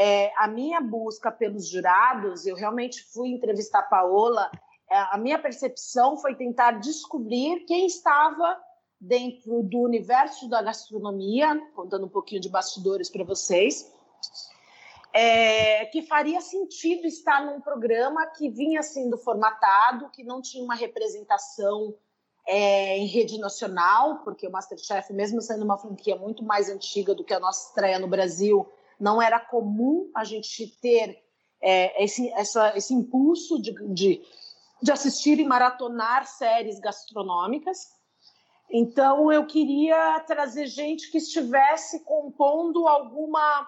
é, 0.00 0.32
a 0.38 0.48
minha 0.48 0.80
busca 0.80 1.30
pelos 1.30 1.68
jurados, 1.68 2.46
eu 2.46 2.56
realmente 2.56 3.02
fui 3.12 3.28
entrevistar 3.28 3.80
a 3.80 3.82
Paola, 3.82 4.50
é, 4.90 4.96
a 4.96 5.18
minha 5.18 5.38
percepção 5.38 6.16
foi 6.16 6.34
tentar 6.34 6.80
descobrir 6.80 7.66
quem 7.66 7.84
estava 7.84 8.58
dentro 8.98 9.62
do 9.62 9.80
universo 9.80 10.48
da 10.48 10.62
gastronomia, 10.62 11.60
contando 11.74 12.06
um 12.06 12.08
pouquinho 12.08 12.40
de 12.40 12.48
bastidores 12.48 13.10
para 13.10 13.24
vocês, 13.24 13.92
é, 15.12 15.84
que 15.84 16.00
faria 16.00 16.40
sentido 16.40 17.06
estar 17.06 17.44
num 17.44 17.60
programa 17.60 18.24
que 18.28 18.48
vinha 18.48 18.82
sendo 18.82 19.18
formatado, 19.18 20.08
que 20.08 20.24
não 20.24 20.40
tinha 20.40 20.64
uma 20.64 20.74
representação 20.74 21.94
é, 22.46 22.96
em 22.96 23.04
rede 23.04 23.38
nacional, 23.38 24.20
porque 24.24 24.46
o 24.46 24.50
Masterchef, 24.50 25.12
mesmo 25.12 25.42
sendo 25.42 25.62
uma 25.62 25.76
franquia 25.76 26.16
muito 26.16 26.42
mais 26.42 26.70
antiga 26.70 27.14
do 27.14 27.22
que 27.22 27.34
a 27.34 27.40
nossa 27.40 27.68
estreia 27.68 27.98
no 27.98 28.08
Brasil, 28.08 28.66
não 29.00 29.20
era 29.20 29.40
comum 29.40 30.10
a 30.14 30.24
gente 30.24 30.66
ter 30.80 31.22
é, 31.60 32.04
esse, 32.04 32.28
essa, 32.32 32.76
esse 32.76 32.94
impulso 32.94 33.60
de, 33.60 33.72
de, 33.92 34.22
de 34.82 34.92
assistir 34.92 35.38
e 35.38 35.44
maratonar 35.44 36.26
séries 36.26 36.78
gastronômicas. 36.78 37.88
Então, 38.70 39.32
eu 39.32 39.46
queria 39.46 40.20
trazer 40.20 40.66
gente 40.66 41.10
que 41.10 41.18
estivesse 41.18 42.04
compondo 42.04 42.86
alguma, 42.86 43.66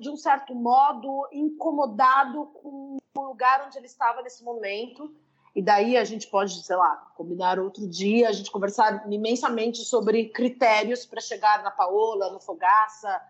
de 0.00 0.08
um 0.08 0.16
certo 0.16 0.54
modo, 0.54 1.28
incomodado 1.30 2.46
com 2.46 2.96
o 3.14 3.20
lugar 3.20 3.64
onde 3.66 3.76
ele 3.76 3.86
estava 3.86 4.22
nesse 4.22 4.42
momento. 4.42 5.14
E 5.54 5.60
daí 5.60 5.98
a 5.98 6.04
gente 6.04 6.26
pode, 6.28 6.64
sei 6.64 6.76
lá, 6.76 6.96
combinar 7.14 7.58
outro 7.58 7.86
dia, 7.86 8.30
a 8.30 8.32
gente 8.32 8.50
conversar 8.50 9.04
imensamente 9.12 9.84
sobre 9.84 10.30
critérios 10.30 11.04
para 11.04 11.20
chegar 11.20 11.62
na 11.62 11.70
Paola, 11.70 12.30
no 12.30 12.40
Fogaça, 12.40 13.20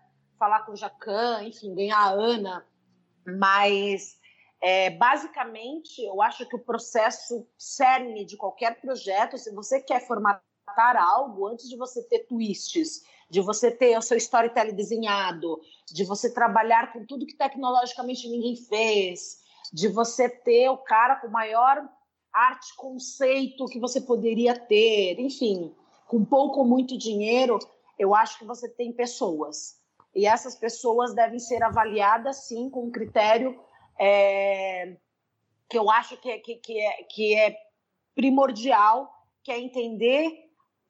falar 0.43 0.65
com 0.65 0.73
o 0.73 0.75
Jacan, 0.75 1.43
enfim, 1.43 1.73
ganhar 1.73 1.99
a 1.99 2.11
Ana. 2.11 2.67
Mas, 3.39 4.17
é, 4.61 4.89
basicamente, 4.89 6.03
eu 6.03 6.21
acho 6.21 6.45
que 6.49 6.55
o 6.57 6.65
processo 6.65 7.47
cerne 7.57 8.25
de 8.25 8.35
qualquer 8.35 8.81
projeto, 8.81 9.37
se 9.37 9.53
você 9.53 9.79
quer 9.79 10.05
formar 10.05 10.43
algo 10.97 11.47
antes 11.47 11.69
de 11.69 11.77
você 11.77 12.03
ter 12.09 12.27
twists, 12.27 13.03
de 13.29 13.39
você 13.39 13.71
ter 13.71 13.97
o 13.97 14.01
seu 14.01 14.17
storytelling 14.17 14.75
desenhado, 14.75 15.61
de 15.89 16.03
você 16.03 16.33
trabalhar 16.33 16.91
com 16.91 17.05
tudo 17.05 17.25
que 17.25 17.37
tecnologicamente 17.37 18.27
ninguém 18.27 18.57
fez, 18.57 19.43
de 19.71 19.87
você 19.87 20.27
ter 20.27 20.67
o 20.67 20.77
cara 20.77 21.15
com 21.17 21.29
maior 21.29 21.87
arte 22.33 22.75
conceito 22.75 23.67
que 23.67 23.79
você 23.79 24.01
poderia 24.01 24.59
ter, 24.59 25.19
enfim, 25.19 25.73
com 26.07 26.25
pouco 26.25 26.59
ou 26.59 26.67
muito 26.67 26.97
dinheiro, 26.97 27.59
eu 27.97 28.13
acho 28.13 28.39
que 28.39 28.45
você 28.45 28.67
tem 28.67 28.91
pessoas. 28.91 29.82
E 30.15 30.25
essas 30.25 30.55
pessoas 30.55 31.13
devem 31.13 31.39
ser 31.39 31.63
avaliadas, 31.63 32.47
sim, 32.47 32.69
com 32.69 32.85
um 32.85 32.91
critério 32.91 33.59
é, 33.99 34.95
que 35.69 35.77
eu 35.77 35.89
acho 35.89 36.17
que 36.17 36.29
é, 36.29 36.37
que, 36.39 36.55
que, 36.55 36.79
é, 36.79 37.03
que 37.03 37.35
é 37.35 37.57
primordial, 38.15 39.11
que 39.43 39.51
é 39.51 39.59
entender 39.59 40.31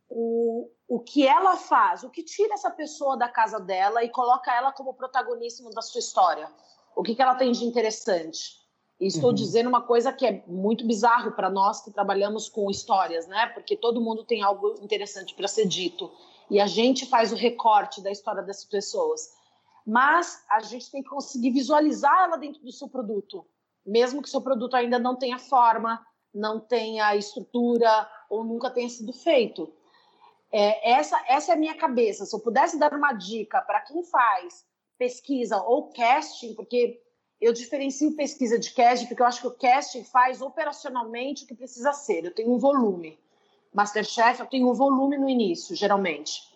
o, 0.09 0.69
o 0.87 0.99
que 0.99 1.25
ela 1.25 1.55
faz, 1.55 2.03
o 2.03 2.09
que 2.09 2.23
tira 2.23 2.53
essa 2.53 2.69
pessoa 2.69 3.17
da 3.17 3.29
casa 3.29 3.59
dela 3.59 4.03
e 4.03 4.09
coloca 4.09 4.53
ela 4.53 4.71
como 4.71 4.93
protagonista 4.93 5.67
da 5.71 5.81
sua 5.81 5.99
história. 5.99 6.49
O 6.95 7.01
que, 7.01 7.15
que 7.15 7.21
ela 7.21 7.35
tem 7.35 7.51
de 7.51 7.65
interessante. 7.65 8.61
E 8.99 9.07
estou 9.07 9.29
uhum. 9.29 9.35
dizendo 9.35 9.67
uma 9.67 9.81
coisa 9.81 10.13
que 10.13 10.25
é 10.25 10.43
muito 10.45 10.85
bizarro 10.85 11.31
para 11.31 11.49
nós 11.49 11.81
que 11.81 11.91
trabalhamos 11.91 12.47
com 12.47 12.69
histórias, 12.69 13.27
né? 13.27 13.47
Porque 13.47 13.75
todo 13.75 13.99
mundo 13.99 14.23
tem 14.23 14.43
algo 14.43 14.75
interessante 14.81 15.33
para 15.33 15.47
ser 15.47 15.67
dito. 15.67 16.11
E 16.49 16.59
a 16.59 16.67
gente 16.67 17.05
faz 17.05 17.31
o 17.31 17.35
recorte 17.35 18.01
da 18.01 18.11
história 18.11 18.43
dessas 18.43 18.65
pessoas. 18.65 19.33
Mas 19.85 20.43
a 20.49 20.61
gente 20.61 20.89
tem 20.89 21.03
que 21.03 21.09
conseguir 21.09 21.51
visualizar 21.51 22.23
ela 22.23 22.37
dentro 22.37 22.61
do 22.61 22.71
seu 22.71 22.87
produto. 22.87 23.45
Mesmo 23.85 24.21
que 24.21 24.29
seu 24.29 24.41
produto 24.41 24.75
ainda 24.75 24.97
não 24.97 25.15
tenha 25.15 25.37
forma, 25.37 26.05
não 26.33 26.59
tenha 26.59 27.15
estrutura 27.15 28.09
ou 28.29 28.43
nunca 28.43 28.69
tenha 28.69 28.89
sido 28.89 29.11
feito. 29.11 29.73
É, 30.51 30.91
essa, 30.91 31.21
essa 31.27 31.51
é 31.51 31.55
a 31.55 31.57
minha 31.57 31.75
cabeça. 31.75 32.25
Se 32.25 32.35
eu 32.35 32.39
pudesse 32.39 32.77
dar 32.77 32.93
uma 32.93 33.13
dica 33.13 33.61
para 33.61 33.81
quem 33.81 34.03
faz 34.03 34.65
pesquisa 34.97 35.61
ou 35.61 35.89
casting, 35.89 36.53
porque 36.53 37.01
eu 37.41 37.51
diferencio 37.51 38.15
pesquisa 38.15 38.57
de 38.57 38.71
casting, 38.71 39.07
porque 39.07 39.21
eu 39.21 39.25
acho 39.27 39.41
que 39.41 39.47
o 39.47 39.57
casting 39.57 40.03
faz 40.03 40.41
operacionalmente 40.41 41.43
o 41.43 41.47
que 41.47 41.55
precisa 41.55 41.91
ser. 41.91 42.23
Eu 42.23 42.33
tenho 42.33 42.53
um 42.53 42.59
volume. 42.59 43.19
Masterchef, 43.73 44.39
eu 44.39 44.45
tenho 44.45 44.69
um 44.69 44.73
volume 44.73 45.17
no 45.17 45.27
início, 45.27 45.75
geralmente. 45.75 46.53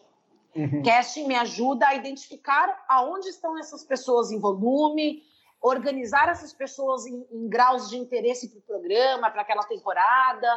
Uhum. 0.55 0.81
Casting 0.83 1.27
me 1.27 1.35
ajuda 1.35 1.87
a 1.87 1.95
identificar 1.95 2.83
aonde 2.87 3.29
estão 3.29 3.57
essas 3.57 3.83
pessoas 3.83 4.31
em 4.31 4.39
volume, 4.39 5.23
organizar 5.61 6.29
essas 6.29 6.53
pessoas 6.53 7.05
em, 7.05 7.25
em 7.31 7.47
graus 7.47 7.89
de 7.89 7.97
interesse 7.97 8.49
para 8.49 8.59
o 8.59 8.61
programa, 8.61 9.29
para 9.29 9.41
aquela 9.41 9.63
temporada. 9.63 10.47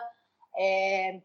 É, 0.57 1.21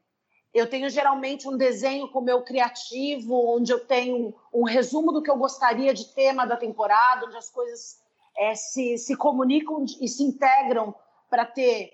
eu 0.54 0.70
tenho 0.70 0.90
geralmente 0.90 1.48
um 1.48 1.58
desenho 1.58 2.10
com 2.10 2.20
o 2.20 2.24
meu 2.24 2.42
criativo, 2.42 3.56
onde 3.56 3.72
eu 3.72 3.86
tenho 3.86 4.34
um 4.54 4.64
resumo 4.64 5.12
do 5.12 5.22
que 5.22 5.30
eu 5.30 5.38
gostaria 5.38 5.94
de 5.94 6.14
tema 6.14 6.46
da 6.46 6.56
temporada, 6.56 7.26
onde 7.26 7.36
as 7.38 7.50
coisas 7.50 8.00
é, 8.38 8.56
se, 8.56 8.98
se 8.98 9.16
comunicam 9.16 9.86
e 10.00 10.08
se 10.08 10.24
integram 10.24 10.96
para 11.30 11.46
ter 11.46 11.92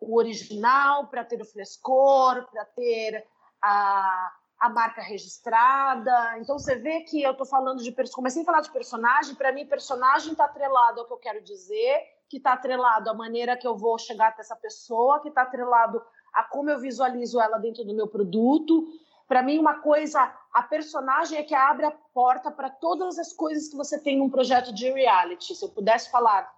o 0.00 0.16
original, 0.16 1.08
para 1.08 1.24
ter 1.24 1.40
o 1.40 1.44
frescor, 1.44 2.46
para 2.50 2.64
ter 2.64 3.26
a, 3.60 4.32
a 4.58 4.68
marca 4.68 5.02
registrada. 5.02 6.38
Então 6.38 6.58
você 6.58 6.76
vê 6.76 7.02
que 7.02 7.22
eu 7.22 7.32
estou 7.32 7.46
falando 7.46 7.82
de 7.82 7.94
comecei 8.12 8.42
a 8.42 8.44
falar 8.44 8.60
de 8.62 8.72
personagem, 8.72 9.34
para 9.34 9.52
mim 9.52 9.66
personagem 9.66 10.32
está 10.32 10.46
atrelado 10.46 11.00
ao 11.00 11.06
que 11.06 11.12
eu 11.12 11.18
quero 11.18 11.42
dizer, 11.42 12.02
que 12.28 12.38
está 12.38 12.54
atrelado 12.54 13.10
à 13.10 13.14
maneira 13.14 13.56
que 13.56 13.66
eu 13.66 13.76
vou 13.76 13.98
chegar 13.98 14.28
até 14.28 14.40
essa 14.40 14.56
pessoa, 14.56 15.20
que 15.20 15.28
está 15.28 15.42
atrelado 15.42 16.02
a 16.32 16.44
como 16.44 16.70
eu 16.70 16.78
visualizo 16.78 17.40
ela 17.40 17.58
dentro 17.58 17.84
do 17.84 17.94
meu 17.94 18.06
produto. 18.06 18.86
Para 19.26 19.42
mim, 19.42 19.58
uma 19.58 19.80
coisa, 19.80 20.32
a 20.52 20.62
personagem 20.62 21.38
é 21.38 21.42
que 21.42 21.54
abre 21.54 21.86
a 21.86 21.90
porta 21.90 22.50
para 22.50 22.70
todas 22.70 23.18
as 23.18 23.32
coisas 23.32 23.68
que 23.68 23.76
você 23.76 23.98
tem 23.98 24.18
num 24.18 24.30
projeto 24.30 24.72
de 24.72 24.90
reality. 24.90 25.54
Se 25.54 25.64
eu 25.64 25.68
pudesse 25.68 26.10
falar 26.10 26.52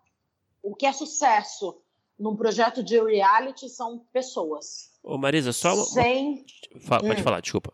o 0.63 0.75
que 0.75 0.87
é 0.87 0.93
sucesso 0.93 1.83
num 2.23 2.37
projeto 2.37 2.83
de 2.85 3.03
reality, 3.03 3.69
são 3.69 3.99
pessoas. 4.13 4.93
Ô 5.03 5.19
Marisa, 5.19 5.53
só. 5.53 5.75
Sem... 5.75 6.47
Pode 6.89 7.21
hum. 7.21 7.25
falar, 7.25 7.41
desculpa. 7.41 7.73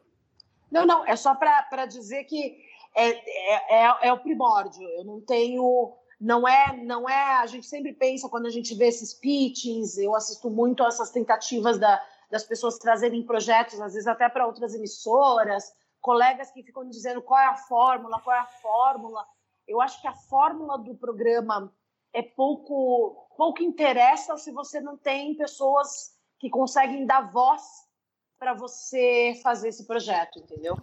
Não, 0.71 0.87
não, 0.87 1.07
é 1.07 1.15
só 1.17 1.35
para 1.35 1.85
dizer 1.85 2.25
que 2.25 2.57
é, 2.97 3.11
é, 3.11 3.85
é, 3.85 4.09
é 4.09 4.13
o 4.13 4.19
primórdio. 4.19 4.83
Eu 4.83 5.05
não 5.05 5.21
tenho 5.21 5.95
não 6.19 6.49
é, 6.49 6.77
não 6.83 7.09
é. 7.09 7.37
A 7.37 7.47
gente 7.47 7.67
sempre 7.67 7.93
pensa 7.93 8.29
quando 8.29 8.47
a 8.47 8.51
gente 8.51 8.75
vê 8.75 8.89
esses 8.89 9.13
pitches. 9.13 9.99
Eu 9.99 10.15
assisto 10.15 10.51
muito 10.51 10.83
a 10.83 10.89
essas 10.89 11.11
tentativas 11.11 11.79
da, 11.79 12.03
das 12.31 12.45
pessoas 12.45 12.79
trazerem 12.79 13.23
projetos, 13.23 13.81
às 13.81 13.93
vezes 13.93 14.09
até 14.09 14.29
para 14.29 14.47
outras 14.47 14.75
emissoras, 14.75 15.73
colegas 16.01 16.51
que 16.51 16.63
ficam 16.63 16.89
dizendo 16.89 17.21
qual 17.21 17.41
é 17.41 17.47
a 17.47 17.57
fórmula, 17.57 18.21
qual 18.21 18.35
é 18.35 18.41
a 18.41 18.47
fórmula. 18.47 19.27
Eu 19.67 19.81
acho 19.81 20.01
que 20.01 20.09
a 20.09 20.15
fórmula 20.15 20.79
do 20.79 20.95
programa 20.95 21.71
é 22.13 22.23
pouco, 22.23 23.28
pouco 23.39 23.63
interessa 23.63 24.37
se 24.37 24.51
você 24.51 24.81
não 24.81 24.99
tem 24.99 25.37
pessoas 25.37 26.11
que 26.41 26.51
conseguem 26.51 27.07
dar 27.07 27.31
voz 27.31 27.63
para 28.37 28.53
você 28.53 29.39
fazer 29.43 29.69
esse 29.69 29.87
projeto, 29.87 30.41
entendeu? 30.41 30.77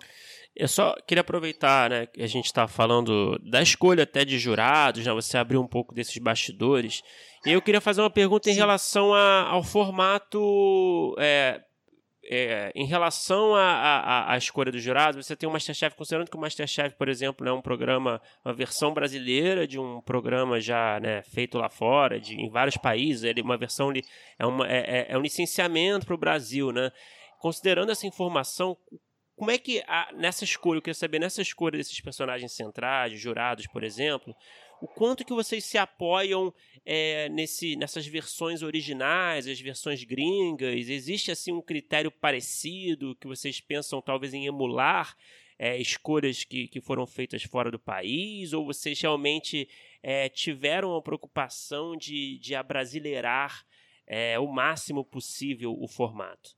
Eu 0.55 0.67
só 0.67 0.95
queria 1.05 1.21
aproveitar, 1.21 1.89
né, 1.89 2.05
que 2.05 2.21
a 2.21 2.27
gente 2.27 2.45
está 2.45 2.65
falando 2.67 3.37
da 3.39 3.61
escolha 3.61 4.03
até 4.03 4.23
de 4.23 4.39
jurados, 4.39 5.05
né, 5.05 5.13
você 5.13 5.37
abriu 5.37 5.61
um 5.61 5.67
pouco 5.67 5.93
desses 5.93 6.17
bastidores, 6.17 7.01
e 7.45 7.51
eu 7.51 7.61
queria 7.61 7.81
fazer 7.81 8.01
uma 8.01 8.09
pergunta 8.09 8.45
Sim. 8.45 8.51
em 8.51 8.55
relação 8.55 9.13
a, 9.13 9.49
ao 9.49 9.63
formato, 9.63 11.13
é, 11.19 11.61
é, 12.27 12.71
em 12.75 12.85
relação 12.85 13.53
à 13.55 14.35
escolha 14.37 14.71
dos 14.71 14.81
jurados, 14.81 15.25
você 15.25 15.35
tem 15.35 15.47
o 15.47 15.51
Masterchef, 15.51 15.95
considerando 15.95 16.29
que 16.29 16.37
o 16.37 16.39
Masterchef, 16.39 16.95
por 16.95 17.07
exemplo, 17.07 17.47
é 17.47 17.53
um 17.53 17.61
programa, 17.61 18.21
uma 18.43 18.53
versão 18.53 18.93
brasileira 18.93 19.67
de 19.67 19.79
um 19.79 20.01
programa 20.01 20.59
já 20.59 20.99
né, 20.99 21.21
feito 21.23 21.57
lá 21.57 21.69
fora, 21.69 22.19
de, 22.19 22.35
em 22.35 22.49
vários 22.49 22.77
países, 22.77 23.23
ele, 23.23 23.41
uma 23.41 23.57
versão, 23.57 23.91
é, 24.39 24.45
uma, 24.45 24.67
é, 24.67 24.77
é, 24.77 25.05
é 25.09 25.17
um 25.17 25.21
licenciamento 25.21 26.05
para 26.05 26.15
o 26.15 26.17
Brasil, 26.17 26.71
né? 26.71 26.91
Considerando 27.39 27.91
essa 27.91 28.07
informação, 28.07 28.75
como 29.35 29.51
é 29.51 29.57
que, 29.57 29.83
a, 29.87 30.09
nessa 30.13 30.43
escolha, 30.43 30.77
eu 30.77 30.81
queria 30.81 30.95
saber, 30.95 31.19
nessa 31.19 31.41
escolha 31.41 31.77
desses 31.77 31.99
personagens 32.01 32.55
centrais, 32.55 33.19
jurados, 33.19 33.67
por 33.67 33.83
exemplo, 33.83 34.35
o 34.85 34.87
quanto 34.87 35.25
que 35.25 35.33
vocês 35.33 35.65
se 35.65 35.79
apoiam 35.79 36.53
é, 36.85 37.27
nesse, 37.29 37.75
nessas 37.75 38.05
versões 38.05 38.61
originais, 38.61 39.47
as 39.47 39.59
versões 39.59 40.03
gringas? 40.03 40.87
Existe, 40.87 41.31
assim, 41.31 41.51
um 41.51 41.61
critério 41.61 42.11
parecido 42.11 43.15
que 43.15 43.25
vocês 43.25 43.59
pensam, 43.59 43.99
talvez, 43.99 44.31
em 44.31 44.45
emular 44.45 45.17
é, 45.57 45.75
escolhas 45.75 46.43
que, 46.43 46.67
que 46.67 46.79
foram 46.79 47.07
feitas 47.07 47.41
fora 47.41 47.71
do 47.71 47.79
país? 47.79 48.53
Ou 48.53 48.63
vocês 48.63 49.01
realmente 49.01 49.67
é, 50.03 50.29
tiveram 50.29 50.95
a 50.95 51.01
preocupação 51.01 51.97
de, 51.97 52.37
de 52.37 52.53
abrasileirar 52.53 53.65
o 54.39 54.45
máximo 54.45 55.03
possível 55.03 55.75
o 55.75 55.87
formato? 55.87 56.55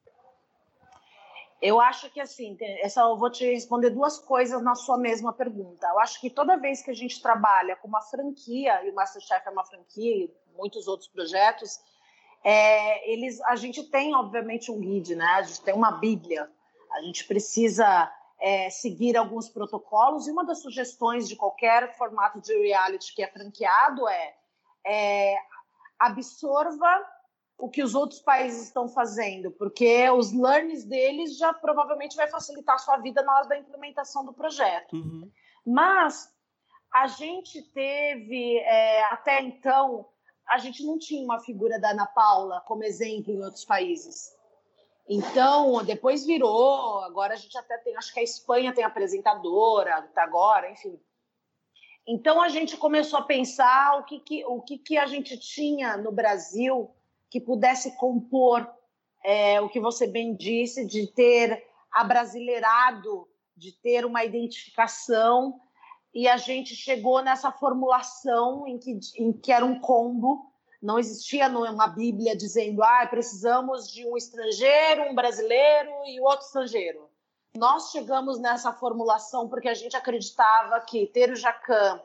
Eu 1.62 1.82
acho 1.82 2.10
que 2.12 2.22
assim, 2.22 2.56
essa, 2.82 3.02
eu 3.02 3.18
vou 3.18 3.32
te 3.32 3.44
responder 3.46 3.90
duas 3.90 4.20
coisas 4.20 4.62
na 4.62 4.76
sua 4.76 4.98
mesma 4.98 5.34
pergunta. 5.34 5.88
Eu 5.88 6.00
acho 6.00 6.22
que 6.22 6.30
toda 6.30 6.58
vez 6.58 6.84
que 6.84 6.92
a 6.92 6.94
gente 6.94 7.22
trabalha 7.22 7.76
com 7.76 7.88
uma 7.88 8.02
franquia, 8.02 8.86
e 8.86 8.92
o 8.92 8.96
Masterchef 8.96 9.48
é 9.48 9.52
uma 9.52 9.66
franquia, 9.66 10.26
e 10.26 10.34
muitos 10.56 10.88
outros 10.88 11.10
projetos, 11.10 11.80
é, 12.44 13.12
eles, 13.12 13.42
a 13.42 13.56
gente 13.56 13.84
tem, 13.84 14.14
obviamente, 14.16 14.72
um 14.72 14.80
guide, 14.80 15.16
né? 15.16 15.26
A 15.26 15.42
gente 15.42 15.62
tem 15.62 15.74
uma 15.74 15.92
bíblia. 15.92 16.50
A 16.92 17.02
gente 17.02 17.26
precisa 17.26 18.12
é, 18.40 18.70
seguir 18.70 19.18
alguns 19.18 19.50
protocolos, 19.50 20.28
e 20.28 20.32
uma 20.32 20.46
das 20.46 20.62
sugestões 20.62 21.28
de 21.28 21.36
qualquer 21.36 21.98
formato 21.98 22.40
de 22.40 22.56
reality 22.56 23.16
que 23.16 23.24
é 23.24 23.28
franqueado 23.28 24.08
é, 24.08 24.36
é 24.86 25.36
absorva 25.98 27.04
o 27.58 27.70
que 27.70 27.82
os 27.82 27.96
outros 27.96 28.20
países 28.20 28.68
estão 28.68 28.88
fazendo, 28.88 29.50
porque 29.52 30.08
os 30.12 30.32
learns 30.32 30.86
deles 30.86 31.38
já 31.38 31.52
provavelmente 31.54 32.16
vai 32.16 32.28
facilitar 32.28 32.76
a 32.76 32.80
sua 32.80 32.98
vida 32.98 33.24
na 33.24 33.34
hora 33.36 33.48
da 33.48 33.58
implementação 33.58 34.24
do 34.24 34.34
projeto. 34.34 34.96
Uhum. 34.96 35.32
Mas 35.66 36.32
a 36.94 37.08
gente 37.08 37.62
teve, 37.74 38.60
é, 38.60 39.04
até 39.12 39.42
então, 39.42 40.08
a 40.48 40.60
gente 40.60 40.86
não 40.86 41.00
tinha 41.00 41.24
uma 41.24 41.40
figura 41.40 41.80
da 41.80 41.90
Ana 41.92 42.06
Paula 42.06 42.62
como 42.62 42.84
exemplo 42.84 43.34
em 43.34 43.44
outros 43.44 43.66
países. 43.66 44.36
Então, 45.10 45.84
depois 45.84 46.26
virou, 46.26 47.00
agora 47.00 47.34
a 47.34 47.38
gente 47.38 47.58
até 47.58 47.78
tem, 47.80 47.96
acho 47.96 48.14
que 48.14 48.20
a 48.20 48.24
Espanha 48.24 48.74
tem 48.74 48.84
apresentadora, 48.84 50.04
tá 50.14 50.22
agora, 50.22 50.70
enfim. 50.70 51.00
Então 52.08 52.42
a 52.42 52.48
gente 52.48 52.78
começou 52.78 53.20
a 53.20 53.24
pensar 53.24 54.00
o 54.00 54.06
que, 54.06 54.20
que, 54.20 54.46
o 54.46 54.62
que, 54.62 54.78
que 54.78 54.98
a 54.98 55.06
gente 55.06 55.38
tinha 55.38 55.98
no 55.98 56.12
Brasil 56.12 56.90
que 57.30 57.40
pudesse 57.40 57.96
compor 57.98 58.68
é, 59.24 59.60
o 59.62 59.70
que 59.70 59.80
você 59.80 60.08
bem 60.08 60.36
disse, 60.36 60.86
de 60.86 61.08
ter 61.08 61.64
abrasileirado, 61.92 63.28
de 63.56 63.72
ter 63.72 64.06
uma 64.06 64.24
identificação. 64.24 65.60
E 66.14 66.28
a 66.28 66.38
gente 66.38 66.76
chegou 66.76 67.22
nessa 67.22 67.52
formulação 67.52 68.68
em 68.68 68.78
que, 68.78 69.00
em 69.18 69.34
que 69.34 69.52
era 69.52 69.66
um 69.66 69.80
combo, 69.80 70.52
não 70.82 71.00
existia 71.00 71.48
uma 71.50 71.88
Bíblia 71.88 72.36
dizendo 72.36 72.84
ah, 72.84 73.06
precisamos 73.08 73.92
de 73.92 74.08
um 74.08 74.16
estrangeiro, 74.16 75.10
um 75.10 75.16
brasileiro 75.16 75.92
e 76.06 76.22
outro 76.22 76.46
estrangeiro. 76.46 77.10
Nós 77.56 77.90
chegamos 77.92 78.40
nessa 78.40 78.72
formulação 78.72 79.50
porque 79.50 79.68
a 79.68 79.74
gente 79.74 79.98
acreditava 79.98 80.80
que 80.82 81.08
ter 81.08 81.32
o 81.32 81.36
Jacan 81.36 82.00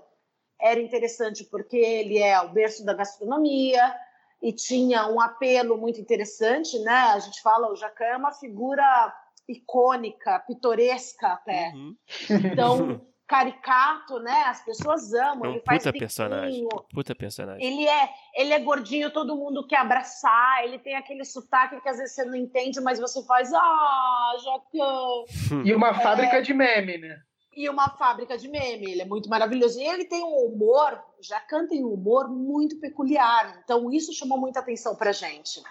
era 0.58 0.80
interessante 0.80 1.44
porque 1.44 1.76
ele 1.76 2.18
é 2.18 2.40
o 2.40 2.48
berço 2.48 2.84
da 2.84 2.94
gastronomia, 2.94 3.94
e 4.42 4.52
tinha 4.52 5.06
um 5.06 5.20
apelo 5.20 5.78
muito 5.78 6.00
interessante, 6.00 6.78
né? 6.80 6.92
A 6.92 7.18
gente 7.20 7.40
fala, 7.40 7.70
o 7.70 7.76
Jacan 7.76 8.04
é 8.04 8.16
uma 8.16 8.32
figura 8.32 9.14
icônica, 9.48 10.40
pitoresca 10.40 11.28
até. 11.28 11.72
Uhum. 11.74 11.96
Então, 12.44 13.00
caricato, 13.28 14.18
né? 14.18 14.42
As 14.46 14.64
pessoas 14.64 15.14
amam. 15.14 15.44
É 15.44 15.48
um 15.48 15.52
ele 15.52 15.62
faz 15.64 15.84
puta 15.84 15.98
personagem. 15.98 16.68
Puta 16.92 17.14
personagem. 17.14 17.64
Ele 17.64 17.88
é, 17.88 18.08
ele 18.34 18.52
é 18.52 18.58
gordinho, 18.58 19.12
todo 19.12 19.36
mundo 19.36 19.66
quer 19.66 19.78
abraçar. 19.78 20.64
Ele 20.64 20.78
tem 20.78 20.96
aquele 20.96 21.24
sotaque 21.24 21.80
que 21.80 21.88
às 21.88 21.98
vezes 21.98 22.14
você 22.14 22.24
não 22.24 22.34
entende, 22.34 22.80
mas 22.80 22.98
você 22.98 23.24
faz, 23.24 23.52
ah, 23.54 24.36
Jacan. 24.42 25.62
E 25.64 25.72
uma 25.72 25.90
é... 25.90 25.94
fábrica 25.94 26.42
de 26.42 26.52
meme, 26.52 26.98
né? 26.98 27.22
E 27.54 27.68
uma 27.68 27.90
fábrica 27.90 28.36
de 28.36 28.48
meme. 28.48 28.90
Ele 28.90 29.02
é 29.02 29.04
muito 29.04 29.28
maravilhoso. 29.28 29.78
E 29.78 29.86
ele 29.86 30.04
tem 30.04 30.22
um 30.22 30.46
humor, 30.46 31.02
já 31.20 31.40
canta 31.40 31.74
em 31.74 31.84
um 31.84 31.92
humor 31.92 32.28
muito 32.28 32.78
peculiar. 32.80 33.60
Então, 33.62 33.90
isso 33.92 34.12
chamou 34.12 34.38
muita 34.38 34.60
atenção 34.60 34.96
pra 34.96 35.12
gente. 35.12 35.62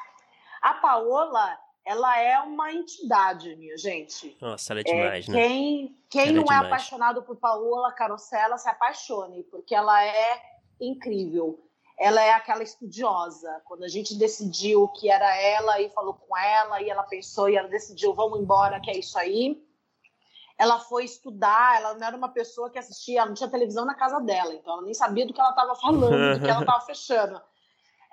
A 0.61 0.75
Paola, 0.75 1.57
ela 1.84 2.19
é 2.19 2.39
uma 2.39 2.71
entidade, 2.71 3.55
minha 3.55 3.77
gente. 3.77 4.38
Nossa, 4.39 4.73
ela 4.73 4.82
é 4.82 4.84
demais, 4.84 5.27
é, 5.27 5.32
né? 5.32 5.47
Quem, 5.47 5.97
quem 6.09 6.29
é 6.29 6.32
não 6.32 6.43
é, 6.51 6.55
é 6.55 6.57
apaixonado 6.57 7.23
por 7.23 7.36
Paola 7.38 7.91
Carosella 7.93 8.57
se 8.57 8.69
apaixone, 8.69 9.43
porque 9.43 9.73
ela 9.73 10.03
é 10.05 10.41
incrível. 10.79 11.59
Ela 11.99 12.21
é 12.21 12.34
aquela 12.34 12.63
estudiosa. 12.63 13.61
Quando 13.65 13.84
a 13.84 13.88
gente 13.88 14.17
decidiu 14.17 14.88
que 14.88 15.09
era 15.09 15.36
ela 15.39 15.79
e 15.82 15.89
falou 15.89 16.13
com 16.13 16.36
ela, 16.38 16.82
e 16.82 16.89
ela 16.89 17.03
pensou 17.03 17.49
e 17.49 17.55
ela 17.55 17.67
decidiu, 17.67 18.13
vamos 18.13 18.39
embora, 18.39 18.79
que 18.79 18.89
é 18.89 18.97
isso 18.97 19.17
aí 19.17 19.61
ela 20.57 20.79
foi 20.79 21.05
estudar, 21.05 21.77
ela 21.77 21.93
não 21.95 22.07
era 22.07 22.15
uma 22.15 22.29
pessoa 22.29 22.69
que 22.69 22.79
assistia, 22.79 23.19
ela 23.19 23.27
não 23.27 23.35
tinha 23.35 23.49
televisão 23.49 23.85
na 23.85 23.95
casa 23.95 24.19
dela, 24.19 24.53
então 24.53 24.73
ela 24.73 24.83
nem 24.83 24.93
sabia 24.93 25.25
do 25.25 25.33
que 25.33 25.39
ela 25.39 25.49
estava 25.51 25.75
falando, 25.75 26.39
do 26.39 26.43
que 26.43 26.49
ela 26.49 26.61
estava 26.61 26.81
fechando. 26.85 27.41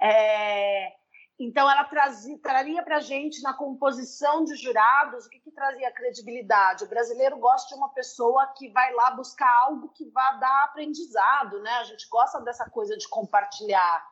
É, 0.00 0.92
então 1.38 1.70
ela 1.70 1.84
trazia, 1.84 2.36
traria 2.38 2.82
para 2.82 2.96
a 2.96 3.00
gente 3.00 3.40
na 3.42 3.54
composição 3.54 4.44
de 4.44 4.56
jurados 4.56 5.24
o 5.24 5.30
que, 5.30 5.38
que 5.38 5.52
trazia 5.52 5.92
credibilidade. 5.92 6.84
O 6.84 6.88
brasileiro 6.88 7.38
gosta 7.38 7.68
de 7.68 7.74
uma 7.74 7.90
pessoa 7.90 8.44
que 8.56 8.68
vai 8.70 8.92
lá 8.92 9.12
buscar 9.12 9.48
algo 9.64 9.88
que 9.90 10.04
vá 10.10 10.32
dar 10.32 10.64
aprendizado, 10.64 11.60
né? 11.60 11.70
A 11.74 11.84
gente 11.84 12.08
gosta 12.08 12.40
dessa 12.40 12.68
coisa 12.68 12.96
de 12.96 13.08
compartilhar. 13.08 14.04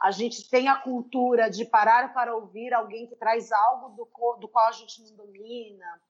A 0.00 0.12
gente 0.12 0.48
tem 0.48 0.68
a 0.68 0.76
cultura 0.76 1.50
de 1.50 1.64
parar 1.64 2.14
para 2.14 2.36
ouvir 2.36 2.72
alguém 2.72 3.08
que 3.08 3.16
traz 3.16 3.50
algo 3.50 3.88
do, 3.96 4.36
do 4.36 4.48
qual 4.48 4.68
a 4.68 4.72
gente 4.72 5.02
não 5.02 5.16
domina. 5.16 6.00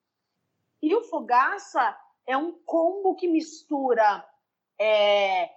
E 0.81 0.95
o 0.95 1.01
Fogaça 1.01 1.97
é 2.25 2.37
um 2.37 2.51
combo 2.65 3.15
que 3.15 3.27
mistura 3.27 4.25
é, 4.79 5.49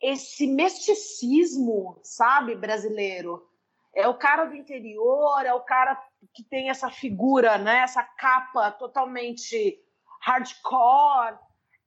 esse 0.00 0.46
misticismo, 0.46 2.00
sabe, 2.02 2.56
brasileiro. 2.56 3.48
É 3.94 4.08
o 4.08 4.18
cara 4.18 4.46
do 4.46 4.56
interior, 4.56 5.44
é 5.44 5.52
o 5.52 5.60
cara 5.60 6.02
que 6.34 6.42
tem 6.42 6.70
essa 6.70 6.90
figura, 6.90 7.58
né, 7.58 7.80
essa 7.80 8.02
capa 8.02 8.70
totalmente 8.72 9.78
hardcore, 10.20 11.38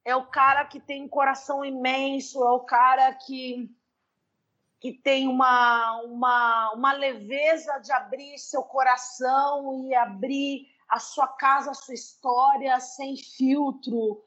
é 0.06 0.16
o 0.16 0.28
cara 0.28 0.66
que 0.66 0.80
tem 0.80 1.03
um 1.03 1.10
coração 1.10 1.66
imenso, 1.66 2.43
é 2.43 2.51
o 2.51 2.60
cara 2.60 3.14
que 3.14 3.70
que 4.80 4.93
tem 4.93 5.28
uma, 5.28 5.99
uma, 6.03 6.74
uma 6.74 6.93
leveza 6.93 7.80
de 7.80 7.91
abrir 7.91 8.38
seu 8.38 8.62
coração 8.62 9.84
e 9.84 9.95
abrir 9.95 10.68
a 10.89 10.99
sua 10.99 11.27
casa, 11.27 11.71
a 11.71 11.73
sua 11.73 11.93
história, 11.93 12.79
sem 12.79 13.15
filtro. 13.17 14.21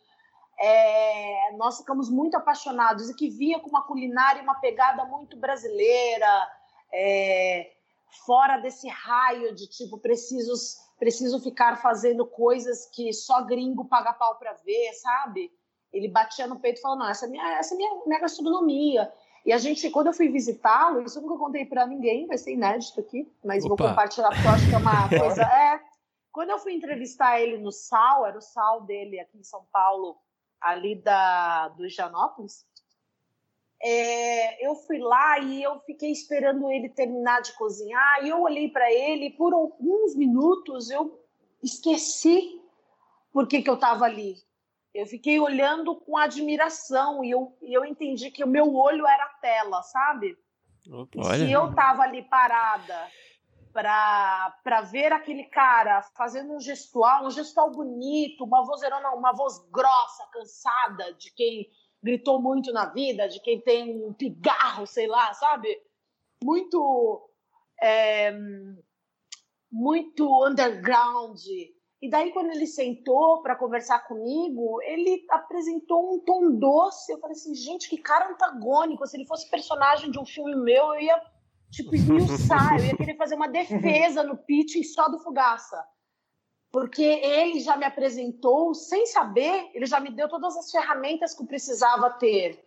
É, 0.60 1.52
nós 1.56 1.78
ficamos 1.78 2.10
muito 2.10 2.36
apaixonados 2.36 3.08
e 3.08 3.14
que 3.14 3.30
via 3.30 3.60
com 3.60 3.68
uma 3.68 3.86
culinária 3.86 4.42
uma 4.42 4.56
pegada 4.56 5.04
muito 5.04 5.36
brasileira, 5.36 6.48
é, 6.92 7.70
fora 8.26 8.58
desse 8.58 8.88
raio 8.88 9.54
de 9.54 9.68
tipo 9.68 9.98
preciso 9.98 10.54
preciso 10.98 11.38
ficar 11.40 11.80
fazendo 11.80 12.26
coisas 12.26 12.86
que 12.86 13.12
só 13.12 13.42
gringo 13.42 13.84
paga 13.84 14.12
pau 14.12 14.36
para 14.36 14.52
ver, 14.64 14.92
sabe? 14.94 15.52
Ele 15.92 16.08
batia 16.08 16.46
no 16.46 16.58
peito 16.58 16.78
e 16.78 16.82
falou: 16.82 16.98
não, 16.98 17.08
essa 17.08 17.26
é 17.26 17.28
minha, 17.28 17.58
essa 17.58 17.74
é 17.74 17.76
minha, 17.76 18.04
minha 18.04 18.20
gastronomia. 18.20 19.12
E 19.46 19.52
a 19.52 19.58
gente, 19.58 19.88
quando 19.90 20.08
eu 20.08 20.12
fui 20.12 20.28
visitá-lo, 20.28 21.00
isso 21.02 21.18
eu 21.18 21.22
nunca 21.22 21.38
contei 21.38 21.64
para 21.64 21.86
ninguém, 21.86 22.26
vai 22.26 22.36
ser 22.36 22.52
inédito 22.52 23.00
aqui, 23.00 23.32
mas 23.42 23.64
Opa. 23.64 23.76
vou 23.76 23.88
compartilhar 23.88 24.28
porque 24.28 24.46
eu 24.46 24.50
acho 24.50 24.68
que 24.68 24.74
é 24.74 24.78
uma 24.78 25.08
coisa. 25.08 25.42
É, 25.42 25.80
quando 26.38 26.50
eu 26.50 26.58
fui 26.60 26.72
entrevistar 26.72 27.40
ele 27.40 27.58
no 27.58 27.72
SAL, 27.72 28.24
era 28.24 28.38
o 28.38 28.40
SAL 28.40 28.82
dele 28.82 29.18
aqui 29.18 29.36
em 29.36 29.42
São 29.42 29.66
Paulo, 29.72 30.16
ali 30.60 30.94
da, 30.94 31.66
do 31.70 31.84
Higienópolis, 31.84 32.64
é, 33.82 34.64
eu 34.64 34.76
fui 34.76 35.00
lá 35.00 35.40
e 35.40 35.60
eu 35.60 35.80
fiquei 35.80 36.12
esperando 36.12 36.70
ele 36.70 36.90
terminar 36.90 37.42
de 37.42 37.54
cozinhar 37.54 38.24
e 38.24 38.28
eu 38.28 38.40
olhei 38.40 38.70
para 38.70 38.88
ele 38.88 39.26
e 39.26 39.32
por 39.32 39.52
alguns 39.52 40.14
minutos 40.14 40.90
eu 40.90 41.20
esqueci 41.60 42.62
por 43.32 43.48
que, 43.48 43.60
que 43.60 43.68
eu 43.68 43.74
estava 43.74 44.04
ali. 44.04 44.36
Eu 44.94 45.06
fiquei 45.06 45.40
olhando 45.40 45.96
com 45.96 46.16
admiração 46.16 47.24
e 47.24 47.32
eu, 47.32 47.52
e 47.60 47.74
eu 47.74 47.84
entendi 47.84 48.30
que 48.30 48.44
o 48.44 48.48
meu 48.48 48.76
olho 48.76 49.04
era 49.08 49.24
a 49.24 49.34
tela, 49.40 49.82
sabe? 49.82 50.38
Olha. 51.16 51.44
Se 51.44 51.50
eu 51.50 51.70
estava 51.70 52.04
ali 52.04 52.22
parada 52.22 53.10
para 53.72 54.80
ver 54.90 55.12
aquele 55.12 55.44
cara 55.44 56.02
fazendo 56.16 56.54
um 56.54 56.60
gestual, 56.60 57.26
um 57.26 57.30
gestual 57.30 57.70
bonito, 57.70 58.44
uma 58.44 58.64
vozeirona, 58.64 59.10
uma 59.10 59.32
voz 59.32 59.58
grossa, 59.70 60.26
cansada, 60.32 61.14
de 61.14 61.32
quem 61.34 61.68
gritou 62.02 62.40
muito 62.40 62.72
na 62.72 62.86
vida, 62.86 63.28
de 63.28 63.40
quem 63.40 63.60
tem 63.60 64.04
um 64.04 64.12
pigarro, 64.12 64.86
sei 64.86 65.06
lá, 65.06 65.32
sabe? 65.34 65.68
Muito. 66.42 67.30
É, 67.80 68.32
muito 69.70 70.46
underground. 70.46 71.38
E 72.00 72.08
daí, 72.08 72.32
quando 72.32 72.50
ele 72.50 72.66
sentou 72.66 73.42
para 73.42 73.56
conversar 73.56 74.06
comigo, 74.06 74.80
ele 74.82 75.26
apresentou 75.30 76.14
um 76.14 76.20
tom 76.20 76.52
doce. 76.56 77.12
Eu 77.12 77.18
falei 77.18 77.34
assim, 77.34 77.54
gente, 77.54 77.88
que 77.88 77.98
cara 77.98 78.30
antagônico. 78.30 79.06
Se 79.06 79.16
ele 79.16 79.26
fosse 79.26 79.50
personagem 79.50 80.10
de 80.10 80.18
um 80.18 80.24
filme 80.24 80.54
meu, 80.56 80.94
eu 80.94 81.00
ia, 81.00 81.22
tipo, 81.70 81.94
esmiuçar. 81.94 82.78
eu 82.78 82.86
ia 82.86 82.96
querer 82.96 83.16
fazer 83.16 83.34
uma 83.34 83.48
defesa 83.48 84.22
no 84.22 84.36
pitching 84.36 84.82
só 84.82 85.08
do 85.08 85.18
Fugaça. 85.18 85.84
Porque 86.70 87.02
ele 87.02 87.60
já 87.60 87.76
me 87.76 87.84
apresentou, 87.84 88.74
sem 88.74 89.06
saber, 89.06 89.70
ele 89.72 89.86
já 89.86 89.98
me 90.00 90.10
deu 90.10 90.28
todas 90.28 90.56
as 90.56 90.70
ferramentas 90.70 91.34
que 91.34 91.42
eu 91.42 91.46
precisava 91.46 92.10
ter. 92.10 92.62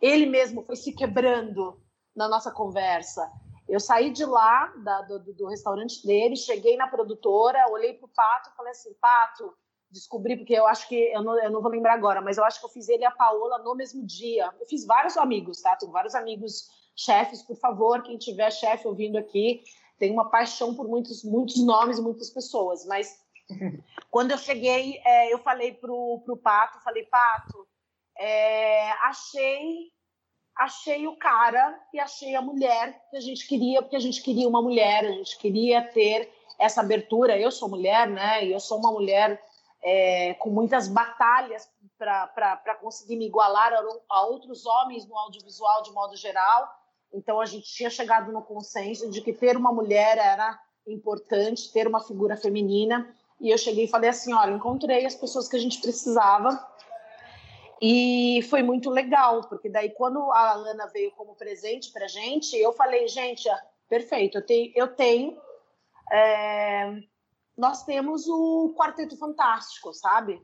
Ele 0.00 0.26
mesmo 0.26 0.62
foi 0.62 0.76
se 0.76 0.92
quebrando 0.92 1.80
na 2.14 2.28
nossa 2.28 2.50
conversa. 2.50 3.30
Eu 3.68 3.80
saí 3.80 4.10
de 4.10 4.24
lá, 4.24 4.72
da, 4.82 5.02
do, 5.02 5.18
do, 5.34 5.46
restaurante 5.46 6.06
dele, 6.06 6.36
cheguei 6.36 6.76
na 6.76 6.88
produtora, 6.88 7.66
olhei 7.70 7.94
pro 7.94 8.08
Pato 8.08 8.50
falei 8.56 8.72
assim, 8.72 8.94
Pato, 9.00 9.52
descobri, 9.90 10.36
porque 10.36 10.54
eu 10.54 10.66
acho 10.66 10.88
que, 10.88 10.94
eu 10.94 11.22
não, 11.22 11.38
eu 11.38 11.50
não 11.50 11.60
vou 11.60 11.70
lembrar 11.70 11.94
agora, 11.94 12.20
mas 12.20 12.38
eu 12.38 12.44
acho 12.44 12.60
que 12.60 12.66
eu 12.66 12.70
fiz 12.70 12.88
ele 12.88 13.02
e 13.02 13.06
a 13.06 13.10
Paola 13.10 13.58
no 13.58 13.74
mesmo 13.74 14.04
dia. 14.06 14.52
Eu 14.58 14.66
fiz 14.66 14.86
vários 14.86 15.16
amigos, 15.16 15.60
tá? 15.60 15.76
Tenho 15.76 15.92
vários 15.92 16.14
amigos 16.14 16.68
chefes, 16.98 17.42
por 17.42 17.56
favor, 17.56 18.02
quem 18.02 18.18
tiver 18.18 18.50
chefe 18.50 18.86
ouvindo 18.86 19.16
aqui, 19.16 19.62
tem 19.98 20.10
uma 20.10 20.28
paixão 20.28 20.74
por 20.74 20.88
muitos, 20.88 21.22
muitos 21.22 21.64
nomes, 21.64 22.00
muitas 22.00 22.30
pessoas, 22.30 22.84
mas 22.86 23.20
quando 24.10 24.32
eu 24.32 24.38
cheguei, 24.38 25.00
é, 25.04 25.32
eu 25.32 25.38
falei 25.38 25.72
pro, 25.74 26.20
pro 26.24 26.36
Pato, 26.36 26.82
falei, 26.82 27.04
Pato, 27.04 27.66
é, 28.18 28.90
achei 29.02 29.92
achei 30.58 31.06
o 31.06 31.16
cara 31.16 31.80
e 31.94 32.00
achei 32.00 32.34
a 32.34 32.42
mulher 32.42 33.06
que 33.10 33.16
a 33.16 33.20
gente 33.20 33.46
queria, 33.46 33.80
porque 33.80 33.94
a 33.94 34.00
gente 34.00 34.20
queria 34.20 34.48
uma 34.48 34.60
mulher, 34.60 35.04
a 35.04 35.12
gente 35.12 35.38
queria 35.38 35.80
ter 35.80 36.32
essa 36.58 36.80
abertura. 36.80 37.38
Eu 37.38 37.52
sou 37.52 37.68
mulher, 37.68 38.08
né? 38.08 38.44
E 38.44 38.52
eu 38.52 38.58
sou 38.58 38.78
uma 38.78 38.90
mulher 38.90 39.40
é, 39.82 40.34
com 40.34 40.50
muitas 40.50 40.88
batalhas 40.88 41.70
para 41.96 42.74
conseguir 42.80 43.16
me 43.16 43.26
igualar 43.26 43.72
a, 43.72 43.82
a, 44.10 44.22
outros 44.26 44.66
homens 44.66 45.06
no 45.06 45.16
audiovisual 45.16 45.82
de 45.82 45.92
modo 45.92 46.16
geral. 46.16 46.68
Então 47.12 47.40
a 47.40 47.46
gente 47.46 47.66
tinha 47.72 47.90
chegado 47.90 48.32
no 48.32 48.42
consenso 48.42 49.10
de 49.10 49.20
que 49.20 49.32
ter 49.32 49.56
uma 49.56 49.72
mulher 49.72 50.18
era 50.18 50.58
importante, 50.86 51.72
ter 51.72 51.86
uma 51.86 52.00
figura 52.00 52.36
feminina. 52.36 53.14
E 53.40 53.50
eu 53.50 53.58
cheguei 53.58 53.84
e 53.84 53.88
falei 53.88 54.10
assim: 54.10 54.32
olha, 54.32 54.52
encontrei 54.52 55.06
as 55.06 55.14
pessoas 55.14 55.48
que 55.48 55.56
a 55.56 55.60
gente 55.60 55.80
precisava 55.80 56.66
e 57.80 58.40
foi 58.50 58.62
muito 58.62 58.90
legal, 58.90 59.48
porque 59.48 59.68
daí 59.68 59.90
quando 59.90 60.18
a 60.32 60.50
Alana 60.50 60.88
veio 60.88 61.12
como 61.12 61.36
presente 61.36 61.92
pra 61.92 62.08
gente, 62.08 62.56
eu 62.56 62.72
falei, 62.72 63.06
gente, 63.06 63.48
perfeito, 63.88 64.38
eu 64.38 64.46
tenho, 64.46 64.72
eu 64.74 64.88
tenho 64.88 65.38
é, 66.10 67.00
nós 67.56 67.84
temos 67.84 68.26
o 68.28 68.74
Quarteto 68.76 69.16
Fantástico, 69.16 69.92
sabe? 69.92 70.42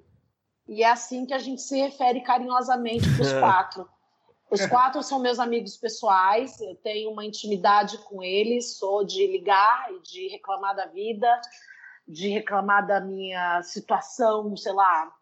E 0.69 0.83
é 0.83 0.91
assim 0.91 1.27
que 1.27 1.35
a 1.35 1.39
gente 1.39 1.63
se 1.63 1.79
refere 1.79 2.21
carinhosamente 2.21 3.05
para 3.15 3.23
os 3.23 3.33
quatro. 3.39 3.89
Os 4.51 4.65
quatro 4.67 5.03
são 5.03 5.19
meus 5.19 5.39
amigos 5.39 5.77
pessoais, 5.77 6.61
eu 6.61 6.75
tenho 6.77 7.11
uma 7.11 7.25
intimidade 7.25 7.99
com 7.99 8.23
eles, 8.23 8.77
sou 8.77 9.05
de 9.05 9.27
ligar 9.27 9.93
e 9.93 10.01
de 10.01 10.29
reclamar 10.29 10.75
da 10.75 10.87
vida, 10.87 11.41
de 12.07 12.29
reclamar 12.29 12.87
da 12.87 13.01
minha 13.01 13.63
situação, 13.63 14.57
sei 14.57 14.73
lá, 14.73 15.13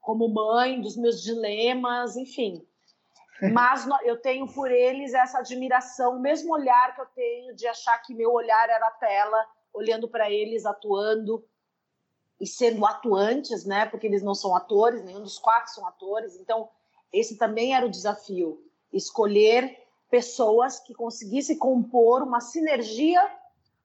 como 0.00 0.28
mãe, 0.28 0.80
dos 0.80 0.96
meus 0.96 1.22
dilemas, 1.22 2.16
enfim. 2.16 2.66
Mas 3.52 3.86
eu 4.04 4.20
tenho 4.20 4.46
por 4.46 4.70
eles 4.70 5.12
essa 5.14 5.38
admiração, 5.38 6.16
o 6.16 6.20
mesmo 6.20 6.52
olhar 6.54 6.94
que 6.94 7.00
eu 7.00 7.06
tenho 7.06 7.54
de 7.54 7.66
achar 7.66 7.98
que 7.98 8.14
meu 8.14 8.32
olhar 8.32 8.68
era 8.68 8.86
a 8.86 8.92
tela, 8.92 9.46
olhando 9.72 10.08
para 10.08 10.30
eles, 10.30 10.64
atuando 10.64 11.44
e 12.40 12.46
sendo 12.46 12.84
atuantes, 12.86 13.64
né? 13.64 13.86
Porque 13.86 14.06
eles 14.06 14.22
não 14.22 14.34
são 14.34 14.54
atores, 14.54 15.04
nenhum 15.04 15.22
dos 15.22 15.38
quatro 15.38 15.72
são 15.72 15.86
atores. 15.86 16.36
Então, 16.36 16.68
esse 17.12 17.36
também 17.36 17.74
era 17.74 17.84
o 17.84 17.90
desafio: 17.90 18.62
escolher 18.96 19.78
pessoas 20.10 20.78
que 20.80 20.94
conseguissem 20.94 21.58
compor 21.58 22.22
uma 22.22 22.40
sinergia 22.40 23.20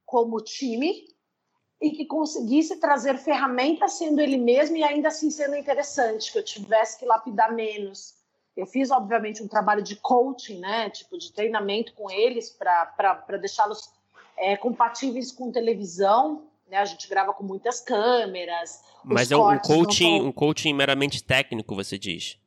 como 0.06 0.42
time 0.42 1.08
e 1.82 1.90
que 1.92 2.06
conseguisse 2.06 2.80
trazer 2.80 3.18
ferramentas 3.18 3.94
sendo 3.94 4.22
ele 4.22 4.38
mesmo 4.38 4.78
e 4.78 4.84
ainda 4.84 5.08
assim 5.08 5.32
sendo 5.32 5.56
interessante, 5.56 6.32
que 6.32 6.38
eu 6.38 6.44
tivesse 6.44 7.00
que 7.00 7.06
lapidar 7.06 7.54
menos. 7.54 8.16
Eu 8.56 8.68
fiz, 8.68 8.92
obviamente, 8.92 9.42
um 9.42 9.48
trabalho 9.48 9.82
de 9.82 9.96
coaching, 9.96 10.60
né, 10.60 10.90
tipo 10.90 11.18
de 11.18 11.32
treinamento 11.32 11.94
com 11.94 12.12
eles 12.12 12.50
para 12.50 13.38
deixá-los 13.40 13.90
é, 14.38 14.56
compatíveis 14.58 15.32
com 15.32 15.52
televisão. 15.52 16.44
Né? 16.70 16.78
A 16.78 16.86
gente 16.86 17.08
grava 17.08 17.34
com 17.34 17.44
muitas 17.44 17.80
câmeras. 17.80 18.84
Mas 19.04 19.32
é 19.32 19.38
um 19.38 19.58
coaching, 19.60 20.22
um 20.22 20.32
coaching 20.32 20.74
meramente 20.74 21.24
técnico, 21.24 21.74
você 21.74 21.98
diz? 21.98 22.38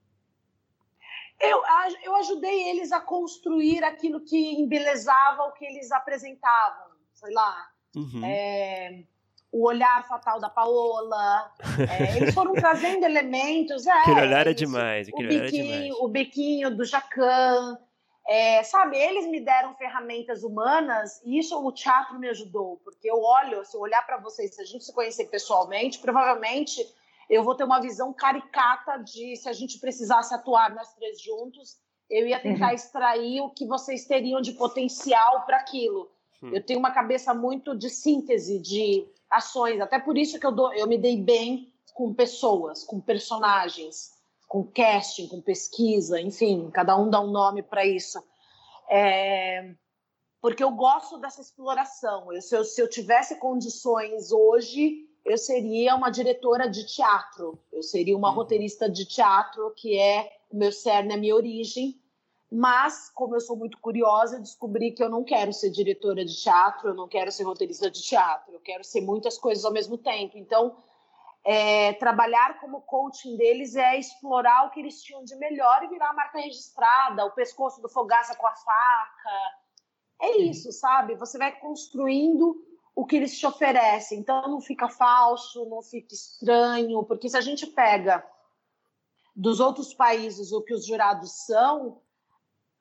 Eu, 1.50 1.62
eu 2.02 2.16
ajudei 2.16 2.70
eles 2.70 2.92
a 2.92 3.00
construir 3.00 3.82
aquilo 3.84 4.20
que 4.20 4.60
embelezava 4.60 5.44
o 5.44 5.52
que 5.52 5.64
eles 5.64 5.90
apresentavam, 5.92 6.90
sei 7.12 7.32
lá. 7.32 7.68
Uhum. 7.96 8.24
É, 8.24 9.04
o 9.54 9.68
olhar 9.68 10.06
fatal 10.08 10.40
da 10.40 10.50
Paola. 10.50 11.52
É, 11.88 12.16
eles 12.16 12.34
foram 12.34 12.52
trazendo 12.54 13.04
elementos. 13.04 13.86
É, 13.86 13.92
aquele 13.92 14.22
olhar 14.22 14.46
é 14.48 14.52
demais. 14.52 15.08
O 15.08 15.16
biquinho, 15.16 15.44
é 15.44 15.48
demais. 15.48 15.94
o 16.00 16.08
biquinho 16.08 16.76
do 16.76 16.84
Jacan. 16.84 17.78
É, 18.26 18.62
sabe, 18.62 18.96
eles 18.96 19.26
me 19.26 19.38
deram 19.38 19.74
ferramentas 19.74 20.42
humanas 20.42 21.20
e 21.24 21.38
isso 21.38 21.62
o 21.62 21.70
teatro 21.70 22.18
me 22.18 22.26
ajudou, 22.30 22.80
porque 22.82 23.08
eu 23.08 23.20
olho, 23.20 23.62
se 23.66 23.76
eu 23.76 23.82
olhar 23.82 24.04
para 24.06 24.16
vocês, 24.16 24.54
se 24.54 24.62
a 24.62 24.64
gente 24.64 24.82
se 24.82 24.94
conhecer 24.94 25.26
pessoalmente, 25.26 25.98
provavelmente 25.98 26.82
eu 27.28 27.42
vou 27.42 27.54
ter 27.54 27.64
uma 27.64 27.80
visão 27.80 28.12
caricata 28.12 28.98
de 28.98 29.36
se 29.36 29.48
a 29.48 29.52
gente 29.52 29.78
precisasse 29.78 30.34
atuar 30.34 30.74
nós 30.74 30.92
três 30.94 31.20
juntos, 31.20 31.78
eu 32.10 32.26
ia 32.26 32.40
tentar 32.40 32.68
uhum. 32.68 32.74
extrair 32.74 33.40
o 33.40 33.50
que 33.50 33.66
vocês 33.66 34.06
teriam 34.06 34.40
de 34.40 34.52
potencial 34.52 35.44
para 35.46 35.56
aquilo. 35.56 36.10
Uhum. 36.42 36.54
Eu 36.54 36.64
tenho 36.64 36.78
uma 36.78 36.90
cabeça 36.90 37.32
muito 37.32 37.76
de 37.76 37.88
síntese, 37.88 38.58
de 38.58 39.06
ações. 39.30 39.80
Até 39.80 39.98
por 39.98 40.16
isso 40.18 40.38
que 40.38 40.46
eu, 40.46 40.52
dou, 40.52 40.72
eu 40.74 40.86
me 40.86 40.98
dei 40.98 41.16
bem 41.16 41.72
com 41.94 42.12
pessoas, 42.12 42.84
com 42.84 43.00
personagens, 43.00 44.12
com 44.48 44.64
casting, 44.64 45.28
com 45.28 45.40
pesquisa, 45.40 46.20
enfim, 46.20 46.70
cada 46.70 46.96
um 46.96 47.08
dá 47.08 47.20
um 47.20 47.30
nome 47.30 47.62
para 47.62 47.86
isso. 47.86 48.22
É, 48.88 49.74
porque 50.40 50.62
eu 50.62 50.70
gosto 50.72 51.18
dessa 51.18 51.40
exploração. 51.40 52.32
Eu, 52.32 52.42
se, 52.42 52.54
eu, 52.54 52.64
se 52.64 52.80
eu 52.80 52.88
tivesse 52.88 53.36
condições 53.36 54.30
hoje, 54.30 55.08
eu 55.24 55.38
seria 55.38 55.94
uma 55.94 56.10
diretora 56.10 56.68
de 56.68 56.84
teatro, 56.84 57.58
eu 57.72 57.82
seria 57.82 58.16
uma 58.16 58.28
uhum. 58.28 58.34
roteirista 58.34 58.90
de 58.90 59.06
teatro, 59.06 59.72
que 59.74 59.98
é 59.98 60.36
o 60.50 60.56
meu 60.56 60.70
cerne, 60.70 61.14
a 61.14 61.16
minha 61.16 61.34
origem. 61.34 61.98
Mas, 62.50 63.10
como 63.10 63.34
eu 63.34 63.40
sou 63.40 63.56
muito 63.56 63.78
curiosa, 63.78 64.38
descobri 64.38 64.92
que 64.92 65.02
eu 65.02 65.08
não 65.08 65.24
quero 65.24 65.52
ser 65.52 65.70
diretora 65.70 66.24
de 66.24 66.36
teatro, 66.36 66.90
eu 66.90 66.94
não 66.94 67.08
quero 67.08 67.32
ser 67.32 67.42
roteirista 67.42 67.90
de 67.90 68.02
teatro, 68.02 68.52
eu 68.52 68.60
quero 68.60 68.84
ser 68.84 69.00
muitas 69.00 69.38
coisas 69.38 69.64
ao 69.64 69.72
mesmo 69.72 69.98
tempo. 69.98 70.36
Então, 70.36 70.76
é, 71.42 71.94
trabalhar 71.94 72.60
como 72.60 72.82
coaching 72.82 73.36
deles 73.36 73.74
é 73.74 73.98
explorar 73.98 74.66
o 74.66 74.70
que 74.70 74.80
eles 74.80 75.02
tinham 75.02 75.24
de 75.24 75.34
melhor 75.36 75.82
e 75.82 75.88
virar 75.88 76.10
a 76.10 76.14
marca 76.14 76.38
registrada, 76.38 77.24
o 77.24 77.32
pescoço 77.32 77.80
do 77.80 77.88
fogaça 77.88 78.36
com 78.36 78.46
a 78.46 78.54
faca. 78.54 79.64
É 80.20 80.36
isso, 80.38 80.70
sabe? 80.70 81.16
Você 81.16 81.36
vai 81.36 81.58
construindo 81.58 82.56
o 82.94 83.04
que 83.04 83.16
eles 83.16 83.38
te 83.38 83.46
oferecem. 83.46 84.18
Então, 84.18 84.42
não 84.48 84.60
fica 84.60 84.88
falso, 84.88 85.64
não 85.66 85.82
fica 85.82 86.14
estranho, 86.14 87.02
porque 87.04 87.28
se 87.28 87.36
a 87.36 87.40
gente 87.40 87.66
pega 87.66 88.24
dos 89.34 89.58
outros 89.58 89.92
países 89.92 90.52
o 90.52 90.62
que 90.62 90.72
os 90.72 90.86
jurados 90.86 91.32
são, 91.46 92.00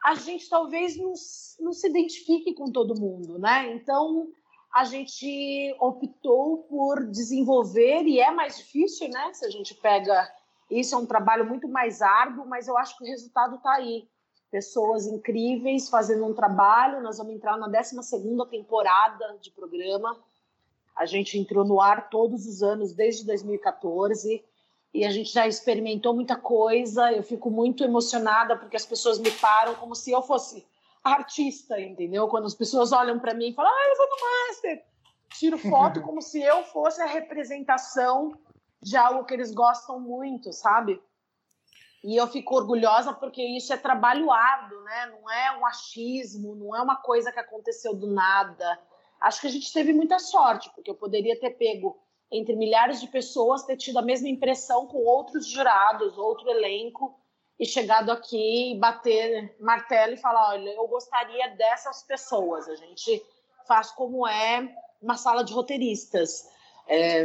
a 0.03 0.15
gente 0.15 0.49
talvez 0.49 0.97
não, 0.97 1.13
não 1.59 1.73
se 1.73 1.87
identifique 1.87 2.53
com 2.53 2.71
todo 2.71 2.99
mundo, 2.99 3.39
né? 3.39 3.73
Então 3.73 4.27
a 4.73 4.83
gente 4.83 5.75
optou 5.79 6.63
por 6.63 7.09
desenvolver 7.09 8.03
e 8.03 8.19
é 8.19 8.29
mais 8.31 8.57
difícil, 8.57 9.07
né? 9.09 9.33
Se 9.33 9.45
a 9.45 9.49
gente 9.49 9.73
pega 9.75 10.29
isso 10.69 10.95
é 10.95 10.97
um 10.97 11.05
trabalho 11.05 11.45
muito 11.45 11.67
mais 11.67 12.01
árduo, 12.01 12.45
mas 12.47 12.67
eu 12.67 12.77
acho 12.77 12.97
que 12.97 13.03
o 13.03 13.07
resultado 13.07 13.55
está 13.55 13.73
aí. 13.73 14.07
Pessoas 14.53 15.07
incríveis 15.07 15.89
fazendo 15.89 16.27
um 16.27 16.31
trabalho. 16.31 17.01
Nós 17.01 17.17
vamos 17.17 17.33
entrar 17.33 17.57
na 17.57 17.67
12 17.67 18.03
segunda 18.03 18.45
temporada 18.45 19.35
de 19.41 19.49
programa. 19.49 20.15
A 20.95 21.07
gente 21.07 21.39
entrou 21.39 21.65
no 21.65 21.81
ar 21.81 22.07
todos 22.07 22.45
os 22.45 22.61
anos 22.61 22.93
desde 22.93 23.25
2014 23.25 24.45
e 24.93 25.03
a 25.03 25.09
gente 25.09 25.33
já 25.33 25.47
experimentou 25.47 26.13
muita 26.13 26.35
coisa. 26.35 27.11
Eu 27.11 27.23
fico 27.23 27.49
muito 27.49 27.83
emocionada 27.83 28.55
porque 28.55 28.77
as 28.77 28.85
pessoas 28.85 29.17
me 29.17 29.31
param 29.31 29.73
como 29.73 29.95
se 29.95 30.11
eu 30.11 30.21
fosse 30.21 30.63
artista, 31.03 31.81
entendeu? 31.81 32.27
Quando 32.27 32.45
as 32.45 32.53
pessoas 32.53 32.91
olham 32.91 33.17
para 33.17 33.33
mim 33.33 33.49
e 33.49 33.53
falam, 33.55 33.71
ah, 33.71 33.89
eu 33.89 33.97
vou 33.97 34.07
no 34.07 34.47
Master. 34.47 34.85
Tiro 35.29 35.57
foto 35.57 35.99
como 36.03 36.21
se 36.21 36.39
eu 36.39 36.63
fosse 36.65 37.01
a 37.01 37.07
representação 37.07 38.37
de 38.79 38.95
algo 38.95 39.25
que 39.25 39.33
eles 39.33 39.51
gostam 39.51 39.99
muito, 39.99 40.53
sabe? 40.53 41.01
E 42.03 42.17
eu 42.17 42.27
fico 42.27 42.55
orgulhosa 42.55 43.13
porque 43.13 43.41
isso 43.41 43.71
é 43.71 43.77
trabalho 43.77 44.29
árduo, 44.29 44.81
né? 44.83 45.05
Não 45.07 45.31
é 45.31 45.57
um 45.57 45.65
achismo, 45.65 46.55
não 46.55 46.75
é 46.75 46.81
uma 46.81 46.97
coisa 46.97 47.31
que 47.31 47.39
aconteceu 47.39 47.95
do 47.95 48.07
nada. 48.07 48.79
Acho 49.21 49.39
que 49.39 49.47
a 49.47 49.51
gente 49.51 49.71
teve 49.71 49.93
muita 49.93 50.19
sorte, 50.19 50.69
porque 50.75 50.91
eu 50.91 50.95
poderia 50.95 51.39
ter 51.39 51.51
pego 51.51 51.97
entre 52.29 52.55
milhares 52.55 52.99
de 52.99 53.07
pessoas, 53.07 53.63
ter 53.63 53.77
tido 53.77 53.99
a 53.99 54.01
mesma 54.01 54.27
impressão 54.27 54.85
com 54.87 54.97
outros 54.97 55.47
jurados, 55.47 56.17
outro 56.17 56.49
elenco, 56.49 57.17
e 57.57 57.65
chegado 57.65 58.11
aqui 58.11 58.73
e 58.73 58.79
bater 58.79 59.55
martelo 59.61 60.13
e 60.13 60.17
falar: 60.17 60.49
olha, 60.49 60.69
eu 60.71 60.87
gostaria 60.87 61.55
dessas 61.55 62.03
pessoas. 62.03 62.67
A 62.67 62.75
gente 62.75 63.23
faz 63.65 63.91
como 63.91 64.27
é 64.27 64.75
uma 65.01 65.15
sala 65.15 65.43
de 65.43 65.53
roteiristas. 65.53 66.49
É, 66.87 67.23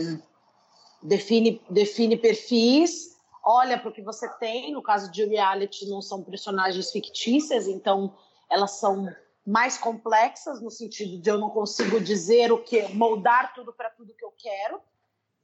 define, 1.03 1.61
define 1.69 2.17
perfis, 2.17 3.18
olha 3.49 3.79
para 3.79 3.89
o 3.89 3.93
que 3.93 4.03
você 4.03 4.29
tem. 4.39 4.73
No 4.73 4.83
caso 4.83 5.11
de 5.11 5.25
reality, 5.25 5.89
não 5.89 6.03
são 6.03 6.23
personagens 6.23 6.91
fictícias, 6.91 7.67
então 7.67 8.15
elas 8.51 8.73
são 8.73 9.09
mais 9.47 9.79
complexas 9.79 10.61
no 10.61 10.71
sentido 10.71 11.21
de 11.21 11.31
eu 11.31 11.39
não 11.39 11.49
consigo 11.49 11.99
dizer 12.01 12.53
o 12.53 12.63
que, 12.63 12.83
moldar 12.95 13.55
tudo 13.55 13.73
para 13.73 13.89
tudo 13.91 14.15
que 14.15 14.25
eu 14.25 14.33
quero 14.37 14.81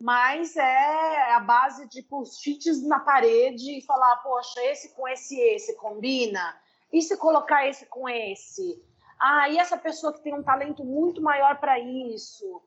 mas 0.00 0.56
é 0.56 1.32
a 1.32 1.40
base 1.40 1.88
de 1.88 2.02
post-its 2.02 2.86
na 2.86 3.00
parede 3.00 3.78
e 3.78 3.82
falar, 3.86 4.16
poxa, 4.16 4.62
esse 4.64 4.94
com 4.94 5.06
esse 5.08 5.38
esse 5.38 5.74
combina? 5.76 6.54
E 6.92 7.00
se 7.00 7.16
colocar 7.16 7.66
esse 7.66 7.86
com 7.86 8.08
esse? 8.08 8.82
Ah, 9.18 9.48
e 9.48 9.58
essa 9.58 9.78
pessoa 9.78 10.12
que 10.12 10.20
tem 10.20 10.34
um 10.34 10.42
talento 10.42 10.84
muito 10.84 11.22
maior 11.22 11.58
para 11.58 11.78
isso? 11.78 12.62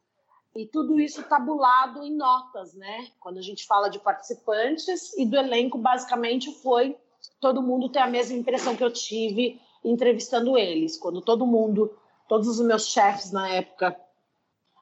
E 0.58 0.66
tudo 0.66 1.00
isso 1.00 1.22
tabulado 1.22 2.04
em 2.04 2.16
notas, 2.16 2.74
né? 2.74 3.10
Quando 3.20 3.38
a 3.38 3.44
gente 3.44 3.64
fala 3.68 3.90
de 3.90 4.00
participantes 4.00 5.16
e 5.16 5.24
do 5.24 5.38
elenco, 5.38 5.78
basicamente 5.78 6.52
foi 6.52 6.98
todo 7.40 7.62
mundo 7.62 7.90
ter 7.90 8.00
a 8.00 8.08
mesma 8.08 8.36
impressão 8.36 8.76
que 8.76 8.84
eu 8.84 8.92
tive 8.92 9.62
entrevistando 9.84 10.58
eles. 10.58 10.98
Quando 10.98 11.22
todo 11.22 11.46
mundo, 11.46 11.96
todos 12.28 12.48
os 12.48 12.60
meus 12.66 12.88
chefes 12.88 13.32
na 13.32 13.48
época 13.50 13.96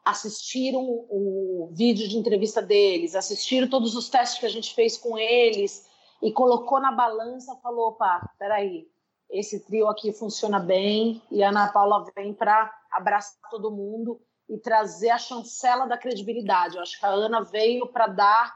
assistiram 0.05 0.79
o 0.81 1.69
vídeo 1.73 2.07
de 2.07 2.17
entrevista 2.17 2.61
deles, 2.61 3.13
assistiram 3.13 3.67
todos 3.67 3.95
os 3.95 4.07
testes 4.07 4.39
que 4.39 4.45
a 4.45 4.49
gente 4.49 4.73
fez 4.73 4.97
com 4.97 5.17
eles 5.17 5.85
e 6.21 6.31
colocou 6.31 6.79
na 6.79 6.93
balança, 6.93 7.53
falou, 7.57 7.89
opa, 7.89 8.31
peraí, 8.39 8.87
esse 9.29 9.59
trio 9.65 9.89
aqui 9.89 10.13
funciona 10.13 10.57
bem 10.57 11.21
e 11.29 11.43
a 11.43 11.49
Ana 11.49 11.67
Paula 11.67 12.05
vem 12.15 12.33
para 12.33 12.73
abraçar 12.91 13.49
todo 13.49 13.69
mundo 13.69 14.21
e 14.49 14.57
trazer 14.57 15.09
a 15.09 15.17
chancela 15.17 15.87
da 15.87 15.97
credibilidade. 15.97 16.75
Eu 16.75 16.81
acho 16.81 16.99
que 16.99 17.05
a 17.05 17.09
Ana 17.09 17.41
veio 17.41 17.87
para 17.87 18.07
dar 18.07 18.55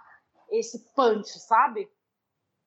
esse 0.50 0.80
punch, 0.94 1.40
sabe? 1.40 1.90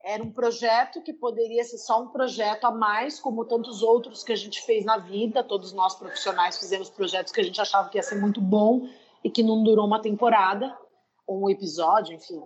Era 0.04 0.22
um 0.22 0.32
projeto 0.32 1.00
que 1.02 1.12
poderia 1.12 1.62
ser 1.62 1.78
só 1.78 2.02
um 2.02 2.08
projeto 2.08 2.64
a 2.64 2.70
mais, 2.72 3.20
como 3.20 3.44
tantos 3.44 3.82
outros 3.82 4.24
que 4.24 4.32
a 4.32 4.36
gente 4.36 4.60
fez 4.62 4.84
na 4.84 4.98
vida. 4.98 5.44
Todos 5.44 5.72
nós 5.72 5.94
profissionais 5.94 6.58
fizemos 6.58 6.90
projetos 6.90 7.32
que 7.32 7.40
a 7.40 7.44
gente 7.44 7.60
achava 7.60 7.88
que 7.88 7.98
ia 7.98 8.02
ser 8.02 8.20
muito 8.20 8.40
bom 8.40 8.88
e 9.22 9.30
que 9.30 9.42
não 9.42 9.62
durou 9.62 9.86
uma 9.86 10.02
temporada 10.02 10.76
ou 11.24 11.44
um 11.44 11.50
episódio, 11.50 12.14
enfim. 12.14 12.42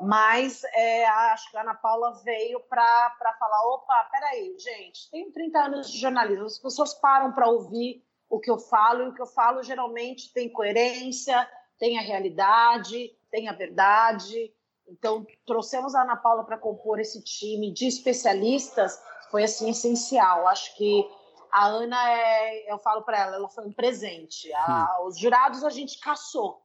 Mas 0.00 0.64
é, 0.72 1.06
acho 1.06 1.50
que 1.50 1.56
a 1.56 1.60
Ana 1.60 1.74
Paula 1.74 2.12
veio 2.24 2.60
para 2.60 3.36
falar: 3.38 3.74
opa, 3.74 4.08
peraí, 4.10 4.56
gente, 4.58 5.10
tenho 5.10 5.30
30 5.32 5.58
anos 5.58 5.90
de 5.90 5.98
jornalismo, 5.98 6.46
as 6.46 6.58
pessoas 6.58 6.94
param 6.94 7.32
para 7.32 7.48
ouvir 7.48 8.02
o 8.28 8.40
que 8.40 8.50
eu 8.50 8.58
falo, 8.58 9.04
e 9.04 9.08
o 9.08 9.14
que 9.14 9.22
eu 9.22 9.26
falo 9.26 9.62
geralmente 9.62 10.32
tem 10.32 10.48
coerência, 10.48 11.48
tem 11.78 11.98
a 11.98 12.02
realidade, 12.02 13.16
tem 13.30 13.48
a 13.48 13.52
verdade. 13.52 14.52
Então, 14.86 15.26
trouxemos 15.46 15.94
a 15.94 16.02
Ana 16.02 16.16
Paula 16.16 16.44
para 16.44 16.58
compor 16.58 17.00
esse 17.00 17.22
time 17.22 17.72
de 17.72 17.86
especialistas, 17.86 19.00
foi 19.30 19.44
assim 19.44 19.70
essencial. 19.70 20.46
Acho 20.46 20.76
que 20.76 21.08
a 21.50 21.66
Ana 21.66 22.10
é, 22.10 22.72
eu 22.72 22.78
falo 22.78 23.02
para 23.02 23.20
ela, 23.20 23.36
ela 23.36 23.48
foi 23.48 23.66
um 23.66 23.72
presente. 23.72 24.52
A. 24.54 25.02
Os 25.04 25.18
jurados 25.18 25.64
a 25.64 25.70
gente 25.70 25.98
caçou, 26.00 26.62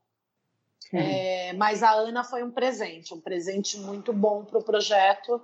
é, 0.94 1.54
mas 1.54 1.84
a 1.84 1.92
Ana 1.92 2.24
foi 2.24 2.44
um 2.44 2.52
presente, 2.52 3.14
um 3.14 3.22
presente 3.22 3.78
muito 3.78 4.12
bom 4.12 4.44
para 4.44 4.58
o 4.58 4.64
projeto 4.64 5.42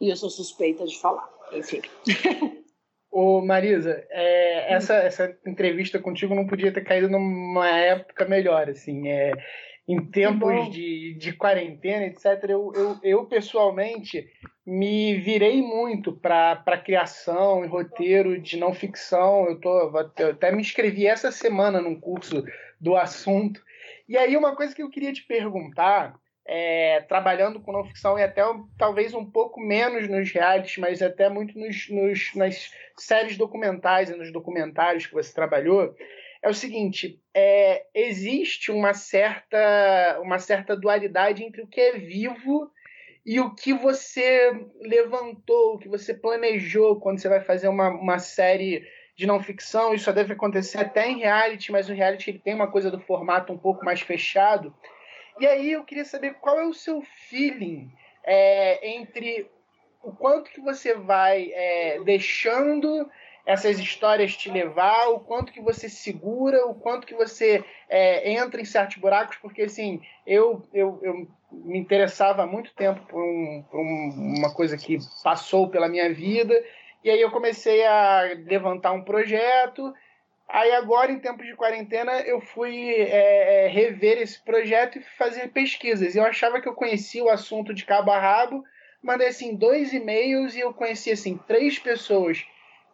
e 0.00 0.08
eu 0.08 0.16
sou 0.16 0.30
suspeita 0.30 0.86
de 0.86 0.98
falar. 0.98 1.28
Enfim. 1.52 1.80
Ô 3.10 3.40
Marisa, 3.40 4.04
é, 4.10 4.74
essa, 4.74 4.94
essa 4.94 5.36
entrevista 5.46 5.98
contigo 5.98 6.34
não 6.34 6.46
podia 6.46 6.72
ter 6.72 6.84
caído 6.84 7.08
numa 7.08 7.68
época 7.68 8.26
melhor, 8.26 8.68
assim. 8.68 9.08
É, 9.08 9.32
em 9.88 10.04
tempos 10.04 10.70
de, 10.70 11.14
de 11.14 11.32
quarentena, 11.32 12.04
etc., 12.04 12.44
eu, 12.50 12.70
eu, 12.74 12.98
eu 13.02 13.24
pessoalmente 13.24 14.28
me 14.66 15.14
virei 15.14 15.62
muito 15.62 16.12
para 16.12 16.82
criação 16.84 17.64
e 17.64 17.68
roteiro 17.68 18.38
de 18.38 18.58
não 18.58 18.74
ficção. 18.74 19.48
Eu, 19.48 19.58
tô, 19.58 20.12
eu 20.18 20.30
até 20.30 20.52
me 20.52 20.60
inscrevi 20.60 21.06
essa 21.06 21.32
semana 21.32 21.80
num 21.80 21.98
curso 21.98 22.44
do 22.78 22.94
assunto. 22.94 23.62
E 24.06 24.18
aí, 24.18 24.36
uma 24.36 24.54
coisa 24.54 24.74
que 24.74 24.82
eu 24.82 24.90
queria 24.90 25.12
te 25.12 25.26
perguntar, 25.26 26.14
é, 26.50 27.02
trabalhando 27.02 27.60
com 27.60 27.72
não 27.72 27.84
ficção 27.84 28.18
e 28.18 28.22
até 28.22 28.42
talvez 28.78 29.12
um 29.12 29.24
pouco 29.24 29.60
menos 29.60 30.08
nos 30.08 30.32
realities, 30.32 30.78
mas 30.78 31.02
até 31.02 31.28
muito 31.28 31.58
nos, 31.58 31.90
nos, 31.90 32.34
nas 32.34 32.72
séries 32.96 33.36
documentais 33.36 34.08
e 34.08 34.16
nos 34.16 34.32
documentários 34.32 35.06
que 35.06 35.12
você 35.12 35.32
trabalhou, 35.32 35.94
é 36.42 36.48
o 36.48 36.54
seguinte: 36.54 37.20
é, 37.34 37.84
existe 37.94 38.72
uma 38.72 38.94
certa, 38.94 40.18
uma 40.22 40.38
certa 40.38 40.74
dualidade 40.74 41.44
entre 41.44 41.60
o 41.60 41.66
que 41.66 41.80
é 41.80 41.98
vivo 41.98 42.70
e 43.26 43.38
o 43.38 43.54
que 43.54 43.74
você 43.74 44.50
levantou, 44.80 45.74
o 45.74 45.78
que 45.78 45.88
você 45.88 46.14
planejou 46.14 46.98
quando 46.98 47.20
você 47.20 47.28
vai 47.28 47.42
fazer 47.42 47.68
uma, 47.68 47.90
uma 47.90 48.18
série 48.18 48.88
de 49.14 49.26
não 49.26 49.42
ficção. 49.42 49.92
Isso 49.92 50.10
deve 50.14 50.32
acontecer 50.32 50.78
até 50.78 51.10
em 51.10 51.18
reality, 51.18 51.70
mas 51.70 51.90
o 51.90 51.92
reality 51.92 52.30
ele 52.30 52.38
tem 52.38 52.54
uma 52.54 52.70
coisa 52.70 52.90
do 52.90 53.00
formato 53.00 53.52
um 53.52 53.58
pouco 53.58 53.84
mais 53.84 54.00
fechado. 54.00 54.72
E 55.40 55.46
aí 55.46 55.72
eu 55.72 55.84
queria 55.84 56.04
saber 56.04 56.34
qual 56.34 56.58
é 56.58 56.66
o 56.66 56.74
seu 56.74 57.02
feeling 57.28 57.90
é, 58.24 58.96
entre 58.96 59.48
o 60.02 60.12
quanto 60.12 60.50
que 60.50 60.60
você 60.60 60.94
vai 60.94 61.50
é, 61.52 62.00
deixando 62.04 63.08
essas 63.46 63.78
histórias 63.78 64.36
te 64.36 64.50
levar, 64.50 65.08
o 65.08 65.20
quanto 65.20 65.52
que 65.52 65.60
você 65.60 65.88
segura, 65.88 66.66
o 66.66 66.74
quanto 66.74 67.06
que 67.06 67.14
você 67.14 67.64
é, 67.88 68.30
entra 68.32 68.60
em 68.60 68.64
certos 68.64 68.98
buracos, 68.98 69.38
porque 69.38 69.62
assim, 69.62 70.02
eu, 70.26 70.62
eu, 70.74 70.98
eu 71.02 71.26
me 71.50 71.78
interessava 71.78 72.42
há 72.42 72.46
muito 72.46 72.74
tempo 72.74 73.00
por, 73.06 73.22
um, 73.22 73.64
por 73.70 73.80
um, 73.80 74.36
uma 74.38 74.52
coisa 74.52 74.76
que 74.76 74.98
passou 75.24 75.70
pela 75.70 75.88
minha 75.88 76.12
vida, 76.12 76.62
e 77.02 77.08
aí 77.08 77.20
eu 77.20 77.30
comecei 77.30 77.86
a 77.86 78.22
levantar 78.44 78.92
um 78.92 79.02
projeto, 79.02 79.94
aí 80.48 80.72
agora 80.72 81.12
em 81.12 81.18
tempos 81.18 81.46
de 81.46 81.54
quarentena 81.54 82.20
eu 82.20 82.40
fui 82.40 82.90
é, 82.90 83.66
é 83.66 83.68
rever 83.68 84.18
esse 84.18 84.42
projeto 84.42 84.98
e 84.98 85.02
fazer 85.16 85.48
pesquisas, 85.48 86.16
eu 86.16 86.24
achava 86.24 86.60
que 86.60 86.68
eu 86.68 86.74
conhecia 86.74 87.22
o 87.22 87.28
assunto 87.28 87.74
de 87.74 87.84
cabo 87.84 88.10
a 88.10 88.18
rabo, 88.18 88.64
mandei 89.02 89.28
assim 89.28 89.54
dois 89.54 89.92
e-mails 89.92 90.54
e 90.54 90.60
eu 90.60 90.72
conheci 90.72 91.10
assim 91.10 91.38
três 91.46 91.78
pessoas 91.78 92.46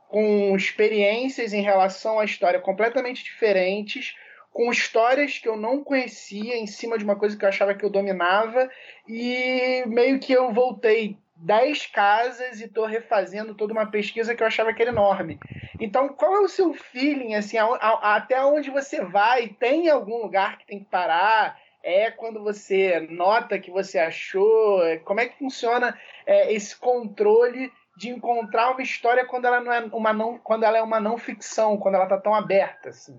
com 0.09 0.55
experiências 0.55 1.53
em 1.53 1.63
relação 1.63 2.21
à 2.21 2.25
história 2.25 2.61
completamente 2.61 3.25
diferentes, 3.25 4.15
com 4.53 4.71
histórias 4.71 5.39
que 5.39 5.49
eu 5.49 5.57
não 5.57 5.83
conhecia 5.83 6.57
em 6.57 6.67
cima 6.67 6.97
de 6.97 7.03
uma 7.03 7.17
coisa 7.17 7.37
que 7.37 7.45
eu 7.45 7.49
achava 7.49 7.75
que 7.75 7.85
eu 7.85 7.91
dominava, 7.91 8.71
e 9.09 9.83
meio 9.87 10.21
que 10.21 10.33
eu 10.33 10.53
voltei 10.53 11.19
dez 11.37 11.87
casas 11.87 12.61
e 12.61 12.65
estou 12.65 12.87
refazendo 12.87 13.55
toda 13.55 13.73
uma 13.73 13.91
pesquisa 13.91 14.35
que 14.35 14.43
eu 14.43 14.47
achava 14.47 14.73
que 14.73 14.83
era 14.83 14.91
enorme. 14.91 15.39
Então, 15.81 16.09
qual 16.09 16.37
é 16.37 16.41
o 16.41 16.49
seu 16.49 16.73
feeling, 16.73 17.35
assim, 17.35 17.59
a, 17.59 17.65
a, 17.65 18.17
até 18.17 18.43
onde 18.45 18.71
você 18.71 19.05
vai? 19.05 19.49
Tem 19.49 19.91
algum 19.91 20.23
lugar 20.23 20.59
que 20.59 20.67
tem 20.67 20.79
que 20.79 20.91
parar? 20.91 21.59
É 21.83 22.11
quando 22.11 22.43
você 22.43 23.01
nota 23.11 23.59
que 23.59 23.71
você 23.71 23.99
achou? 23.99 24.81
Como 25.05 25.21
é 25.21 25.27
que 25.27 25.39
funciona 25.39 25.99
é, 26.25 26.53
esse 26.53 26.75
controle 26.77 27.71
de 27.97 28.11
encontrar 28.11 28.71
uma 28.71 28.83
história 28.83 29.27
quando 29.27 29.45
ela 29.45 29.61
não 29.61 29.73
é 29.73 29.81
uma 29.93 30.13
não, 30.13 30.39
quando 30.39 30.65
ela 30.65 30.79
é 30.79 30.83
uma 30.83 30.99
não 30.99 31.17
ficção, 31.17 31.77
quando 31.77 31.95
ela 31.95 32.05
está 32.05 32.19
tão 32.19 32.35
aberta 32.35 32.89
assim. 32.89 33.19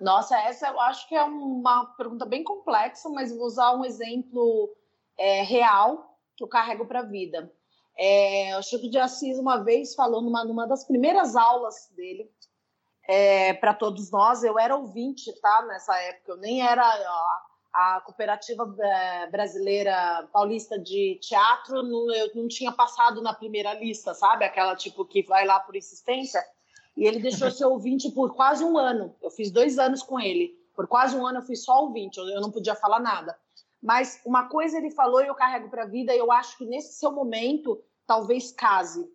Nossa, 0.00 0.38
essa 0.42 0.68
eu 0.68 0.80
acho 0.80 1.08
que 1.08 1.14
é 1.14 1.22
uma 1.22 1.86
pergunta 1.96 2.26
bem 2.26 2.44
complexa, 2.44 3.08
mas 3.08 3.34
vou 3.34 3.46
usar 3.46 3.72
um 3.72 3.84
exemplo 3.84 4.76
é, 5.18 5.42
real 5.42 6.13
que 6.36 6.42
eu 6.42 6.48
carrego 6.48 6.86
para 6.86 7.00
a 7.00 7.04
vida. 7.04 7.52
É, 7.96 8.58
o 8.58 8.62
Chico 8.62 8.88
de 8.88 8.98
Assis 8.98 9.38
uma 9.38 9.58
vez 9.58 9.94
falou 9.94 10.20
numa, 10.20 10.44
numa 10.44 10.66
das 10.66 10.84
primeiras 10.84 11.36
aulas 11.36 11.90
dele, 11.96 12.28
é, 13.08 13.54
para 13.54 13.74
todos 13.74 14.10
nós. 14.10 14.42
Eu 14.42 14.58
era 14.58 14.76
ouvinte, 14.76 15.32
tá? 15.40 15.64
Nessa 15.68 15.96
época, 15.98 16.32
eu 16.32 16.36
nem 16.36 16.66
era 16.66 16.82
a, 16.82 17.42
a 17.74 18.00
cooperativa 18.00 18.74
é, 18.80 19.26
brasileira 19.28 20.28
paulista 20.32 20.78
de 20.78 21.18
teatro, 21.20 21.82
não, 21.82 22.12
eu 22.14 22.30
não 22.34 22.48
tinha 22.48 22.72
passado 22.72 23.22
na 23.22 23.34
primeira 23.34 23.74
lista, 23.74 24.14
sabe? 24.14 24.44
Aquela 24.44 24.74
tipo 24.74 25.04
que 25.04 25.22
vai 25.22 25.46
lá 25.46 25.60
por 25.60 25.76
insistência. 25.76 26.44
E 26.96 27.06
ele 27.06 27.20
deixou 27.20 27.50
ser 27.52 27.66
ouvinte 27.66 28.10
por 28.10 28.34
quase 28.34 28.64
um 28.64 28.76
ano. 28.76 29.14
Eu 29.22 29.30
fiz 29.30 29.50
dois 29.50 29.78
anos 29.78 30.02
com 30.02 30.18
ele. 30.18 30.58
Por 30.74 30.88
quase 30.88 31.16
um 31.16 31.24
ano 31.24 31.38
eu 31.38 31.42
fui 31.42 31.54
só 31.54 31.82
ouvinte, 31.82 32.18
eu 32.18 32.40
não 32.40 32.50
podia 32.50 32.74
falar 32.74 32.98
nada. 32.98 33.38
Mas 33.84 34.18
uma 34.24 34.48
coisa 34.48 34.78
ele 34.78 34.90
falou 34.90 35.22
e 35.22 35.26
eu 35.26 35.34
carrego 35.34 35.68
para 35.68 35.82
a 35.82 35.86
vida, 35.86 36.14
e 36.14 36.18
eu 36.18 36.32
acho 36.32 36.56
que 36.56 36.64
nesse 36.64 36.94
seu 36.94 37.12
momento 37.12 37.78
talvez 38.06 38.50
case. 38.50 39.06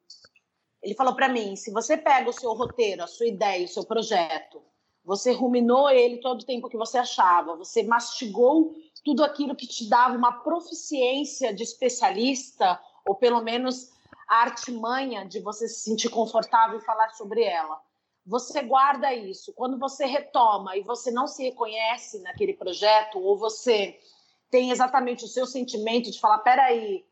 Ele 0.79 0.93
falou 0.93 1.15
para 1.15 1.27
mim: 1.27 1.55
se 1.55 1.71
você 1.71 1.97
pega 1.97 2.29
o 2.29 2.33
seu 2.33 2.53
roteiro, 2.53 3.03
a 3.03 3.07
sua 3.07 3.25
ideia, 3.25 3.65
o 3.65 3.67
seu 3.67 3.83
projeto, 3.83 4.61
você 5.03 5.31
ruminou 5.31 5.89
ele 5.89 6.17
todo 6.17 6.41
o 6.41 6.45
tempo 6.45 6.69
que 6.69 6.77
você 6.77 6.99
achava, 6.99 7.55
você 7.55 7.81
mastigou 7.81 8.75
tudo 9.03 9.23
aquilo 9.23 9.55
que 9.55 9.65
te 9.65 9.89
dava 9.89 10.15
uma 10.15 10.43
proficiência 10.43 11.51
de 11.51 11.63
especialista, 11.63 12.79
ou 13.07 13.15
pelo 13.15 13.41
menos 13.41 13.89
a 14.27 14.43
artimanha 14.43 15.25
de 15.25 15.39
você 15.39 15.67
se 15.67 15.81
sentir 15.81 16.09
confortável 16.09 16.77
e 16.77 16.85
falar 16.85 17.09
sobre 17.15 17.41
ela. 17.41 17.81
Você 18.23 18.61
guarda 18.61 19.11
isso. 19.11 19.51
Quando 19.53 19.79
você 19.79 20.05
retoma 20.05 20.77
e 20.77 20.83
você 20.83 21.09
não 21.09 21.25
se 21.25 21.41
reconhece 21.41 22.19
naquele 22.19 22.53
projeto, 22.53 23.17
ou 23.17 23.35
você 23.35 23.97
tem 24.49 24.71
exatamente 24.71 25.25
o 25.25 25.27
seu 25.27 25.45
sentimento 25.45 26.11
de 26.11 26.19
falar: 26.19 26.39
peraí, 26.39 27.05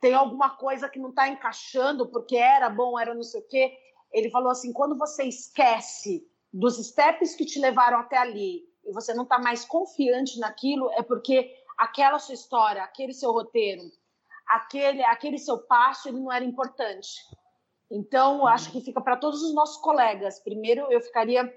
tem 0.00 0.14
alguma 0.14 0.50
coisa 0.50 0.88
que 0.88 0.98
não 0.98 1.10
está 1.10 1.28
encaixando 1.28 2.06
porque 2.08 2.36
era 2.36 2.68
bom, 2.68 2.98
era 2.98 3.14
não 3.14 3.22
sei 3.22 3.40
o 3.40 3.48
quê. 3.48 3.76
Ele 4.12 4.30
falou 4.30 4.50
assim: 4.50 4.72
quando 4.72 4.96
você 4.96 5.24
esquece 5.24 6.26
dos 6.52 6.76
steps 6.76 7.34
que 7.34 7.44
te 7.44 7.58
levaram 7.58 7.98
até 7.98 8.16
ali 8.16 8.64
e 8.84 8.92
você 8.92 9.12
não 9.12 9.24
está 9.24 9.38
mais 9.38 9.64
confiante 9.64 10.38
naquilo, 10.38 10.90
é 10.92 11.02
porque 11.02 11.52
aquela 11.76 12.18
sua 12.18 12.34
história, 12.34 12.82
aquele 12.82 13.12
seu 13.12 13.32
roteiro, 13.32 13.82
aquele, 14.46 15.02
aquele 15.04 15.38
seu 15.38 15.58
passo, 15.58 16.08
ele 16.08 16.20
não 16.20 16.30
era 16.30 16.44
importante. 16.44 17.10
Então, 17.90 18.46
acho 18.46 18.70
que 18.70 18.80
fica 18.80 19.00
para 19.00 19.16
todos 19.16 19.42
os 19.42 19.54
nossos 19.54 19.78
colegas. 19.78 20.38
Primeiro, 20.40 20.90
eu 20.92 21.00
ficaria 21.00 21.52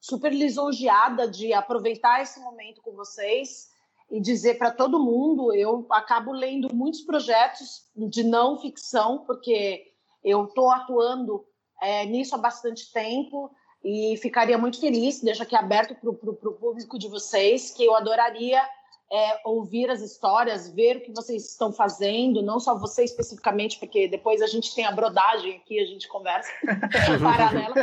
super 0.00 0.32
lisonjeada 0.32 1.28
de 1.28 1.52
aproveitar 1.52 2.22
esse 2.22 2.40
momento 2.40 2.80
com 2.82 2.92
vocês 2.92 3.71
e 4.12 4.20
dizer 4.20 4.58
para 4.58 4.70
todo 4.70 5.02
mundo, 5.02 5.54
eu 5.54 5.86
acabo 5.90 6.32
lendo 6.32 6.68
muitos 6.74 7.00
projetos 7.00 7.88
de 7.96 8.22
não 8.22 8.58
ficção, 8.58 9.24
porque 9.26 9.86
eu 10.22 10.44
estou 10.44 10.70
atuando 10.70 11.46
é, 11.80 12.04
nisso 12.04 12.34
há 12.34 12.38
bastante 12.38 12.92
tempo 12.92 13.50
e 13.82 14.14
ficaria 14.18 14.58
muito 14.58 14.78
feliz, 14.78 15.22
deixo 15.22 15.42
aqui 15.42 15.56
aberto 15.56 15.94
para 15.94 16.10
o 16.10 16.54
público 16.54 16.98
de 16.98 17.08
vocês, 17.08 17.70
que 17.70 17.82
eu 17.82 17.96
adoraria 17.96 18.62
é, 19.12 19.40
ouvir 19.44 19.90
as 19.90 20.00
histórias, 20.00 20.70
ver 20.70 20.96
o 20.96 21.00
que 21.02 21.12
vocês 21.12 21.50
estão 21.50 21.70
fazendo, 21.70 22.40
não 22.40 22.58
só 22.58 22.74
você 22.78 23.04
especificamente, 23.04 23.78
porque 23.78 24.08
depois 24.08 24.40
a 24.40 24.46
gente 24.46 24.74
tem 24.74 24.86
a 24.86 24.90
brodagem 24.90 25.56
aqui, 25.56 25.78
a 25.78 25.84
gente 25.84 26.08
conversa 26.08 26.50
paralela. 27.22 27.74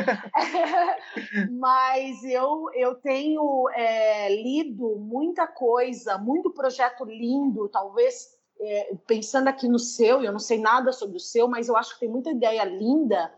Mas 1.51 2.23
eu, 2.23 2.71
eu 2.73 2.95
tenho 2.95 3.69
é, 3.75 4.41
lido 4.41 4.95
muita 4.97 5.45
coisa, 5.45 6.17
muito 6.17 6.49
projeto 6.49 7.05
lindo, 7.05 7.69
talvez 7.69 8.35
é, 8.59 8.95
pensando 9.05 9.49
aqui 9.49 9.67
no 9.67 9.77
seu, 9.77 10.23
eu 10.23 10.31
não 10.31 10.39
sei 10.39 10.59
nada 10.59 10.91
sobre 10.91 11.17
o 11.17 11.21
seu, 11.21 11.47
mas 11.47 11.69
eu 11.69 11.77
acho 11.77 11.93
que 11.93 12.01
tem 12.01 12.09
muita 12.09 12.31
ideia 12.31 12.65
linda 12.65 13.33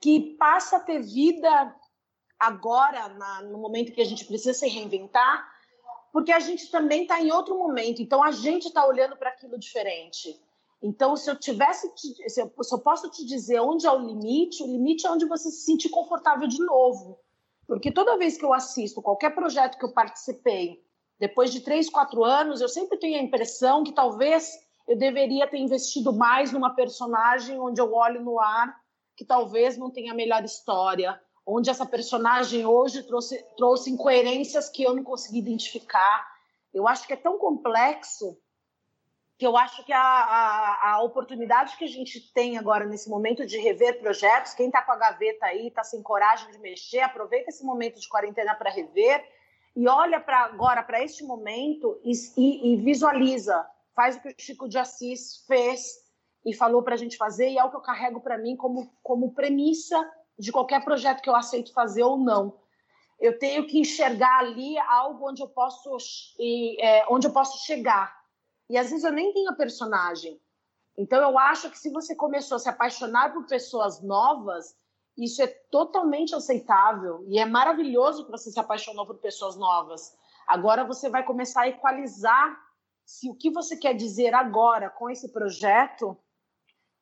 que 0.00 0.34
passa 0.38 0.78
a 0.78 0.80
ter 0.80 1.02
vida 1.02 1.74
agora, 2.38 3.08
na, 3.08 3.42
no 3.42 3.58
momento 3.58 3.92
que 3.92 4.00
a 4.00 4.04
gente 4.04 4.24
precisa 4.24 4.54
se 4.54 4.66
reinventar, 4.66 5.46
porque 6.12 6.32
a 6.32 6.40
gente 6.40 6.70
também 6.70 7.02
está 7.02 7.20
em 7.20 7.30
outro 7.30 7.58
momento, 7.58 8.02
então 8.02 8.22
a 8.22 8.30
gente 8.30 8.68
está 8.68 8.86
olhando 8.86 9.16
para 9.16 9.30
aquilo 9.30 9.58
diferente. 9.58 10.40
Então, 10.82 11.14
se 11.14 11.30
eu 11.30 11.38
tivesse, 11.38 11.90
se 11.94 12.40
eu, 12.40 12.52
se 12.62 12.74
eu 12.74 12.78
posso 12.78 13.10
te 13.10 13.24
dizer 13.24 13.60
onde 13.60 13.86
é 13.86 13.92
o 13.92 13.98
limite, 13.98 14.62
o 14.62 14.66
limite 14.66 15.06
é 15.06 15.10
onde 15.10 15.26
você 15.26 15.50
se 15.50 15.64
sentir 15.64 15.90
confortável 15.90 16.48
de 16.48 16.58
novo. 16.58 17.18
Porque 17.66 17.92
toda 17.92 18.16
vez 18.16 18.38
que 18.38 18.44
eu 18.44 18.52
assisto 18.52 19.02
qualquer 19.02 19.34
projeto 19.34 19.78
que 19.78 19.84
eu 19.84 19.92
participei, 19.92 20.82
depois 21.18 21.52
de 21.52 21.60
três, 21.60 21.90
quatro 21.90 22.24
anos, 22.24 22.62
eu 22.62 22.68
sempre 22.68 22.98
tenho 22.98 23.18
a 23.18 23.22
impressão 23.22 23.84
que 23.84 23.92
talvez 23.92 24.58
eu 24.88 24.96
deveria 24.96 25.46
ter 25.46 25.58
investido 25.58 26.12
mais 26.12 26.50
numa 26.50 26.74
personagem 26.74 27.60
onde 27.60 27.80
eu 27.80 27.92
olho 27.92 28.24
no 28.24 28.40
ar, 28.40 28.74
que 29.14 29.24
talvez 29.24 29.76
não 29.76 29.90
tenha 29.90 30.12
a 30.12 30.16
melhor 30.16 30.42
história, 30.42 31.20
onde 31.46 31.70
essa 31.70 31.86
personagem 31.86 32.66
hoje 32.66 33.02
trouxe, 33.02 33.42
trouxe 33.56 33.90
incoerências 33.90 34.68
que 34.68 34.82
eu 34.82 34.94
não 34.94 35.02
consegui 35.02 35.38
identificar. 35.38 36.28
Eu 36.72 36.86
acho 36.86 37.06
que 37.06 37.12
é 37.12 37.16
tão 37.16 37.38
complexo 37.38 38.38
que 39.40 39.46
eu 39.46 39.56
acho 39.56 39.82
que 39.86 39.92
a, 39.92 39.98
a, 39.98 40.90
a 40.92 41.02
oportunidade 41.02 41.74
que 41.78 41.84
a 41.84 41.88
gente 41.88 42.30
tem 42.34 42.58
agora 42.58 42.84
nesse 42.84 43.08
momento 43.08 43.46
de 43.46 43.58
rever 43.58 43.98
projetos, 43.98 44.52
quem 44.52 44.66
está 44.66 44.82
com 44.82 44.92
a 44.92 44.96
gaveta 44.96 45.46
aí, 45.46 45.68
está 45.68 45.82
sem 45.82 46.02
coragem 46.02 46.50
de 46.50 46.58
mexer, 46.58 47.00
aproveita 47.00 47.48
esse 47.48 47.64
momento 47.64 47.98
de 47.98 48.06
quarentena 48.06 48.54
para 48.54 48.70
rever 48.70 49.26
e 49.74 49.88
olha 49.88 50.20
para 50.20 50.40
agora 50.40 50.82
para 50.82 51.02
este 51.02 51.24
momento 51.24 51.98
e, 52.04 52.12
e, 52.36 52.74
e, 52.74 52.76
visualiza, 52.76 53.66
faz 53.94 54.16
o 54.16 54.20
que 54.20 54.28
o 54.28 54.34
Chico 54.36 54.68
de 54.68 54.76
Assis 54.76 55.42
fez 55.46 56.04
e 56.44 56.54
falou 56.54 56.82
para 56.82 56.94
a 56.94 56.98
gente 56.98 57.16
fazer 57.16 57.48
e 57.48 57.56
é 57.56 57.64
o 57.64 57.70
que 57.70 57.76
eu 57.76 57.80
carrego 57.80 58.20
para 58.20 58.36
mim 58.36 58.56
como, 58.56 58.92
como 59.02 59.32
premissa 59.32 59.98
de 60.40 60.50
qualquer 60.50 60.82
projeto 60.84 61.20
que 61.20 61.28
eu 61.28 61.36
aceito 61.36 61.72
fazer 61.72 62.02
ou 62.02 62.18
não. 62.18 62.58
Eu 63.20 63.38
tenho 63.38 63.66
que 63.66 63.78
enxergar 63.78 64.38
ali 64.38 64.78
algo 64.78 65.28
onde 65.28 65.42
eu 65.42 65.48
posso, 65.48 65.96
é, 66.80 67.04
onde 67.10 67.26
eu 67.26 67.32
posso 67.32 67.64
chegar. 67.66 68.18
E 68.68 68.78
às 68.78 68.88
vezes 68.88 69.04
eu 69.04 69.12
nem 69.12 69.32
tenho 69.32 69.50
a 69.50 69.54
personagem. 69.54 70.40
Então 70.96 71.20
eu 71.20 71.38
acho 71.38 71.70
que 71.70 71.78
se 71.78 71.90
você 71.90 72.14
começou 72.14 72.56
a 72.56 72.58
se 72.58 72.68
apaixonar 72.68 73.32
por 73.32 73.46
pessoas 73.46 74.02
novas, 74.02 74.74
isso 75.16 75.42
é 75.42 75.46
totalmente 75.46 76.34
aceitável 76.34 77.24
e 77.28 77.38
é 77.38 77.44
maravilhoso 77.44 78.24
que 78.24 78.30
você 78.30 78.50
se 78.50 78.58
apaixonou 78.58 79.06
por 79.06 79.18
pessoas 79.18 79.56
novas. 79.56 80.16
Agora 80.46 80.84
você 80.84 81.10
vai 81.10 81.22
começar 81.22 81.62
a 81.62 81.68
equalizar 81.68 82.58
se 83.04 83.28
o 83.28 83.34
que 83.34 83.50
você 83.50 83.76
quer 83.76 83.94
dizer 83.94 84.34
agora 84.34 84.88
com 84.88 85.10
esse 85.10 85.30
projeto 85.32 86.16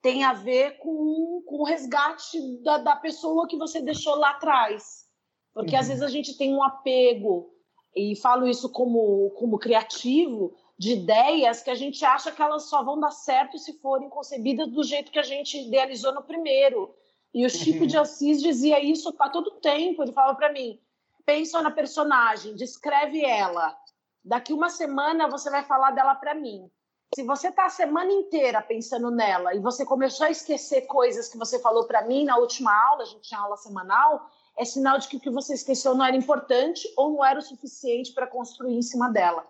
tem 0.01 0.24
a 0.24 0.32
ver 0.32 0.78
com, 0.78 1.42
com 1.46 1.57
o 1.57 1.64
resgate 1.64 2.40
da, 2.62 2.78
da 2.78 2.96
pessoa 2.96 3.49
que 3.49 3.57
você 3.57 3.80
deixou 3.80 4.14
lá 4.16 4.30
atrás. 4.30 5.07
Porque 5.53 5.74
uhum. 5.74 5.80
às 5.80 5.88
vezes 5.88 6.03
a 6.03 6.09
gente 6.09 6.36
tem 6.36 6.55
um 6.55 6.62
apego, 6.62 7.51
e 7.94 8.14
falo 8.16 8.46
isso 8.46 8.68
como, 8.70 9.30
como 9.30 9.59
criativo, 9.59 10.55
de 10.78 10.92
ideias 10.92 11.62
que 11.62 11.70
a 11.70 11.74
gente 11.74 12.05
acha 12.05 12.30
que 12.30 12.40
elas 12.40 12.64
só 12.64 12.85
vão 12.85 13.01
dar 13.01 13.10
certo 13.10 13.59
se 13.59 13.72
forem 13.81 14.09
concebidas 14.09 14.68
do 14.68 14.85
jeito 14.85 15.10
que 15.10 15.18
a 15.18 15.24
gente 15.24 15.59
idealizou 15.59 16.14
no 16.14 16.22
primeiro. 16.22 16.94
E 17.35 17.44
o 17.44 17.51
Chico 17.51 17.81
uhum. 17.81 17.86
de 17.86 17.97
Assis 17.97 18.40
dizia 18.40 18.82
isso 18.82 19.12
a 19.18 19.28
todo 19.28 19.60
tempo. 19.60 20.02
Ele 20.02 20.12
falava 20.12 20.36
para 20.36 20.52
mim: 20.52 20.81
pensa 21.27 21.60
na 21.60 21.70
personagem, 21.70 22.55
descreve 22.55 23.24
ela. 23.24 23.77
Daqui 24.24 24.52
uma 24.52 24.70
semana 24.70 25.28
você 25.28 25.51
vai 25.51 25.64
falar 25.64 25.90
dela 25.90 26.14
para 26.14 26.35
mim. 26.35 26.70
Se 27.14 27.22
você 27.22 27.48
está 27.48 27.66
a 27.66 27.70
semana 27.70 28.12
inteira 28.12 28.60
pensando 28.60 29.10
nela 29.10 29.55
e 29.55 29.60
você 29.60 29.85
começou 29.85 30.26
a 30.26 30.30
esquecer 30.30 30.82
coisas 30.82 31.28
que 31.28 31.39
você 31.39 31.59
falou 31.59 31.86
para 31.86 32.02
mim 32.02 32.24
na 32.24 32.36
última 32.36 32.72
aula, 32.90 33.02
a 33.02 33.06
gente 33.06 33.28
tinha 33.28 33.40
aula 33.40 33.56
semanal, 33.56 34.30
é 34.56 34.64
sinal 34.64 34.98
de 34.98 35.09
que 35.09 35.16
o 35.16 35.20
que 35.20 35.30
você 35.30 35.55
esqueceu 35.55 35.94
não 35.94 36.05
era 36.05 36.16
importante 36.16 36.86
ou 36.97 37.12
não 37.12 37.24
era 37.24 37.39
o 37.39 37.43
suficiente 37.43 38.12
para 38.12 38.26
construir 38.26 38.76
em 38.76 38.82
cima 38.82 39.10
dela. 39.10 39.47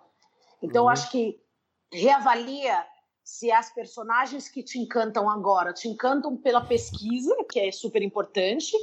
Então, 0.62 0.85
uhum. 0.85 0.89
eu 0.89 0.93
acho 0.93 1.10
que 1.10 1.40
reavalia 1.93 2.86
se 3.24 3.51
as 3.51 3.72
personagens 3.72 4.48
que 4.48 4.62
te 4.62 4.78
encantam 4.78 5.28
agora 5.28 5.72
te 5.72 5.89
encantam 5.89 6.36
pela 6.36 6.60
pesquisa, 6.60 7.36
que 7.51 7.60
é 7.60 7.72
super 7.72 8.02
importante, 8.02 8.74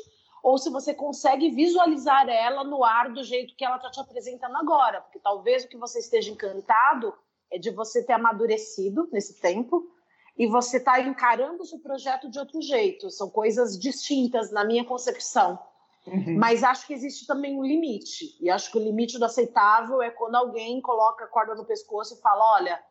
ou 0.43 0.57
se 0.57 0.69
você 0.69 0.93
consegue 0.93 1.49
visualizar 1.49 2.29
ela 2.29 2.63
no 2.63 2.83
ar 2.83 3.11
do 3.11 3.23
jeito 3.23 3.55
que 3.55 3.65
ela 3.65 3.77
está 3.77 3.89
te 3.89 3.99
apresentando 3.99 4.55
agora, 4.57 5.01
porque 5.01 5.17
talvez 5.17 5.63
o 5.63 5.67
que 5.67 5.77
você 5.77 5.99
esteja 5.99 6.29
encantado 6.29 7.13
é 7.51 7.57
de 7.57 7.71
você 7.71 8.03
ter 8.03 8.13
amadurecido 8.13 9.07
nesse 9.11 9.39
tempo 9.39 9.89
e 10.37 10.47
você 10.47 10.77
está 10.77 10.99
encarando 10.99 11.63
o 11.63 11.65
seu 11.65 11.79
projeto 11.79 12.29
de 12.29 12.37
outro 12.37 12.61
jeito. 12.61 13.09
São 13.09 13.29
coisas 13.29 13.79
distintas 13.79 14.51
na 14.51 14.65
minha 14.65 14.83
concepção. 14.83 15.57
Uhum. 16.05 16.37
Mas 16.37 16.63
acho 16.63 16.85
que 16.85 16.93
existe 16.93 17.25
também 17.25 17.57
um 17.57 17.63
limite. 17.63 18.37
E 18.39 18.49
acho 18.49 18.71
que 18.71 18.77
o 18.77 18.83
limite 18.83 19.17
do 19.17 19.25
aceitável 19.25 20.01
é 20.01 20.11
quando 20.11 20.35
alguém 20.35 20.81
coloca 20.81 21.25
a 21.25 21.27
corda 21.27 21.55
no 21.55 21.65
pescoço 21.65 22.15
e 22.15 22.21
fala: 22.21 22.57
olha, 22.57 22.83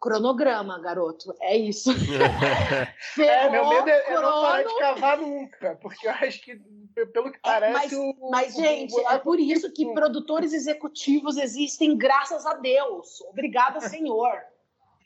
cronograma, 0.00 0.78
garoto. 0.80 1.34
É 1.40 1.56
isso. 1.56 1.90
Ferrou, 3.14 3.30
é, 3.30 3.50
meu 3.50 3.68
medo 3.68 3.88
é, 3.88 4.10
é 4.10 4.14
não 4.14 4.42
parar 4.42 4.62
de 4.62 4.78
cavar 4.78 5.18
nunca, 5.18 5.78
porque 5.82 6.06
eu 6.06 6.12
acho 6.12 6.40
que, 6.40 6.60
pelo 7.12 7.32
que 7.32 7.38
parece. 7.40 7.72
mas, 7.72 7.92
o, 7.92 8.30
mas, 8.30 8.54
gente, 8.54 8.94
o 8.94 9.08
é 9.08 9.18
por 9.18 9.38
isso 9.38 9.72
que 9.72 9.92
produtores 9.92 10.52
executivos 10.52 11.36
existem, 11.36 11.96
graças 11.96 12.46
a 12.46 12.54
Deus. 12.54 13.20
Obrigada, 13.22 13.80
Senhor. 13.80 14.40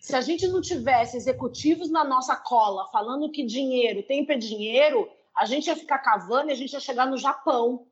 Se 0.01 0.16
a 0.16 0.20
gente 0.20 0.48
não 0.48 0.60
tivesse 0.60 1.16
executivos 1.16 1.90
na 1.90 2.05
nossa 2.05 2.35
cola 2.35 2.89
falando 2.90 3.31
que 3.31 3.44
dinheiro, 3.44 4.02
tempo 4.02 4.32
é 4.32 4.36
dinheiro, 4.36 5.09
a 5.36 5.47
gente 5.47 5.69
ia 5.69 5.77
ficar 5.77 5.98
cavando 5.98 6.51
e 6.51 6.52
a 6.52 6.56
gente 6.56 6.73
ia 6.73 6.81
chegar 6.81 7.06
no 7.06 7.16
Japão, 7.16 7.86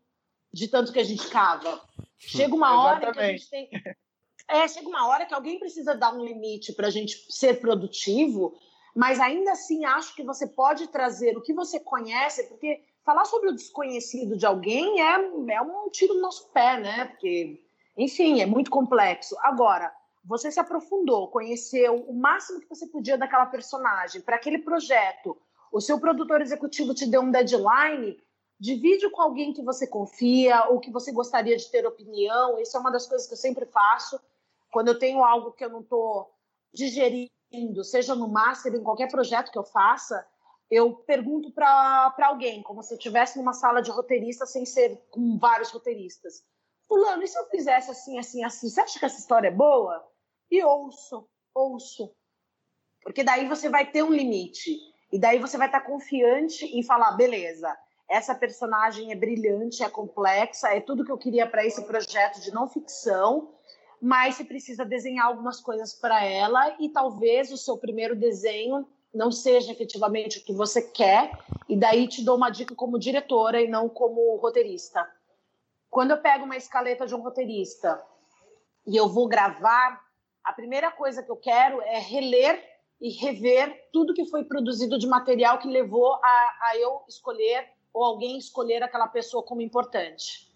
de 0.52 0.66
tanto 0.66 0.92
que 0.92 0.98
a 0.98 1.04
gente 1.04 1.28
cava. 1.28 1.80
Chega 2.18 2.54
uma 2.54 2.82
hora 2.82 3.12
que 3.12 3.20
a 3.20 3.28
gente 3.28 3.48
tem. 3.48 3.70
É, 4.50 4.66
chega 4.66 4.88
uma 4.88 5.06
hora 5.06 5.24
que 5.24 5.34
alguém 5.34 5.58
precisa 5.58 5.94
dar 5.94 6.12
um 6.12 6.24
limite 6.24 6.72
para 6.72 6.88
a 6.88 6.90
gente 6.90 7.24
ser 7.30 7.60
produtivo, 7.60 8.52
mas 8.94 9.20
ainda 9.20 9.52
assim 9.52 9.84
acho 9.84 10.14
que 10.14 10.24
você 10.24 10.46
pode 10.46 10.88
trazer 10.88 11.36
o 11.36 11.42
que 11.42 11.54
você 11.54 11.78
conhece, 11.78 12.48
porque 12.48 12.82
falar 13.04 13.24
sobre 13.24 13.48
o 13.48 13.54
desconhecido 13.54 14.36
de 14.36 14.44
alguém 14.44 15.00
é, 15.00 15.14
é 15.54 15.62
um 15.62 15.88
tiro 15.90 16.14
no 16.14 16.20
nosso 16.20 16.48
pé, 16.50 16.78
né? 16.80 17.04
Porque, 17.06 17.62
enfim, 17.96 18.40
é 18.40 18.46
muito 18.46 18.70
complexo. 18.70 19.36
Agora, 19.40 19.92
você 20.24 20.50
se 20.50 20.60
aprofundou, 20.60 21.28
conheceu 21.28 21.96
o 21.96 22.12
máximo 22.12 22.60
que 22.60 22.68
você 22.68 22.86
podia 22.86 23.16
daquela 23.16 23.46
personagem 23.46 24.20
para 24.20 24.36
aquele 24.36 24.58
projeto. 24.58 25.36
O 25.72 25.80
seu 25.80 25.98
produtor 26.00 26.40
executivo 26.40 26.92
te 26.92 27.06
deu 27.06 27.22
um 27.22 27.30
deadline, 27.30 28.18
divide 28.58 29.08
com 29.10 29.22
alguém 29.22 29.52
que 29.52 29.62
você 29.62 29.86
confia 29.86 30.66
ou 30.68 30.80
que 30.80 30.90
você 30.90 31.12
gostaria 31.12 31.56
de 31.56 31.70
ter 31.70 31.86
opinião. 31.86 32.58
Isso 32.58 32.76
é 32.76 32.80
uma 32.80 32.90
das 32.90 33.06
coisas 33.06 33.26
que 33.26 33.32
eu 33.34 33.38
sempre 33.38 33.64
faço. 33.66 34.20
Quando 34.70 34.88
eu 34.88 34.98
tenho 34.98 35.22
algo 35.24 35.52
que 35.52 35.64
eu 35.64 35.70
não 35.70 35.80
estou 35.80 36.30
digerindo, 36.72 37.82
seja 37.82 38.14
no 38.14 38.28
master, 38.28 38.74
em 38.74 38.82
qualquer 38.82 39.10
projeto 39.10 39.50
que 39.50 39.58
eu 39.58 39.64
faça, 39.64 40.26
eu 40.70 40.94
pergunto 40.94 41.50
para 41.52 42.14
alguém, 42.22 42.62
como 42.62 42.82
se 42.82 42.94
eu 42.94 42.98
estivesse 42.98 43.36
numa 43.36 43.52
sala 43.52 43.82
de 43.82 43.90
roteirista 43.90 44.46
sem 44.46 44.64
ser 44.64 44.96
com 45.10 45.36
vários 45.38 45.70
roteiristas. 45.70 46.44
Fulano, 46.86 47.22
e 47.22 47.28
se 47.28 47.38
eu 47.38 47.46
fizesse 47.46 47.90
assim, 47.90 48.18
assim, 48.18 48.44
assim? 48.44 48.68
Você 48.68 48.80
acha 48.80 48.98
que 48.98 49.04
essa 49.04 49.18
história 49.18 49.48
é 49.48 49.52
boa? 49.52 50.04
E 50.50 50.62
ouço, 50.62 51.28
ouço. 51.54 52.14
Porque 53.02 53.24
daí 53.24 53.48
você 53.48 53.68
vai 53.68 53.90
ter 53.90 54.02
um 54.02 54.12
limite. 54.12 54.76
E 55.12 55.18
daí 55.18 55.40
você 55.40 55.56
vai 55.56 55.66
estar 55.66 55.80
confiante 55.80 56.64
em 56.66 56.84
falar, 56.84 57.12
beleza, 57.12 57.76
essa 58.08 58.34
personagem 58.34 59.10
é 59.10 59.16
brilhante, 59.16 59.82
é 59.82 59.88
complexa, 59.88 60.68
é 60.68 60.80
tudo 60.80 61.04
que 61.04 61.12
eu 61.12 61.18
queria 61.18 61.48
para 61.48 61.64
esse 61.64 61.82
projeto 61.84 62.40
de 62.40 62.52
não 62.52 62.68
ficção, 62.68 63.54
mas 64.00 64.36
você 64.36 64.44
precisa 64.44 64.84
desenhar 64.84 65.26
algumas 65.26 65.60
coisas 65.60 65.94
para 65.94 66.24
ela 66.24 66.76
e 66.80 66.88
talvez 66.88 67.52
o 67.52 67.56
seu 67.56 67.76
primeiro 67.76 68.16
desenho 68.16 68.86
não 69.12 69.30
seja 69.30 69.72
efetivamente 69.72 70.38
o 70.38 70.44
que 70.44 70.52
você 70.52 70.80
quer, 70.80 71.32
e 71.68 71.76
daí 71.76 72.06
te 72.06 72.24
dou 72.24 72.36
uma 72.36 72.48
dica 72.48 72.74
como 72.74 72.98
diretora 72.98 73.60
e 73.60 73.68
não 73.68 73.88
como 73.88 74.36
roteirista. 74.36 75.06
Quando 75.90 76.12
eu 76.12 76.18
pego 76.18 76.44
uma 76.44 76.56
escaleta 76.56 77.06
de 77.06 77.14
um 77.14 77.20
roteirista 77.20 78.00
e 78.86 78.96
eu 78.96 79.08
vou 79.08 79.26
gravar, 79.26 80.00
a 80.44 80.52
primeira 80.52 80.90
coisa 80.92 81.22
que 81.22 81.30
eu 81.30 81.36
quero 81.36 81.82
é 81.82 81.98
reler 81.98 82.64
e 83.00 83.10
rever 83.10 83.88
tudo 83.92 84.14
que 84.14 84.26
foi 84.26 84.44
produzido 84.44 84.98
de 84.98 85.06
material 85.06 85.58
que 85.58 85.68
levou 85.68 86.14
a, 86.14 86.58
a 86.68 86.76
eu 86.76 87.02
escolher 87.08 87.66
ou 87.92 88.04
alguém 88.04 88.38
escolher 88.38 88.82
aquela 88.82 89.08
pessoa 89.08 89.42
como 89.42 89.60
importante. 89.60 90.48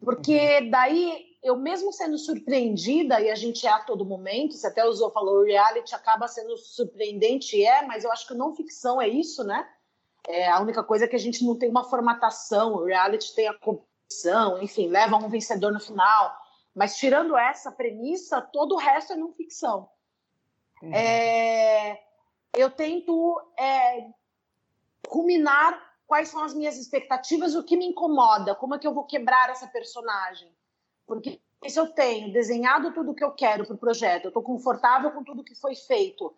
Porque 0.00 0.60
uhum. 0.60 0.70
daí, 0.70 1.33
eu 1.44 1.56
mesmo 1.56 1.92
sendo 1.92 2.16
surpreendida, 2.16 3.20
e 3.20 3.30
a 3.30 3.34
gente 3.34 3.66
é 3.66 3.70
a 3.70 3.78
todo 3.78 4.02
momento, 4.02 4.54
você 4.54 4.66
até 4.66 4.82
usou, 4.82 5.10
falou, 5.10 5.40
o 5.40 5.44
reality 5.44 5.94
acaba 5.94 6.26
sendo 6.26 6.56
surpreendente, 6.56 7.62
é, 7.62 7.86
mas 7.86 8.02
eu 8.02 8.10
acho 8.10 8.26
que 8.26 8.32
não 8.32 8.56
ficção 8.56 9.00
é 9.00 9.06
isso, 9.06 9.44
né? 9.44 9.68
É 10.26 10.48
a 10.48 10.58
única 10.58 10.82
coisa 10.82 11.04
é 11.04 11.08
que 11.08 11.14
a 11.14 11.20
gente 11.20 11.44
não 11.44 11.54
tem 11.58 11.68
uma 11.68 11.84
formatação, 11.84 12.72
o 12.72 12.84
reality 12.84 13.34
tem 13.34 13.46
a 13.46 13.52
competição, 13.52 14.62
enfim, 14.62 14.88
leva 14.88 15.16
um 15.16 15.28
vencedor 15.28 15.70
no 15.70 15.78
final. 15.78 16.34
Mas 16.74 16.96
tirando 16.96 17.36
essa 17.36 17.70
premissa, 17.70 18.40
todo 18.40 18.74
o 18.74 18.78
resto 18.78 19.12
é 19.12 19.16
não 19.16 19.30
ficção. 19.34 19.90
Uhum. 20.82 20.94
É, 20.94 22.02
eu 22.56 22.70
tento 22.70 23.38
é, 23.58 24.08
culminar 25.06 25.78
quais 26.06 26.28
são 26.28 26.42
as 26.42 26.54
minhas 26.54 26.78
expectativas, 26.78 27.54
o 27.54 27.62
que 27.62 27.76
me 27.76 27.84
incomoda, 27.84 28.54
como 28.54 28.74
é 28.74 28.78
que 28.78 28.86
eu 28.86 28.94
vou 28.94 29.04
quebrar 29.04 29.50
essa 29.50 29.66
personagem. 29.66 30.50
Porque 31.06 31.40
se 31.66 31.78
eu 31.78 31.86
tenho 31.86 32.32
desenhado 32.32 32.92
tudo 32.92 33.12
o 33.12 33.14
que 33.14 33.24
eu 33.24 33.32
quero 33.32 33.64
para 33.64 33.74
o 33.74 33.78
projeto, 33.78 34.24
eu 34.24 34.28
estou 34.28 34.42
confortável 34.42 35.10
com 35.10 35.24
tudo 35.24 35.44
que 35.44 35.54
foi 35.54 35.74
feito, 35.74 36.34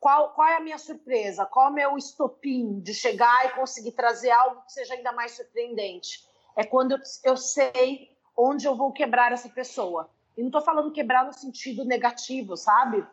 qual, 0.00 0.30
qual 0.30 0.48
é 0.48 0.56
a 0.56 0.60
minha 0.60 0.78
surpresa? 0.78 1.44
Qual 1.46 1.66
é 1.66 1.70
o 1.70 1.74
meu 1.74 1.98
estopim 1.98 2.80
de 2.80 2.94
chegar 2.94 3.46
e 3.46 3.50
conseguir 3.50 3.92
trazer 3.92 4.30
algo 4.30 4.62
que 4.62 4.72
seja 4.72 4.94
ainda 4.94 5.12
mais 5.12 5.32
surpreendente? 5.32 6.24
É 6.56 6.64
quando 6.64 6.92
eu, 6.92 6.98
eu 7.24 7.36
sei 7.36 8.10
onde 8.36 8.66
eu 8.66 8.76
vou 8.76 8.92
quebrar 8.92 9.32
essa 9.32 9.48
pessoa. 9.48 10.08
E 10.36 10.40
não 10.40 10.48
estou 10.48 10.62
falando 10.62 10.92
quebrar 10.92 11.24
no 11.24 11.32
sentido 11.32 11.84
negativo, 11.84 12.56
sabe? 12.56 13.04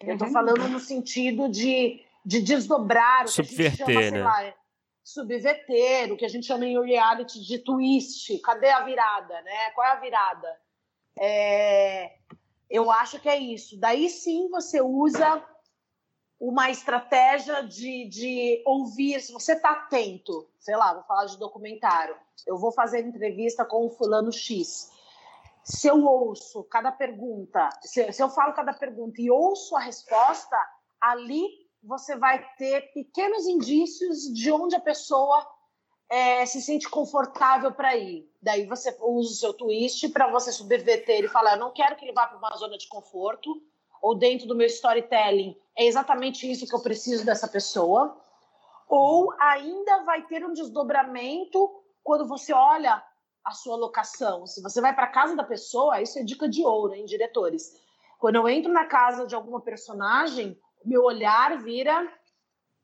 Eu 0.00 0.14
estou 0.14 0.28
uhum. 0.28 0.32
falando 0.32 0.68
no 0.68 0.80
sentido 0.80 1.48
de, 1.48 2.02
de 2.24 2.40
desdobrar, 2.40 3.24
o 3.24 3.28
Subverter, 3.28 3.84
que 3.84 3.92
a 3.92 3.94
gente 3.94 4.04
chama, 4.04 4.18
né? 4.18 4.24
lá, 4.24 4.44
é 4.44 4.54
subverter, 5.04 6.12
o 6.12 6.16
que 6.16 6.24
a 6.24 6.28
gente 6.28 6.46
chama 6.46 6.66
em 6.66 6.80
reality 6.84 7.40
de 7.40 7.58
twist. 7.58 8.38
Cadê 8.38 8.70
a 8.70 8.84
virada, 8.84 9.40
né? 9.42 9.70
Qual 9.70 9.86
é 9.86 9.90
a 9.90 10.00
virada? 10.00 10.60
É... 11.18 12.16
Eu 12.70 12.90
acho 12.90 13.20
que 13.20 13.28
é 13.28 13.36
isso. 13.36 13.78
Daí 13.78 14.08
sim 14.08 14.48
você 14.48 14.80
usa 14.80 15.44
uma 16.42 16.70
estratégia 16.70 17.62
de, 17.62 18.08
de 18.08 18.62
ouvir, 18.66 19.20
se 19.20 19.32
você 19.32 19.52
está 19.52 19.70
atento, 19.70 20.50
sei 20.58 20.74
lá, 20.74 20.92
vou 20.92 21.04
falar 21.04 21.26
de 21.26 21.38
documentário, 21.38 22.16
eu 22.44 22.58
vou 22.58 22.72
fazer 22.72 23.06
entrevista 23.06 23.64
com 23.64 23.86
o 23.86 23.90
fulano 23.90 24.32
X. 24.32 24.90
Se 25.62 25.86
eu 25.86 26.04
ouço 26.04 26.64
cada 26.64 26.90
pergunta, 26.90 27.68
se, 27.80 28.12
se 28.12 28.20
eu 28.20 28.28
falo 28.28 28.54
cada 28.54 28.72
pergunta 28.72 29.22
e 29.22 29.30
ouço 29.30 29.76
a 29.76 29.80
resposta, 29.80 30.56
ali 31.00 31.61
você 31.82 32.16
vai 32.16 32.44
ter 32.56 32.92
pequenos 32.92 33.46
indícios 33.46 34.32
de 34.32 34.52
onde 34.52 34.76
a 34.76 34.80
pessoa 34.80 35.46
é, 36.08 36.44
se 36.46 36.60
sente 36.62 36.88
confortável 36.88 37.72
para 37.72 37.96
ir. 37.96 38.30
Daí 38.40 38.66
você 38.66 38.96
usa 39.00 39.30
o 39.30 39.34
seu 39.34 39.54
twist 39.54 40.08
para 40.10 40.30
você 40.30 40.52
subverter 40.52 41.24
e 41.24 41.28
falar: 41.28 41.54
eu 41.54 41.60
não 41.60 41.72
quero 41.72 41.96
que 41.96 42.04
ele 42.04 42.12
vá 42.12 42.26
para 42.26 42.38
uma 42.38 42.56
zona 42.56 42.78
de 42.78 42.88
conforto, 42.88 43.62
ou 44.00 44.14
dentro 44.14 44.46
do 44.46 44.54
meu 44.54 44.66
storytelling, 44.66 45.56
é 45.76 45.86
exatamente 45.86 46.50
isso 46.50 46.66
que 46.66 46.74
eu 46.74 46.82
preciso 46.82 47.24
dessa 47.24 47.48
pessoa. 47.48 48.20
Ou 48.88 49.32
ainda 49.40 50.02
vai 50.02 50.22
ter 50.26 50.44
um 50.44 50.52
desdobramento 50.52 51.70
quando 52.02 52.28
você 52.28 52.52
olha 52.52 53.02
a 53.44 53.52
sua 53.52 53.76
locação. 53.76 54.46
Se 54.46 54.60
você 54.60 54.80
vai 54.80 54.94
para 54.94 55.06
casa 55.06 55.34
da 55.34 55.44
pessoa, 55.44 56.02
isso 56.02 56.18
é 56.18 56.22
dica 56.22 56.48
de 56.48 56.62
ouro, 56.64 56.94
hein, 56.94 57.06
diretores? 57.06 57.80
Quando 58.18 58.36
eu 58.36 58.48
entro 58.48 58.72
na 58.72 58.84
casa 58.84 59.26
de 59.26 59.34
alguma 59.34 59.60
personagem, 59.60 60.60
meu 60.84 61.04
olhar 61.04 61.62
vira 61.62 62.06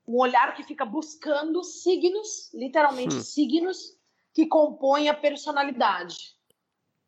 um 0.06 0.16
olhar 0.18 0.54
que 0.54 0.62
fica 0.62 0.86
buscando 0.86 1.62
signos, 1.62 2.50
literalmente 2.54 3.16
hum. 3.16 3.20
signos, 3.20 3.98
que 4.32 4.46
compõem 4.46 5.08
a 5.08 5.14
personalidade. 5.14 6.16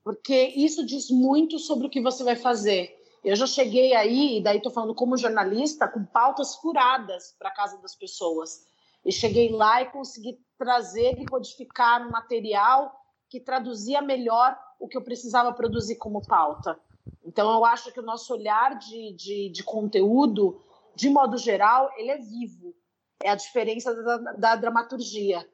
Porque 0.04 0.52
isso 0.56 0.84
diz 0.84 1.10
muito 1.10 1.58
sobre 1.58 1.86
o 1.86 1.90
que 1.90 2.00
você 2.00 2.22
vai 2.22 2.36
fazer. 2.36 2.94
Eu 3.24 3.36
já 3.36 3.46
cheguei 3.46 3.94
aí, 3.94 4.38
e 4.38 4.42
daí 4.42 4.58
estou 4.58 4.72
falando 4.72 4.94
como 4.94 5.16
jornalista, 5.16 5.88
com 5.88 6.04
pautas 6.04 6.56
furadas 6.56 7.34
para 7.38 7.48
a 7.48 7.54
casa 7.54 7.78
das 7.78 7.94
pessoas. 7.94 8.64
E 9.04 9.12
cheguei 9.12 9.50
lá 9.50 9.82
e 9.82 9.90
consegui 9.90 10.38
trazer 10.58 11.18
e 11.18 11.26
codificar 11.26 12.06
um 12.06 12.10
material 12.10 12.94
que 13.28 13.40
traduzia 13.40 14.02
melhor 14.02 14.58
o 14.78 14.88
que 14.88 14.96
eu 14.96 15.02
precisava 15.02 15.52
produzir 15.52 15.96
como 15.96 16.26
pauta. 16.26 16.78
Então, 17.24 17.50
eu 17.52 17.64
acho 17.64 17.92
que 17.92 18.00
o 18.00 18.04
nosso 18.04 18.32
olhar 18.34 18.78
de, 18.78 19.12
de, 19.12 19.48
de 19.50 19.62
conteúdo 19.62 20.60
de 20.94 21.08
modo 21.08 21.36
geral, 21.36 21.90
ele 21.96 22.10
é 22.10 22.18
vivo. 22.18 22.74
É 23.22 23.30
a 23.30 23.34
diferença 23.34 23.94
da, 23.94 24.16
da 24.32 24.56
dramaturgia. 24.56 25.46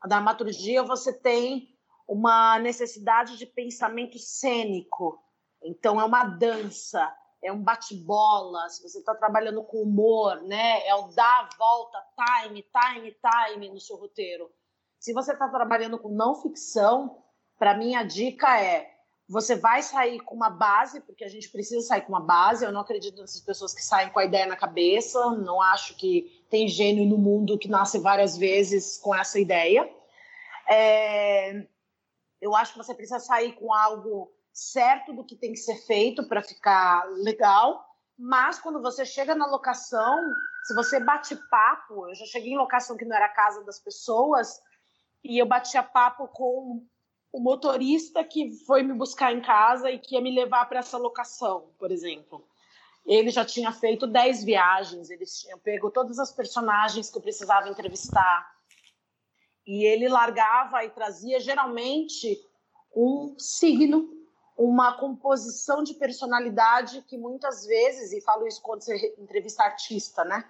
A 0.00 0.08
dramaturgia 0.08 0.82
você 0.82 1.12
tem 1.12 1.74
uma 2.06 2.58
necessidade 2.58 3.36
de 3.38 3.46
pensamento 3.46 4.18
cênico. 4.18 5.22
Então 5.62 6.00
é 6.00 6.04
uma 6.04 6.24
dança, 6.24 7.14
é 7.42 7.52
um 7.52 7.62
bate-bola. 7.62 8.68
Se 8.68 8.82
você 8.82 8.98
está 8.98 9.14
trabalhando 9.14 9.62
com 9.64 9.82
humor, 9.82 10.42
né, 10.42 10.86
é 10.86 10.94
o 10.94 11.08
dar 11.08 11.48
a 11.50 11.56
volta, 11.56 12.02
time, 12.42 12.62
time, 12.62 13.16
time 13.52 13.68
no 13.70 13.80
seu 13.80 13.96
roteiro. 13.96 14.50
Se 14.98 15.12
você 15.12 15.32
está 15.32 15.48
trabalhando 15.48 15.98
com 15.98 16.08
não 16.08 16.34
ficção, 16.34 17.22
para 17.58 17.76
mim 17.76 17.94
a 17.94 18.02
dica 18.02 18.60
é 18.60 18.93
você 19.28 19.56
vai 19.56 19.82
sair 19.82 20.20
com 20.20 20.34
uma 20.34 20.50
base, 20.50 21.00
porque 21.00 21.24
a 21.24 21.28
gente 21.28 21.48
precisa 21.48 21.80
sair 21.86 22.02
com 22.02 22.10
uma 22.10 22.20
base. 22.20 22.64
Eu 22.64 22.72
não 22.72 22.82
acredito 22.82 23.20
nessas 23.20 23.40
pessoas 23.40 23.72
que 23.72 23.82
saem 23.82 24.10
com 24.10 24.18
a 24.18 24.24
ideia 24.24 24.46
na 24.46 24.56
cabeça. 24.56 25.30
Não 25.30 25.62
acho 25.62 25.96
que 25.96 26.44
tem 26.50 26.68
gênio 26.68 27.06
no 27.06 27.16
mundo 27.16 27.58
que 27.58 27.68
nasce 27.68 27.98
várias 27.98 28.36
vezes 28.36 28.98
com 28.98 29.14
essa 29.14 29.40
ideia. 29.40 29.90
É... 30.68 31.66
Eu 32.40 32.54
acho 32.54 32.72
que 32.72 32.78
você 32.78 32.94
precisa 32.94 33.18
sair 33.18 33.52
com 33.52 33.72
algo 33.72 34.30
certo 34.52 35.12
do 35.14 35.24
que 35.24 35.36
tem 35.36 35.52
que 35.52 35.58
ser 35.58 35.76
feito 35.86 36.28
para 36.28 36.42
ficar 36.42 37.08
legal. 37.14 37.82
Mas 38.18 38.58
quando 38.58 38.82
você 38.82 39.06
chega 39.06 39.34
na 39.34 39.46
locação, 39.46 40.16
se 40.64 40.74
você 40.74 41.00
bate 41.00 41.34
papo, 41.50 42.08
eu 42.08 42.14
já 42.14 42.26
cheguei 42.26 42.52
em 42.52 42.58
locação 42.58 42.96
que 42.96 43.04
não 43.04 43.16
era 43.16 43.26
a 43.26 43.34
casa 43.34 43.64
das 43.64 43.80
pessoas 43.80 44.60
e 45.24 45.38
eu 45.38 45.46
batia 45.46 45.82
papo 45.82 46.28
com 46.28 46.86
o 47.34 47.40
motorista 47.40 48.22
que 48.22 48.52
foi 48.64 48.84
me 48.84 48.94
buscar 48.94 49.32
em 49.32 49.42
casa 49.42 49.90
e 49.90 49.98
que 49.98 50.14
ia 50.14 50.20
me 50.20 50.32
levar 50.32 50.66
para 50.66 50.78
essa 50.78 50.96
locação, 50.96 51.68
por 51.76 51.90
exemplo. 51.90 52.46
Ele 53.04 53.28
já 53.28 53.44
tinha 53.44 53.72
feito 53.72 54.06
10 54.06 54.44
viagens, 54.44 55.10
ele 55.10 55.26
tinha 55.26 55.58
pego 55.58 55.90
todas 55.90 56.20
as 56.20 56.30
personagens 56.30 57.10
que 57.10 57.18
eu 57.18 57.20
precisava 57.20 57.68
entrevistar. 57.68 58.54
e 59.66 59.84
ele 59.84 60.08
largava 60.08 60.84
e 60.84 60.90
trazia 60.90 61.40
geralmente 61.40 62.38
um 62.94 63.34
signo, 63.36 64.08
uma 64.56 64.92
composição 64.92 65.82
de 65.82 65.94
personalidade 65.94 67.02
que 67.02 67.18
muitas 67.18 67.66
vezes, 67.66 68.12
e 68.12 68.20
falo 68.20 68.46
isso 68.46 68.62
quando 68.62 68.82
você 68.82 69.12
entrevista 69.18 69.64
artista, 69.64 70.24
né? 70.24 70.48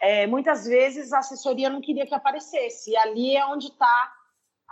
É, 0.00 0.26
muitas 0.26 0.64
vezes 0.64 1.12
a 1.12 1.18
assessoria 1.18 1.68
não 1.68 1.82
queria 1.82 2.06
que 2.06 2.14
aparecesse. 2.14 2.92
E 2.92 2.96
ali 2.96 3.36
é 3.36 3.44
onde 3.44 3.66
está 3.66 4.21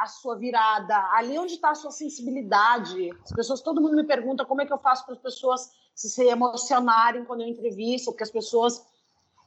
a 0.01 0.07
sua 0.07 0.37
virada, 0.37 0.97
ali 1.13 1.39
onde 1.39 1.55
está 1.55 1.71
a 1.71 1.75
sua 1.75 1.91
sensibilidade. 1.91 3.11
As 3.23 3.33
pessoas, 3.33 3.61
todo 3.61 3.83
mundo 3.83 3.97
me 3.97 4.05
pergunta 4.05 4.47
como 4.47 4.63
é 4.63 4.67
que 4.67 4.73
eu 4.73 4.79
faço 4.79 5.05
para 5.05 5.15
as 5.15 5.21
pessoas 5.21 5.71
se 5.95 6.09
se 6.09 6.25
emocionarem 6.25 7.25
quando 7.27 7.43
eu 7.43 7.49
entrevisto, 7.49 8.11
porque 8.11 8.23
as 8.23 8.31
pessoas 8.31 8.83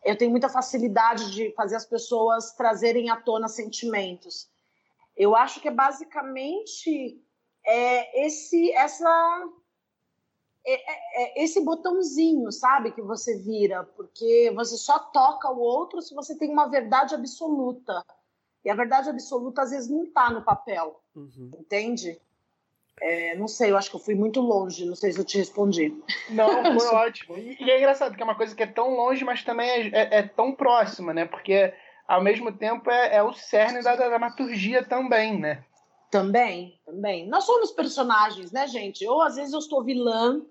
eu 0.06 0.18
tenho 0.18 0.30
muita 0.30 0.50
facilidade 0.50 1.32
de 1.32 1.52
fazer 1.54 1.76
as 1.76 1.86
pessoas 1.86 2.52
trazerem 2.54 3.10
à 3.10 3.16
tona 3.16 3.48
sentimentos. 3.48 4.48
Eu 5.16 5.36
acho 5.36 5.60
que 5.60 5.70
é 5.70 5.72
basicamente 5.72 7.20
é, 7.66 8.26
esse 8.26 8.72
essa 8.74 9.50
é, 10.66 10.74
é, 10.74 11.42
é, 11.42 11.44
esse 11.44 11.62
botãozinho, 11.62 12.52
sabe, 12.52 12.92
que 12.92 13.02
você 13.02 13.38
vira, 13.38 13.84
porque 13.96 14.52
você 14.56 14.78
só 14.78 15.00
toca 15.00 15.50
o 15.50 15.60
outro 15.60 16.02
se 16.02 16.14
você 16.14 16.38
tem 16.38 16.52
uma 16.52 16.68
verdade 16.68 17.16
absoluta. 17.16 18.06
E 18.64 18.70
a 18.70 18.76
verdade 18.76 19.10
absoluta 19.10 19.62
às 19.62 19.72
vezes 19.72 19.90
não 19.90 20.04
está 20.04 20.30
no 20.30 20.42
papel, 20.42 21.02
uhum. 21.16 21.52
entende? 21.60 22.20
É, 23.02 23.36
não 23.36 23.48
sei, 23.48 23.72
eu 23.72 23.78
acho 23.78 23.90
que 23.90 23.96
eu 23.96 24.00
fui 24.00 24.16
muito 24.16 24.40
longe, 24.40 24.86
não 24.86 24.96
sei 24.96 25.12
se 25.12 25.20
eu 25.20 25.26
te 25.26 25.38
respondi. 25.38 25.94
Não, 26.30 26.48
foi 26.80 26.88
ótimo. 26.96 27.38
E, 27.38 27.58
e, 27.60 27.70
é 27.70 27.78
engraçado 27.78 28.16
que 28.16 28.22
é 28.22 28.26
uma 28.26 28.36
coisa 28.36 28.56
que 28.56 28.64
é 28.64 28.68
tão 28.68 28.96
longe, 28.96 29.26
mas 29.26 29.44
também 29.44 29.70
é, 29.70 29.88
é, 29.88 30.20
é 30.20 30.24
tão 30.24 30.54
próxima, 30.54 31.14
né? 31.14 31.26
Porque 31.26 31.74
ao 32.08 32.24
mesmo 32.24 32.52
tempo 32.52 32.90
é, 32.90 33.16
é 33.16 33.24
o 33.24 33.34
cerne 33.34 33.82
da, 33.82 33.96
da 33.96 34.08
dramaturgia 34.08 34.84
também, 34.86 35.40
né? 35.40 35.66
Também, 36.12 36.80
também. 36.86 37.28
Nós 37.28 37.44
somos 37.44 37.72
personagens, 37.72 38.52
né, 38.52 38.68
gente? 38.68 39.06
Ou 39.08 39.22
às 39.22 39.36
vezes 39.36 39.52
eu 39.52 39.62
sou 39.62 39.84
vilã, 39.84 40.42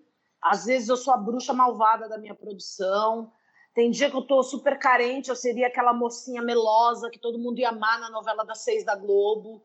às 0.43 0.65
vezes 0.65 0.89
eu 0.89 0.97
sou 0.97 1.15
a 1.15 1.17
bruxa 1.17 1.53
malvada 1.53 2.09
da 2.09 2.19
minha 2.19 2.35
produção. 2.35 3.33
Tem 3.75 3.91
dia 3.91 4.11
que 4.11 4.17
eu 4.17 4.23
tô 4.23 4.43
super 4.43 4.79
carente, 4.79 5.31
eu 5.31 5.37
seria 5.37 5.67
aquela 5.67 5.95
mocinha 5.95 6.43
melosa 6.43 7.09
que 7.09 7.19
todo 7.19 7.39
mundo 7.39 7.59
ia 7.59 7.71
amar 7.71 7.99
na 8.01 8.11
novela 8.11 8.45
das 8.45 8.63
seis 8.63 8.85
da 8.85 8.95
Globo. 8.95 9.63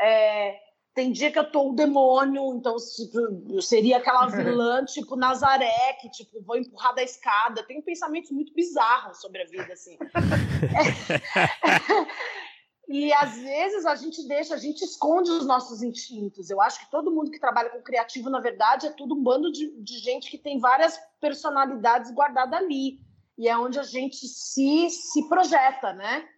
É, 0.00 0.58
tem 0.94 1.12
dia 1.12 1.30
que 1.30 1.38
eu 1.38 1.50
tô 1.50 1.70
o 1.70 1.74
demônio, 1.74 2.54
então 2.54 2.76
tipo, 2.76 3.18
eu 3.52 3.62
seria 3.62 3.98
aquela 3.98 4.26
vilã, 4.26 4.84
tipo 4.84 5.16
Nazaré, 5.16 5.94
que 6.00 6.08
tipo, 6.08 6.42
vou 6.42 6.56
empurrar 6.56 6.94
da 6.94 7.02
escada. 7.02 7.64
Tenho 7.64 7.82
pensamentos 7.82 8.30
muito 8.30 8.52
bizarros 8.54 9.20
sobre 9.20 9.42
a 9.42 9.46
vida, 9.46 9.72
assim. 9.72 9.96
e 12.88 13.12
às 13.12 13.36
vezes 13.36 13.86
a 13.86 13.94
gente 13.94 14.26
deixa, 14.26 14.54
a 14.54 14.58
gente 14.58 14.84
esconde 14.84 15.30
os 15.30 15.46
nossos 15.46 15.80
instintos. 15.80 16.50
Eu 16.50 16.60
acho 16.60 16.80
que 16.80 16.90
todo 16.90 17.10
mundo 17.10 17.30
que 17.30 17.40
trabalha 17.40 17.70
com 17.70 17.82
criativo, 17.82 18.28
na 18.30 18.40
verdade, 18.40 18.88
é 18.88 18.90
tudo 18.90 19.14
um 19.14 19.22
bando 19.22 19.52
de, 19.52 19.70
de 19.80 19.98
gente 19.98 20.30
que 20.30 20.38
tem 20.38 20.58
várias 20.58 21.00
personalidades 21.20 22.12
guardadas 22.12 22.60
ali. 22.60 22.98
E 23.36 23.48
é 23.48 23.56
onde 23.56 23.78
a 23.78 23.82
gente 23.82 24.26
se, 24.28 24.90
se 24.90 25.28
projeta, 25.28 25.92
né? 25.92 26.28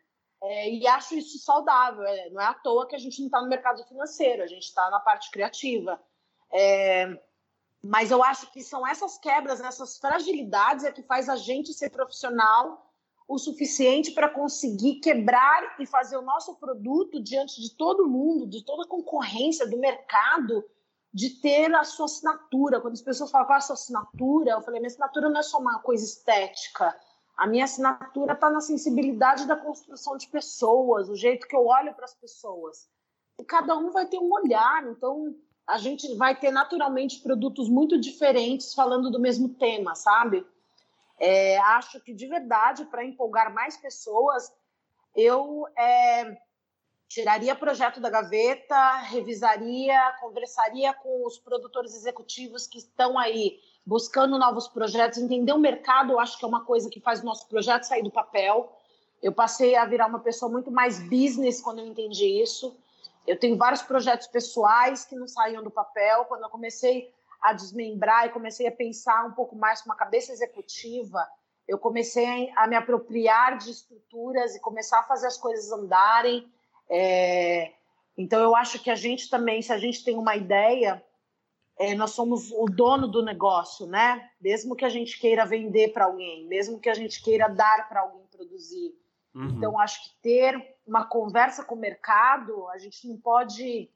É, 0.43 0.71
e 0.71 0.87
acho 0.87 1.15
isso 1.15 1.39
saudável. 1.39 2.05
É, 2.05 2.31
não 2.31 2.41
é 2.41 2.47
à 2.47 2.55
toa 2.55 2.87
que 2.87 2.97
a 2.97 2.99
gente 2.99 3.19
não 3.21 3.27
está 3.27 3.41
no 3.41 3.49
mercado 3.49 3.85
financeiro, 3.85 4.43
a 4.43 4.47
gente 4.47 4.65
está 4.65 4.89
na 4.91 5.01
parte 5.01 5.31
criativa. 5.31 6.01
É, 6.53 7.19
mas 7.83 8.11
eu 8.11 8.23
acho 8.23 8.51
que 8.53 8.63
são 8.63 8.87
essas 8.87 9.19
quebras, 9.19 9.61
essas 9.61 9.99
fragilidades 9.99 10.85
é 10.85 10.93
que 10.93 11.03
faz 11.03 11.29
a 11.29 11.37
gente 11.37 11.73
ser 11.73 11.91
profissional 11.91 12.83
o 13.29 13.39
suficiente 13.39 14.13
para 14.13 14.29
conseguir 14.29 15.01
quebrar 15.01 15.77
e 15.81 15.87
fazer 15.87 16.17
o 16.17 16.23
nosso 16.23 16.55
produto 16.57 17.21
diante 17.21 17.61
de 17.61 17.75
todo 17.75 18.09
mundo, 18.09 18.47
de 18.47 18.65
toda 18.65 18.85
a 18.85 18.89
concorrência 18.89 19.69
do 19.69 19.79
mercado, 19.79 20.65
de 21.17 21.31
ter 21.41 21.75
a 21.75 21.85
sua 21.85 22.05
assinatura. 22.07 22.81
Quando 22.81 22.95
as 22.95 23.03
pessoas 23.03 23.31
falam 23.31 23.47
qual 23.47 23.57
é 23.57 23.59
a 23.59 23.63
sua 23.63 23.75
assinatura, 23.75 24.51
eu 24.51 24.63
falei, 24.63 24.81
minha 24.81 24.89
assinatura 24.89 25.29
não 25.29 25.41
é 25.41 25.43
só 25.43 25.59
uma 25.59 25.79
coisa 25.81 26.05
estética 26.05 26.95
a 27.37 27.47
minha 27.47 27.65
assinatura 27.65 28.33
está 28.33 28.49
na 28.49 28.61
sensibilidade 28.61 29.47
da 29.47 29.55
construção 29.55 30.17
de 30.17 30.27
pessoas, 30.29 31.11
o 31.11 31.15
jeito 31.15 31.47
que 31.47 31.55
eu 31.55 31.67
olho 31.67 31.93
para 31.95 32.07
as 32.07 32.15
pessoas. 32.15 32.89
E 33.39 33.45
cada 33.45 33.77
um 33.77 33.91
vai 33.91 34.07
ter 34.07 34.19
um 34.19 34.33
olhar, 34.33 34.87
então 34.87 35.35
a 35.67 35.77
gente 35.77 36.15
vai 36.15 36.35
ter 36.35 36.51
naturalmente 36.51 37.21
produtos 37.21 37.69
muito 37.69 38.01
diferentes 38.01 38.73
falando 38.73 39.11
do 39.11 39.21
mesmo 39.21 39.51
tema, 39.51 39.95
sabe? 39.95 40.47
É, 41.19 41.59
acho 41.59 42.01
que 42.01 42.15
de 42.15 42.27
verdade, 42.27 42.87
para 42.87 43.05
empolgar 43.05 43.53
mais 43.53 43.77
pessoas, 43.77 44.51
eu 45.15 45.67
é, 45.77 46.39
tiraria 47.09 47.55
projeto 47.55 48.01
da 48.01 48.11
gaveta, 48.11 48.97
revisaria, 48.99 49.99
conversaria 50.21 50.93
com 50.95 51.27
os 51.27 51.39
produtores 51.39 51.95
executivos 51.95 52.67
que 52.67 52.79
estão 52.79 53.19
aí 53.19 53.59
buscando 53.85 54.37
novos 54.39 54.67
projetos, 54.67 55.19
entender 55.19 55.53
o 55.53 55.59
mercado, 55.59 56.13
eu 56.13 56.19
acho 56.19 56.37
que 56.39 56.45
é 56.45 56.49
uma 56.49 56.65
coisa 56.65 56.91
que 56.91 57.01
faz 57.01 57.21
o 57.21 57.25
nosso 57.25 57.49
projeto 57.49 57.85
sair 57.85 58.03
do 58.03 58.11
papel. 58.11 58.77
Eu 59.23 59.33
passei 59.33 59.77
a 59.77 59.85
virar 59.85 60.07
uma 60.07 60.19
pessoa 60.19 60.51
muito 60.51 60.71
mais 60.71 60.99
business 60.99 61.61
quando 61.61 61.79
eu 61.79 61.87
entendi 61.87 62.43
isso. 62.43 62.77
Eu 63.27 63.39
tenho 63.39 63.57
vários 63.57 63.83
projetos 63.83 64.27
pessoais 64.27 65.05
que 65.05 65.15
não 65.15 65.27
saíam 65.27 65.63
do 65.63 65.71
papel. 65.71 66.25
Quando 66.25 66.43
eu 66.43 66.49
comecei 66.49 67.13
a 67.41 67.53
desmembrar 67.53 68.27
e 68.27 68.31
comecei 68.31 68.67
a 68.67 68.73
pensar 68.73 69.25
um 69.25 69.33
pouco 69.33 69.55
mais 69.57 69.81
com 69.83 69.89
uma 69.89 69.97
cabeça 69.97 70.33
executiva, 70.33 71.25
eu 71.67 71.79
comecei 71.79 72.53
a 72.57 72.67
me 72.67 72.77
apropriar 72.77 73.59
de 73.59 73.71
estruturas 73.71 74.55
e 74.55 74.61
começar 74.61 75.01
a 75.01 75.05
fazer 75.05 75.27
as 75.27 75.37
coisas 75.37 75.71
andarem. 75.73 76.53
É... 76.91 77.73
Então, 78.17 78.41
eu 78.41 78.57
acho 78.57 78.79
que 78.79 78.91
a 78.91 78.95
gente 78.95 79.29
também, 79.29 79.61
se 79.61 79.73
a 79.73 79.79
gente 79.79 80.03
tem 80.03 80.17
uma 80.17 80.37
ideia, 80.37 81.05
é, 81.79 81.95
nós 81.95 82.13
somos 82.13 82.51
o 82.53 82.65
dono 82.65 83.07
do 83.07 83.23
negócio, 83.23 83.87
né? 83.87 84.31
Mesmo 84.41 84.75
que 84.75 84.85
a 84.85 84.89
gente 84.89 85.19
queira 85.19 85.45
vender 85.45 85.93
para 85.93 86.07
alguém, 86.07 86.47
mesmo 86.47 86.81
que 86.81 86.89
a 86.89 86.95
gente 86.95 87.23
queira 87.23 87.49
dar 87.49 87.89
para 87.89 88.01
alguém 88.01 88.27
produzir. 88.31 88.95
Uhum. 89.35 89.51
Então, 89.51 89.79
acho 89.79 90.03
que 90.05 90.17
ter 90.23 90.77
uma 90.87 91.05
conversa 91.05 91.63
com 91.63 91.75
o 91.75 91.79
mercado, 91.79 92.67
a 92.69 92.79
gente 92.79 93.07
não 93.07 93.19
pode 93.19 93.91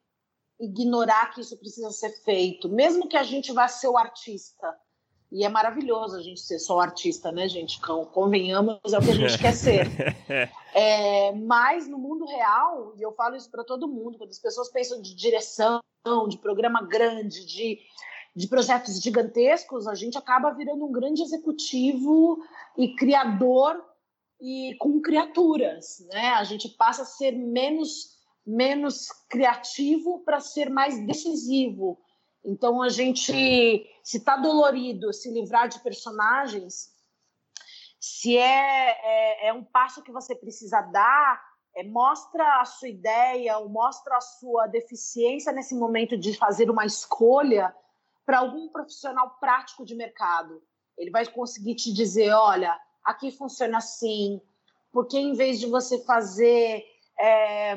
ignorar 0.59 1.33
que 1.33 1.41
isso 1.41 1.57
precisa 1.57 1.91
ser 1.91 2.11
feito, 2.23 2.69
mesmo 2.69 3.09
que 3.09 3.17
a 3.17 3.23
gente 3.23 3.51
vá 3.53 3.67
ser 3.67 3.89
o 3.89 3.97
artista. 3.97 4.79
E 5.33 5.45
é 5.45 5.49
maravilhoso 5.49 6.17
a 6.17 6.23
gente 6.23 6.41
ser 6.41 6.59
só 6.59 6.81
artista, 6.81 7.31
né, 7.31 7.49
gente? 7.49 7.81
Convenhamos, 7.81 8.93
é 8.93 8.99
o 8.99 9.03
que 9.03 9.11
a 9.11 9.15
gente 9.15 9.39
quer 9.39 9.53
ser. 9.53 9.87
É, 10.73 11.33
mas 11.33 11.89
no 11.89 11.99
mundo 11.99 12.25
real, 12.25 12.95
e 12.97 13.03
eu 13.03 13.11
falo 13.11 13.35
isso 13.35 13.51
para 13.51 13.65
todo 13.65 13.89
mundo, 13.89 14.17
quando 14.17 14.31
as 14.31 14.39
pessoas 14.39 14.71
pensam 14.71 15.03
de 15.03 15.17
direção, 15.17 15.81
de 16.29 16.39
programa 16.39 16.81
grande, 16.87 17.45
de, 17.45 17.81
de 18.37 18.47
projetos 18.47 19.01
gigantescos, 19.01 19.89
a 19.89 19.97
gente 19.97 20.17
acaba 20.17 20.53
virando 20.53 20.85
um 20.85 20.93
grande 20.93 21.23
executivo 21.23 22.39
e 22.79 22.95
criador 22.95 23.85
e 24.41 24.77
com 24.79 25.01
criaturas, 25.01 26.07
né? 26.13 26.35
A 26.35 26.45
gente 26.45 26.69
passa 26.69 27.03
a 27.03 27.07
ser 27.07 27.33
menos 27.33 28.21
menos 28.47 29.09
criativo 29.29 30.23
para 30.25 30.41
ser 30.41 30.71
mais 30.71 31.05
decisivo. 31.07 31.99
Então 32.45 32.83
a 32.83 32.89
gente, 32.89 33.33
se 34.03 34.17
está 34.17 34.37
dolorido 34.37 35.13
se 35.13 35.31
livrar 35.31 35.69
de 35.69 35.81
personagens, 35.81 36.91
se 37.99 38.37
é, 38.37 39.47
é, 39.47 39.49
é 39.49 39.53
um 39.53 39.63
passo 39.63 40.03
que 40.03 40.11
você 40.11 40.35
precisa 40.35 40.81
dar, 40.81 41.43
é, 41.77 41.85
mostra 41.85 42.61
a 42.61 42.65
sua 42.65 42.89
ideia 42.89 43.59
ou 43.59 43.69
mostra 43.69 44.17
a 44.17 44.21
sua 44.21 44.67
deficiência 44.67 45.53
nesse 45.53 45.75
momento 45.75 46.17
de 46.17 46.37
fazer 46.37 46.71
uma 46.71 46.87
escolha 46.87 47.75
para 48.25 48.39
algum 48.39 48.69
profissional 48.69 49.37
prático 49.39 49.85
de 49.85 49.95
mercado. 49.95 50.63
Ele 50.97 51.11
vai 51.11 51.27
conseguir 51.27 51.75
te 51.75 51.93
dizer, 51.93 52.33
olha, 52.33 52.79
aqui 53.05 53.31
funciona 53.31 53.79
assim, 53.79 54.41
porque 54.93 55.19
em 55.19 55.35
vez 55.35 55.61
de 55.61 55.67
você 55.67 56.03
fazer 56.05 56.85
é, 57.19 57.77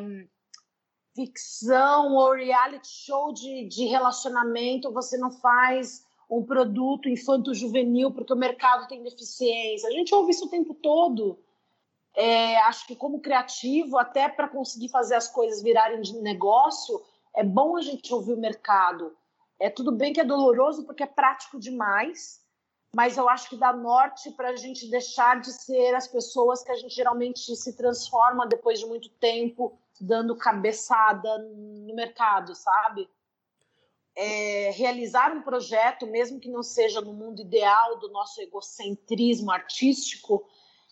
ficção 1.16 2.14
ou 2.16 2.34
reality 2.34 2.88
show 2.88 3.34
de, 3.34 3.66
de 3.68 3.86
relacionamento, 3.86 4.92
você 4.92 5.18
não 5.18 5.32
faz 5.32 6.06
um 6.30 6.44
produto 6.44 7.08
infanto-juvenil 7.08 8.12
porque 8.12 8.34
o 8.34 8.38
mercado 8.38 8.88
tem 8.88 9.04
deficiência. 9.04 9.88
A 9.88 9.92
gente 9.92 10.14
ouve 10.14 10.32
isso 10.32 10.46
o 10.46 10.50
tempo 10.50 10.74
todo. 10.74 11.38
É, 12.16 12.58
acho 12.62 12.86
que 12.88 12.96
como 12.96 13.20
criativo, 13.20 13.98
até 13.98 14.28
para 14.30 14.48
conseguir 14.48 14.90
fazer 14.90 15.16
as 15.16 15.28
coisas 15.28 15.62
virarem 15.62 16.02
de 16.02 16.14
negócio, 16.20 17.02
é 17.36 17.44
bom 17.44 17.78
a 17.78 17.82
gente 17.82 18.14
ouvir 18.14 18.34
o 18.34 18.40
mercado. 18.40 19.16
É 19.60 19.70
tudo 19.70 19.92
bem 19.92 20.14
que 20.14 20.20
é 20.20 20.26
doloroso 20.26 20.84
porque 20.86 21.04
é 21.04 21.08
prático 21.08 21.60
demais, 21.60 22.42
mas 22.96 23.18
eu 23.18 23.28
acho 23.28 23.50
que 23.50 23.56
dá 23.56 23.74
norte 23.74 24.32
para 24.32 24.50
a 24.50 24.56
gente 24.56 24.90
deixar 24.90 25.40
de 25.40 25.52
ser 25.52 25.96
as 25.96 26.08
pessoas 26.08 26.64
que 26.64 26.72
a 26.72 26.76
gente 26.76 26.94
geralmente 26.94 27.56
se 27.56 27.74
transforma 27.76 28.46
depois 28.46 28.80
de 28.80 28.86
muito 28.86 29.10
tempo 29.10 29.78
dando 30.00 30.36
cabeçada 30.36 31.38
no 31.38 31.96
mercado, 31.96 32.56
sabe? 32.56 33.10
É, 34.16 34.72
realizar 34.72 35.36
um 35.36 35.42
projeto, 35.42 36.06
mesmo 36.06 36.40
que 36.40 36.50
não 36.50 36.62
seja 36.62 37.02
no 37.02 37.14
mundo 37.14 37.42
ideal 37.42 37.98
do 38.00 38.10
nosso 38.12 38.42
egocentrismo 38.42 39.52
artístico, 39.52 40.46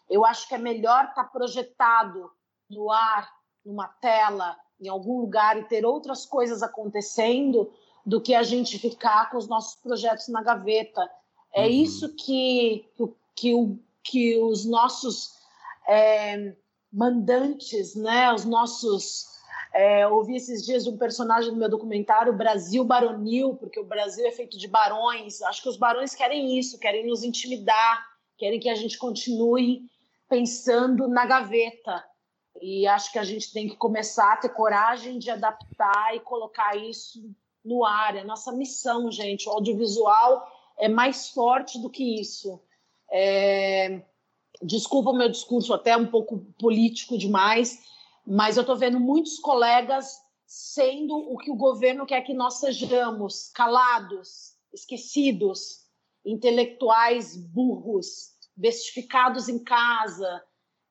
eu 0.09 0.25
acho 0.25 0.47
que 0.47 0.55
é 0.55 0.57
melhor 0.57 1.05
estar 1.05 1.23
tá 1.23 1.29
projetado 1.29 2.31
no 2.69 2.91
ar 2.91 3.31
numa 3.63 3.87
tela, 3.87 4.57
em 4.79 4.87
algum 4.87 5.19
lugar 5.19 5.57
e 5.57 5.63
ter 5.65 5.85
outras 5.85 6.25
coisas 6.25 6.63
acontecendo 6.63 7.71
do 8.05 8.19
que 8.19 8.33
a 8.33 8.41
gente 8.41 8.79
ficar 8.79 9.29
com 9.29 9.37
os 9.37 9.47
nossos 9.47 9.75
projetos 9.75 10.27
na 10.27 10.41
gaveta. 10.41 11.09
É 11.53 11.63
uhum. 11.63 11.69
isso 11.69 12.15
que, 12.15 12.89
que, 13.35 13.79
que 14.03 14.37
os 14.39 14.65
nossos 14.65 15.35
é, 15.87 16.55
mandantes, 16.91 17.95
né, 17.95 18.33
os 18.33 18.45
nossos. 18.45 19.29
É, 19.73 20.05
ouvi 20.05 20.35
esses 20.35 20.65
dias 20.65 20.85
um 20.85 20.97
personagem 20.97 21.49
do 21.49 21.55
meu 21.55 21.69
documentário, 21.69 22.33
Brasil 22.33 22.83
Baronil, 22.83 23.55
porque 23.55 23.79
o 23.79 23.85
Brasil 23.85 24.25
é 24.27 24.31
feito 24.31 24.57
de 24.57 24.67
barões. 24.67 25.41
Acho 25.43 25.61
que 25.61 25.69
os 25.69 25.77
barões 25.77 26.13
querem 26.13 26.59
isso, 26.59 26.77
querem 26.77 27.07
nos 27.07 27.23
intimidar, 27.23 28.05
querem 28.37 28.59
que 28.59 28.69
a 28.69 28.75
gente 28.75 28.97
continue 28.97 29.83
pensando 30.27 31.07
na 31.07 31.25
gaveta. 31.25 32.03
E 32.61 32.85
acho 32.85 33.11
que 33.13 33.19
a 33.19 33.23
gente 33.23 33.53
tem 33.53 33.69
que 33.69 33.77
começar 33.77 34.33
a 34.33 34.37
ter 34.37 34.49
coragem 34.49 35.17
de 35.17 35.31
adaptar 35.31 36.15
e 36.15 36.19
colocar 36.19 36.75
isso 36.75 37.33
no 37.63 37.85
ar. 37.85 38.17
É 38.17 38.23
nossa 38.23 38.51
missão, 38.51 39.09
gente. 39.09 39.47
O 39.47 39.53
audiovisual 39.53 40.45
é 40.77 40.89
mais 40.89 41.29
forte 41.29 41.79
do 41.79 41.89
que 41.89 42.19
isso. 42.19 42.61
É... 43.09 44.03
Desculpa 44.61 45.09
o 45.09 45.17
meu 45.17 45.29
discurso 45.29 45.73
até 45.73 45.97
um 45.97 46.07
pouco 46.07 46.39
político 46.59 47.17
demais, 47.17 47.79
mas 48.25 48.57
eu 48.57 48.61
estou 48.61 48.75
vendo 48.75 48.99
muitos 48.99 49.39
colegas 49.39 50.19
sendo 50.45 51.15
o 51.15 51.37
que 51.37 51.49
o 51.49 51.55
governo 51.55 52.05
quer 52.05 52.21
que 52.21 52.33
nós 52.33 52.55
sejamos, 52.55 53.49
calados, 53.55 54.51
esquecidos, 54.73 55.81
intelectuais 56.25 57.35
burros, 57.35 58.31
bestificados 58.55 59.47
em 59.49 59.57
casa. 59.57 60.43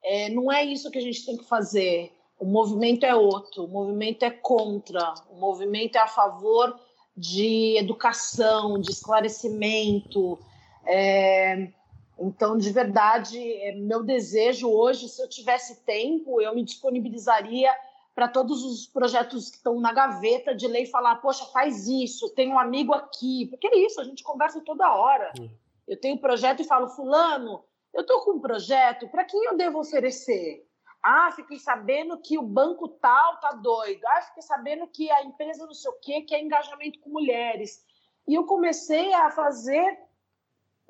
É, 0.02 0.30
não 0.30 0.51
é 0.51 0.64
isso 0.64 0.90
que 0.90 0.98
a 0.98 1.02
gente 1.02 1.24
tem 1.24 1.36
que 1.36 1.44
fazer. 1.44 2.12
O 2.38 2.47
movimento 2.47 3.05
é 3.05 3.14
outro, 3.14 3.64
o 3.64 3.68
movimento 3.68 4.24
é 4.24 4.30
contra, 4.30 5.12
o 5.30 5.36
movimento 5.36 5.97
é 5.97 6.01
a 6.01 6.09
favor 6.09 6.74
de 7.14 7.76
educação, 7.76 8.80
de 8.80 8.90
esclarecimento. 8.90 10.38
É, 10.86 11.70
então, 12.20 12.59
de 12.59 12.70
verdade, 12.70 13.38
é 13.62 13.74
meu 13.74 14.02
desejo 14.02 14.68
hoje, 14.68 15.09
se 15.09 15.22
eu 15.22 15.28
tivesse 15.28 15.82
tempo, 15.84 16.40
eu 16.40 16.55
me 16.55 16.62
disponibilizaria 16.62 17.74
para 18.14 18.28
todos 18.28 18.62
os 18.62 18.86
projetos 18.86 19.48
que 19.48 19.56
estão 19.56 19.80
na 19.80 19.92
gaveta 19.92 20.55
de 20.55 20.66
lei 20.68 20.84
falar, 20.84 21.16
poxa, 21.16 21.47
faz 21.47 21.86
isso, 21.86 22.28
tem 22.34 22.52
um 22.52 22.59
amigo 22.59 22.92
aqui, 22.92 23.47
porque 23.47 23.66
é 23.66 23.78
isso, 23.78 24.01
a 24.01 24.05
gente 24.05 24.22
conversa 24.22 24.60
toda 24.60 24.92
hora. 24.92 25.32
Hum. 25.40 25.48
Eu 25.88 25.98
tenho 25.98 26.16
um 26.16 26.18
projeto 26.18 26.60
e 26.60 26.64
falo, 26.64 26.88
fulano, 26.88 27.64
eu 27.94 28.02
estou 28.02 28.20
com 28.20 28.32
um 28.32 28.40
projeto, 28.40 29.09
para 29.09 29.24
quem 29.24 29.42
eu 29.47 29.56
devo 29.56 29.80
oferecer? 29.80 30.66
Ah, 31.02 31.32
fiquei 31.34 31.59
sabendo 31.59 32.18
que 32.18 32.38
o 32.38 32.42
banco 32.42 32.86
tal 32.86 33.40
tá 33.40 33.52
doido. 33.52 34.06
Ah, 34.06 34.22
fiquei 34.22 34.42
sabendo 34.42 34.86
que 34.86 35.10
a 35.10 35.24
empresa 35.24 35.64
não 35.64 35.72
sei 35.72 35.90
o 35.90 35.94
quê, 35.94 36.20
que 36.22 36.34
é 36.34 36.42
engajamento 36.42 37.01
com 37.01 37.09
mulheres. 37.09 37.82
E 38.28 38.34
eu 38.34 38.44
comecei 38.44 39.12
a 39.14 39.30
fazer 39.30 39.98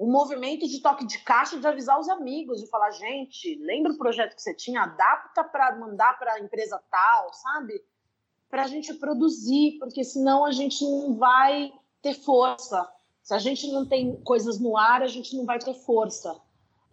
um 0.01 0.10
movimento 0.10 0.66
de 0.66 0.81
toque 0.81 1.06
de 1.06 1.18
caixa, 1.18 1.60
de 1.60 1.66
avisar 1.66 2.01
os 2.01 2.09
amigos, 2.09 2.59
de 2.59 2.66
falar, 2.68 2.90
gente, 2.90 3.55
lembra 3.56 3.93
o 3.93 3.98
projeto 3.98 4.35
que 4.35 4.40
você 4.40 4.55
tinha? 4.55 4.81
Adapta 4.81 5.44
para 5.44 5.77
mandar 5.77 6.18
para 6.18 6.32
a 6.32 6.40
empresa 6.40 6.82
tal, 6.90 7.35
sabe? 7.35 7.85
Para 8.48 8.62
a 8.62 8.66
gente 8.66 8.94
produzir, 8.94 9.77
porque 9.78 10.02
senão 10.02 10.47
a 10.47 10.52
gente 10.52 10.82
não 10.82 11.18
vai 11.18 11.70
ter 12.01 12.14
força. 12.14 12.90
Se 13.22 13.35
a 13.35 13.39
gente 13.39 13.70
não 13.70 13.85
tem 13.85 14.16
coisas 14.22 14.59
no 14.59 14.74
ar, 14.74 15.02
a 15.02 15.06
gente 15.06 15.36
não 15.36 15.44
vai 15.44 15.59
ter 15.59 15.74
força. 15.74 16.40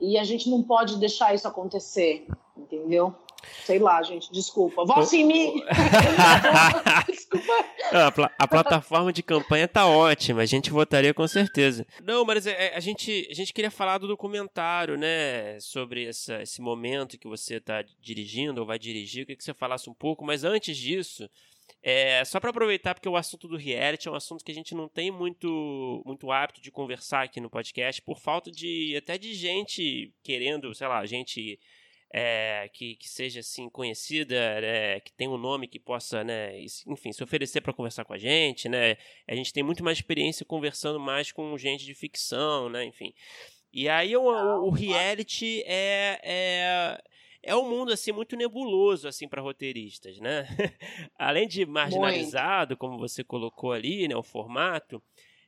E 0.02 0.18
a 0.18 0.26
gente 0.26 0.50
não 0.50 0.62
pode 0.62 0.98
deixar 0.98 1.34
isso 1.34 1.48
acontecer, 1.48 2.28
entendeu? 2.58 3.16
Sei 3.64 3.80
lá, 3.80 4.02
gente, 4.04 4.32
desculpa. 4.32 4.86
Volte 4.86 5.18
em 5.18 5.26
mim! 5.26 5.64
desculpa. 7.08 7.54
A, 7.92 8.12
pl 8.12 8.30
a, 8.38 8.48
plataforma 8.48 9.14
de 9.14 9.24
campanha 9.24 9.68
tá 9.68 9.86
ótima, 9.86 10.42
a 10.42 10.46
gente 10.46 10.70
votaria 10.70 11.14
com 11.14 11.28
certeza. 11.28 11.86
Não, 12.04 12.26
mas 12.26 12.48
é, 12.48 12.68
é, 12.68 12.76
a, 12.76 12.80
gente, 12.80 13.28
a 13.30 13.34
gente 13.34 13.54
queria 13.54 13.72
falar 13.72 13.98
do 13.98 14.08
documentário, 14.08 14.98
né? 14.98 15.60
Sobre 15.60 16.08
essa, 16.08 16.42
esse 16.42 16.62
momento 16.62 17.18
que 17.18 17.28
você 17.28 17.56
está 17.56 17.84
dirigindo 18.02 18.62
ou 18.62 18.68
vai 18.68 18.80
dirigir. 18.80 19.22
Eu 19.22 19.26
queria 19.26 19.38
que 19.38 19.44
você 19.44 19.54
falasse 19.54 19.90
um 19.90 19.94
pouco, 19.94 20.26
mas 20.26 20.44
antes 20.44 20.78
disso, 20.78 21.30
é, 21.82 22.24
só 22.26 22.40
para 22.40 22.50
aproveitar, 22.50 22.94
porque 22.94 23.08
o 23.08 23.16
assunto 23.16 23.48
do 23.48 23.58
reality 23.58 24.08
é 24.08 24.12
um 24.12 24.16
assunto 24.16 24.44
que 24.44 24.52
a 24.52 24.56
gente 24.56 24.76
não 24.76 24.88
tem 24.88 25.12
muito, 25.12 26.02
muito 26.06 26.32
hábito 26.32 26.62
de 26.62 26.72
conversar 26.72 27.24
aqui 27.24 27.40
no 27.40 27.50
podcast, 27.50 28.02
por 28.02 28.20
falta 28.20 28.52
de 28.52 28.96
até 28.98 29.18
de 29.18 29.34
gente 29.34 30.14
querendo, 30.24 30.74
sei 30.74 30.88
lá, 30.88 31.06
gente 31.06 31.60
é, 32.14 32.70
que, 32.74 32.96
que 32.96 33.10
seja 33.10 33.42
assim 33.42 33.70
conhecida, 33.70 34.62
né, 34.62 35.00
que 35.02 35.12
tem 35.14 35.28
um 35.28 35.38
nome 35.38 35.68
que 35.68 35.80
possa, 35.80 36.24
né, 36.24 36.60
enfim, 36.88 37.12
se 37.12 37.24
oferecer 37.24 37.62
para 37.62 37.74
conversar 37.74 38.06
com 38.06 38.14
a 38.14 38.18
gente, 38.18 38.70
né? 38.70 38.98
A 39.28 39.36
gente 39.36 39.52
tem 39.52 39.64
muito 39.64 39.84
mais 39.84 39.98
experiência 39.98 40.46
conversando 40.46 41.00
mais 41.00 41.32
com 41.32 41.58
gente 41.58 41.86
de 41.86 41.94
ficção, 41.94 42.70
né? 42.70 42.86
Enfim. 42.86 43.14
E 43.74 43.90
aí 43.90 44.16
o, 44.16 44.22
o, 44.22 44.68
o 44.68 44.70
reality 44.70 45.62
é, 45.66 46.20
é 46.24 47.02
é 47.44 47.56
um 47.56 47.70
mundo 47.70 47.94
assim 47.94 48.12
muito 48.12 48.36
nebuloso 48.36 49.08
assim 49.08 49.28
para 49.28 49.42
roteiristas, 49.42 50.20
né? 50.20 50.46
Além 51.18 51.48
de 51.48 51.66
marginalizado, 51.66 52.72
muito. 52.72 52.80
como 52.80 52.98
você 52.98 53.24
colocou 53.24 53.72
ali, 53.72 54.08
né, 54.08 54.16
o 54.16 54.24
formato, 54.24 55.02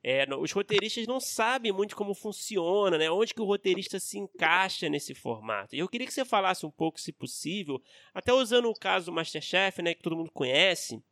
é, 0.04 0.26
os 0.36 0.52
roteiristas 0.52 1.06
não 1.06 1.20
sabem 1.20 1.72
muito 1.72 1.96
como 1.96 2.14
funciona, 2.14 2.98
né? 2.98 3.12
Onde 3.12 3.34
que 3.34 3.42
o 3.42 3.46
roteirista 3.46 4.00
se 4.00 4.18
encaixa 4.18 4.88
nesse 4.88 5.14
formato. 5.14 5.76
E 5.76 5.80
eu 5.80 5.90
queria 5.90 6.08
que 6.08 6.14
você 6.14 6.24
falasse 6.24 6.66
um 6.66 6.72
pouco, 6.72 7.00
se 7.00 7.12
possível, 7.12 7.82
até 8.14 8.32
usando 8.32 8.70
o 8.70 8.74
caso 8.74 9.08
do 9.08 9.12
MasterChef, 9.12 9.82
né, 9.82 9.94
que 9.94 10.02
todo 10.02 10.16
mundo 10.16 10.32
conhece. 10.32 11.04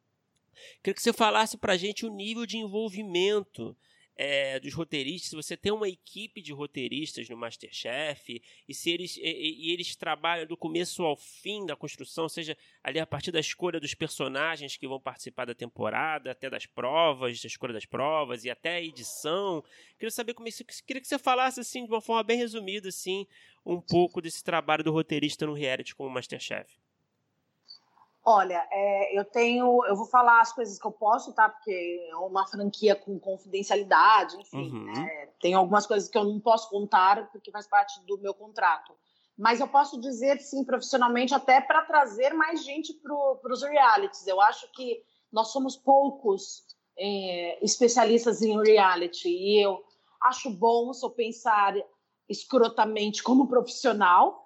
Queria 0.82 0.96
que 0.96 1.02
você 1.02 1.12
falasse 1.12 1.58
pra 1.58 1.78
gente 1.78 2.06
o 2.06 2.14
nível 2.14 2.46
de 2.46 2.58
envolvimento 2.58 3.76
é, 4.18 4.60
dos 4.60 4.74
roteiristas, 4.74 5.30
se 5.30 5.36
você 5.36 5.56
tem 5.56 5.72
uma 5.72 5.88
equipe 5.88 6.42
de 6.42 6.52
roteiristas 6.52 7.30
no 7.30 7.38
Masterchef 7.38 8.42
e 8.68 8.74
se 8.74 8.90
eles 8.90 9.16
e, 9.18 9.22
e, 9.22 9.72
eles 9.72 9.96
trabalham 9.96 10.48
do 10.48 10.58
começo 10.58 11.04
ao 11.04 11.16
fim 11.16 11.66
da 11.68 11.76
construção, 11.76 12.28
seja 12.28 12.58
ali 12.84 13.00
a 13.00 13.06
partir 13.06 13.32
da 13.32 13.40
escolha 13.40 13.80
dos 13.80 13.94
personagens 13.94 14.76
que 14.76 14.88
vão 14.88 15.00
participar 15.00 15.46
da 15.46 15.54
temporada, 15.54 16.32
até 16.32 16.50
das 16.50 16.66
provas, 16.66 17.40
da 17.40 17.48
escolha 17.48 17.74
das 17.74 17.86
provas 17.86 18.44
e 18.44 18.50
até 18.50 18.78
a 18.78 18.82
edição. 18.82 19.64
Queria 20.00 20.12
saber 20.12 20.34
como 20.34 20.48
isso, 20.48 20.66
queria 20.86 21.02
que 21.02 21.08
você 21.08 21.20
falasse 21.20 21.60
assim 21.60 21.86
de 21.86 21.92
uma 21.92 22.02
forma 22.02 22.24
bem 22.24 22.38
resumida 22.38 22.90
assim, 22.90 23.28
um 23.64 23.80
pouco 23.80 24.20
desse 24.20 24.44
trabalho 24.44 24.84
do 24.84 24.92
roteirista 24.92 25.46
no 25.46 25.54
reality 25.54 25.94
como 25.94 26.10
Masterchef. 26.10 26.87
Olha, 28.30 28.68
é, 28.70 29.18
eu 29.18 29.24
tenho, 29.24 29.86
eu 29.86 29.96
vou 29.96 30.06
falar 30.06 30.42
as 30.42 30.52
coisas 30.52 30.78
que 30.78 30.86
eu 30.86 30.92
posso, 30.92 31.32
tá? 31.32 31.48
Porque 31.48 32.06
é 32.12 32.16
uma 32.18 32.46
franquia 32.46 32.94
com 32.94 33.18
confidencialidade, 33.18 34.36
enfim. 34.36 34.70
Uhum. 34.70 35.08
É, 35.08 35.30
tem 35.40 35.54
algumas 35.54 35.88
coisas 35.88 36.10
que 36.10 36.18
eu 36.18 36.26
não 36.26 36.38
posso 36.38 36.70
contar 36.70 37.32
porque 37.32 37.50
faz 37.52 37.66
parte 37.68 38.06
do 38.06 38.18
meu 38.18 38.34
contrato. 38.34 38.94
Mas 39.38 39.62
eu 39.62 39.68
posso 39.70 39.98
dizer, 40.02 40.42
sim, 40.42 40.66
profissionalmente, 40.66 41.34
até 41.34 41.62
para 41.62 41.84
trazer 41.84 42.34
mais 42.34 42.66
gente 42.66 42.94
para 42.96 43.54
os 43.54 43.64
realities. 43.64 44.28
Eu 44.28 44.42
acho 44.42 44.70
que 44.74 45.02
nós 45.32 45.54
somos 45.54 45.78
poucos 45.78 46.66
é, 47.00 47.64
especialistas 47.64 48.42
em 48.42 48.62
reality 48.62 49.30
e 49.30 49.64
eu 49.64 49.82
acho 50.22 50.50
bom 50.50 50.92
se 50.92 51.06
eu 51.06 51.12
pensar 51.12 51.74
escrotamente 52.28 53.24
como 53.24 53.48
profissional 53.48 54.44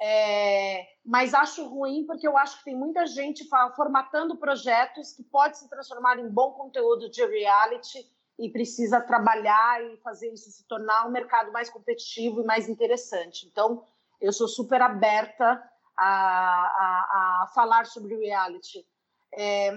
é, 0.00 0.86
mas 1.04 1.34
acho 1.34 1.66
ruim 1.68 2.06
porque 2.06 2.26
eu 2.26 2.36
acho 2.38 2.58
que 2.58 2.64
tem 2.64 2.76
muita 2.76 3.06
gente 3.06 3.46
formatando 3.76 4.36
projetos 4.36 5.12
que 5.12 5.22
pode 5.22 5.58
se 5.58 5.68
transformar 5.68 6.18
em 6.18 6.28
bom 6.28 6.52
conteúdo 6.52 7.10
de 7.10 7.24
reality 7.26 8.10
e 8.38 8.48
precisa 8.48 9.00
trabalhar 9.00 9.84
e 9.84 9.96
fazer 9.98 10.32
isso 10.32 10.50
se 10.50 10.64
tornar 10.66 11.06
um 11.06 11.10
mercado 11.10 11.52
mais 11.52 11.68
competitivo 11.68 12.40
e 12.40 12.44
mais 12.44 12.68
interessante. 12.68 13.46
Então, 13.46 13.84
eu 14.20 14.32
sou 14.32 14.48
super 14.48 14.80
aberta 14.80 15.62
a, 15.96 16.06
a, 16.06 17.42
a 17.42 17.46
falar 17.54 17.86
sobre 17.86 18.16
reality. 18.16 18.84
É, 19.32 19.72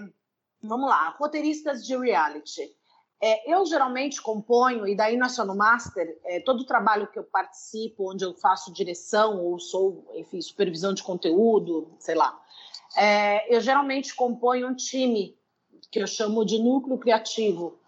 vamos 0.61 0.89
lá, 0.89 1.09
roteiristas 1.09 1.85
de 1.85 1.95
reality. 1.97 2.75
É, 3.19 3.52
eu 3.52 3.65
geralmente 3.65 4.22
componho, 4.22 4.88
e 4.88 4.95
daí 4.95 5.18
não 5.18 5.26
é 5.26 5.45
no 5.45 5.56
Master, 5.56 6.19
é, 6.26 6.39
todo 6.39 6.61
o 6.61 6.65
trabalho 6.65 7.07
que 7.07 7.18
eu 7.18 7.23
participo, 7.23 8.11
onde 8.11 8.23
eu 8.23 8.34
faço 8.35 8.72
direção 8.72 9.44
ou 9.44 9.57
sou, 9.57 10.06
enfim, 10.14 10.39
supervisão 10.39 10.94
de 10.94 11.02
conteúdo, 11.02 11.95
sei 11.99 12.14
lá, 12.14 12.39
é, 12.95 13.56
eu 13.56 13.60
geralmente 13.60 14.15
componho 14.15 14.68
um 14.68 14.76
time 14.76 15.35
que 15.91 15.99
eu 15.99 16.07
chamo 16.07 16.45
de 16.45 16.60
núcleo 16.60 16.98
criativo. 16.98 17.80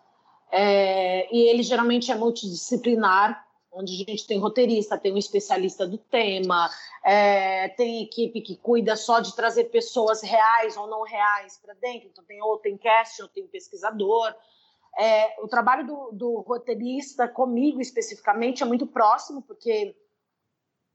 É, 0.51 1.33
e 1.35 1.41
ele 1.47 1.61
geralmente 1.61 2.11
é 2.11 2.15
multidisciplinar, 2.15 3.45
onde 3.71 3.93
a 3.93 3.97
gente 3.97 4.25
tem 4.25 4.39
roteirista, 4.39 4.97
tem 4.97 5.13
um 5.13 5.17
especialista 5.17 5.85
do 5.85 5.97
tema, 5.97 6.69
é, 7.03 7.69
tem 7.69 8.01
equipe 8.01 8.41
que 8.41 8.55
cuida 8.55 8.95
só 8.95 9.19
de 9.19 9.35
trazer 9.35 9.65
pessoas 9.65 10.23
reais 10.23 10.75
ou 10.75 10.87
não 10.87 11.03
reais 11.03 11.57
para 11.57 11.75
dentro, 11.75 12.09
então 12.09 12.23
tem 12.23 12.41
ou 12.41 12.57
tem 12.57 12.75
cast 12.77 13.21
ou 13.21 13.27
tem 13.27 13.45
pesquisador. 13.45 14.33
É, 14.97 15.41
o 15.41 15.47
trabalho 15.47 15.85
do, 15.85 16.11
do, 16.11 16.39
roteirista 16.41 17.27
comigo 17.27 17.81
especificamente 17.81 18.63
é 18.63 18.65
muito 18.65 18.87
próximo, 18.87 19.41
porque 19.41 19.95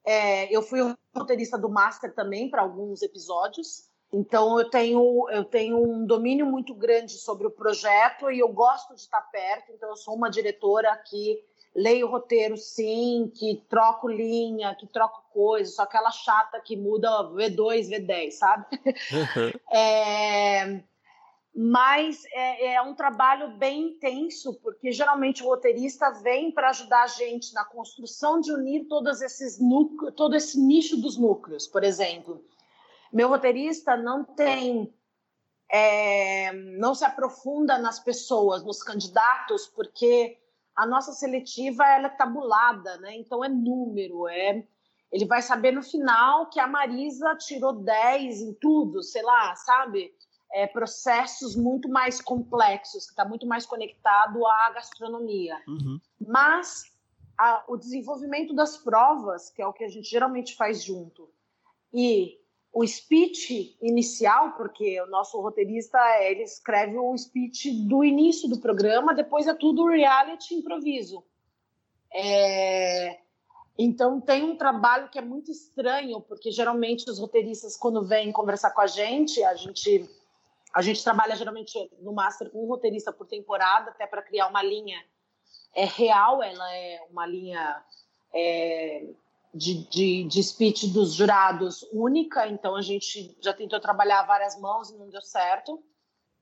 é, 0.05 0.55
eu 0.55 0.63
fui 0.63 0.81
roteirista 1.15 1.57
do 1.57 1.69
Master 1.69 2.15
também 2.15 2.51
para 2.51 2.63
alguns 2.63 3.03
episódios. 3.03 3.89
Então 4.13 4.59
eu 4.59 4.71
tenho 4.71 5.29
eu 5.31 5.45
tenho 5.45 5.83
um 5.83 6.07
domínio 6.07 6.47
muito 6.47 6.73
grande 6.75 7.13
sobre 7.13 7.47
o 7.47 7.51
projeto 7.51 8.31
e 8.31 8.39
eu 8.39 8.49
gosto 8.49 8.95
de 8.95 9.01
estar 9.01 9.23
perto. 9.23 9.73
Então 9.73 9.89
eu 9.89 9.97
sou 9.97 10.15
uma 10.15 10.31
diretora 10.31 10.97
que 10.99 11.43
leio 11.75 12.07
o 12.07 12.11
roteiro 12.11 12.57
sim, 12.57 13.31
que 13.35 13.65
troco 13.69 14.09
linha, 14.09 14.75
que 14.77 14.87
troco 14.87 15.25
coisas, 15.33 15.75
só 15.75 15.83
aquela 15.83 16.11
chata 16.11 16.61
que 16.61 16.77
muda 16.77 17.09
V2, 17.31 17.89
V10, 17.89 18.31
sabe? 18.31 18.67
Uhum. 18.77 19.53
é, 19.77 20.83
mas 21.55 22.25
é, 22.33 22.75
é, 22.75 22.83
um 22.83 22.95
trabalho 22.95 23.57
bem 23.57 23.91
intenso, 23.91 24.55
porque 24.55 24.91
geralmente 24.91 25.43
o 25.43 25.47
roteirista 25.47 26.11
vem 26.11 26.51
para 26.51 26.71
ajudar 26.71 27.05
a 27.05 27.07
gente 27.07 27.55
na 27.55 27.65
construção 27.65 28.41
de 28.41 28.53
unir 28.53 28.87
todos 28.89 29.23
esses 29.23 29.61
núcleos, 29.61 30.15
todo 30.17 30.35
esse 30.35 30.59
nicho 30.59 30.97
dos 30.97 31.17
núcleos, 31.17 31.69
por 31.69 31.85
exemplo. 31.85 32.45
Meu 33.13 33.29
roteirista 33.29 33.97
não 33.97 34.25
tem, 34.25 34.93
é, 35.71 36.53
não 36.53 36.93
se 36.93 37.05
aprofunda 37.05 37.79
nas 37.79 38.01
pessoas, 38.01 38.65
nos 38.65 38.83
candidatos, 38.83 39.69
porque 39.69 40.37
a 40.75 40.85
nossa 40.85 41.13
seletiva 41.13 41.87
ela 41.87 42.09
é 42.09 42.17
tabulada, 42.17 42.97
né? 42.97 43.15
Então 43.15 43.45
é 43.45 43.49
número, 43.49 44.27
é 44.27 44.65
ele 45.13 45.27
vai 45.27 45.41
saber 45.41 45.71
no 45.71 45.81
final 45.81 46.51
que 46.51 46.59
a 46.59 46.67
Marisa 46.67 47.37
tirou 47.37 47.73
10 47.73 48.41
em 48.41 48.55
tudo, 48.55 49.01
sei 49.01 49.23
lá, 49.23 49.55
sabe? 49.55 50.13
É, 50.53 50.67
processos 50.67 51.57
muito 51.57 51.89
mais 51.89 52.21
complexos, 52.21 53.07
que 53.07 53.11
está 53.11 53.25
muito 53.25 53.47
mais 53.47 53.67
conectado 53.67 54.47
à 54.47 54.71
gastronomia. 54.71 55.61
Uhum. 55.67 56.01
Mas 56.21 56.85
a, 57.37 57.65
o 57.67 57.77
desenvolvimento 57.77 58.55
das 58.55 58.77
provas, 58.77 59.51
que 59.51 59.61
é 59.61 59.67
o 59.67 59.73
que 59.73 59.85
a 59.85 59.89
gente 59.89 60.09
geralmente 60.09 60.55
faz 60.55 60.85
junto, 60.85 61.29
e 61.93 62.39
o 62.75 62.85
speech 62.85 63.77
inicial, 63.81 64.53
porque 64.57 65.01
o 65.01 65.07
nosso 65.07 65.41
roteirista 65.41 65.99
ele 66.23 66.43
escreve 66.43 66.99
o 66.99 67.17
speech 67.17 67.71
do 67.87 68.03
início 68.03 68.49
do 68.49 68.59
programa, 68.59 69.15
depois 69.15 69.47
é 69.47 69.55
tudo 69.55 69.87
reality 69.87 70.55
improviso. 70.55 71.23
É... 72.13 73.21
Então 73.79 74.21
tem 74.21 74.43
um 74.43 74.57
trabalho 74.57 75.09
que 75.09 75.19
é 75.19 75.23
muito 75.23 75.53
estranho, 75.53 76.21
porque 76.21 76.51
geralmente 76.51 77.09
os 77.09 77.21
roteiristas 77.21 77.77
quando 77.77 78.05
vêm 78.05 78.33
conversar 78.33 78.73
com 78.73 78.81
a 78.81 78.87
gente, 78.89 79.43
a 79.45 79.55
gente 79.55 80.09
a 80.75 80.83
gente 80.83 81.05
trabalha 81.05 81.37
geralmente 81.37 81.79
no 82.01 82.13
master 82.13 82.51
com 82.51 82.65
um 82.65 82.69
roteirista 82.69 83.13
por 83.13 83.27
temporada, 83.27 83.91
até 83.91 84.07
para 84.07 84.23
criar 84.23 84.49
uma 84.49 84.63
linha 84.63 85.01
é 85.75 85.85
real, 85.85 86.43
ela 86.43 86.75
é 86.75 87.01
uma 87.11 87.27
linha 87.27 87.85
é, 88.33 89.07
de, 89.55 89.89
de, 89.89 90.25
de 90.25 90.43
speech 90.43 90.89
dos 90.89 91.15
jurados 91.15 91.87
única, 91.93 92.49
então 92.49 92.75
a 92.75 92.83
gente 92.83 93.37
já 93.41 93.53
tentou 93.53 93.79
trabalhar 93.79 94.23
várias 94.25 94.59
mãos 94.61 94.91
e 94.91 94.97
não 94.97 95.09
deu 95.09 95.23
certo, 95.23 95.83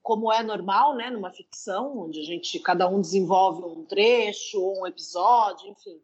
como 0.02 0.32
é 0.32 0.42
normal, 0.42 0.96
né, 0.96 1.10
numa 1.10 1.30
ficção, 1.30 1.98
onde 1.98 2.20
a 2.20 2.24
gente, 2.24 2.58
cada 2.58 2.88
um 2.88 3.00
desenvolve 3.00 3.62
um 3.62 3.84
trecho, 3.84 4.60
um 4.60 4.86
episódio, 4.86 5.68
enfim. 5.68 6.00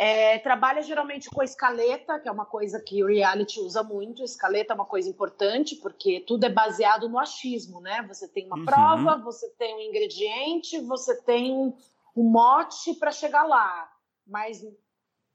É, 0.00 0.38
trabalha 0.38 0.80
geralmente 0.80 1.28
com 1.28 1.40
a 1.40 1.44
escaleta, 1.44 2.20
que 2.20 2.28
é 2.28 2.32
uma 2.32 2.46
coisa 2.46 2.80
que 2.80 3.02
o 3.02 3.08
reality 3.08 3.58
usa 3.58 3.82
muito. 3.82 4.22
A 4.22 4.24
escaleta 4.24 4.72
é 4.72 4.76
uma 4.76 4.84
coisa 4.84 5.08
importante, 5.08 5.74
porque 5.74 6.20
tudo 6.20 6.44
é 6.44 6.48
baseado 6.48 7.08
no 7.08 7.18
achismo, 7.18 7.80
né? 7.80 8.04
Você 8.06 8.28
tem 8.28 8.46
uma 8.46 8.58
uhum. 8.58 8.64
prova, 8.64 9.16
você 9.16 9.48
tem 9.58 9.74
um 9.74 9.80
ingrediente, 9.80 10.78
você 10.78 11.20
tem 11.22 11.52
um, 11.52 11.76
um 12.14 12.22
mote 12.22 12.94
para 12.94 13.10
chegar 13.10 13.42
lá. 13.42 13.92
Mas 14.24 14.64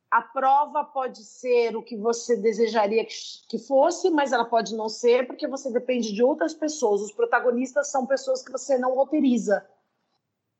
a 0.10 0.22
prova 0.22 0.86
pode 0.86 1.26
ser 1.26 1.76
o 1.76 1.84
que 1.84 1.98
você 1.98 2.38
desejaria 2.38 3.06
que 3.50 3.58
fosse, 3.58 4.10
mas 4.10 4.32
ela 4.32 4.46
pode 4.46 4.76
não 4.78 4.88
ser, 4.88 5.28
porque 5.28 5.46
você 5.46 5.74
depende 5.74 6.14
de 6.14 6.24
outras 6.24 6.54
pessoas. 6.54 7.02
Os 7.02 7.12
protagonistas 7.12 7.92
são 7.92 8.06
pessoas 8.06 8.42
que 8.42 8.52
você 8.52 8.78
não 8.78 8.96
roteiriza, 8.96 9.68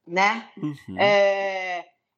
né? 0.06 0.50
Uhum. 0.58 1.00
É, 1.00 1.73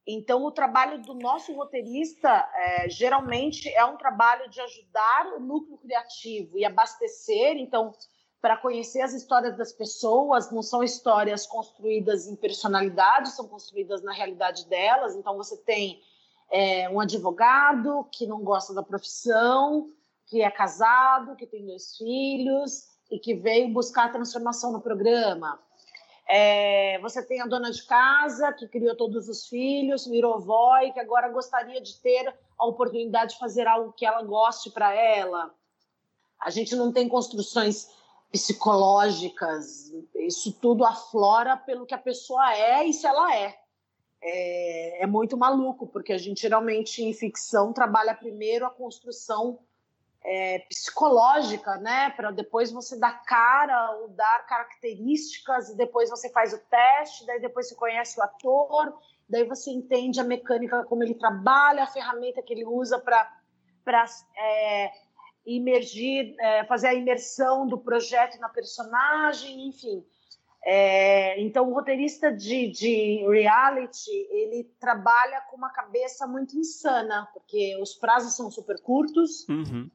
então, 0.08 0.44
o 0.46 0.52
trabalho 0.52 1.02
do 1.02 1.16
nosso 1.16 1.52
roteirista, 1.54 2.30
é, 2.54 2.90
geralmente, 2.90 3.68
é 3.70 3.84
um 3.86 3.98
trabalho 3.98 4.48
de 4.50 4.62
ajudar 4.62 5.34
o 5.36 5.40
núcleo 5.40 5.78
criativo 5.80 6.60
e 6.60 6.66
abastecer. 6.66 7.58
Então, 7.58 7.92
para 8.40 8.56
conhecer 8.56 9.02
as 9.02 9.14
histórias 9.14 9.58
das 9.58 9.72
pessoas, 9.72 10.52
não 10.52 10.62
são 10.62 10.84
histórias 10.84 11.48
construídas 11.48 12.28
em 12.28 12.36
personalidade, 12.36 13.32
são 13.32 13.48
construídas 13.48 14.04
na 14.04 14.14
realidade 14.14 14.68
delas. 14.68 15.16
Então, 15.16 15.36
você 15.38 15.58
tem 15.58 16.00
é, 16.52 16.88
um 16.90 17.00
advogado 17.00 18.08
que 18.12 18.28
não 18.28 18.44
gosta 18.44 18.76
da 18.76 18.84
profissão, 18.84 19.90
que 20.28 20.44
é 20.44 20.52
casado, 20.52 21.36
que 21.36 21.48
tem 21.48 21.66
dois 21.66 21.98
filhos 21.98 22.90
e 23.10 23.18
que 23.18 23.34
veio 23.34 23.74
buscar 23.74 24.12
transformação 24.12 24.72
no 24.72 24.82
programa. 24.82 25.60
É, 26.28 27.00
você 27.00 27.24
tem 27.24 27.42
a 27.42 27.46
dona 27.46 27.72
de 27.72 27.84
casa 27.86 28.52
que 28.52 28.68
criou 28.68 28.96
todos 28.96 29.30
os 29.30 29.48
filhos, 29.48 30.08
virou 30.08 30.40
vó 30.40 30.78
e 30.80 30.92
que 30.92 31.00
agora 31.00 31.30
gostaria 31.30 31.82
de 31.82 31.98
ter 32.02 32.34
a 32.58 32.66
oportunidade 32.66 33.34
de 33.34 33.40
fazer 33.40 33.68
algo 33.68 33.94
que 33.94 34.06
ela 34.06 34.24
goste 34.24 34.72
para 34.72 34.94
ela. 34.94 35.54
A 36.40 36.50
gente 36.50 36.76
não 36.76 36.92
tem 36.92 37.08
construções 37.08 37.90
psicológicas, 38.32 39.94
isso 40.16 40.52
tudo 40.60 40.84
aflora 40.84 41.56
pelo 41.56 41.86
que 41.86 41.94
a 41.94 41.98
pessoa 41.98 42.54
é 42.54 42.86
e 42.86 42.92
se 42.92 43.06
ela 43.06 43.34
é 43.36 43.56
é, 44.26 45.04
é 45.04 45.08
muito 45.08 45.38
maluco, 45.38 45.86
porque 45.86 46.12
a 46.12 46.18
gente 46.18 46.42
geralmente 46.42 47.04
em 47.04 47.14
ficção 47.14 47.72
trabalha 47.72 48.16
primeiro 48.16 48.66
a 48.66 48.72
construção 48.72 49.60
é, 50.26 50.60
psicológica, 50.68 51.78
né? 51.78 52.10
Para 52.12 52.32
depois 52.32 52.72
você 52.72 52.98
dar 52.98 53.24
cara 53.24 53.92
ou 53.98 54.10
dar 54.10 54.46
características, 54.48 55.70
e 55.70 55.78
depois 55.78 56.10
você 56.10 56.30
faz 56.30 56.54
o 56.54 56.58
teste, 56.58 57.26
daí 57.26 57.40
depois 57.40 57.70
você 57.70 57.76
conhece 57.76 58.20
o 58.20 58.24
ator, 58.24 58.98
daí 59.30 59.44
você 59.44 59.70
entende 59.70 60.20
a 60.20 60.24
mecânica, 60.24 60.84
como 60.86 61.04
ele 61.04 61.14
trabalha, 61.14 61.84
a 61.84 61.88
ferramenta 61.88 62.42
que 62.42 62.54
ele 62.54 62.66
usa 62.66 63.00
para 63.00 64.06
é, 64.36 64.92
imergir, 65.46 66.36
é, 66.40 66.66
fazer 66.66 66.88
a 66.88 66.94
imersão 66.96 67.68
do 67.68 67.78
projeto 67.78 68.40
na 68.40 68.50
personagem, 68.50 69.68
enfim. 69.68 70.04
É, 70.68 71.40
então, 71.40 71.70
o 71.70 71.74
roteirista 71.76 72.34
de, 72.34 72.72
de, 72.72 73.24
reality, 73.30 74.10
ele 74.32 74.64
trabalha 74.80 75.42
com 75.42 75.56
uma 75.56 75.70
cabeça 75.70 76.26
muito 76.26 76.58
insana, 76.58 77.30
porque 77.32 77.78
os 77.80 77.94
prazos 77.94 78.36
são 78.36 78.50
super 78.50 78.82
curtos. 78.82 79.48
Uhum. 79.48 79.92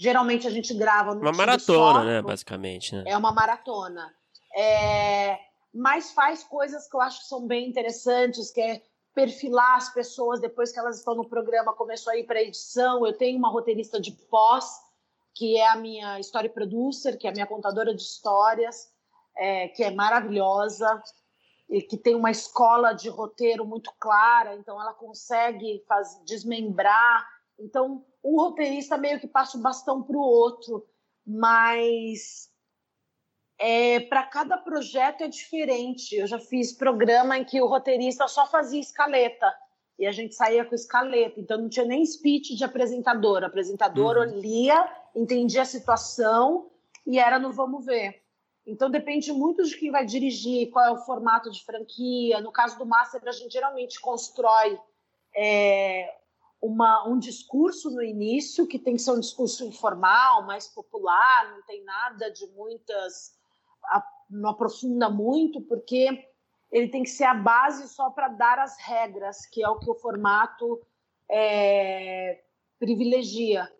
Geralmente 0.00 0.46
a 0.46 0.50
gente 0.50 0.72
grava 0.74 1.14
no 1.14 1.20
Uma 1.20 1.32
maratona, 1.32 2.04
né, 2.04 2.22
basicamente. 2.22 2.94
Né? 2.94 3.04
É 3.06 3.16
uma 3.16 3.32
maratona. 3.32 4.14
É, 4.56 5.38
mas 5.74 6.12
faz 6.12 6.44
coisas 6.44 6.88
que 6.88 6.96
eu 6.96 7.00
acho 7.00 7.20
que 7.22 7.26
são 7.26 7.46
bem 7.46 7.68
interessantes, 7.68 8.52
que 8.52 8.60
é 8.60 8.80
perfilar 9.12 9.76
as 9.76 9.92
pessoas 9.92 10.40
depois 10.40 10.70
que 10.70 10.78
elas 10.78 10.98
estão 10.98 11.16
no 11.16 11.28
programa, 11.28 11.74
começou 11.74 12.12
a 12.12 12.16
ir 12.16 12.24
para 12.24 12.40
edição. 12.40 13.04
Eu 13.04 13.12
tenho 13.12 13.36
uma 13.36 13.50
roteirista 13.50 14.00
de 14.00 14.12
pós, 14.12 14.64
que 15.34 15.56
é 15.56 15.68
a 15.68 15.74
minha 15.74 16.20
story 16.20 16.48
producer, 16.48 17.18
que 17.18 17.26
é 17.26 17.30
a 17.30 17.32
minha 17.32 17.46
contadora 17.46 17.92
de 17.92 18.02
histórias 18.02 18.88
é, 19.38 19.68
que 19.68 19.84
é 19.84 19.90
maravilhosa 19.90 21.00
e 21.70 21.80
que 21.80 21.96
tem 21.96 22.14
uma 22.14 22.30
escola 22.30 22.92
de 22.92 23.08
roteiro 23.08 23.64
muito 23.64 23.92
clara, 23.98 24.56
então 24.56 24.80
ela 24.80 24.92
consegue 24.92 25.84
faz, 25.86 26.20
desmembrar. 26.24 27.26
Então, 27.58 28.04
um 28.22 28.36
roteirista 28.36 28.96
meio 28.96 29.20
que 29.20 29.26
passa 29.26 29.56
o 29.56 29.60
bastão 29.60 30.02
para 30.02 30.16
o 30.16 30.20
outro, 30.20 30.86
mas 31.26 32.48
é, 33.58 34.00
para 34.00 34.22
cada 34.24 34.56
projeto 34.56 35.22
é 35.22 35.28
diferente. 35.28 36.14
Eu 36.16 36.26
já 36.26 36.38
fiz 36.38 36.72
programa 36.72 37.36
em 37.36 37.44
que 37.44 37.60
o 37.60 37.66
roteirista 37.66 38.28
só 38.28 38.46
fazia 38.46 38.80
escaleta 38.80 39.52
e 39.98 40.06
a 40.06 40.12
gente 40.12 40.34
saía 40.34 40.64
com 40.64 40.74
escaleta, 40.74 41.40
então 41.40 41.58
não 41.58 41.68
tinha 41.68 41.84
nem 41.84 42.06
speech 42.06 42.54
de 42.54 42.64
apresentador. 42.64 43.42
O 43.42 43.46
apresentador 43.46 44.16
uhum. 44.16 44.38
lia, 44.38 44.88
entendia 45.14 45.62
a 45.62 45.66
situação 45.66 46.70
e 47.06 47.18
era 47.18 47.38
no 47.38 47.52
vamos 47.52 47.84
ver. 47.84 48.22
Então 48.64 48.90
depende 48.90 49.32
muito 49.32 49.64
de 49.64 49.76
quem 49.76 49.90
vai 49.90 50.04
dirigir, 50.04 50.70
qual 50.70 50.84
é 50.84 50.90
o 50.92 50.98
formato 50.98 51.50
de 51.50 51.64
franquia. 51.64 52.40
No 52.40 52.52
caso 52.52 52.78
do 52.78 52.86
Master, 52.86 53.20
a 53.26 53.32
gente 53.32 53.52
geralmente 53.52 53.98
constrói 53.98 54.78
é, 55.34 56.14
uma, 56.60 57.06
um 57.08 57.18
discurso 57.18 57.90
no 57.90 58.02
início, 58.02 58.66
que 58.66 58.78
tem 58.78 58.94
que 58.94 59.02
ser 59.02 59.12
um 59.12 59.20
discurso 59.20 59.64
informal, 59.64 60.44
mais 60.46 60.66
popular, 60.66 61.52
não 61.52 61.62
tem 61.62 61.84
nada 61.84 62.30
de 62.30 62.46
muitas. 62.48 63.36
não 64.28 64.50
aprofunda 64.50 65.08
muito, 65.08 65.60
porque 65.62 66.26
ele 66.70 66.88
tem 66.88 67.02
que 67.02 67.10
ser 67.10 67.24
a 67.24 67.34
base 67.34 67.88
só 67.88 68.10
para 68.10 68.28
dar 68.28 68.58
as 68.58 68.76
regras, 68.78 69.46
que 69.46 69.62
é 69.62 69.68
o 69.68 69.78
que 69.78 69.90
o 69.90 69.94
formato 69.94 70.80
é, 71.30 72.42
privilegia. 72.78 73.70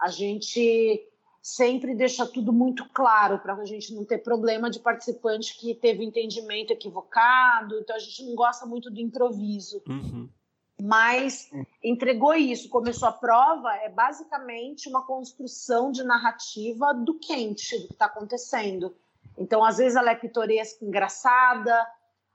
A 0.00 0.08
gente 0.08 1.04
sempre 1.42 1.94
deixa 1.94 2.26
tudo 2.26 2.52
muito 2.52 2.88
claro 2.90 3.38
para 3.38 3.54
a 3.54 3.64
gente 3.64 3.94
não 3.94 4.04
ter 4.04 4.18
problema 4.18 4.70
de 4.70 4.80
participante 4.80 5.58
que 5.58 5.74
teve 5.74 6.04
entendimento 6.04 6.72
equivocado. 6.72 7.78
Então 7.80 7.96
a 7.96 7.98
gente 7.98 8.24
não 8.24 8.34
gosta 8.34 8.64
muito 8.64 8.90
do 8.90 9.00
improviso. 9.00 9.82
Uhum. 9.88 10.28
Mas 10.80 11.50
entregou 11.82 12.34
isso. 12.34 12.68
Começou 12.68 13.08
a 13.08 13.12
prova, 13.12 13.74
é 13.76 13.88
basicamente 13.88 14.88
uma 14.88 15.04
construção 15.04 15.90
de 15.90 16.02
narrativa 16.02 16.94
do 16.94 17.18
quente, 17.18 17.78
do 17.78 17.86
que 17.88 17.92
está 17.92 18.06
acontecendo. 18.06 18.94
Então, 19.36 19.64
às 19.64 19.78
vezes 19.78 19.96
ela 19.96 20.10
é 20.10 20.14
pitoresca, 20.14 20.84
engraçada, 20.84 21.86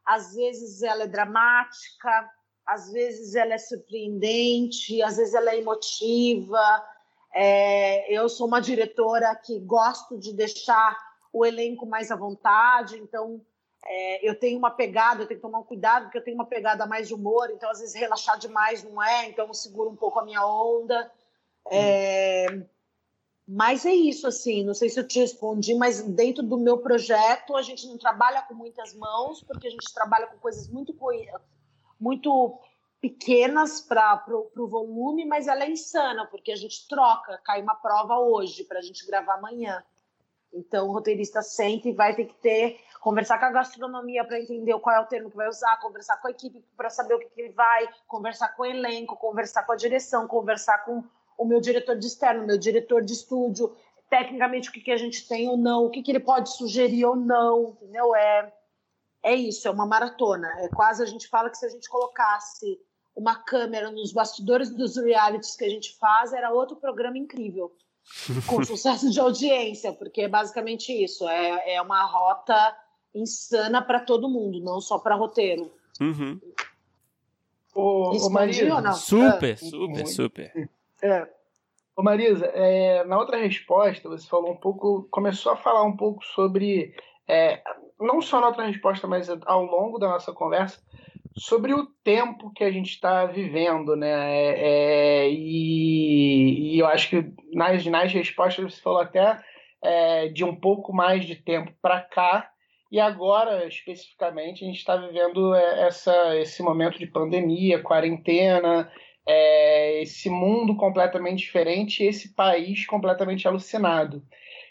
às 0.06 0.34
vezes 0.34 0.82
ela 0.82 1.03
é 1.03 1.07
dramática, 1.07 2.30
às 2.65 2.91
vezes 2.91 3.36
ela 3.36 3.53
é 3.53 3.57
surpreendente, 3.57 5.02
às 5.02 5.18
vezes 5.18 5.34
ela 5.34 5.52
é 5.52 5.60
emotiva. 5.60 6.84
É, 7.34 8.14
eu 8.14 8.30
sou 8.30 8.48
uma 8.48 8.61
diretora 8.61 9.36
que 9.36 9.60
gosto 9.60 10.18
de 10.18 10.34
deixar 10.34 10.98
o 11.32 11.45
elenco 11.45 11.86
mais 11.86 12.11
à 12.11 12.15
vontade, 12.15 12.98
então 12.98 13.41
é, 13.86 14.28
eu 14.28 14.38
tenho 14.40 14.58
uma 14.58 14.72
pegada, 14.72 15.24
eu 15.24 15.28
tenho 15.28 15.40
que 15.40 15.46
tomar 15.46 15.60
um 15.60 15.64
cuidado, 15.64 16.04
porque 16.04 16.18
eu 16.18 16.24
tenho 16.24 16.36
uma 16.36 16.46
pegada 16.46 16.86
mais 16.86 17.08
de 17.08 17.14
humor, 17.14 17.50
então 17.52 17.70
às 17.70 17.80
vezes 17.80 17.96
relaxar 17.96 18.38
demais 18.40 18.84
não 18.84 19.02
é, 19.02 19.28
então 19.28 19.48
eu 19.48 19.54
seguro 19.54 19.90
um 19.90 19.96
pouco 19.96 20.20
a 20.20 20.26
minha 20.26 20.46
onda. 20.46 21.12
É, 21.70 22.46
mas 23.48 23.86
é 23.86 23.94
isso, 23.94 24.26
assim, 24.26 24.64
não 24.64 24.74
sei 24.74 24.90
se 24.90 25.00
eu 25.00 25.08
te 25.08 25.20
respondi, 25.20 25.76
mas 25.76 26.02
dentro 26.02 26.42
do 26.42 26.58
meu 26.58 26.78
projeto 26.78 27.56
a 27.56 27.62
gente 27.62 27.86
não 27.88 27.98
trabalha 27.98 28.42
com 28.44 28.54
muitas 28.54 28.94
mãos, 28.96 29.44
porque 29.44 29.68
a 29.68 29.72
gente 29.72 29.94
trabalha 29.94 30.28
com 30.28 30.38
coisas 30.38 30.68
muito, 30.70 30.96
muito 32.00 32.60
pequenas 33.02 33.82
para 33.82 34.24
o 34.56 34.68
volume, 34.68 35.26
mas 35.26 35.48
ela 35.50 35.66
é 35.66 35.70
insana, 35.70 36.26
porque 36.28 36.54
a 36.54 36.56
gente 36.56 36.88
troca, 36.88 37.38
cai 37.44 37.62
uma 37.62 37.76
prova 37.76 38.18
hoje 38.18 38.64
para 38.64 38.80
a 38.80 38.82
gente 38.82 39.06
gravar 39.06 39.36
amanhã. 39.36 39.84
Então, 40.54 40.88
o 40.88 40.94
roteirista 40.94 41.42
sente 41.42 41.90
e 41.90 41.94
vai 41.94 42.16
ter 42.16 42.26
que 42.26 42.36
ter, 42.36 42.80
conversar 43.04 43.38
com 43.38 43.46
a 43.46 43.52
gastronomia 43.52 44.24
para 44.24 44.40
entender 44.40 44.74
qual 44.80 44.96
é 44.96 45.00
o 45.02 45.06
termo 45.06 45.30
que 45.30 45.36
vai 45.36 45.50
usar, 45.50 45.78
conversar 45.82 46.16
com 46.22 46.30
a 46.30 46.32
equipe 46.32 46.64
para 46.78 46.90
saber 46.90 47.16
o 47.16 47.20
que, 47.20 47.26
que 47.26 47.42
ele 47.42 47.54
vai, 47.54 47.86
conversar 48.08 48.56
com 48.56 48.64
o 48.64 48.66
elenco, 48.66 49.18
conversar 49.18 49.64
com 49.64 49.74
a 49.74 49.76
direção, 49.76 50.26
conversar 50.26 50.86
com 50.86 51.04
o 51.38 51.44
meu 51.44 51.60
diretor 51.60 51.98
de 51.98 52.08
externo, 52.08 52.48
meu 52.48 52.58
diretor 52.58 53.04
de 53.04 53.12
estúdio, 53.12 53.76
tecnicamente 54.10 54.70
o 54.70 54.72
que, 54.72 54.80
que 54.80 54.92
a 54.92 54.96
gente 54.96 55.28
tem 55.28 55.50
ou 55.50 55.58
não, 55.58 55.84
o 55.84 55.90
que, 55.90 56.02
que 56.02 56.12
ele 56.12 56.22
pode 56.22 56.56
sugerir 56.56 57.04
ou 57.04 57.18
não, 57.18 57.72
entendeu? 57.72 58.16
É, 58.16 58.54
é 59.22 59.36
isso, 59.36 59.68
é 59.68 59.72
uma 59.72 59.86
maratona. 59.86 60.48
É 60.62 60.70
quase 60.70 61.04
a 61.04 61.06
gente 61.06 61.28
fala 61.28 61.50
que 61.50 61.58
se 61.58 61.66
a 61.66 61.70
gente 61.70 61.90
colocasse 61.90 62.80
uma 63.14 63.36
câmera 63.36 63.92
nos 63.92 64.14
bastidores 64.14 64.70
dos 64.70 64.96
realities 64.96 65.58
que 65.58 65.66
a 65.66 65.70
gente 65.70 65.98
faz, 65.98 66.32
era 66.32 66.54
outro 66.54 66.78
programa 66.78 67.18
incrível 67.18 67.76
com 68.48 68.64
sucesso 68.64 69.12
de 69.12 69.20
audiência, 69.20 69.92
porque 69.92 70.22
é 70.22 70.30
basicamente 70.30 70.94
isso. 70.94 71.28
É, 71.28 71.74
é 71.74 71.82
uma 71.82 72.06
rota 72.06 72.78
insana 73.14 73.81
para 73.81 73.99
todo 73.99 74.30
mundo, 74.30 74.60
não 74.60 74.81
só 74.81 74.98
para 74.98 75.15
roteiro. 75.15 75.72
Uhum. 75.99 76.40
Ô, 77.76 78.26
ô 78.26 78.30
Marisa, 78.30 78.91
super, 78.94 79.57
super, 79.57 80.07
super. 80.07 80.69
É. 81.02 81.27
Ô 81.95 82.02
Marisa, 82.02 82.45
é, 82.48 83.03
na 83.03 83.18
outra 83.18 83.38
resposta 83.38 84.10
você 84.10 84.27
falou 84.27 84.52
um 84.52 84.57
pouco, 84.57 85.07
começou 85.11 85.52
a 85.52 85.57
falar 85.57 85.84
um 85.84 85.95
pouco 85.95 86.23
sobre, 86.26 86.95
é, 87.27 87.61
não 87.99 88.22
só 88.22 88.41
na 88.41 88.48
outra 88.48 88.65
resposta, 88.65 89.07
mas 89.07 89.30
ao 89.30 89.64
longo 89.64 89.99
da 89.99 90.07
nossa 90.07 90.31
conversa, 90.31 90.81
sobre 91.35 91.73
o 91.73 91.85
tempo 92.03 92.52
que 92.52 92.64
a 92.64 92.72
gente 92.72 92.91
está 92.91 93.26
vivendo, 93.26 93.95
né? 93.95 94.07
É, 94.07 95.26
é, 95.26 95.30
e, 95.30 96.76
e, 96.76 96.80
eu 96.80 96.88
acho 96.88 97.10
que 97.10 97.31
nas, 97.52 97.85
nas 97.85 98.14
respostas 98.14 98.73
você 98.73 98.81
falou 98.81 98.99
até 98.99 99.40
é, 99.81 100.27
de 100.30 100.44
um 100.44 100.56
pouco 100.56 100.94
mais 100.94 101.26
de 101.26 101.35
tempo 101.35 101.72
para 101.81 102.02
cá, 102.02 102.53
e 102.94 102.99
agora, 102.99 103.68
especificamente, 103.68 104.64
a 104.64 104.68
gente 104.68 104.78
está 104.78 104.95
vivendo 104.95 105.56
é, 105.56 105.88
essa, 105.88 106.38
esse 106.38 106.61
momento 106.61 106.99
de 106.99 107.07
pandemia, 107.07 107.82
quarentena, 107.82 108.88
é, 109.28 110.03
esse 110.03 110.30
mundo 110.30 110.76
completamente 110.76 111.40
diferente, 111.40 112.03
esse 112.03 112.36
país 112.36 112.86
completamente 112.86 113.48
alucinado. 113.48 114.22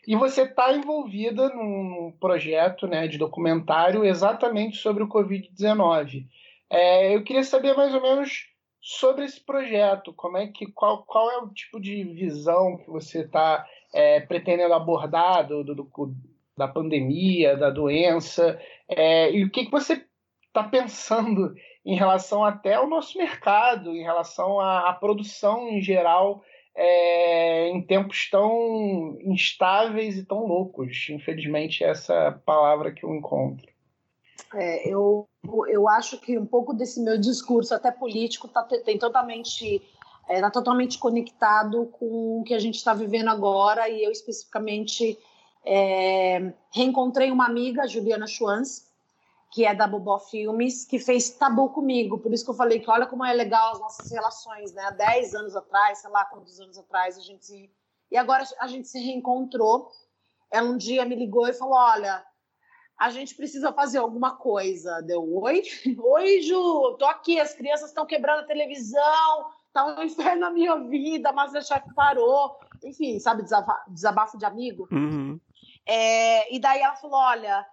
E 0.06 0.14
você 0.14 0.42
está 0.42 0.72
envolvida 0.72 1.48
num 1.48 2.16
projeto 2.20 2.86
né, 2.86 3.08
de 3.08 3.18
documentário 3.18 4.04
exatamente 4.04 4.76
sobre 4.76 5.02
o 5.02 5.08
Covid-19. 5.08 6.24
É, 6.70 7.16
eu 7.16 7.24
queria 7.24 7.42
saber 7.42 7.74
mais 7.74 7.92
ou 7.92 8.00
menos 8.00 8.46
sobre 8.80 9.24
esse 9.24 9.44
projeto, 9.44 10.12
como 10.12 10.36
é 10.36 10.46
que 10.46 10.70
qual, 10.70 11.02
qual 11.02 11.28
é 11.28 11.38
o 11.38 11.48
tipo 11.48 11.80
de 11.80 12.04
visão 12.04 12.76
que 12.76 12.88
você 12.88 13.22
está 13.22 13.66
é, 13.92 14.20
pretendendo 14.20 14.74
abordar 14.74 15.48
do, 15.48 15.64
do, 15.64 15.74
do, 15.74 15.90
da 16.62 16.72
pandemia, 16.72 17.56
da 17.56 17.70
doença, 17.70 18.60
é, 18.88 19.30
e 19.32 19.44
o 19.44 19.50
que, 19.50 19.64
que 19.64 19.70
você 19.70 20.04
está 20.46 20.62
pensando 20.62 21.54
em 21.84 21.96
relação 21.96 22.44
até 22.44 22.74
ao 22.74 22.88
nosso 22.88 23.18
mercado, 23.18 23.90
em 23.90 24.02
relação 24.02 24.60
à, 24.60 24.88
à 24.88 24.92
produção 24.92 25.68
em 25.68 25.80
geral, 25.80 26.42
é, 26.74 27.68
em 27.68 27.82
tempos 27.82 28.30
tão 28.30 29.18
instáveis 29.22 30.16
e 30.16 30.24
tão 30.24 30.46
loucos. 30.46 31.08
Infelizmente, 31.10 31.82
essa 31.82 32.14
é 32.14 32.30
palavra 32.30 32.92
que 32.92 33.04
eu 33.04 33.14
encontro. 33.14 33.66
É, 34.54 34.88
eu, 34.88 35.26
eu 35.68 35.88
acho 35.88 36.20
que 36.20 36.38
um 36.38 36.46
pouco 36.46 36.72
desse 36.72 37.02
meu 37.02 37.18
discurso, 37.18 37.74
até 37.74 37.90
político, 37.90 38.46
tá, 38.46 38.62
tem 38.62 38.98
totalmente 38.98 39.82
está 40.28 40.46
é, 40.46 40.50
totalmente 40.50 40.98
conectado 40.98 41.86
com 41.86 42.40
o 42.40 42.44
que 42.44 42.54
a 42.54 42.58
gente 42.58 42.76
está 42.76 42.94
vivendo 42.94 43.28
agora 43.28 43.88
e 43.88 44.04
eu 44.04 44.10
especificamente 44.10 45.18
é, 45.64 46.52
reencontrei 46.70 47.30
uma 47.30 47.46
amiga, 47.46 47.86
Juliana 47.86 48.26
Schwanz, 48.26 48.90
que 49.52 49.66
é 49.66 49.74
da 49.74 49.86
Bobó 49.86 50.18
Filmes, 50.18 50.86
que 50.86 50.98
fez 50.98 51.30
Tabu 51.30 51.68
comigo, 51.68 52.18
por 52.18 52.32
isso 52.32 52.44
que 52.44 52.50
eu 52.50 52.54
falei 52.54 52.80
que 52.80 52.90
olha 52.90 53.06
como 53.06 53.24
é 53.24 53.34
legal 53.34 53.72
as 53.72 53.80
nossas 53.80 54.10
relações, 54.10 54.72
né? 54.72 54.82
Há 54.84 54.90
10 54.90 55.34
anos 55.34 55.54
atrás, 55.54 55.98
sei 55.98 56.10
lá 56.10 56.24
quantos 56.24 56.58
anos 56.58 56.78
atrás 56.78 57.18
a 57.18 57.20
gente 57.20 57.44
se... 57.44 57.70
E 58.10 58.16
agora 58.16 58.44
a 58.58 58.66
gente 58.66 58.88
se 58.88 58.98
reencontrou. 58.98 59.90
Ela 60.50 60.68
um 60.68 60.76
dia 60.76 61.04
me 61.04 61.14
ligou 61.14 61.46
e 61.46 61.52
falou, 61.52 61.74
olha, 61.74 62.24
a 62.98 63.10
gente 63.10 63.34
precisa 63.34 63.72
fazer 63.72 63.98
alguma 63.98 64.36
coisa. 64.36 65.02
Deu, 65.02 65.22
oi? 65.42 65.62
Oi, 65.98 66.40
Ju, 66.42 66.96
tô 66.98 67.04
aqui, 67.04 67.38
as 67.38 67.54
crianças 67.54 67.88
estão 67.88 68.06
quebrando 68.06 68.40
a 68.40 68.46
televisão, 68.46 69.50
tá 69.72 69.84
um 69.84 70.02
inferno 70.02 70.40
na 70.40 70.50
minha 70.50 70.76
vida, 70.76 71.32
mas 71.32 71.54
a 71.54 71.60
chefe 71.60 71.92
parou. 71.94 72.56
Enfim, 72.84 73.18
sabe, 73.18 73.44
desabafo 73.88 74.38
de 74.38 74.44
amigo. 74.44 74.88
Uhum. 74.90 75.38
É, 75.86 76.54
e 76.54 76.58
daí 76.60 76.80
ela 76.80 76.96
falou, 76.96 77.18
olha, 77.18 77.66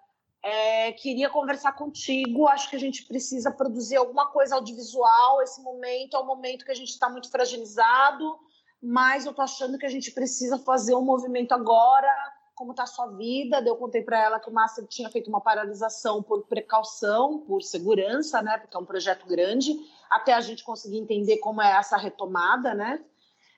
é, 0.43 0.91
queria 0.93 1.29
conversar 1.29 1.73
contigo, 1.73 2.47
acho 2.47 2.69
que 2.69 2.75
a 2.75 2.79
gente 2.79 3.05
precisa 3.05 3.51
produzir 3.51 3.97
alguma 3.97 4.27
coisa 4.27 4.55
audiovisual, 4.55 5.41
esse 5.41 5.61
momento 5.61 6.15
é 6.15 6.19
um 6.19 6.25
momento 6.25 6.65
que 6.65 6.71
a 6.71 6.75
gente 6.75 6.89
está 6.89 7.09
muito 7.09 7.29
fragilizado, 7.29 8.39
mas 8.81 9.25
eu 9.25 9.33
tô 9.33 9.41
achando 9.41 9.77
que 9.77 9.85
a 9.85 9.89
gente 9.89 10.11
precisa 10.11 10.57
fazer 10.59 10.95
um 10.95 11.03
movimento 11.03 11.51
agora, 11.51 12.09
como 12.55 12.71
está 12.71 12.83
a 12.83 12.87
sua 12.87 13.07
vida. 13.07 13.61
Eu 13.65 13.77
contei 13.77 14.01
para 14.01 14.19
ela 14.21 14.39
que 14.39 14.49
o 14.49 14.53
Master 14.53 14.85
tinha 14.85 15.09
feito 15.09 15.29
uma 15.29 15.39
paralisação 15.39 16.21
por 16.21 16.45
precaução, 16.45 17.39
por 17.39 17.61
segurança, 17.61 18.41
né? 18.41 18.57
Porque 18.57 18.75
é 18.75 18.79
um 18.79 18.85
projeto 18.85 19.25
grande, 19.25 19.73
até 20.09 20.33
a 20.33 20.41
gente 20.41 20.63
conseguir 20.63 20.97
entender 20.97 21.37
como 21.37 21.61
é 21.61 21.71
essa 21.71 21.95
retomada, 21.97 22.73
né? 22.73 23.03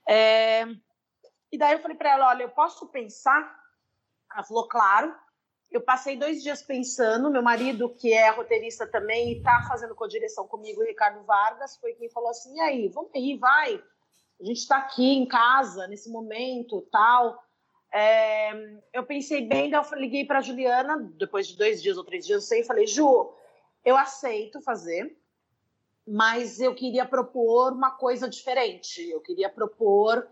É... 0.07 0.65
E 1.51 1.57
daí 1.57 1.73
eu 1.73 1.79
falei 1.79 1.97
para 1.97 2.11
ela, 2.11 2.29
olha, 2.29 2.43
eu 2.43 2.49
posso 2.49 2.87
pensar? 2.87 3.60
Ela 4.33 4.43
falou, 4.43 4.67
claro. 4.67 5.13
Eu 5.71 5.81
passei 5.81 6.17
dois 6.17 6.43
dias 6.43 6.61
pensando. 6.61 7.31
Meu 7.31 7.41
marido, 7.41 7.89
que 7.89 8.11
é 8.11 8.29
roteirista 8.29 8.85
também 8.85 9.29
e 9.29 9.37
está 9.37 9.61
fazendo 9.63 9.95
co-direção 9.95 10.45
comigo, 10.47 10.81
o 10.81 10.85
Ricardo 10.85 11.23
Vargas, 11.23 11.77
foi 11.77 11.93
quem 11.93 12.09
falou 12.09 12.29
assim: 12.29 12.55
e 12.55 12.59
aí, 12.59 12.87
vamos 12.89 13.11
aí, 13.15 13.37
vai. 13.37 13.81
A 14.39 14.43
gente 14.43 14.57
está 14.57 14.77
aqui 14.77 15.13
em 15.13 15.25
casa 15.25 15.87
nesse 15.87 16.09
momento, 16.09 16.81
tal. 16.91 17.41
É, 17.93 18.79
eu 18.93 19.05
pensei 19.05 19.45
bem, 19.45 19.69
daí 19.69 19.81
eu 19.81 19.97
liguei 19.97 20.25
para 20.25 20.41
Juliana, 20.41 20.97
depois 21.15 21.47
de 21.47 21.57
dois 21.57 21.81
dias 21.81 21.97
ou 21.97 22.03
três 22.03 22.25
dias, 22.25 22.41
não 22.41 22.47
sei, 22.47 22.61
e 22.61 22.65
falei, 22.65 22.87
Ju, 22.87 23.33
eu 23.83 23.97
aceito 23.97 24.61
fazer, 24.61 25.17
mas 26.07 26.59
eu 26.59 26.73
queria 26.73 27.05
propor 27.05 27.73
uma 27.73 27.91
coisa 27.91 28.29
diferente. 28.29 29.09
Eu 29.09 29.21
queria 29.21 29.49
propor 29.49 30.27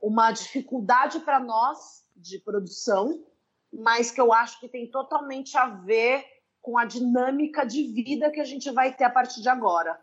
uma 0.00 0.30
dificuldade 0.30 1.20
para 1.20 1.40
nós 1.40 2.06
de 2.14 2.38
produção, 2.38 3.24
mas 3.72 4.10
que 4.10 4.20
eu 4.20 4.32
acho 4.32 4.58
que 4.60 4.68
tem 4.68 4.90
totalmente 4.90 5.56
a 5.56 5.66
ver 5.66 6.24
com 6.60 6.76
a 6.78 6.84
dinâmica 6.84 7.64
de 7.64 7.82
vida 7.92 8.30
que 8.30 8.40
a 8.40 8.44
gente 8.44 8.70
vai 8.70 8.92
ter 8.92 9.04
a 9.04 9.10
partir 9.10 9.40
de 9.40 9.48
agora 9.48 9.98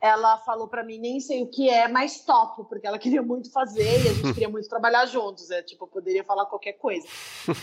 ela 0.00 0.38
falou 0.38 0.66
para 0.66 0.82
mim, 0.82 0.98
nem 0.98 1.20
sei 1.20 1.42
o 1.42 1.46
que 1.46 1.68
é, 1.68 1.86
mas 1.86 2.24
topo, 2.24 2.64
porque 2.64 2.86
ela 2.86 2.98
queria 2.98 3.22
muito 3.22 3.52
fazer 3.52 4.04
e 4.04 4.08
a 4.08 4.12
gente 4.14 4.32
queria 4.32 4.48
muito 4.48 4.68
trabalhar 4.68 5.04
juntos. 5.06 5.50
É, 5.50 5.62
tipo, 5.62 5.84
eu 5.84 5.88
poderia 5.88 6.24
falar 6.24 6.46
qualquer 6.46 6.74
coisa. 6.74 7.06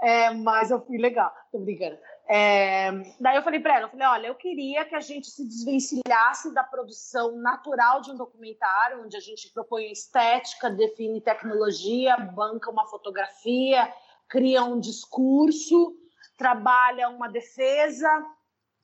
É, 0.00 0.26
é, 0.26 0.30
mas 0.30 0.70
eu 0.70 0.80
fui 0.80 0.98
legal, 0.98 1.32
tô 1.50 1.58
brincando. 1.58 1.96
É, 2.28 2.90
daí 3.20 3.36
eu 3.36 3.42
falei 3.42 3.60
para 3.60 3.76
ela, 3.76 3.84
eu 3.84 3.90
falei, 3.90 4.06
olha, 4.06 4.26
eu 4.26 4.34
queria 4.34 4.84
que 4.84 4.96
a 4.96 5.00
gente 5.00 5.30
se 5.30 5.46
desvencilhasse 5.46 6.52
da 6.52 6.64
produção 6.64 7.36
natural 7.36 8.00
de 8.00 8.10
um 8.10 8.16
documentário, 8.16 9.04
onde 9.04 9.16
a 9.16 9.20
gente 9.20 9.52
propõe 9.52 9.92
estética, 9.92 10.68
define 10.68 11.20
tecnologia, 11.20 12.16
banca 12.16 12.70
uma 12.70 12.86
fotografia, 12.86 13.92
cria 14.28 14.64
um 14.64 14.80
discurso, 14.80 15.96
trabalha 16.36 17.08
uma 17.08 17.28
defesa, 17.28 18.08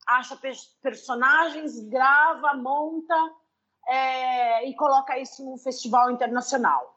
acha 0.07 0.39
personagens, 0.81 1.81
grava, 1.89 2.55
monta 2.55 3.15
é, 3.89 4.69
e 4.69 4.75
coloca 4.77 5.19
isso 5.19 5.45
num 5.45 5.59
festival 5.59 6.13
internacional, 6.13 6.95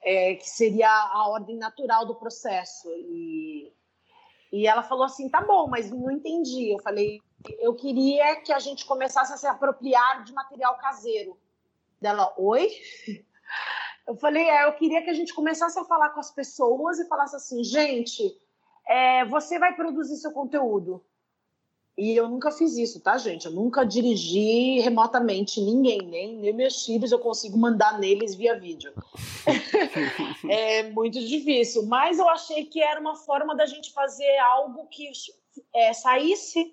é, 0.00 0.36
que 0.36 0.48
seria 0.48 0.88
a 0.88 1.28
ordem 1.28 1.56
natural 1.56 2.06
do 2.06 2.14
processo. 2.14 2.88
E, 2.88 3.72
e 4.52 4.66
ela 4.66 4.82
falou 4.82 5.04
assim: 5.04 5.30
tá 5.30 5.40
bom, 5.40 5.66
mas 5.66 5.90
não 5.90 6.10
entendi. 6.10 6.70
Eu 6.72 6.78
falei: 6.80 7.20
eu 7.58 7.74
queria 7.74 8.36
que 8.36 8.52
a 8.52 8.58
gente 8.58 8.84
começasse 8.84 9.32
a 9.32 9.36
se 9.36 9.46
apropriar 9.46 10.22
de 10.24 10.32
material 10.32 10.76
caseiro. 10.76 11.38
Dela, 12.00 12.32
oi? 12.36 12.68
Eu 14.04 14.16
falei: 14.16 14.50
é, 14.50 14.66
eu 14.66 14.72
queria 14.72 15.00
que 15.00 15.10
a 15.10 15.14
gente 15.14 15.32
começasse 15.32 15.78
a 15.78 15.84
falar 15.84 16.10
com 16.10 16.18
as 16.18 16.32
pessoas 16.32 16.98
e 16.98 17.06
falasse 17.06 17.36
assim: 17.36 17.62
gente, 17.62 18.36
é, 18.84 19.24
você 19.26 19.60
vai 19.60 19.76
produzir 19.76 20.16
seu 20.16 20.32
conteúdo. 20.32 21.04
E 21.96 22.16
eu 22.16 22.26
nunca 22.26 22.50
fiz 22.50 22.76
isso, 22.76 23.00
tá, 23.00 23.18
gente? 23.18 23.44
Eu 23.44 23.52
nunca 23.52 23.84
dirigi 23.84 24.80
remotamente 24.80 25.60
ninguém, 25.60 26.00
nem, 26.00 26.36
nem 26.36 26.52
meus 26.52 26.86
filhos 26.86 27.12
eu 27.12 27.18
consigo 27.18 27.58
mandar 27.58 27.98
neles 27.98 28.34
via 28.34 28.58
vídeo. 28.58 28.92
é 30.48 30.84
muito 30.90 31.20
difícil, 31.20 31.84
mas 31.86 32.18
eu 32.18 32.28
achei 32.28 32.64
que 32.64 32.82
era 32.82 32.98
uma 32.98 33.14
forma 33.14 33.54
da 33.54 33.66
gente 33.66 33.92
fazer 33.92 34.38
algo 34.38 34.86
que 34.86 35.10
é, 35.74 35.92
saísse 35.92 36.72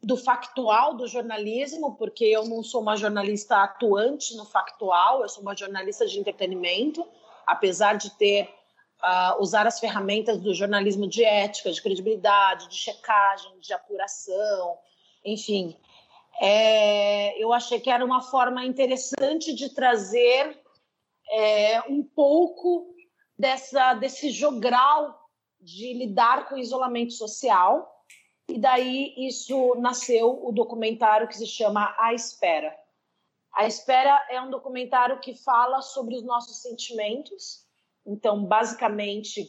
do 0.00 0.16
factual 0.16 0.94
do 0.94 1.08
jornalismo, 1.08 1.96
porque 1.96 2.24
eu 2.24 2.44
não 2.44 2.62
sou 2.62 2.82
uma 2.82 2.96
jornalista 2.96 3.64
atuante 3.64 4.36
no 4.36 4.44
factual, 4.44 5.22
eu 5.22 5.28
sou 5.28 5.42
uma 5.42 5.56
jornalista 5.56 6.06
de 6.06 6.20
entretenimento, 6.20 7.04
apesar 7.46 7.94
de 7.94 8.10
ter 8.10 8.48
uh, 9.04 9.40
usar 9.40 9.66
as 9.66 9.78
ferramentas 9.78 10.40
do 10.40 10.54
jornalismo 10.54 11.06
de 11.06 11.22
ética, 11.22 11.70
de 11.70 11.82
credibilidade, 11.82 12.68
de 12.68 12.76
checagem, 12.76 13.58
de 13.60 13.72
apuração, 13.72 14.78
enfim. 15.24 15.76
É, 16.40 17.40
eu 17.40 17.52
achei 17.52 17.78
que 17.78 17.90
era 17.90 18.04
uma 18.04 18.22
forma 18.22 18.64
interessante 18.64 19.54
de 19.54 19.72
trazer 19.72 20.60
é, 21.30 21.80
um 21.82 22.02
pouco 22.02 22.94
dessa, 23.38 23.94
desse 23.94 24.30
jogral 24.30 25.28
de 25.60 25.92
lidar 25.92 26.48
com 26.48 26.56
o 26.56 26.58
isolamento 26.58 27.12
social. 27.12 27.90
E 28.48 28.58
daí 28.58 29.14
isso 29.16 29.74
nasceu 29.76 30.44
o 30.44 30.52
documentário 30.52 31.28
que 31.28 31.36
se 31.36 31.46
chama 31.46 31.94
A 31.98 32.12
Espera. 32.12 32.76
A 33.54 33.66
Espera 33.66 34.26
é 34.28 34.40
um 34.40 34.50
documentário 34.50 35.20
que 35.20 35.34
fala 35.34 35.80
sobre 35.80 36.16
os 36.16 36.24
nossos 36.24 36.60
sentimentos 36.60 37.63
então, 38.06 38.44
basicamente, 38.44 39.48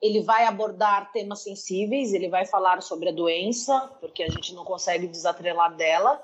ele 0.00 0.22
vai 0.22 0.44
abordar 0.46 1.12
temas 1.12 1.42
sensíveis, 1.42 2.12
ele 2.12 2.28
vai 2.28 2.46
falar 2.46 2.80
sobre 2.82 3.10
a 3.10 3.12
doença, 3.12 3.78
porque 4.00 4.22
a 4.22 4.28
gente 4.28 4.54
não 4.54 4.64
consegue 4.64 5.06
desatrelar 5.06 5.76
dela, 5.76 6.22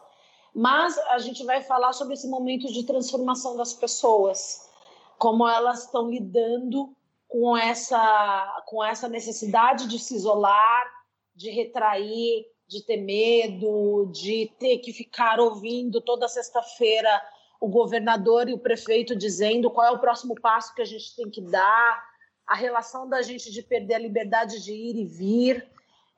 mas 0.55 0.97
a 1.11 1.19
gente 1.19 1.45
vai 1.45 1.63
falar 1.63 1.93
sobre 1.93 2.15
esse 2.15 2.29
momento 2.29 2.73
de 2.73 2.85
transformação 2.85 3.57
das 3.57 3.75
pessoas, 3.75 4.71
como 5.19 5.47
elas 5.47 5.85
estão 5.85 6.09
lidando 6.11 6.95
com 7.29 7.57
essa, 7.57 8.65
com 8.67 8.83
essa 8.83 9.09
necessidade 9.09 9.87
de 9.87 9.99
se 9.99 10.15
isolar, 10.15 10.87
de 11.35 11.51
retrair, 11.51 12.47
de 12.67 12.83
ter 12.83 12.97
medo, 12.97 14.11
de 14.13 14.51
ter 14.59 14.79
que 14.79 14.93
ficar 14.93 15.39
ouvindo 15.39 16.01
toda 16.01 16.29
sexta-feira 16.29 17.23
o 17.61 17.69
governador 17.69 18.49
e 18.49 18.53
o 18.53 18.59
prefeito 18.59 19.17
dizendo 19.17 19.71
qual 19.71 19.87
é 19.87 19.91
o 19.91 19.99
próximo 19.99 20.35
passo 20.41 20.75
que 20.75 20.83
a 20.83 20.87
gente 20.87 21.15
tem 21.17 21.31
que 21.31 21.41
dar, 21.41 22.05
a 22.47 22.55
relação 22.55 23.09
da 23.09 23.23
gente 23.23 23.51
de 23.51 23.63
perder 23.63 23.95
a 23.95 23.99
liberdade 23.99 24.63
de 24.63 24.73
ir 24.73 24.97
e 24.97 25.05
vir. 25.05 25.69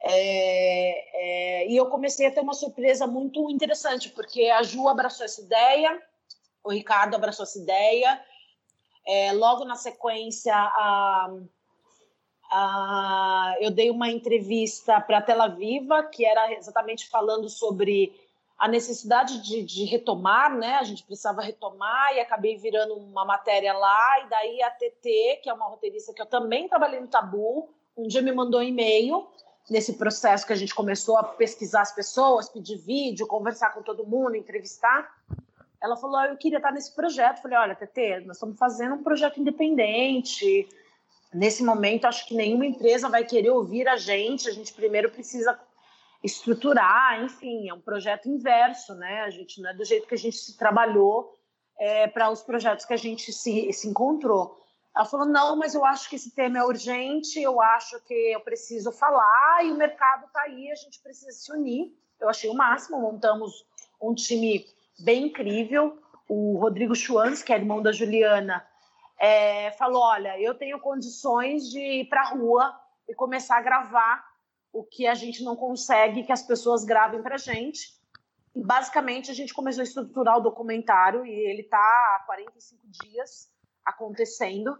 É, 0.01 1.63
é, 1.63 1.69
e 1.69 1.77
eu 1.77 1.87
comecei 1.87 2.27
a 2.27 2.31
ter 2.31 2.41
uma 2.41 2.55
surpresa 2.55 3.07
muito 3.07 3.51
interessante, 3.51 4.11
porque 4.11 4.45
a 4.45 4.63
Ju 4.63 4.89
abraçou 4.89 5.25
essa 5.25 5.41
ideia, 5.41 6.01
o 6.63 6.71
Ricardo 6.71 7.15
abraçou 7.15 7.45
essa 7.45 7.59
ideia. 7.59 8.23
É, 9.07 9.33
logo 9.33 9.65
na 9.65 9.75
sequência, 9.75 10.55
a, 10.55 11.31
a, 12.51 13.57
eu 13.61 13.71
dei 13.71 13.91
uma 13.91 14.11
entrevista 14.11 15.01
para 15.01 15.19
a 15.19 15.23
Tela 15.23 15.49
Viva, 15.49 16.03
que 16.05 16.25
era 16.27 16.53
exatamente 16.53 17.09
falando 17.09 17.49
sobre 17.49 18.13
a 18.59 18.67
necessidade 18.67 19.41
de, 19.41 19.63
de, 19.63 19.85
retomar, 19.85 20.53
né? 20.57 20.75
A 20.75 20.83
gente 20.83 21.05
precisava 21.05 21.41
retomar 21.41 22.13
e 22.15 22.21
acabei 22.21 22.57
virando 22.57 22.95
uma 22.95 23.25
matéria 23.25 23.73
lá. 23.73 24.21
E 24.25 24.29
daí 24.29 24.63
a 24.63 24.71
TT, 24.71 25.41
que 25.43 25.49
é 25.49 25.53
uma 25.53 25.67
roteirista 25.67 26.13
que 26.13 26.21
eu 26.21 26.27
também 26.27 26.69
trabalhei 26.69 26.99
no 26.99 27.07
Tabu, 27.07 27.69
um 27.97 28.09
dia 28.09 28.21
me 28.21 28.33
mandou 28.33 28.61
um 28.61 28.65
e-mail 28.65 29.29
nesse 29.71 29.93
processo 29.95 30.45
que 30.45 30.53
a 30.53 30.57
gente 30.57 30.75
começou 30.75 31.17
a 31.17 31.23
pesquisar 31.23 31.83
as 31.83 31.95
pessoas, 31.95 32.49
pedir 32.49 32.79
vídeo, 32.79 33.29
conversar 33.29 33.73
com 33.73 33.83
todo 33.83 34.05
mundo, 34.05 34.35
entrevistar. 34.35 35.09
Ela 35.81 35.97
falou: 35.97 36.17
ah, 36.17 36.27
Eu 36.27 36.37
queria 36.37 36.59
estar 36.59 36.73
nesse 36.73 36.93
projeto. 36.93 37.41
falei: 37.41 37.59
Olha, 37.59 37.77
TT, 37.77 38.25
nós 38.27 38.39
estamos 38.39 38.59
fazendo 38.59 38.97
um 38.97 39.05
projeto 39.05 39.39
independente. 39.39 40.69
Nesse 41.33 41.63
momento, 41.63 42.07
acho 42.07 42.27
que 42.27 42.35
nenhuma 42.35 42.67
empresa 42.67 43.09
vai 43.09 43.23
querer 43.23 43.51
ouvir 43.51 43.87
a 43.87 43.97
gente. 43.97 44.49
A 44.49 44.53
gente 44.53 44.73
primeiro 44.73 45.11
precisa 45.11 45.57
estruturar, 46.23 47.23
enfim, 47.23 47.69
é 47.69 47.75
um 47.75 47.81
projeto 47.81 48.29
inverso, 48.29 48.95
né? 48.95 49.23
A 49.23 49.31
gente 49.31 49.61
não 49.61 49.71
é 49.71 49.75
do 49.75 49.85
jeito 49.85 50.07
que 50.07 50.15
a 50.15 50.19
gente 50.19 50.37
se 50.37 50.57
trabalhou 50.57 51.37
é, 51.79 52.09
para 52.09 52.31
os 52.31 52.43
projetos 52.43 52.85
que 52.85 52.93
a 52.93 52.99
gente 52.99 53.33
se, 53.33 53.73
se 53.73 53.89
encontrou. 53.89 54.59
Ela 54.95 55.05
falou: 55.05 55.27
não, 55.27 55.57
mas 55.57 55.75
eu 55.75 55.85
acho 55.85 56.09
que 56.09 56.17
esse 56.17 56.35
tema 56.35 56.59
é 56.59 56.65
urgente, 56.65 57.41
eu 57.41 57.61
acho 57.61 58.01
que 58.01 58.15
eu 58.15 58.41
preciso 58.41 58.91
falar 58.91 59.65
e 59.65 59.71
o 59.71 59.77
mercado 59.77 60.27
está 60.27 60.43
aí, 60.43 60.71
a 60.71 60.75
gente 60.75 61.01
precisa 61.01 61.31
se 61.31 61.53
unir. 61.53 61.97
Eu 62.21 62.29
achei 62.29 62.51
o 62.51 62.55
máximo, 62.55 63.01
montamos 63.01 63.65
um 64.03 64.13
time 64.13 64.67
bem 64.99 65.27
incrível. 65.27 66.03
O 66.29 66.59
Rodrigo 66.59 66.97
Schwanz, 66.97 67.43
que 67.43 67.53
é 67.53 67.57
irmão 67.57 67.81
da 67.81 67.93
Juliana, 67.93 68.67
é, 69.21 69.71
falou: 69.73 70.03
olha, 70.03 70.41
eu 70.41 70.55
tenho 70.55 70.81
condições 70.81 71.71
de 71.71 71.79
ir 71.79 72.09
para 72.09 72.23
a 72.23 72.31
rua 72.31 72.77
e 73.09 73.15
começar 73.15 73.57
a 73.57 73.63
gravar 73.63 74.28
o 74.73 74.85
que 74.85 75.07
a 75.07 75.15
gente 75.15 75.43
não 75.43 75.57
consegue 75.57 76.25
que 76.25 76.33
as 76.33 76.43
pessoas 76.43 76.85
gravem 76.85 77.23
para 77.23 77.37
gente. 77.37 77.97
E 78.55 78.63
basicamente 78.63 79.31
a 79.31 79.35
gente 79.35 79.55
começou 79.55 79.83
a 79.83 79.85
estruturar 79.85 80.39
o 80.39 80.43
documentário 80.43 81.25
e 81.25 81.31
ele 81.31 81.63
está 81.63 81.79
há 81.79 82.25
45 82.27 82.83
dias 83.03 83.51
acontecendo 83.85 84.79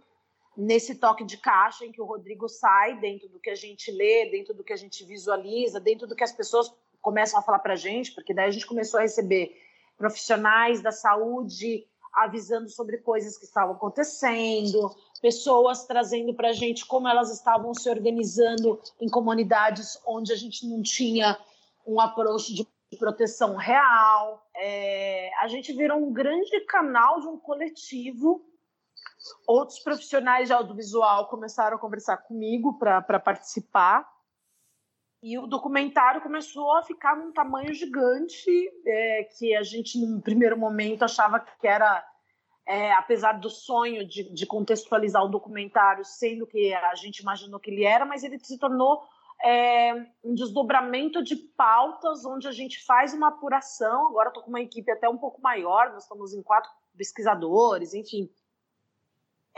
nesse 0.55 0.95
toque 0.95 1.23
de 1.23 1.37
caixa 1.37 1.85
em 1.85 1.91
que 1.91 2.01
o 2.01 2.05
Rodrigo 2.05 2.49
sai 2.49 2.99
dentro 2.99 3.29
do 3.29 3.39
que 3.39 3.49
a 3.49 3.55
gente 3.55 3.91
lê, 3.91 4.29
dentro 4.29 4.53
do 4.53 4.63
que 4.63 4.73
a 4.73 4.75
gente 4.75 5.05
visualiza, 5.05 5.79
dentro 5.79 6.05
do 6.05 6.15
que 6.15 6.23
as 6.23 6.33
pessoas 6.33 6.73
começam 7.01 7.39
a 7.39 7.41
falar 7.41 7.59
para 7.59 7.73
a 7.73 7.77
gente, 7.77 8.13
porque 8.13 8.33
daí 8.33 8.47
a 8.47 8.51
gente 8.51 8.67
começou 8.67 8.99
a 8.99 9.03
receber 9.03 9.55
profissionais 9.97 10.81
da 10.81 10.91
saúde 10.91 11.87
avisando 12.23 12.69
sobre 12.69 12.97
coisas 12.97 13.37
que 13.37 13.45
estavam 13.45 13.75
acontecendo, 13.75 14.95
pessoas 15.21 15.85
trazendo 15.85 16.33
para 16.33 16.49
a 16.49 16.53
gente 16.53 16.85
como 16.85 17.07
elas 17.07 17.31
estavam 17.31 17.73
se 17.73 17.89
organizando 17.89 18.79
em 18.99 19.09
comunidades 19.09 19.99
onde 20.05 20.31
a 20.31 20.35
gente 20.35 20.67
não 20.67 20.81
tinha 20.81 21.37
um 21.85 21.99
approach 21.99 22.53
de 22.53 22.67
proteção 22.97 23.55
real. 23.55 24.45
É, 24.55 25.31
a 25.39 25.47
gente 25.47 25.73
virou 25.73 25.97
um 25.97 26.11
grande 26.11 26.59
canal 26.61 27.19
de 27.19 27.27
um 27.27 27.37
coletivo. 27.37 28.45
Outros 29.45 29.79
profissionais 29.79 30.47
de 30.47 30.53
audiovisual 30.53 31.27
começaram 31.27 31.77
a 31.77 31.79
conversar 31.79 32.17
comigo 32.17 32.77
para 32.79 33.19
participar. 33.19 34.07
E 35.21 35.37
o 35.37 35.47
documentário 35.47 36.21
começou 36.21 36.71
a 36.77 36.83
ficar 36.83 37.15
num 37.17 37.31
tamanho 37.33 37.73
gigante, 37.73 38.49
é, 38.85 39.23
que 39.37 39.53
a 39.53 39.63
gente, 39.63 39.99
no 39.99 40.21
primeiro 40.21 40.57
momento, 40.57 41.03
achava 41.03 41.39
que 41.39 41.67
era 41.67 42.05
é, 42.65 42.93
apesar 42.93 43.33
do 43.33 43.49
sonho 43.49 44.07
de, 44.07 44.31
de, 44.31 44.45
contextualizar 44.45 45.23
o 45.25 45.27
documentário, 45.27 46.05
sendo 46.05 46.45
que 46.45 46.71
a 46.71 46.93
gente 46.93 47.17
imaginou 47.17 47.59
que 47.59 47.71
ele 47.71 47.83
era, 47.83 48.05
mas 48.05 48.23
ele 48.23 48.37
se 48.37 48.59
tornou 48.59 49.01
é, 49.43 49.93
um 50.23 50.35
desdobramento 50.35 51.23
de 51.23 51.35
pautas 51.35 52.23
onde 52.25 52.47
a 52.47 52.51
gente 52.51 52.85
faz 52.85 53.11
uma 53.11 53.29
apuração. 53.29 54.09
Agora 54.09 54.29
estou 54.29 54.43
com 54.43 54.49
uma 54.49 54.61
equipe 54.61 54.91
até 54.91 55.09
um 55.09 55.17
pouco 55.17 55.41
maior, 55.41 55.91
nós 55.91 56.03
estamos 56.03 56.31
em 56.31 56.43
quatro 56.43 56.69
pesquisadores, 56.95 57.95
enfim, 57.95 58.29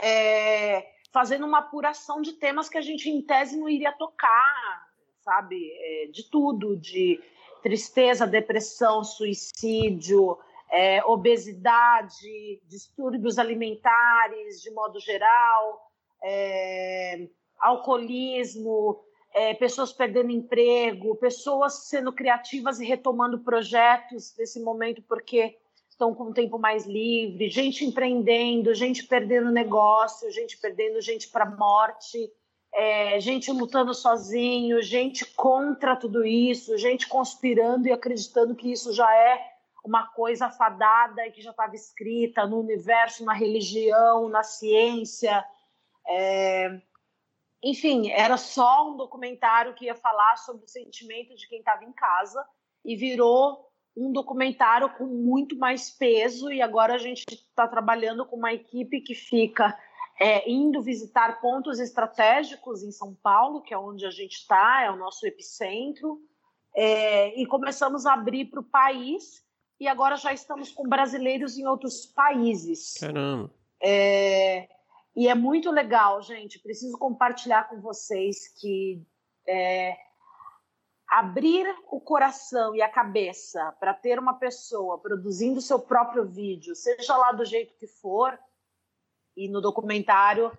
é, 0.00 0.90
fazendo 1.12 1.44
uma 1.44 1.58
apuração 1.58 2.22
de 2.22 2.32
temas 2.32 2.68
que 2.68 2.78
a 2.78 2.82
gente, 2.82 3.10
em 3.10 3.20
tese, 3.20 3.58
não 3.58 3.68
iria 3.68 3.92
tocar, 3.92 4.81
sabe? 5.24 5.72
É, 5.74 6.06
de 6.12 6.28
tudo, 6.30 6.76
de 6.76 7.20
tristeza, 7.62 8.26
depressão, 8.26 9.04
suicídio 9.04 10.38
é, 10.72 11.04
obesidade, 11.04 12.62
distúrbios 12.66 13.38
alimentares 13.38 14.62
de 14.62 14.70
modo 14.70 14.98
geral, 14.98 15.86
é, 16.24 17.28
alcoolismo, 17.60 19.04
é, 19.34 19.52
pessoas 19.52 19.92
perdendo 19.92 20.30
emprego, 20.30 21.14
pessoas 21.16 21.88
sendo 21.88 22.10
criativas 22.10 22.80
e 22.80 22.86
retomando 22.86 23.40
projetos 23.40 24.34
nesse 24.38 24.60
momento 24.60 25.02
porque 25.02 25.58
estão 25.90 26.14
com 26.14 26.30
um 26.30 26.32
tempo 26.32 26.58
mais 26.58 26.86
livre, 26.86 27.50
gente 27.50 27.84
empreendendo, 27.84 28.74
gente 28.74 29.06
perdendo 29.06 29.50
negócio, 29.50 30.30
gente 30.30 30.58
perdendo 30.58 31.02
gente 31.02 31.28
para 31.28 31.44
morte. 31.44 32.32
É, 32.74 33.20
gente 33.20 33.50
lutando 33.52 33.92
sozinho, 33.92 34.82
gente 34.82 35.26
contra 35.26 35.94
tudo 35.94 36.24
isso, 36.24 36.78
gente 36.78 37.06
conspirando 37.06 37.86
e 37.86 37.92
acreditando 37.92 38.54
que 38.54 38.72
isso 38.72 38.92
já 38.92 39.14
é 39.14 39.52
uma 39.84 40.06
coisa 40.06 40.48
fadada 40.48 41.26
e 41.26 41.32
que 41.32 41.42
já 41.42 41.50
estava 41.50 41.74
escrita 41.74 42.46
no 42.46 42.60
universo, 42.60 43.24
na 43.24 43.34
religião, 43.34 44.28
na 44.28 44.42
ciência. 44.42 45.44
É... 46.06 46.80
Enfim, 47.62 48.10
era 48.10 48.36
só 48.36 48.90
um 48.90 48.96
documentário 48.96 49.74
que 49.74 49.84
ia 49.84 49.94
falar 49.94 50.36
sobre 50.36 50.64
o 50.64 50.68
sentimento 50.68 51.34
de 51.36 51.46
quem 51.48 51.58
estava 51.58 51.84
em 51.84 51.92
casa 51.92 52.44
e 52.84 52.96
virou 52.96 53.68
um 53.96 54.10
documentário 54.10 54.88
com 54.90 55.04
muito 55.04 55.56
mais 55.56 55.90
peso. 55.90 56.50
E 56.50 56.62
agora 56.62 56.94
a 56.94 56.98
gente 56.98 57.24
está 57.28 57.68
trabalhando 57.68 58.24
com 58.24 58.36
uma 58.36 58.52
equipe 58.52 59.00
que 59.00 59.14
fica 59.14 59.78
é, 60.20 60.50
indo 60.50 60.82
visitar 60.82 61.40
pontos 61.40 61.78
estratégicos 61.78 62.82
em 62.82 62.92
São 62.92 63.14
Paulo, 63.14 63.62
que 63.62 63.74
é 63.74 63.78
onde 63.78 64.06
a 64.06 64.10
gente 64.10 64.34
está, 64.34 64.82
é 64.82 64.90
o 64.90 64.96
nosso 64.96 65.26
epicentro. 65.26 66.20
É, 66.74 67.38
e 67.40 67.46
começamos 67.46 68.06
a 68.06 68.14
abrir 68.14 68.46
para 68.46 68.60
o 68.60 68.64
país 68.64 69.44
e 69.78 69.88
agora 69.88 70.16
já 70.16 70.32
estamos 70.32 70.70
com 70.70 70.88
brasileiros 70.88 71.58
em 71.58 71.66
outros 71.66 72.06
países. 72.06 72.94
Caramba. 73.00 73.52
É, 73.82 74.68
e 75.14 75.28
é 75.28 75.34
muito 75.34 75.70
legal, 75.70 76.22
gente. 76.22 76.58
Preciso 76.60 76.96
compartilhar 76.96 77.68
com 77.68 77.80
vocês 77.80 78.48
que 78.60 79.02
é, 79.46 79.96
abrir 81.08 81.66
o 81.90 82.00
coração 82.00 82.74
e 82.74 82.80
a 82.80 82.88
cabeça 82.88 83.76
para 83.78 83.92
ter 83.92 84.18
uma 84.18 84.34
pessoa 84.34 84.98
produzindo 84.98 85.60
seu 85.60 85.78
próprio 85.78 86.24
vídeo, 86.24 86.74
seja 86.74 87.16
lá 87.16 87.32
do 87.32 87.44
jeito 87.44 87.74
que 87.76 87.86
for, 87.86 88.38
e 89.36 89.48
no 89.48 89.60
documentário 89.60 90.50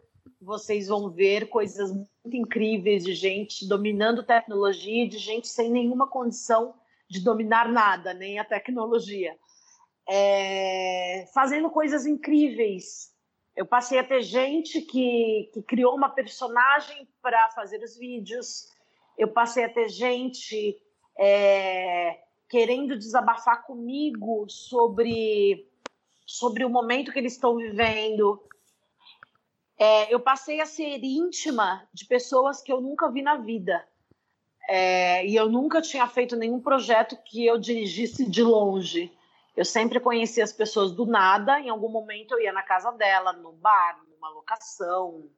vocês 0.41 0.87
vão 0.87 1.09
ver 1.09 1.49
coisas 1.49 1.91
muito 1.91 2.35
incríveis 2.35 3.03
de 3.03 3.13
gente 3.13 3.67
dominando 3.67 4.23
tecnologia, 4.23 5.07
de 5.07 5.17
gente 5.17 5.47
sem 5.47 5.69
nenhuma 5.69 6.07
condição 6.07 6.73
de 7.09 7.21
dominar 7.21 7.69
nada, 7.69 8.13
nem 8.13 8.39
a 8.39 8.45
tecnologia. 8.45 9.37
É, 10.09 11.29
fazendo 11.33 11.69
coisas 11.69 12.05
incríveis. 12.05 13.13
Eu 13.55 13.65
passei 13.65 13.99
a 13.99 14.03
ter 14.03 14.21
gente 14.21 14.81
que, 14.81 15.49
que 15.53 15.61
criou 15.61 15.95
uma 15.95 16.09
personagem 16.09 17.07
para 17.21 17.49
fazer 17.51 17.81
os 17.83 17.95
vídeos. 17.97 18.67
Eu 19.17 19.27
passei 19.27 19.63
a 19.63 19.69
ter 19.69 19.87
gente 19.89 20.75
é, 21.17 22.19
querendo 22.49 22.97
desabafar 22.97 23.63
comigo 23.63 24.45
sobre, 24.49 25.69
sobre 26.25 26.65
o 26.65 26.69
momento 26.69 27.11
que 27.11 27.19
eles 27.19 27.33
estão 27.33 27.55
vivendo. 27.55 28.41
É, 29.83 30.13
eu 30.13 30.17
passei 30.17 30.61
a 30.61 30.65
ser 30.65 31.03
íntima 31.03 31.85
de 31.93 32.05
pessoas 32.05 32.61
que 32.61 32.71
eu 32.71 32.79
nunca 32.79 33.11
vi 33.11 33.21
na 33.21 33.35
vida. 33.35 33.85
É, 34.69 35.25
e 35.27 35.35
eu 35.35 35.49
nunca 35.49 35.81
tinha 35.81 36.07
feito 36.07 36.37
nenhum 36.37 36.61
projeto 36.61 37.17
que 37.25 37.45
eu 37.45 37.57
dirigisse 37.57 38.25
de 38.25 38.41
longe. 38.41 39.11
Eu 39.57 39.65
sempre 39.65 39.99
conhecia 39.99 40.41
as 40.41 40.53
pessoas 40.53 40.93
do 40.93 41.05
nada, 41.05 41.59
em 41.59 41.67
algum 41.67 41.89
momento 41.89 42.31
eu 42.31 42.39
ia 42.39 42.53
na 42.53 42.63
casa 42.63 42.93
dela, 42.93 43.33
no 43.33 43.51
bar, 43.51 43.99
numa 44.07 44.29
locação, 44.29 45.29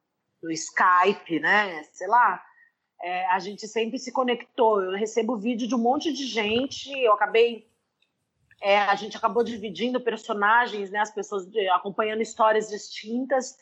no 0.43 0.51
Skype, 0.51 1.39
né? 1.39 1.81
Sei 1.91 2.05
lá. 2.05 2.39
É, 3.01 3.25
a 3.31 3.39
gente 3.39 3.67
sempre 3.67 3.97
se 3.97 4.11
conectou. 4.11 4.79
Eu 4.79 4.91
recebo 4.91 5.37
vídeo 5.37 5.67
de 5.67 5.73
um 5.73 5.79
monte 5.79 6.13
de 6.13 6.23
gente, 6.23 6.91
eu 6.91 7.13
acabei. 7.13 7.67
É, 8.61 8.77
a 8.77 8.93
gente 8.93 9.17
acabou 9.17 9.43
dividindo 9.43 9.99
personagens, 9.99 10.91
né? 10.91 10.99
As 10.99 11.11
pessoas 11.11 11.49
acompanhando 11.73 12.21
histórias 12.21 12.69
distintas. 12.69 13.57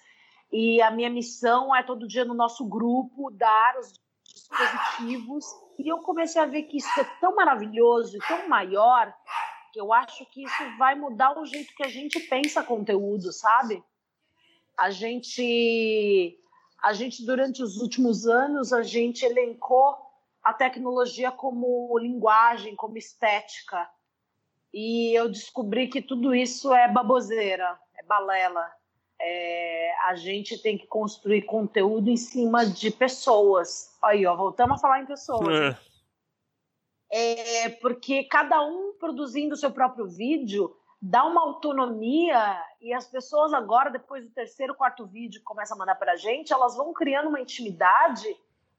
E 0.53 0.79
a 0.83 0.91
minha 0.91 1.09
missão 1.09 1.75
é 1.75 1.81
todo 1.81 2.07
dia 2.07 2.23
no 2.23 2.35
nosso 2.35 2.63
grupo 2.63 3.31
dar 3.31 3.75
os 3.79 3.99
dispositivos. 4.23 5.43
E 5.79 5.87
eu 5.87 5.97
comecei 5.97 6.39
a 6.39 6.45
ver 6.45 6.63
que 6.63 6.77
isso 6.77 6.99
é 6.99 7.03
tão 7.19 7.35
maravilhoso 7.35 8.15
e 8.15 8.27
tão 8.27 8.47
maior 8.47 9.11
que 9.71 9.81
eu 9.81 9.91
acho 9.91 10.23
que 10.27 10.43
isso 10.43 10.77
vai 10.77 10.93
mudar 10.93 11.35
o 11.39 11.45
jeito 11.47 11.73
que 11.75 11.83
a 11.83 11.87
gente 11.87 12.19
pensa 12.19 12.61
conteúdo, 12.61 13.33
sabe? 13.33 13.83
A 14.77 14.91
gente, 14.91 16.39
a 16.83 16.93
gente 16.93 17.25
durante 17.25 17.63
os 17.63 17.77
últimos 17.81 18.27
anos 18.27 18.71
a 18.71 18.83
gente 18.83 19.25
elencou 19.25 19.97
a 20.43 20.53
tecnologia 20.53 21.31
como 21.31 21.97
linguagem, 21.97 22.75
como 22.75 22.95
estética. 22.95 23.89
E 24.71 25.17
eu 25.17 25.27
descobri 25.27 25.87
que 25.87 25.99
tudo 25.99 26.35
isso 26.35 26.71
é 26.71 26.87
baboseira, 26.87 27.79
é 27.97 28.03
balela 28.03 28.71
é, 29.23 29.95
a 30.05 30.15
gente 30.15 30.61
tem 30.61 30.77
que 30.77 30.85
construir 30.85 31.43
conteúdo 31.43 32.09
em 32.09 32.17
cima 32.17 32.65
de 32.65 32.91
pessoas. 32.91 33.95
Aí, 34.03 34.25
ó, 34.25 34.35
voltamos 34.35 34.77
a 34.77 34.81
falar 34.81 35.01
em 35.01 35.05
pessoas. 35.05 35.77
É. 37.09 37.63
é 37.65 37.69
porque 37.69 38.25
cada 38.25 38.61
um 38.61 38.93
produzindo 38.99 39.53
o 39.53 39.57
seu 39.57 39.71
próprio 39.71 40.05
vídeo 40.07 40.75
dá 41.01 41.25
uma 41.25 41.41
autonomia 41.41 42.61
e 42.81 42.93
as 42.93 43.07
pessoas 43.07 43.53
agora, 43.53 43.89
depois 43.89 44.25
do 44.25 44.31
terceiro, 44.31 44.75
quarto 44.75 45.05
vídeo 45.05 45.39
que 45.39 45.45
começa 45.45 45.73
a 45.73 45.77
mandar 45.77 45.95
para 45.95 46.13
a 46.13 46.17
gente, 46.17 46.51
elas 46.51 46.75
vão 46.75 46.93
criando 46.93 47.29
uma 47.29 47.39
intimidade 47.39 48.27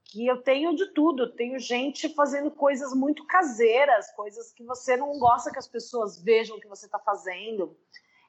que 0.04 0.26
eu 0.26 0.42
tenho 0.42 0.76
de 0.76 0.86
tudo. 0.92 1.22
Eu 1.22 1.32
tenho 1.34 1.58
gente 1.58 2.08
fazendo 2.14 2.50
coisas 2.50 2.92
muito 2.92 3.26
caseiras, 3.26 4.10
coisas 4.12 4.52
que 4.52 4.62
você 4.62 4.94
não 4.94 5.18
gosta 5.18 5.50
que 5.50 5.58
as 5.58 5.68
pessoas 5.68 6.22
vejam 6.22 6.58
o 6.58 6.60
que 6.60 6.68
você 6.68 6.84
está 6.84 6.98
fazendo 6.98 7.74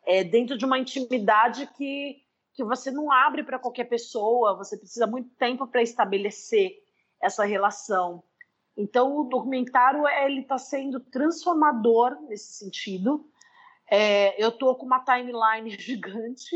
é, 0.06 0.24
dentro 0.24 0.58
de 0.58 0.66
uma 0.66 0.80
intimidade 0.80 1.68
que, 1.76 2.22
que 2.54 2.64
você 2.64 2.92
não 2.92 3.12
abre 3.12 3.44
para 3.44 3.60
qualquer 3.60 3.86
pessoa, 3.86 4.56
você 4.56 4.78
precisa 4.78 5.08
muito 5.08 5.30
tempo 5.36 5.68
para 5.68 5.82
estabelecer 5.82 6.74
essa 7.22 7.44
relação. 7.44 8.24
Então, 8.78 9.18
o 9.18 9.24
documentário 9.24 10.08
ele 10.08 10.42
está 10.42 10.58
sendo 10.58 11.00
transformador 11.00 12.20
nesse 12.28 12.54
sentido. 12.54 13.26
É, 13.90 14.42
eu 14.42 14.50
estou 14.50 14.76
com 14.76 14.86
uma 14.86 15.04
timeline 15.04 15.70
gigante. 15.80 16.56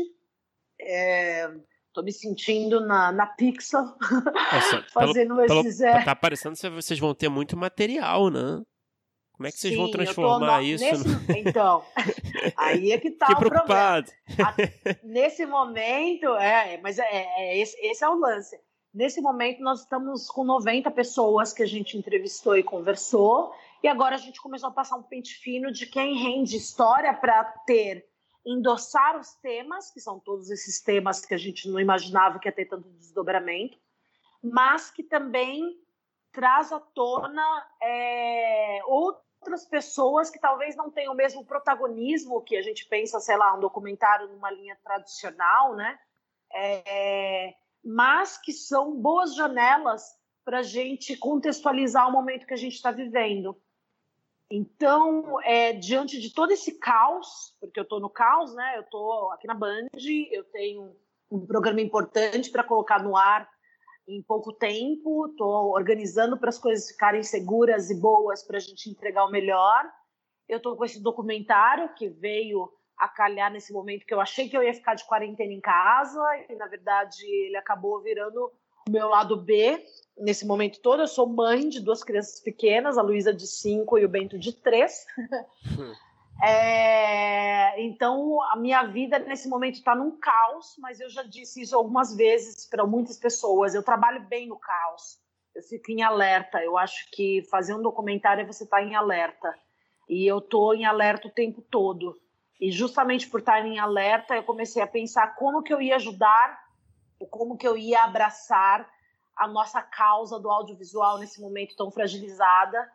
Estou 0.78 2.02
é, 2.02 2.04
me 2.04 2.12
sentindo 2.12 2.80
na, 2.80 3.10
na 3.10 3.26
Pixar, 3.26 3.84
Nossa, 3.84 4.82
fazendo 4.92 5.36
pelo, 5.36 5.60
esses... 5.60 5.78
Pelo, 5.78 5.90
é... 5.90 6.04
Tá 6.04 6.14
parecendo 6.16 6.56
que 6.56 6.70
vocês 6.70 6.98
vão 6.98 7.14
ter 7.14 7.28
muito 7.28 7.56
material, 7.56 8.30
né? 8.30 8.62
Como 9.32 9.46
é 9.46 9.50
que 9.50 9.58
vocês 9.58 9.72
Sim, 9.72 9.80
vão 9.80 9.90
transformar 9.90 10.62
isso? 10.62 10.84
Nesse... 10.84 11.08
No... 11.08 11.36
Então, 11.38 11.82
aí 12.56 12.92
é 12.92 12.98
que 12.98 13.10
tá 13.10 13.26
que 13.26 13.32
o 13.32 13.36
preocupado. 13.36 14.10
problema. 14.26 14.54
Nesse 15.02 15.46
momento, 15.46 16.28
é, 16.36 16.78
mas 16.82 16.98
é, 16.98 17.08
é, 17.10 17.58
esse, 17.58 17.76
esse 17.80 18.04
é 18.04 18.08
o 18.08 18.14
lance. 18.14 18.58
Nesse 18.92 19.20
momento, 19.20 19.62
nós 19.62 19.80
estamos 19.80 20.28
com 20.28 20.42
90 20.42 20.90
pessoas 20.90 21.52
que 21.52 21.62
a 21.62 21.66
gente 21.66 21.96
entrevistou 21.96 22.56
e 22.56 22.62
conversou, 22.62 23.54
e 23.82 23.88
agora 23.88 24.16
a 24.16 24.18
gente 24.18 24.40
começou 24.40 24.68
a 24.68 24.72
passar 24.72 24.96
um 24.96 25.02
pente 25.02 25.34
fino 25.34 25.70
de 25.70 25.86
quem 25.86 26.14
rende 26.16 26.56
história 26.56 27.14
para 27.14 27.44
ter, 27.66 28.04
endossar 28.44 29.18
os 29.18 29.32
temas, 29.34 29.90
que 29.90 30.00
são 30.00 30.18
todos 30.18 30.50
esses 30.50 30.82
temas 30.82 31.24
que 31.24 31.34
a 31.34 31.38
gente 31.38 31.68
não 31.68 31.78
imaginava 31.78 32.38
que 32.38 32.48
ia 32.48 32.52
ter 32.52 32.66
tanto 32.66 32.88
desdobramento, 32.90 33.78
mas 34.42 34.90
que 34.90 35.02
também 35.02 35.78
traz 36.32 36.72
à 36.72 36.80
tona 36.80 37.66
é, 37.82 38.80
outras 39.40 39.64
pessoas 39.64 40.30
que 40.30 40.38
talvez 40.38 40.76
não 40.76 40.90
tenham 40.90 41.14
o 41.14 41.16
mesmo 41.16 41.44
protagonismo 41.44 42.42
que 42.42 42.56
a 42.56 42.62
gente 42.62 42.86
pensa, 42.86 43.18
sei 43.18 43.36
lá, 43.36 43.56
um 43.56 43.60
documentário 43.60 44.28
numa 44.28 44.50
linha 44.50 44.76
tradicional, 44.84 45.74
né? 45.74 45.98
É, 46.52 47.54
mas 47.82 48.36
que 48.36 48.52
são 48.52 48.94
boas 48.94 49.34
janelas 49.34 50.18
para 50.44 50.58
a 50.58 50.62
gente 50.62 51.16
contextualizar 51.16 52.08
o 52.08 52.12
momento 52.12 52.46
que 52.46 52.54
a 52.54 52.58
gente 52.58 52.74
está 52.74 52.90
vivendo. 52.90 53.56
Então, 54.50 55.40
é, 55.42 55.72
diante 55.72 56.20
de 56.20 56.34
todo 56.34 56.50
esse 56.50 56.78
caos, 56.78 57.56
porque 57.60 57.78
eu 57.78 57.84
estou 57.84 58.00
no 58.00 58.10
caos, 58.10 58.54
né? 58.54 58.76
Eu 58.76 58.82
estou 58.82 59.30
aqui 59.32 59.46
na 59.46 59.54
Band, 59.54 59.88
eu 60.30 60.44
tenho 60.44 60.94
um 61.30 61.46
programa 61.46 61.80
importante 61.80 62.50
para 62.50 62.64
colocar 62.64 63.02
no 63.02 63.16
ar 63.16 63.48
em 64.10 64.22
pouco 64.22 64.52
tempo, 64.52 65.28
estou 65.28 65.70
organizando 65.70 66.36
para 66.36 66.48
as 66.48 66.58
coisas 66.58 66.88
ficarem 66.88 67.22
seguras 67.22 67.90
e 67.90 67.94
boas 67.94 68.42
para 68.42 68.56
a 68.56 68.60
gente 68.60 68.90
entregar 68.90 69.24
o 69.24 69.30
melhor. 69.30 69.84
Eu 70.48 70.56
estou 70.56 70.76
com 70.76 70.84
esse 70.84 71.00
documentário 71.00 71.94
que 71.94 72.08
veio 72.08 72.68
a 72.98 73.08
calhar 73.08 73.50
nesse 73.50 73.72
momento 73.72 74.04
que 74.04 74.12
eu 74.12 74.20
achei 74.20 74.48
que 74.48 74.56
eu 74.56 74.62
ia 74.62 74.74
ficar 74.74 74.94
de 74.94 75.06
quarentena 75.06 75.52
em 75.52 75.60
casa 75.60 76.20
e 76.48 76.54
na 76.56 76.66
verdade 76.66 77.24
ele 77.24 77.56
acabou 77.56 78.00
virando 78.02 78.52
o 78.86 78.90
meu 78.90 79.08
lado 79.08 79.36
B 79.36 79.82
nesse 80.18 80.44
momento 80.44 80.80
todo. 80.80 81.02
Eu 81.02 81.08
sou 81.08 81.26
mãe 81.26 81.68
de 81.68 81.80
duas 81.80 82.02
crianças 82.02 82.40
pequenas, 82.40 82.98
a 82.98 83.02
Luísa 83.02 83.32
de 83.32 83.46
5 83.46 83.98
e 83.98 84.04
o 84.04 84.08
Bento 84.08 84.38
de 84.38 84.52
3. 84.52 85.06
É, 86.42 87.82
então, 87.82 88.42
a 88.44 88.56
minha 88.56 88.82
vida 88.84 89.18
nesse 89.18 89.48
momento 89.48 89.74
está 89.74 89.94
num 89.94 90.18
caos, 90.18 90.74
mas 90.78 90.98
eu 91.00 91.10
já 91.10 91.22
disse 91.22 91.60
isso 91.62 91.76
algumas 91.76 92.16
vezes 92.16 92.66
para 92.66 92.86
muitas 92.86 93.18
pessoas. 93.18 93.74
Eu 93.74 93.82
trabalho 93.82 94.26
bem 94.28 94.48
no 94.48 94.58
caos, 94.58 95.18
eu 95.54 95.62
fico 95.62 95.90
em 95.90 96.02
alerta. 96.02 96.62
Eu 96.62 96.78
acho 96.78 97.10
que 97.10 97.42
fazer 97.50 97.74
um 97.74 97.82
documentário 97.82 98.42
é 98.42 98.46
você 98.46 98.64
estar 98.64 98.78
tá 98.78 98.82
em 98.82 98.94
alerta. 98.94 99.54
E 100.08 100.26
eu 100.26 100.38
estou 100.38 100.74
em 100.74 100.84
alerta 100.84 101.28
o 101.28 101.32
tempo 101.32 101.62
todo. 101.62 102.18
E 102.60 102.70
justamente 102.70 103.28
por 103.28 103.40
estar 103.40 103.64
em 103.64 103.78
alerta, 103.78 104.34
eu 104.34 104.42
comecei 104.42 104.82
a 104.82 104.86
pensar 104.86 105.34
como 105.36 105.62
que 105.62 105.72
eu 105.72 105.80
ia 105.80 105.96
ajudar, 105.96 106.60
ou 107.18 107.26
como 107.26 107.56
que 107.56 107.66
eu 107.66 107.76
ia 107.76 108.04
abraçar 108.04 108.88
a 109.36 109.46
nossa 109.46 109.80
causa 109.80 110.38
do 110.38 110.50
audiovisual 110.50 111.18
nesse 111.18 111.40
momento 111.40 111.76
tão 111.76 111.90
fragilizada. 111.90 112.90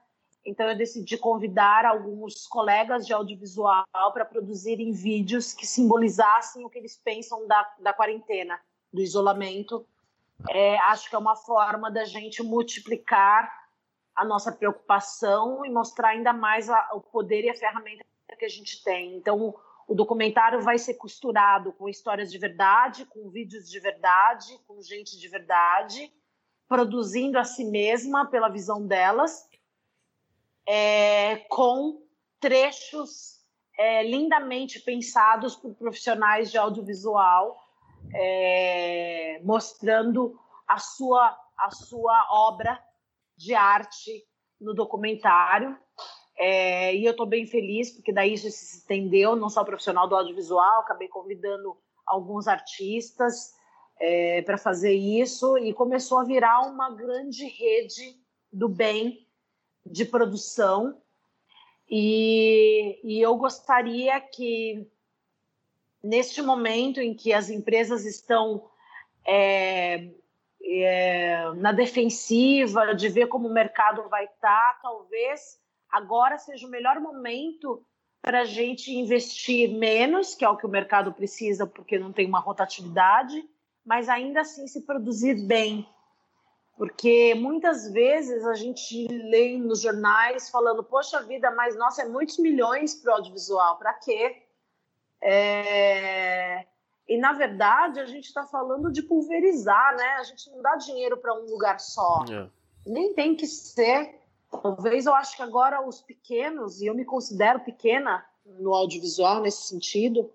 Então, 0.45 0.69
eu 0.69 0.77
decidi 0.77 1.17
convidar 1.17 1.85
alguns 1.85 2.45
colegas 2.45 3.07
de 3.07 3.13
audiovisual 3.13 3.85
para 4.13 4.23
produzirem 4.23 4.91
vídeos 4.91 5.53
que 5.53 5.65
simbolizassem 5.65 6.63
o 6.63 6.69
que 6.69 6.77
eles 6.77 6.95
pensam 7.03 7.47
da, 7.47 7.73
da 7.79 7.93
quarentena, 7.93 8.59
do 8.93 9.01
isolamento. 9.01 9.85
É, 10.49 10.77
acho 10.79 11.09
que 11.09 11.15
é 11.15 11.19
uma 11.19 11.35
forma 11.35 11.89
da 11.89 12.05
gente 12.05 12.43
multiplicar 12.43 13.51
a 14.15 14.23
nossa 14.23 14.51
preocupação 14.51 15.65
e 15.65 15.69
mostrar 15.69 16.09
ainda 16.09 16.31
mais 16.31 16.69
a, 16.69 16.91
o 16.93 17.01
poder 17.01 17.43
e 17.43 17.49
a 17.49 17.55
ferramenta 17.55 18.05
que 18.37 18.45
a 18.45 18.49
gente 18.49 18.83
tem. 18.83 19.15
Então, 19.15 19.55
o 19.87 19.95
documentário 19.95 20.61
vai 20.61 20.77
ser 20.77 20.95
costurado 20.95 21.71
com 21.73 21.89
histórias 21.89 22.31
de 22.31 22.37
verdade, 22.37 23.05
com 23.05 23.29
vídeos 23.29 23.69
de 23.69 23.79
verdade, 23.79 24.59
com 24.67 24.81
gente 24.81 25.17
de 25.17 25.27
verdade, 25.27 26.11
produzindo 26.67 27.37
a 27.37 27.43
si 27.43 27.65
mesma 27.65 28.25
pela 28.25 28.49
visão 28.49 28.85
delas, 28.85 29.47
é, 30.67 31.37
com 31.49 32.01
trechos 32.39 33.35
é, 33.77 34.03
lindamente 34.03 34.79
pensados 34.79 35.55
por 35.55 35.75
profissionais 35.75 36.51
de 36.51 36.57
audiovisual, 36.57 37.57
é, 38.13 39.41
mostrando 39.43 40.39
a 40.67 40.77
sua, 40.77 41.37
a 41.57 41.71
sua 41.71 42.27
obra 42.31 42.81
de 43.37 43.53
arte 43.53 44.23
no 44.59 44.73
documentário. 44.73 45.77
É, 46.37 46.95
e 46.95 47.05
eu 47.05 47.11
estou 47.11 47.25
bem 47.25 47.45
feliz, 47.45 47.91
porque 47.91 48.11
daí 48.11 48.33
isso 48.33 48.49
se 48.49 48.77
estendeu, 48.77 49.35
não 49.35 49.49
só 49.49 49.63
profissional 49.63 50.07
do 50.07 50.15
audiovisual, 50.15 50.81
acabei 50.81 51.07
convidando 51.07 51.77
alguns 52.05 52.47
artistas 52.47 53.53
é, 53.99 54.41
para 54.41 54.57
fazer 54.57 54.93
isso, 54.93 55.57
e 55.57 55.73
começou 55.73 56.19
a 56.19 56.25
virar 56.25 56.61
uma 56.61 56.93
grande 56.93 57.47
rede 57.47 58.19
do 58.51 58.67
bem 58.67 59.24
de 59.85 60.05
produção. 60.05 60.97
E, 61.89 62.99
e 63.03 63.21
eu 63.21 63.35
gostaria 63.35 64.19
que, 64.19 64.87
neste 66.03 66.41
momento 66.41 66.99
em 66.99 67.13
que 67.13 67.31
as 67.31 67.49
empresas 67.49 68.05
estão 68.05 68.67
é, 69.25 70.09
é, 70.63 71.51
na 71.55 71.71
defensiva, 71.71 72.93
de 72.95 73.07
ver 73.09 73.27
como 73.27 73.47
o 73.47 73.53
mercado 73.53 74.07
vai 74.09 74.25
estar, 74.25 74.73
tá, 74.73 74.79
talvez 74.81 75.59
agora 75.89 76.37
seja 76.37 76.67
o 76.67 76.69
melhor 76.69 76.99
momento 76.99 77.85
para 78.21 78.41
a 78.41 78.45
gente 78.45 78.91
investir 78.91 79.69
menos, 79.69 80.33
que 80.33 80.43
é 80.43 80.49
o 80.49 80.57
que 80.57 80.65
o 80.65 80.69
mercado 80.69 81.13
precisa, 81.13 81.67
porque 81.67 81.99
não 81.99 82.11
tem 82.11 82.27
uma 82.27 82.39
rotatividade, 82.39 83.47
mas 83.85 84.09
ainda 84.09 84.41
assim 84.41 84.65
se 84.67 84.81
produzir 84.81 85.45
bem. 85.45 85.87
Porque 86.75 87.33
muitas 87.35 87.89
vezes 87.91 88.45
a 88.45 88.53
gente 88.53 89.07
lê 89.07 89.57
nos 89.57 89.81
jornais 89.81 90.49
falando, 90.49 90.83
poxa 90.83 91.21
vida, 91.23 91.49
mas 91.51 91.75
nossa, 91.77 92.01
é 92.01 92.05
muitos 92.05 92.37
milhões 92.37 92.95
para 92.95 93.11
o 93.11 93.15
audiovisual, 93.15 93.77
para 93.77 93.93
quê? 93.93 94.43
É... 95.21 96.65
E 97.07 97.17
na 97.17 97.31
verdade 97.31 97.99
a 97.99 98.05
gente 98.05 98.25
está 98.25 98.43
falando 98.43 98.91
de 98.91 99.03
pulverizar, 99.03 99.95
né? 99.95 100.15
A 100.19 100.23
gente 100.23 100.49
não 100.49 100.61
dá 100.61 100.75
dinheiro 100.75 101.17
para 101.17 101.33
um 101.33 101.45
lugar 101.45 101.79
só. 101.79 102.25
É. 102.29 102.49
Nem 102.85 103.13
tem 103.13 103.35
que 103.35 103.47
ser. 103.47 104.19
Talvez 104.51 105.05
eu 105.05 105.13
acho 105.13 105.35
que 105.35 105.43
agora 105.43 105.85
os 105.87 106.01
pequenos, 106.01 106.81
e 106.81 106.87
eu 106.87 106.93
me 106.93 107.05
considero 107.05 107.61
pequena 107.61 108.25
no 108.45 108.73
audiovisual 108.73 109.41
nesse 109.41 109.63
sentido, 109.63 110.29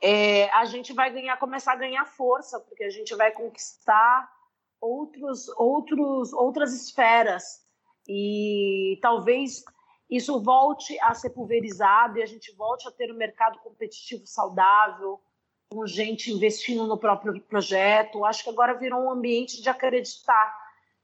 é, 0.00 0.48
a 0.50 0.64
gente 0.64 0.94
vai 0.94 1.12
ganhar, 1.12 1.36
começar 1.38 1.72
a 1.72 1.76
ganhar 1.76 2.06
força, 2.06 2.58
porque 2.58 2.84
a 2.84 2.90
gente 2.90 3.14
vai 3.14 3.30
conquistar 3.32 4.39
outros, 4.80 5.48
outros, 5.56 6.32
outras 6.32 6.72
esferas 6.74 7.60
e 8.08 8.98
talvez 9.02 9.62
isso 10.08 10.40
volte 10.42 10.98
a 11.00 11.14
ser 11.14 11.30
pulverizado 11.30 12.18
e 12.18 12.22
a 12.22 12.26
gente 12.26 12.54
volte 12.56 12.88
a 12.88 12.90
ter 12.90 13.12
um 13.12 13.16
mercado 13.16 13.58
competitivo 13.60 14.26
saudável, 14.26 15.20
com 15.68 15.86
gente 15.86 16.32
investindo 16.32 16.86
no 16.86 16.98
próprio 16.98 17.40
projeto. 17.42 18.24
Acho 18.24 18.42
que 18.42 18.50
agora 18.50 18.74
virou 18.74 19.04
um 19.04 19.10
ambiente 19.10 19.62
de 19.62 19.68
acreditar 19.68 20.58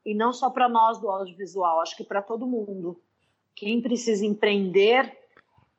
e 0.05 0.15
não 0.15 0.32
só 0.32 0.51
para 0.51 0.69
nós 0.69 0.98
do 0.98 1.09
audiovisual, 1.09 1.81
acho 1.81 1.97
que 1.97 2.05
para 2.05 2.23
todo 2.23 2.47
mundo. 2.47 3.01
Quem 3.55 3.81
precisa 3.81 4.24
empreender 4.24 5.16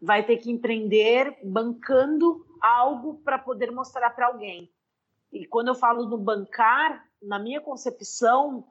vai 0.02 0.24
ter 0.24 0.38
que 0.38 0.52
empreender 0.52 1.38
bancando 1.44 2.46
algo 2.62 3.16
para 3.24 3.38
poder 3.38 3.72
mostrar 3.72 4.10
para 4.12 4.28
alguém. 4.28 4.72
E 5.32 5.46
quando 5.46 5.70
eu 5.70 5.76
falo 5.76 6.08
no 6.08 6.18
bancar, 6.18 7.07
na 7.22 7.40
minha 7.40 7.62
concepção, 7.62 8.66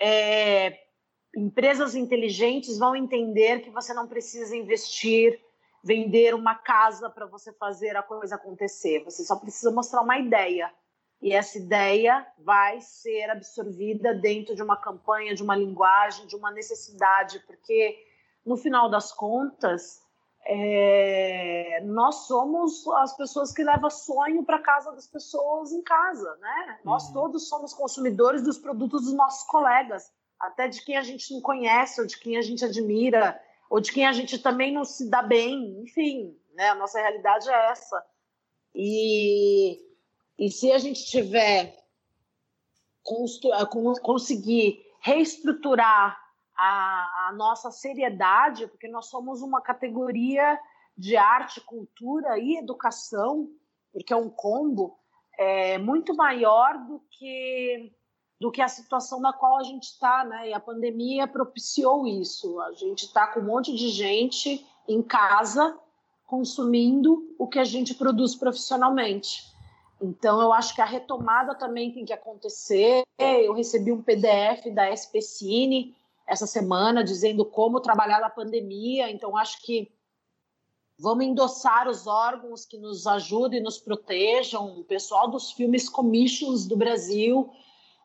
é, 0.00 0.78
empresas 1.36 1.94
inteligentes 1.94 2.78
vão 2.78 2.96
entender 2.96 3.60
que 3.60 3.70
você 3.70 3.94
não 3.94 4.06
precisa 4.08 4.56
investir, 4.56 5.40
vender 5.82 6.34
uma 6.34 6.54
casa 6.54 7.08
para 7.08 7.26
você 7.26 7.52
fazer 7.52 7.96
a 7.96 8.02
coisa 8.02 8.34
acontecer. 8.34 9.04
Você 9.04 9.24
só 9.24 9.36
precisa 9.36 9.70
mostrar 9.70 10.02
uma 10.02 10.18
ideia 10.18 10.72
e 11.22 11.32
essa 11.32 11.58
ideia 11.58 12.26
vai 12.38 12.80
ser 12.80 13.30
absorvida 13.30 14.14
dentro 14.14 14.54
de 14.54 14.62
uma 14.62 14.76
campanha, 14.76 15.34
de 15.34 15.42
uma 15.42 15.54
linguagem, 15.54 16.26
de 16.26 16.34
uma 16.34 16.50
necessidade, 16.50 17.40
porque 17.40 17.98
no 18.44 18.56
final 18.56 18.88
das 18.88 19.12
contas 19.12 20.02
é, 20.46 21.80
nós 21.84 22.26
somos 22.26 22.86
as 22.88 23.16
pessoas 23.16 23.52
que 23.52 23.62
levam 23.62 23.90
sonho 23.90 24.44
para 24.44 24.58
casa 24.58 24.92
das 24.92 25.06
pessoas 25.06 25.72
em 25.72 25.82
casa, 25.82 26.36
né? 26.40 26.78
Uhum. 26.78 26.90
Nós 26.90 27.12
todos 27.12 27.48
somos 27.48 27.72
consumidores 27.72 28.42
dos 28.42 28.58
produtos 28.58 29.04
dos 29.04 29.14
nossos 29.14 29.46
colegas, 29.46 30.10
até 30.38 30.68
de 30.68 30.82
quem 30.84 30.96
a 30.96 31.02
gente 31.02 31.32
não 31.32 31.40
conhece, 31.40 32.00
ou 32.00 32.06
de 32.06 32.18
quem 32.18 32.36
a 32.36 32.42
gente 32.42 32.64
admira, 32.64 33.40
ou 33.68 33.80
de 33.80 33.92
quem 33.92 34.06
a 34.06 34.12
gente 34.12 34.38
também 34.38 34.72
não 34.72 34.84
se 34.84 35.08
dá 35.08 35.22
bem, 35.22 35.82
enfim, 35.82 36.36
né? 36.54 36.70
A 36.70 36.74
nossa 36.74 36.98
realidade 36.98 37.48
é 37.48 37.70
essa. 37.70 38.04
E 38.74 39.90
e 40.40 40.50
se 40.50 40.72
a 40.72 40.78
gente 40.78 41.04
tiver 41.04 41.76
conseguir 44.02 44.82
reestruturar 45.00 46.18
a, 46.62 47.28
a, 47.28 47.32
nossa 47.32 47.70
seriedade, 47.70 48.66
porque 48.66 48.86
nós 48.86 49.06
somos 49.06 49.40
uma 49.40 49.62
categoria 49.62 50.60
de 50.94 51.16
arte, 51.16 51.58
cultura 51.62 52.38
e 52.38 52.58
educação, 52.58 53.48
porque 53.90 54.12
é 54.12 54.16
um 54.16 54.28
combo 54.28 54.98
é, 55.38 55.78
muito 55.78 56.14
maior 56.14 56.76
do 56.86 57.02
que 57.10 57.90
do 58.38 58.50
que 58.50 58.62
a 58.62 58.68
situação 58.68 59.20
na 59.20 59.34
qual 59.34 59.58
a 59.58 59.62
gente 59.62 59.84
está, 59.84 60.24
né? 60.24 60.48
E 60.48 60.54
a 60.54 60.60
pandemia 60.60 61.28
propiciou 61.28 62.06
isso. 62.06 62.58
A 62.62 62.72
gente 62.72 63.04
está 63.04 63.26
com 63.26 63.40
um 63.40 63.44
monte 63.44 63.74
de 63.74 63.88
gente 63.90 64.66
em 64.88 65.02
casa 65.02 65.78
consumindo 66.26 67.34
o 67.38 67.46
que 67.46 67.58
a 67.58 67.64
gente 67.64 67.94
produz 67.94 68.34
profissionalmente. 68.34 69.44
Então, 70.00 70.40
eu 70.40 70.54
acho 70.54 70.74
que 70.74 70.80
a 70.80 70.86
retomada 70.86 71.54
também 71.54 71.92
tem 71.92 72.06
que 72.06 72.14
acontecer. 72.14 73.02
Eu 73.18 73.52
recebi 73.52 73.92
um 73.92 74.00
PDF 74.00 74.72
da 74.72 74.90
SPCine 74.90 75.94
essa 76.30 76.46
semana 76.46 77.02
dizendo 77.02 77.44
como 77.44 77.80
trabalhar 77.80 78.20
na 78.20 78.30
pandemia. 78.30 79.10
Então, 79.10 79.36
acho 79.36 79.60
que 79.62 79.92
vamos 80.96 81.24
endossar 81.24 81.88
os 81.88 82.06
órgãos 82.06 82.64
que 82.64 82.78
nos 82.78 83.04
ajudem 83.04 83.58
e 83.58 83.62
nos 83.62 83.78
protejam. 83.78 84.78
O 84.78 84.84
pessoal 84.84 85.28
dos 85.28 85.50
filmes 85.50 85.88
commissions 85.88 86.68
do 86.68 86.76
Brasil 86.76 87.50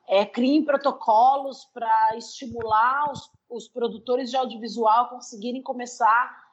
é, 0.08 0.26
criem 0.26 0.64
protocolos 0.64 1.66
para 1.66 2.16
estimular 2.16 3.12
os, 3.12 3.30
os 3.48 3.68
produtores 3.68 4.28
de 4.28 4.36
audiovisual 4.36 5.08
conseguirem 5.08 5.62
começar 5.62 6.44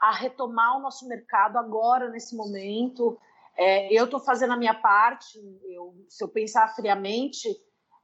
a 0.00 0.10
retomar 0.10 0.78
o 0.78 0.80
nosso 0.80 1.06
mercado 1.06 1.58
agora, 1.58 2.10
nesse 2.10 2.34
momento. 2.34 3.16
É, 3.56 3.92
eu 3.92 4.06
estou 4.06 4.18
fazendo 4.18 4.54
a 4.54 4.56
minha 4.56 4.74
parte. 4.74 5.38
Eu, 5.68 5.94
se 6.08 6.24
eu 6.24 6.28
pensar 6.28 6.74
friamente, 6.74 7.48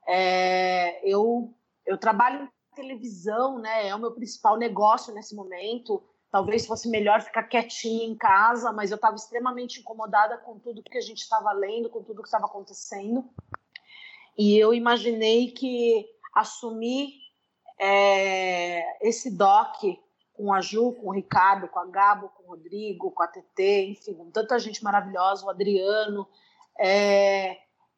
é, 0.06 1.00
eu, 1.02 1.52
eu 1.84 1.98
trabalho 1.98 2.48
televisão, 2.76 3.58
né? 3.58 3.88
É 3.88 3.94
o 3.94 3.98
meu 3.98 4.12
principal 4.12 4.56
negócio 4.56 5.12
nesse 5.12 5.34
momento. 5.34 6.04
Talvez 6.30 6.66
fosse 6.66 6.88
melhor 6.88 7.22
ficar 7.22 7.44
quietinha 7.44 8.04
em 8.04 8.14
casa, 8.14 8.72
mas 8.72 8.90
eu 8.90 8.96
estava 8.96 9.16
extremamente 9.16 9.80
incomodada 9.80 10.36
com 10.38 10.58
tudo 10.58 10.82
que 10.82 10.98
a 10.98 11.00
gente 11.00 11.18
estava 11.18 11.50
lendo, 11.52 11.88
com 11.88 12.02
tudo 12.02 12.22
que 12.22 12.28
estava 12.28 12.44
acontecendo. 12.44 13.24
E 14.36 14.58
eu 14.58 14.74
imaginei 14.74 15.50
que 15.50 16.06
assumir 16.34 17.14
é, 17.80 19.08
esse 19.08 19.30
doc 19.30 19.82
com 20.34 20.52
a 20.52 20.60
Ju, 20.60 20.92
com 20.92 21.08
o 21.08 21.12
Ricardo, 21.12 21.68
com 21.68 21.78
a 21.78 21.86
Gabo, 21.86 22.28
com 22.28 22.42
o 22.42 22.48
Rodrigo, 22.48 23.10
com 23.10 23.22
a 23.22 23.26
TT, 23.26 23.86
enfim, 23.86 24.12
com 24.12 24.30
tanta 24.30 24.58
gente 24.58 24.84
maravilhosa, 24.84 25.46
o 25.46 25.50
Adriano. 25.50 26.28
É, 26.78 27.56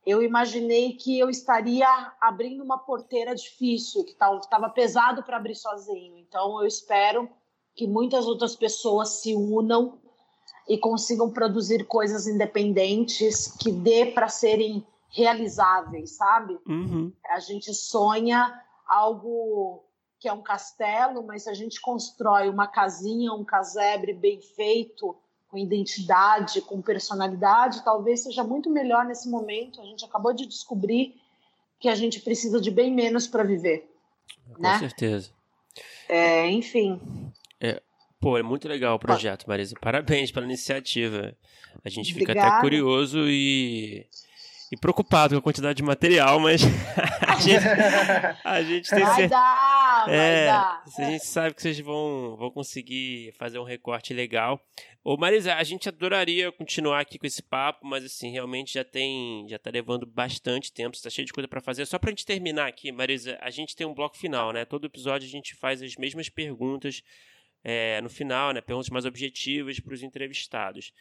eu 0.08 0.22
imaginei 0.22 0.94
que 0.94 1.18
eu 1.18 1.28
estaria 1.28 1.86
abrindo 2.18 2.64
uma 2.64 2.78
porteira 2.78 3.34
difícil, 3.34 4.04
que 4.04 4.12
estava 4.12 4.70
pesado 4.70 5.22
para 5.22 5.36
abrir 5.36 5.54
sozinho. 5.54 6.16
Então, 6.16 6.58
eu 6.62 6.66
espero 6.66 7.28
que 7.74 7.86
muitas 7.86 8.26
outras 8.26 8.56
pessoas 8.56 9.20
se 9.20 9.34
unam 9.34 9.98
e 10.66 10.78
consigam 10.78 11.30
produzir 11.30 11.84
coisas 11.84 12.26
independentes 12.26 13.54
que 13.58 13.70
dê 13.70 14.06
para 14.06 14.28
serem 14.28 14.82
realizáveis, 15.10 16.12
sabe? 16.12 16.58
Uhum. 16.66 17.12
A 17.26 17.38
gente 17.38 17.74
sonha 17.74 18.62
algo 18.88 19.84
que 20.18 20.26
é 20.26 20.32
um 20.32 20.42
castelo, 20.42 21.22
mas 21.22 21.42
se 21.42 21.50
a 21.50 21.54
gente 21.54 21.82
constrói 21.82 22.48
uma 22.48 22.66
casinha, 22.66 23.32
um 23.34 23.44
casebre 23.44 24.14
bem 24.14 24.40
feito, 24.40 25.14
com 25.48 25.56
identidade, 25.56 26.60
com 26.60 26.80
personalidade, 26.82 27.82
talvez 27.84 28.20
seja 28.20 28.44
muito 28.44 28.70
melhor 28.70 29.04
nesse 29.04 29.28
momento. 29.28 29.80
A 29.80 29.84
gente 29.84 30.04
acabou 30.04 30.32
de 30.32 30.46
descobrir 30.46 31.14
que 31.80 31.88
a 31.88 31.94
gente 31.94 32.20
precisa 32.20 32.60
de 32.60 32.70
bem 32.70 32.92
menos 32.92 33.26
para 33.26 33.42
viver. 33.42 33.88
Com 34.52 34.62
né? 34.62 34.78
certeza. 34.78 35.30
É, 36.08 36.48
enfim. 36.50 37.00
É, 37.60 37.80
pô, 38.20 38.36
é 38.36 38.42
muito 38.42 38.68
legal 38.68 38.96
o 38.96 38.98
projeto, 38.98 39.46
Marisa. 39.46 39.74
Parabéns 39.80 40.30
pela 40.30 40.44
iniciativa. 40.44 41.34
A 41.84 41.88
gente 41.88 42.12
fica 42.12 42.32
Obrigada. 42.32 42.54
até 42.54 42.60
curioso 42.60 43.20
e, 43.28 44.06
e 44.70 44.76
preocupado 44.76 45.34
com 45.34 45.38
a 45.38 45.42
quantidade 45.42 45.76
de 45.78 45.82
material, 45.82 46.38
mas 46.38 46.60
a 47.26 47.40
gente, 47.40 47.64
a 48.44 48.62
gente 48.62 48.90
tem 48.90 48.98
Vai 49.00 49.14
certeza. 49.14 49.28
dar, 49.30 50.04
vai 50.06 50.14
É, 50.14 50.46
dar. 50.46 50.84
a 50.98 51.04
gente 51.10 51.24
sabe 51.26 51.54
que 51.54 51.62
vocês 51.62 51.80
vão, 51.80 52.36
vão 52.36 52.50
conseguir 52.50 53.32
fazer 53.38 53.58
um 53.58 53.64
recorte 53.64 54.12
legal. 54.12 54.60
Ô 55.02 55.16
Marisa, 55.16 55.54
a 55.54 55.64
gente 55.64 55.88
adoraria 55.88 56.52
continuar 56.52 57.00
aqui 57.00 57.18
com 57.18 57.26
esse 57.26 57.42
papo, 57.42 57.86
mas 57.86 58.04
assim, 58.04 58.30
realmente 58.30 58.74
já 58.74 58.84
tem, 58.84 59.46
já 59.48 59.58
tá 59.58 59.70
levando 59.70 60.04
bastante 60.04 60.70
tempo, 60.70 60.94
está 60.96 61.08
cheio 61.08 61.24
de 61.26 61.32
coisa 61.32 61.48
para 61.48 61.62
fazer. 61.62 61.86
Só 61.86 61.98
pra 61.98 62.10
gente 62.10 62.26
terminar 62.26 62.66
aqui, 62.68 62.92
Marisa, 62.92 63.38
a 63.40 63.48
gente 63.48 63.74
tem 63.74 63.86
um 63.86 63.94
bloco 63.94 64.18
final, 64.18 64.52
né? 64.52 64.66
Todo 64.66 64.86
episódio 64.86 65.26
a 65.26 65.30
gente 65.30 65.54
faz 65.54 65.80
as 65.82 65.96
mesmas 65.96 66.28
perguntas 66.28 67.02
é, 67.64 68.00
no 68.02 68.10
final, 68.10 68.52
né? 68.52 68.60
Perguntas 68.60 68.90
mais 68.90 69.06
objetivas 69.06 69.80
para 69.80 69.94
os 69.94 70.02
entrevistados. 70.02 70.92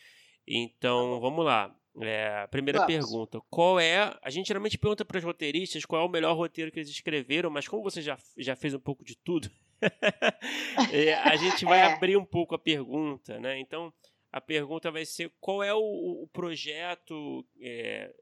Então, 0.48 1.20
vamos 1.20 1.44
lá. 1.44 1.76
É, 2.02 2.42
a 2.44 2.48
primeira 2.48 2.80
Vamos. 2.80 2.94
pergunta: 2.94 3.42
qual 3.50 3.80
é. 3.80 4.16
A 4.22 4.30
gente 4.30 4.48
geralmente 4.48 4.78
pergunta 4.78 5.04
para 5.04 5.18
os 5.18 5.24
roteiristas 5.24 5.86
qual 5.86 6.02
é 6.02 6.06
o 6.06 6.10
melhor 6.10 6.36
roteiro 6.36 6.72
que 6.72 6.80
eles 6.80 6.90
escreveram, 6.90 7.50
mas 7.50 7.68
como 7.68 7.84
você 7.84 8.02
já, 8.02 8.18
já 8.38 8.56
fez 8.56 8.74
um 8.74 8.80
pouco 8.80 9.04
de 9.04 9.16
tudo, 9.18 9.50
é, 10.94 11.14
a 11.16 11.36
gente 11.36 11.66
vai 11.66 11.80
É. 11.80 11.94
abrir 11.94 12.18
um 12.18 12.26
pouco 12.26 12.56
a 12.56 12.60
pergunta, 12.60 13.40
né? 13.40 13.60
Então, 13.60 13.94
a 14.32 14.40
pergunta 14.42 14.92
vai 14.92 15.06
ser: 15.06 15.32
qual 15.40 15.64
é 15.64 15.74
o, 15.74 15.80
o 16.24 16.28
projeto 16.32 17.46
é, 17.62 18.14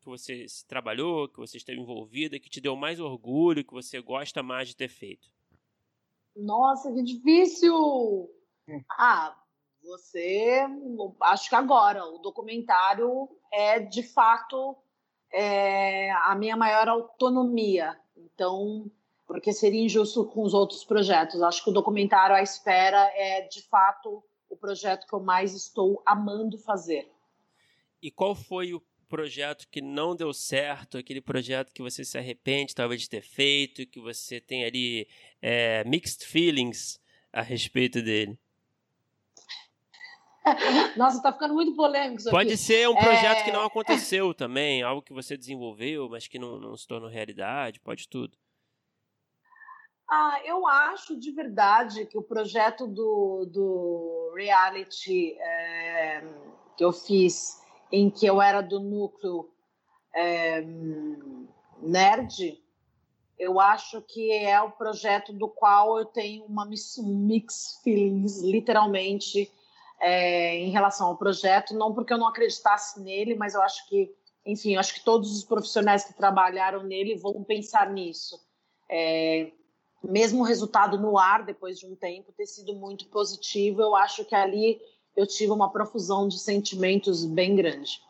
que 0.00 0.06
você 0.06 0.48
se 0.48 0.66
trabalhou, 0.66 1.28
que 1.28 1.38
você 1.38 1.56
esteve 1.58 1.80
envolvida, 1.80 2.38
que 2.38 2.48
te 2.48 2.60
deu 2.60 2.76
mais 2.76 3.00
orgulho, 3.00 3.64
que 3.64 3.72
você 3.72 4.00
gosta 4.00 4.42
mais 4.42 4.68
de 4.68 4.76
ter 4.76 4.88
feito? 4.88 5.28
Nossa, 6.34 6.92
que 6.92 7.02
difícil! 7.02 8.30
Ah, 8.98 9.36
você. 9.86 10.66
Acho 11.22 11.48
que 11.48 11.54
agora, 11.54 12.04
o 12.04 12.18
documentário 12.18 13.28
é 13.52 13.78
de 13.78 14.02
fato 14.02 14.76
é, 15.32 16.10
a 16.10 16.34
minha 16.34 16.56
maior 16.56 16.88
autonomia. 16.88 17.98
Então, 18.16 18.90
porque 19.26 19.52
seria 19.52 19.82
injusto 19.82 20.24
com 20.24 20.42
os 20.42 20.54
outros 20.54 20.84
projetos. 20.84 21.42
Acho 21.42 21.62
que 21.62 21.70
o 21.70 21.72
documentário 21.72 22.34
à 22.34 22.42
espera 22.42 23.10
é 23.14 23.42
de 23.42 23.62
fato 23.62 24.22
o 24.48 24.56
projeto 24.56 25.06
que 25.06 25.12
eu 25.12 25.20
mais 25.20 25.54
estou 25.54 26.02
amando 26.06 26.58
fazer. 26.58 27.10
E 28.00 28.10
qual 28.10 28.34
foi 28.34 28.72
o 28.72 28.82
projeto 29.08 29.68
que 29.68 29.80
não 29.80 30.14
deu 30.14 30.32
certo, 30.32 30.98
aquele 30.98 31.20
projeto 31.20 31.72
que 31.72 31.82
você 31.82 32.04
se 32.04 32.18
arrepende 32.18 32.74
talvez 32.74 33.02
de 33.02 33.08
ter 33.08 33.22
feito, 33.22 33.86
que 33.86 34.00
você 34.00 34.40
tem 34.40 34.64
ali 34.64 35.08
é, 35.40 35.84
mixed 35.84 36.24
feelings 36.24 37.00
a 37.32 37.42
respeito 37.42 38.02
dele? 38.02 38.38
Nossa, 40.96 41.20
tá 41.22 41.32
ficando 41.32 41.54
muito 41.54 41.74
polêmico 41.74 42.20
isso 42.20 42.30
Pode 42.30 42.48
aqui. 42.50 42.56
ser 42.56 42.88
um 42.88 42.94
projeto 42.94 43.40
É. 43.40 43.42
que 43.44 43.52
não 43.52 43.64
aconteceu 43.66 44.32
também, 44.32 44.82
algo 44.82 45.02
que 45.02 45.12
você 45.12 45.36
desenvolveu, 45.36 46.08
mas 46.08 46.26
que 46.28 46.38
não, 46.38 46.58
não 46.58 46.76
se 46.76 46.86
tornou 46.86 47.08
realidade, 47.10 47.80
pode 47.80 48.08
tudo. 48.08 48.36
Ah, 50.08 50.40
eu 50.44 50.66
acho 50.68 51.18
de 51.18 51.32
verdade 51.32 52.06
que 52.06 52.16
o 52.16 52.22
projeto 52.22 52.86
do, 52.86 53.44
do 53.52 54.32
reality 54.36 55.36
é, 55.40 56.22
que 56.76 56.84
eu 56.84 56.92
fiz, 56.92 57.60
em 57.90 58.08
que 58.08 58.24
eu 58.24 58.40
era 58.40 58.60
do 58.60 58.78
núcleo 58.78 59.50
é, 60.14 60.64
nerd, 61.82 62.62
eu 63.36 63.58
acho 63.60 64.00
que 64.02 64.30
é 64.32 64.60
o 64.62 64.70
projeto 64.70 65.32
do 65.32 65.48
qual 65.48 65.98
eu 65.98 66.04
tenho 66.06 66.44
uma 66.44 66.64
um 66.64 67.26
mix 67.26 67.80
feelings, 67.82 68.40
literalmente, 68.42 69.50
é, 70.00 70.56
em 70.56 70.70
relação 70.70 71.08
ao 71.08 71.16
projeto. 71.16 71.74
Não 71.74 71.94
porque 71.94 72.12
eu 72.12 72.18
não 72.18 72.28
acreditasse 72.28 73.00
nele, 73.00 73.34
mas 73.34 73.54
eu 73.54 73.62
acho 73.62 73.88
que, 73.88 74.14
enfim, 74.44 74.76
acho 74.76 74.94
que 74.94 75.04
todos 75.04 75.36
os 75.36 75.44
profissionais 75.44 76.04
que 76.04 76.14
trabalharam 76.14 76.82
nele 76.82 77.16
vão 77.16 77.44
pensar 77.44 77.90
nisso. 77.90 78.38
É, 78.90 79.50
mesmo 80.02 80.40
o 80.40 80.44
resultado 80.44 80.98
no 80.98 81.18
ar, 81.18 81.44
depois 81.44 81.78
de 81.78 81.86
um 81.86 81.96
tempo, 81.96 82.32
ter 82.32 82.46
sido 82.46 82.74
muito 82.74 83.08
positivo, 83.08 83.82
eu 83.82 83.94
acho 83.94 84.24
que 84.24 84.34
ali 84.34 84.80
eu 85.16 85.26
tive 85.26 85.50
uma 85.50 85.72
profusão 85.72 86.28
de 86.28 86.38
sentimentos 86.38 87.24
bem 87.24 87.56
grande. 87.56 88.00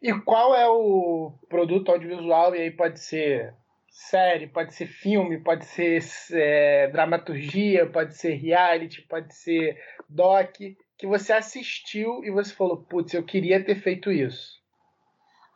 E 0.00 0.12
qual 0.20 0.54
é 0.54 0.68
o 0.68 1.32
produto 1.48 1.90
audiovisual? 1.90 2.54
E 2.54 2.60
aí 2.60 2.70
pode 2.70 3.00
ser 3.00 3.54
série, 3.88 4.46
pode 4.46 4.74
ser 4.74 4.86
filme, 4.86 5.38
pode 5.38 5.64
ser 5.66 6.02
é, 6.32 6.88
dramaturgia, 6.88 7.86
pode 7.90 8.16
ser 8.16 8.34
reality, 8.34 9.02
pode 9.02 9.34
ser 9.34 9.78
doc, 10.14 10.56
que 10.98 11.06
você 11.06 11.32
assistiu 11.32 12.24
e 12.24 12.30
você 12.30 12.54
falou, 12.54 12.76
putz, 12.76 13.14
eu 13.14 13.24
queria 13.24 13.64
ter 13.64 13.80
feito 13.80 14.10
isso. 14.10 14.62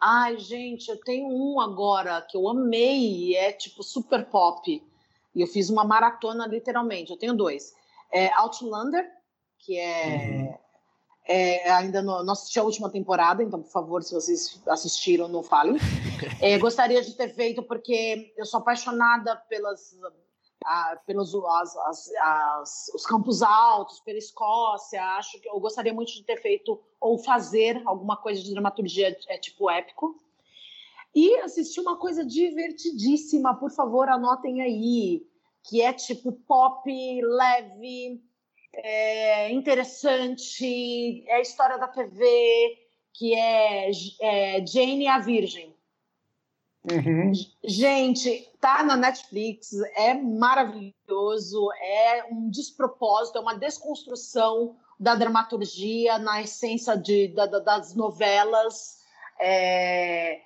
Ai, 0.01 0.39
gente, 0.39 0.89
eu 0.89 1.01
tenho 1.01 1.29
um 1.29 1.61
agora 1.61 2.21
que 2.23 2.37
eu 2.37 2.49
amei 2.49 2.99
e 2.99 3.37
é 3.37 3.53
tipo 3.53 3.83
super 3.83 4.27
pop. 4.27 4.83
E 5.35 5.41
eu 5.41 5.47
fiz 5.47 5.71
uma 5.71 5.85
maratona, 5.85 6.47
literalmente. 6.47 7.11
Eu 7.11 7.19
tenho 7.19 7.35
dois. 7.35 7.75
É 8.13 8.33
Outlander, 8.35 9.05
que 9.59 9.79
é, 9.79 10.59
é 11.27 11.71
ainda 11.71 12.03
não, 12.03 12.25
não 12.25 12.33
assisti 12.33 12.59
a 12.59 12.63
última 12.63 12.91
temporada, 12.91 13.43
então, 13.43 13.63
por 13.63 13.71
favor, 13.71 14.03
se 14.03 14.15
vocês 14.15 14.63
assistiram, 14.69 15.29
não 15.29 15.43
falem. 15.43 15.77
É, 16.41 16.59
gostaria 16.59 17.03
de 17.03 17.15
ter 17.15 17.29
feito 17.29 17.63
porque 17.63 18.33
eu 18.39 18.47
sou 18.47 18.61
apaixonada 18.61 19.37
pelas, 19.51 19.95
ah, 20.67 21.01
pelos 21.07 21.33
as, 21.35 21.77
as, 21.77 22.13
as- 22.21 22.91
os 22.95 23.07
campos 23.07 23.41
altos, 23.43 24.01
pela 24.01 24.19
Escócia. 24.19 25.03
Acho 25.17 25.41
que 25.41 25.49
eu 25.49 25.61
gostaria 25.61 25.95
muito 25.95 26.13
de 26.13 26.25
ter 26.25 26.43
feito 26.43 26.79
ou 27.01 27.19
fazer 27.19 27.81
alguma 27.87 28.17
coisa 28.17 28.43
de 28.43 28.51
dramaturgia 28.53 29.17
é 29.29 29.39
tipo 29.39 29.71
épico. 29.71 30.21
E 31.15 31.37
assisti 31.37 31.81
uma 31.81 31.97
coisa 31.97 32.25
divertidíssima, 32.27 33.55
por 33.55 33.71
favor, 33.71 34.09
anotem 34.09 34.61
aí, 34.61 35.27
que 35.65 35.81
é 35.81 35.93
tipo 35.93 36.31
pop, 36.33 36.91
leve, 37.23 38.21
é, 38.75 39.51
interessante, 39.53 41.25
é 41.29 41.37
a 41.37 41.41
história 41.41 41.79
da 41.79 41.89
TV, 41.89 42.79
que 43.15 43.35
é, 43.35 43.91
é 44.21 44.67
Jane 44.67 45.07
a 45.07 45.19
Virgem. 45.19 45.75
Uhum. 46.91 47.33
Gente, 47.65 48.49
tá 48.61 48.83
na 48.85 48.97
Netflix, 48.97 49.73
é 49.97 50.15
maravilhoso, 50.15 51.69
é 51.81 52.25
um 52.31 52.49
despropósito, 52.49 53.39
é 53.39 53.41
uma 53.41 53.55
desconstrução 53.57 54.77
da 54.99 55.15
dramaturgia 55.15 56.19
na 56.19 56.41
essência 56.43 56.97
de, 56.97 57.29
da- 57.29 57.47
da- 57.47 57.59
das 57.59 57.95
novelas, 57.95 58.99
é, 59.41 60.41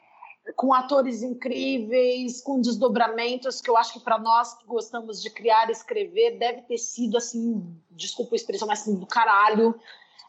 com 0.57 0.73
atores 0.73 1.23
incríveis, 1.23 2.41
com 2.41 2.61
desdobramentos 2.61 3.61
que 3.61 3.71
eu 3.71 3.77
acho 3.77 3.93
que 3.93 4.01
para 4.01 4.19
nós 4.19 4.55
que 4.55 4.67
gostamos 4.67 5.23
de 5.23 5.31
criar 5.31 5.69
e 5.69 5.73
escrever 5.73 6.39
deve 6.39 6.63
ter 6.63 6.79
sido 6.79 7.17
assim, 7.19 7.63
desculpa 7.91 8.35
a 8.35 8.37
expressão, 8.37 8.67
mas 8.67 8.81
assim, 8.81 8.97
do 8.97 9.07
caralho. 9.07 9.79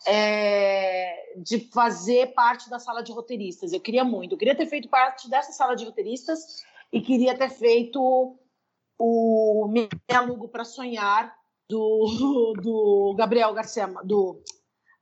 É, 0.05 1.33
de 1.37 1.59
fazer 1.71 2.33
parte 2.33 2.69
da 2.69 2.79
sala 2.79 3.01
de 3.01 3.11
roteiristas. 3.11 3.73
Eu 3.73 3.79
queria 3.79 4.03
muito. 4.03 4.33
Eu 4.33 4.37
queria 4.37 4.55
ter 4.55 4.65
feito 4.65 4.89
parte 4.89 5.29
dessa 5.29 5.51
sala 5.51 5.75
de 5.75 5.85
roteiristas 5.85 6.63
e 6.91 7.01
queria 7.01 7.37
ter 7.37 7.49
feito 7.49 8.35
o 8.97 9.67
Me 9.67 9.89
Alugo 10.11 10.47
para 10.47 10.63
Sonhar 10.63 11.35
do, 11.69 12.53
do 12.61 13.15
Gabriel 13.17 13.53
Garcia 13.53 13.87
do, 14.03 14.41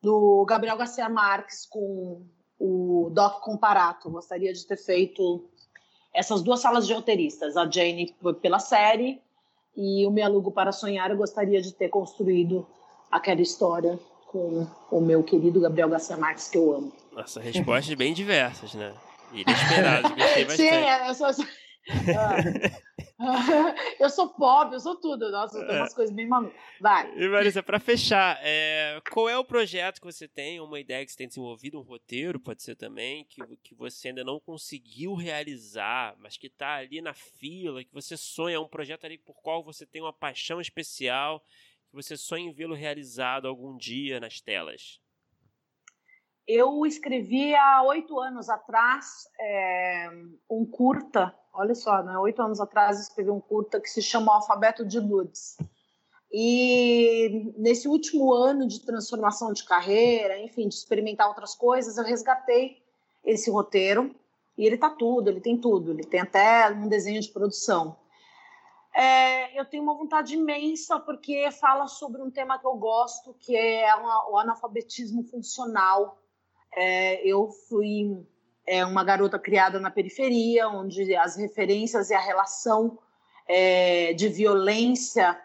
do 0.01 0.45
Gabriel 0.45 0.77
Garcia 0.77 1.09
Marques 1.09 1.65
com 1.65 2.25
o 2.59 3.09
Doc 3.11 3.41
Comparato. 3.41 4.09
Gostaria 4.09 4.53
de 4.53 4.65
ter 4.65 4.77
feito 4.77 5.49
essas 6.13 6.41
duas 6.41 6.59
salas 6.59 6.87
de 6.87 6.93
roteiristas, 6.93 7.55
a 7.55 7.69
Jane 7.69 8.15
pela 8.41 8.59
série 8.59 9.21
e 9.75 10.05
o 10.05 10.11
Me 10.11 10.21
Alugo 10.21 10.51
para 10.51 10.71
Sonhar. 10.71 11.09
Eu 11.09 11.17
gostaria 11.17 11.61
de 11.61 11.73
ter 11.73 11.89
construído 11.89 12.67
aquela 13.11 13.41
história 13.41 13.99
com 14.29 14.67
o 14.91 15.01
meu 15.01 15.23
querido 15.23 15.59
Gabriel 15.59 15.89
Garcia 15.89 16.15
Marques, 16.15 16.47
que 16.47 16.57
eu 16.57 16.75
amo. 16.75 16.93
Nossa, 17.11 17.39
respostas 17.41 17.95
bem 17.95 18.13
diversas, 18.13 18.75
né? 18.75 18.93
Inesperadas, 19.33 20.11
gostei 20.11 20.45
Sim, 20.49 20.69
bastante. 20.69 20.69
é, 20.69 21.09
eu 21.09 21.13
sou. 21.15 21.45
Ah, 23.19 23.75
eu 23.99 24.09
sou 24.09 24.29
pobre, 24.29 24.75
eu 24.75 24.79
sou 24.79 24.95
tudo. 24.95 25.31
Nossa, 25.31 25.57
eu 25.57 25.65
tenho 25.65 25.79
umas 25.79 25.93
coisas 25.95 26.15
bem 26.15 26.27
malucas. 26.27 26.55
Vai. 26.79 27.11
E 27.17 27.27
Marisa, 27.27 27.63
para 27.63 27.79
fechar, 27.79 28.39
é, 28.43 29.01
qual 29.11 29.27
é 29.27 29.35
o 29.35 29.43
projeto 29.43 29.99
que 29.99 30.05
você 30.05 30.27
tem, 30.27 30.59
uma 30.59 30.79
ideia 30.79 31.03
que 31.03 31.11
você 31.11 31.17
tem 31.17 31.27
desenvolvido, 31.27 31.79
um 31.79 31.83
roteiro, 31.83 32.39
pode 32.39 32.61
ser 32.61 32.75
também, 32.75 33.25
que, 33.25 33.41
que 33.63 33.73
você 33.73 34.09
ainda 34.09 34.23
não 34.23 34.39
conseguiu 34.39 35.15
realizar, 35.15 36.15
mas 36.19 36.37
que 36.37 36.47
está 36.47 36.75
ali 36.75 37.01
na 37.01 37.15
fila, 37.15 37.83
que 37.83 37.93
você 37.93 38.15
sonha, 38.15 38.61
um 38.61 38.67
projeto 38.67 39.05
ali 39.05 39.17
por 39.17 39.41
qual 39.41 39.63
você 39.63 39.87
tem 39.87 40.01
uma 40.03 40.13
paixão 40.13 40.61
especial, 40.61 41.43
que 41.89 41.95
você 41.95 42.15
sonha 42.15 42.45
em 42.45 42.53
vê-lo 42.53 42.75
realizado 42.75 43.47
algum 43.47 43.75
dia 43.75 44.19
nas 44.19 44.39
telas? 44.39 45.01
Eu 46.47 46.85
escrevi 46.85 47.53
há 47.53 47.83
oito 47.83 48.19
anos 48.19 48.49
atrás 48.49 49.27
é, 49.39 50.09
um 50.49 50.65
curta, 50.65 51.35
olha 51.53 51.75
só, 51.75 52.01
né? 52.01 52.17
Oito 52.17 52.41
anos 52.41 52.59
atrás 52.59 52.99
escrevi 52.99 53.29
um 53.29 53.39
curta 53.39 53.79
que 53.79 53.89
se 53.89 54.01
chama 54.01 54.33
Alfabeto 54.33 54.85
de 54.85 54.99
Lourdes. 54.99 55.57
E 56.31 57.53
nesse 57.57 57.87
último 57.87 58.33
ano 58.33 58.67
de 58.67 58.83
transformação 58.85 59.51
de 59.51 59.63
carreira, 59.63 60.39
enfim, 60.39 60.67
de 60.67 60.75
experimentar 60.75 61.27
outras 61.27 61.55
coisas, 61.55 61.97
eu 61.97 62.03
resgatei 62.03 62.83
esse 63.23 63.49
roteiro 63.49 64.15
e 64.57 64.65
ele 64.65 64.77
tá 64.77 64.89
tudo, 64.89 65.29
ele 65.29 65.41
tem 65.41 65.57
tudo, 65.57 65.91
ele 65.91 66.03
tem 66.03 66.19
até 66.19 66.69
um 66.69 66.87
desenho 66.87 67.19
de 67.21 67.29
produção. 67.29 67.95
É, 68.95 69.59
eu 69.59 69.65
tenho 69.65 69.83
uma 69.83 69.95
vontade 69.95 70.33
imensa 70.33 70.99
porque 70.99 71.49
fala 71.51 71.87
sobre 71.87 72.21
um 72.21 72.31
tema 72.31 72.57
que 72.57 72.65
eu 72.65 72.75
gosto, 72.75 73.33
que 73.39 73.55
é 73.55 73.87
o 74.29 74.37
analfabetismo 74.37 75.23
funcional 75.23 76.19
é, 76.71 77.25
eu 77.27 77.49
fui 77.49 78.25
é, 78.65 78.85
uma 78.85 79.03
garota 79.03 79.39
criada 79.39 79.79
na 79.79 79.91
periferia, 79.91 80.67
onde 80.67 81.15
as 81.15 81.35
referências 81.35 82.09
e 82.09 82.13
a 82.13 82.19
relação 82.19 82.99
é, 83.47 84.13
de 84.13 84.29
violência 84.29 85.39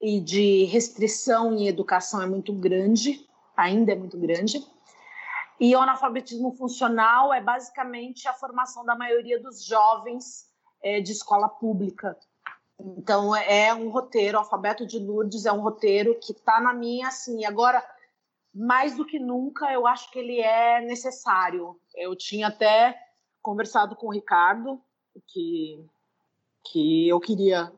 e 0.00 0.20
de 0.20 0.64
restrição 0.64 1.52
em 1.52 1.68
educação 1.68 2.22
é 2.22 2.26
muito 2.26 2.52
grande, 2.52 3.26
ainda 3.56 3.92
é 3.92 3.96
muito 3.96 4.18
grande. 4.18 4.64
E 5.58 5.74
o 5.76 5.80
analfabetismo 5.80 6.52
funcional 6.52 7.32
é 7.34 7.40
basicamente 7.40 8.26
a 8.26 8.32
formação 8.32 8.84
da 8.84 8.94
maioria 8.94 9.38
dos 9.38 9.64
jovens 9.64 10.46
é, 10.82 11.00
de 11.00 11.12
escola 11.12 11.48
pública. 11.48 12.16
Então, 12.96 13.34
é 13.34 13.74
um 13.74 13.90
roteiro, 13.90 14.36
o 14.36 14.40
Alfabeto 14.40 14.86
de 14.86 14.98
Lourdes 14.98 15.46
é 15.46 15.52
um 15.52 15.60
roteiro 15.60 16.18
que 16.20 16.32
está 16.32 16.60
na 16.60 16.72
minha, 16.72 17.08
assim, 17.08 17.44
agora 17.44 17.84
mais 18.52 18.96
do 18.96 19.06
que 19.06 19.18
nunca, 19.18 19.72
eu 19.72 19.86
acho 19.86 20.10
que 20.10 20.18
ele 20.18 20.40
é 20.40 20.80
necessário. 20.80 21.78
Eu 21.94 22.16
tinha 22.16 22.48
até 22.48 22.98
conversado 23.40 23.94
com 23.94 24.08
o 24.08 24.12
Ricardo, 24.12 24.80
que, 25.28 25.84
que 26.64 27.08
eu 27.08 27.20
queria 27.20 27.72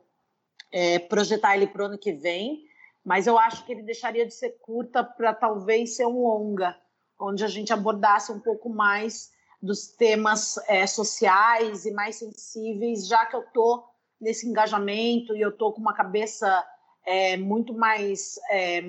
é, 0.71 0.99
projetar 0.99 1.55
ele 1.55 1.67
para 1.67 1.83
o 1.83 1.85
ano 1.85 1.97
que 1.97 2.11
vem, 2.11 2.65
mas 3.05 3.27
eu 3.27 3.37
acho 3.37 3.65
que 3.65 3.71
ele 3.71 3.83
deixaria 3.83 4.25
de 4.25 4.33
ser 4.33 4.57
curta 4.61 5.03
para 5.03 5.33
talvez 5.33 5.95
ser 5.95 6.07
um 6.07 6.23
longa, 6.23 6.75
onde 7.19 7.43
a 7.43 7.47
gente 7.47 7.71
abordasse 7.71 8.31
um 8.31 8.39
pouco 8.39 8.69
mais 8.69 9.31
dos 9.61 9.87
temas 9.87 10.57
é, 10.67 10.85
sociais 10.87 11.85
e 11.85 11.91
mais 11.91 12.17
sensíveis, 12.17 13.07
já 13.07 13.25
que 13.25 13.35
eu 13.35 13.41
estou 13.41 13.92
nesse 14.23 14.47
engajamento 14.47 15.35
e 15.35 15.41
eu 15.41 15.49
estou 15.49 15.73
com 15.73 15.81
uma 15.81 15.93
cabeça 15.93 16.65
é, 17.05 17.37
muito 17.37 17.73
mais 17.73 18.39
é, 18.49 18.81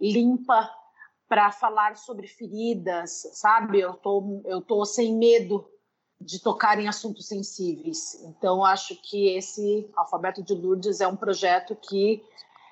limpa 0.00 0.70
para 1.28 1.50
falar 1.50 1.96
sobre 1.96 2.26
feridas, 2.26 3.26
sabe? 3.32 3.80
Eu 3.80 3.94
tô, 3.94 4.42
eu 4.44 4.60
tô 4.60 4.84
sem 4.84 5.14
medo 5.16 5.66
de 6.20 6.40
tocar 6.40 6.78
em 6.78 6.88
assuntos 6.88 7.26
sensíveis. 7.26 8.22
Então, 8.24 8.64
acho 8.64 8.94
que 8.96 9.34
esse 9.34 9.90
Alfabeto 9.96 10.42
de 10.42 10.54
Lourdes 10.54 11.00
é 11.00 11.08
um 11.08 11.16
projeto 11.16 11.74
que, 11.74 12.22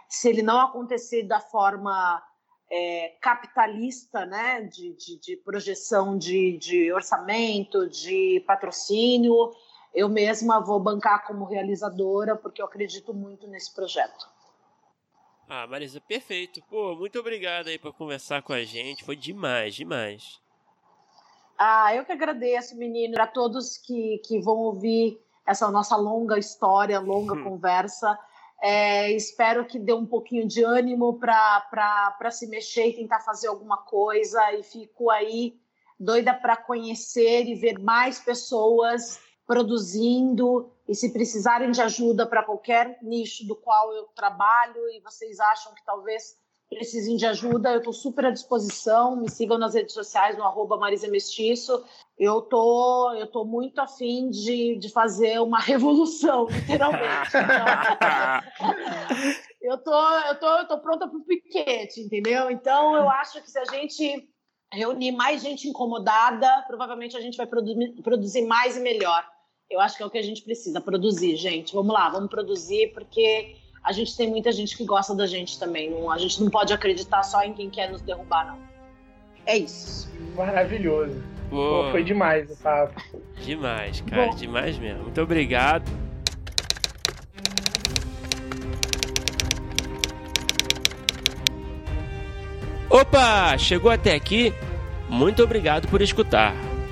se 0.09 0.29
ele 0.29 0.43
não 0.43 0.61
acontecer 0.61 1.23
da 1.23 1.41
forma 1.41 2.23
é, 2.71 3.17
capitalista, 3.21 4.25
né, 4.27 4.63
de, 4.63 4.95
de, 4.95 5.19
de 5.19 5.37
projeção 5.37 6.17
de, 6.17 6.59
de 6.59 6.93
orçamento, 6.93 7.89
de 7.89 8.45
patrocínio, 8.47 9.53
eu 9.95 10.09
mesma 10.09 10.61
vou 10.61 10.79
bancar 10.79 11.27
como 11.27 11.45
realizadora, 11.45 12.37
porque 12.37 12.63
eu 12.63 12.67
acredito 12.67 13.13
muito 13.13 13.47
nesse 13.49 13.75
projeto. 13.75 14.29
Ah, 15.49 15.67
Marisa, 15.67 16.01
perfeito. 16.01 16.63
Pô, 16.71 16.95
muito 16.95 17.19
obrigado 17.19 17.69
aí 17.69 17.79
por 17.79 17.93
conversar 17.93 18.41
com 18.43 18.53
a 18.53 18.63
gente. 18.63 19.03
Foi 19.03 19.17
demais, 19.17 19.75
demais. 19.75 20.41
Ah, 21.59 21.95
eu 21.95 22.05
que 22.05 22.13
agradeço, 22.13 22.77
menino, 22.77 23.21
a 23.21 23.27
todos 23.27 23.77
que, 23.77 24.19
que 24.25 24.41
vão 24.41 24.57
ouvir 24.59 25.21
essa 25.45 25.69
nossa 25.69 25.97
longa 25.97 26.39
história, 26.39 27.01
longa 27.01 27.35
hum. 27.35 27.43
conversa. 27.45 28.17
É, 28.63 29.11
espero 29.11 29.65
que 29.65 29.79
dê 29.79 29.93
um 29.93 30.07
pouquinho 30.07 30.47
de 30.47 30.63
ânimo 30.63 31.19
para 31.19 32.31
se 32.31 32.47
mexer 32.47 32.89
e 32.89 32.97
tentar 32.97 33.21
fazer 33.21 33.49
alguma 33.49 33.79
coisa. 33.79 34.53
E 34.53 34.63
fico 34.63 35.11
aí 35.11 35.59
doida 35.99 36.33
para 36.33 36.57
conhecer 36.57 37.47
e 37.47 37.57
ver 37.57 37.79
mais 37.79 38.21
pessoas 38.21 39.19
produzindo 39.51 40.71
e 40.87 40.95
se 40.95 41.13
precisarem 41.13 41.73
de 41.73 41.83
ajuda 41.83 42.25
para 42.25 42.45
qualquer 42.45 43.01
nicho 43.03 43.45
do 43.49 43.57
qual 43.57 43.93
eu 43.93 44.05
trabalho 44.15 44.89
e 44.91 45.01
vocês 45.01 45.41
acham 45.41 45.75
que 45.75 45.85
talvez 45.85 46.39
precisem 46.69 47.17
de 47.17 47.27
ajuda, 47.27 47.73
eu 47.73 47.79
estou 47.79 47.93
super 47.93 48.27
à 48.27 48.31
disposição. 48.31 49.17
Me 49.17 49.29
sigam 49.29 49.59
nas 49.59 49.75
redes 49.75 49.93
sociais 49.93 50.39
no 50.39 50.45
arroba 50.45 50.77
Marisa 50.77 51.09
Mestiço. 51.09 51.85
Eu 52.17 52.43
tô, 52.43 53.13
eu 53.15 53.27
tô 53.27 53.45
muito 53.45 53.81
afim 53.81 54.31
de, 54.31 54.77
de 54.77 54.89
fazer 54.89 55.41
uma 55.41 55.59
revolução, 55.67 56.47
literalmente. 56.47 57.31
Então, 57.35 57.67
eu, 59.63 59.79
tô, 59.79 60.19
eu, 60.29 60.39
tô, 60.39 60.59
eu 60.59 60.69
tô 60.69 60.79
pronta 60.79 61.09
para 61.09 61.19
o 61.19 61.25
piquete, 61.25 62.03
entendeu? 62.03 62.53
Então, 62.53 62.95
eu 62.95 63.11
acho 63.11 63.43
que 63.43 63.51
se 63.51 63.59
a 63.59 63.65
gente 63.65 64.29
reunir 64.73 65.11
mais 65.11 65.43
gente 65.43 65.69
incomodada, 65.69 66.65
provavelmente 66.69 67.17
a 67.17 67.21
gente 67.21 67.37
vai 67.37 67.49
produzir, 67.49 68.01
produzir 68.01 68.43
mais 68.43 68.77
e 68.77 68.81
melhor. 68.81 69.29
Eu 69.71 69.81
acho 69.81 69.97
que 69.97 70.03
é 70.03 70.07
o 70.07 70.11
que 70.11 70.19
a 70.19 70.23
gente 70.23 70.43
precisa, 70.43 70.81
produzir, 70.81 71.37
gente. 71.37 71.73
Vamos 71.73 71.95
lá, 71.95 72.09
vamos 72.09 72.29
produzir, 72.29 72.93
porque 72.93 73.55
a 73.85 73.93
gente 73.93 74.17
tem 74.17 74.29
muita 74.29 74.51
gente 74.51 74.77
que 74.77 74.85
gosta 74.85 75.15
da 75.15 75.27
gente 75.27 75.61
também. 75.61 75.89
Não, 75.89 76.11
a 76.11 76.19
gente 76.19 76.43
não 76.43 76.51
pode 76.51 76.73
acreditar 76.73 77.23
só 77.23 77.41
em 77.45 77.53
quem 77.55 77.71
quer 77.71 77.89
nos 77.89 78.03
derrubar, 78.03 78.49
não. 78.49 78.59
É 79.47 79.57
isso. 79.57 80.11
Maravilhoso. 80.35 81.23
Pô, 81.49 81.89
foi 81.93 82.03
demais 82.03 82.51
o 82.51 82.57
papo. 82.57 83.01
Demais, 83.45 84.01
cara, 84.01 84.27
Bom. 84.27 84.35
demais 84.35 84.77
mesmo. 84.77 85.05
Muito 85.05 85.21
obrigado. 85.21 85.89
Opa, 92.91 93.57
chegou 93.57 93.91
até 93.91 94.17
aqui? 94.17 94.53
Muito 95.09 95.45
obrigado 95.45 95.87
por 95.87 96.03
escutar. 96.03 96.70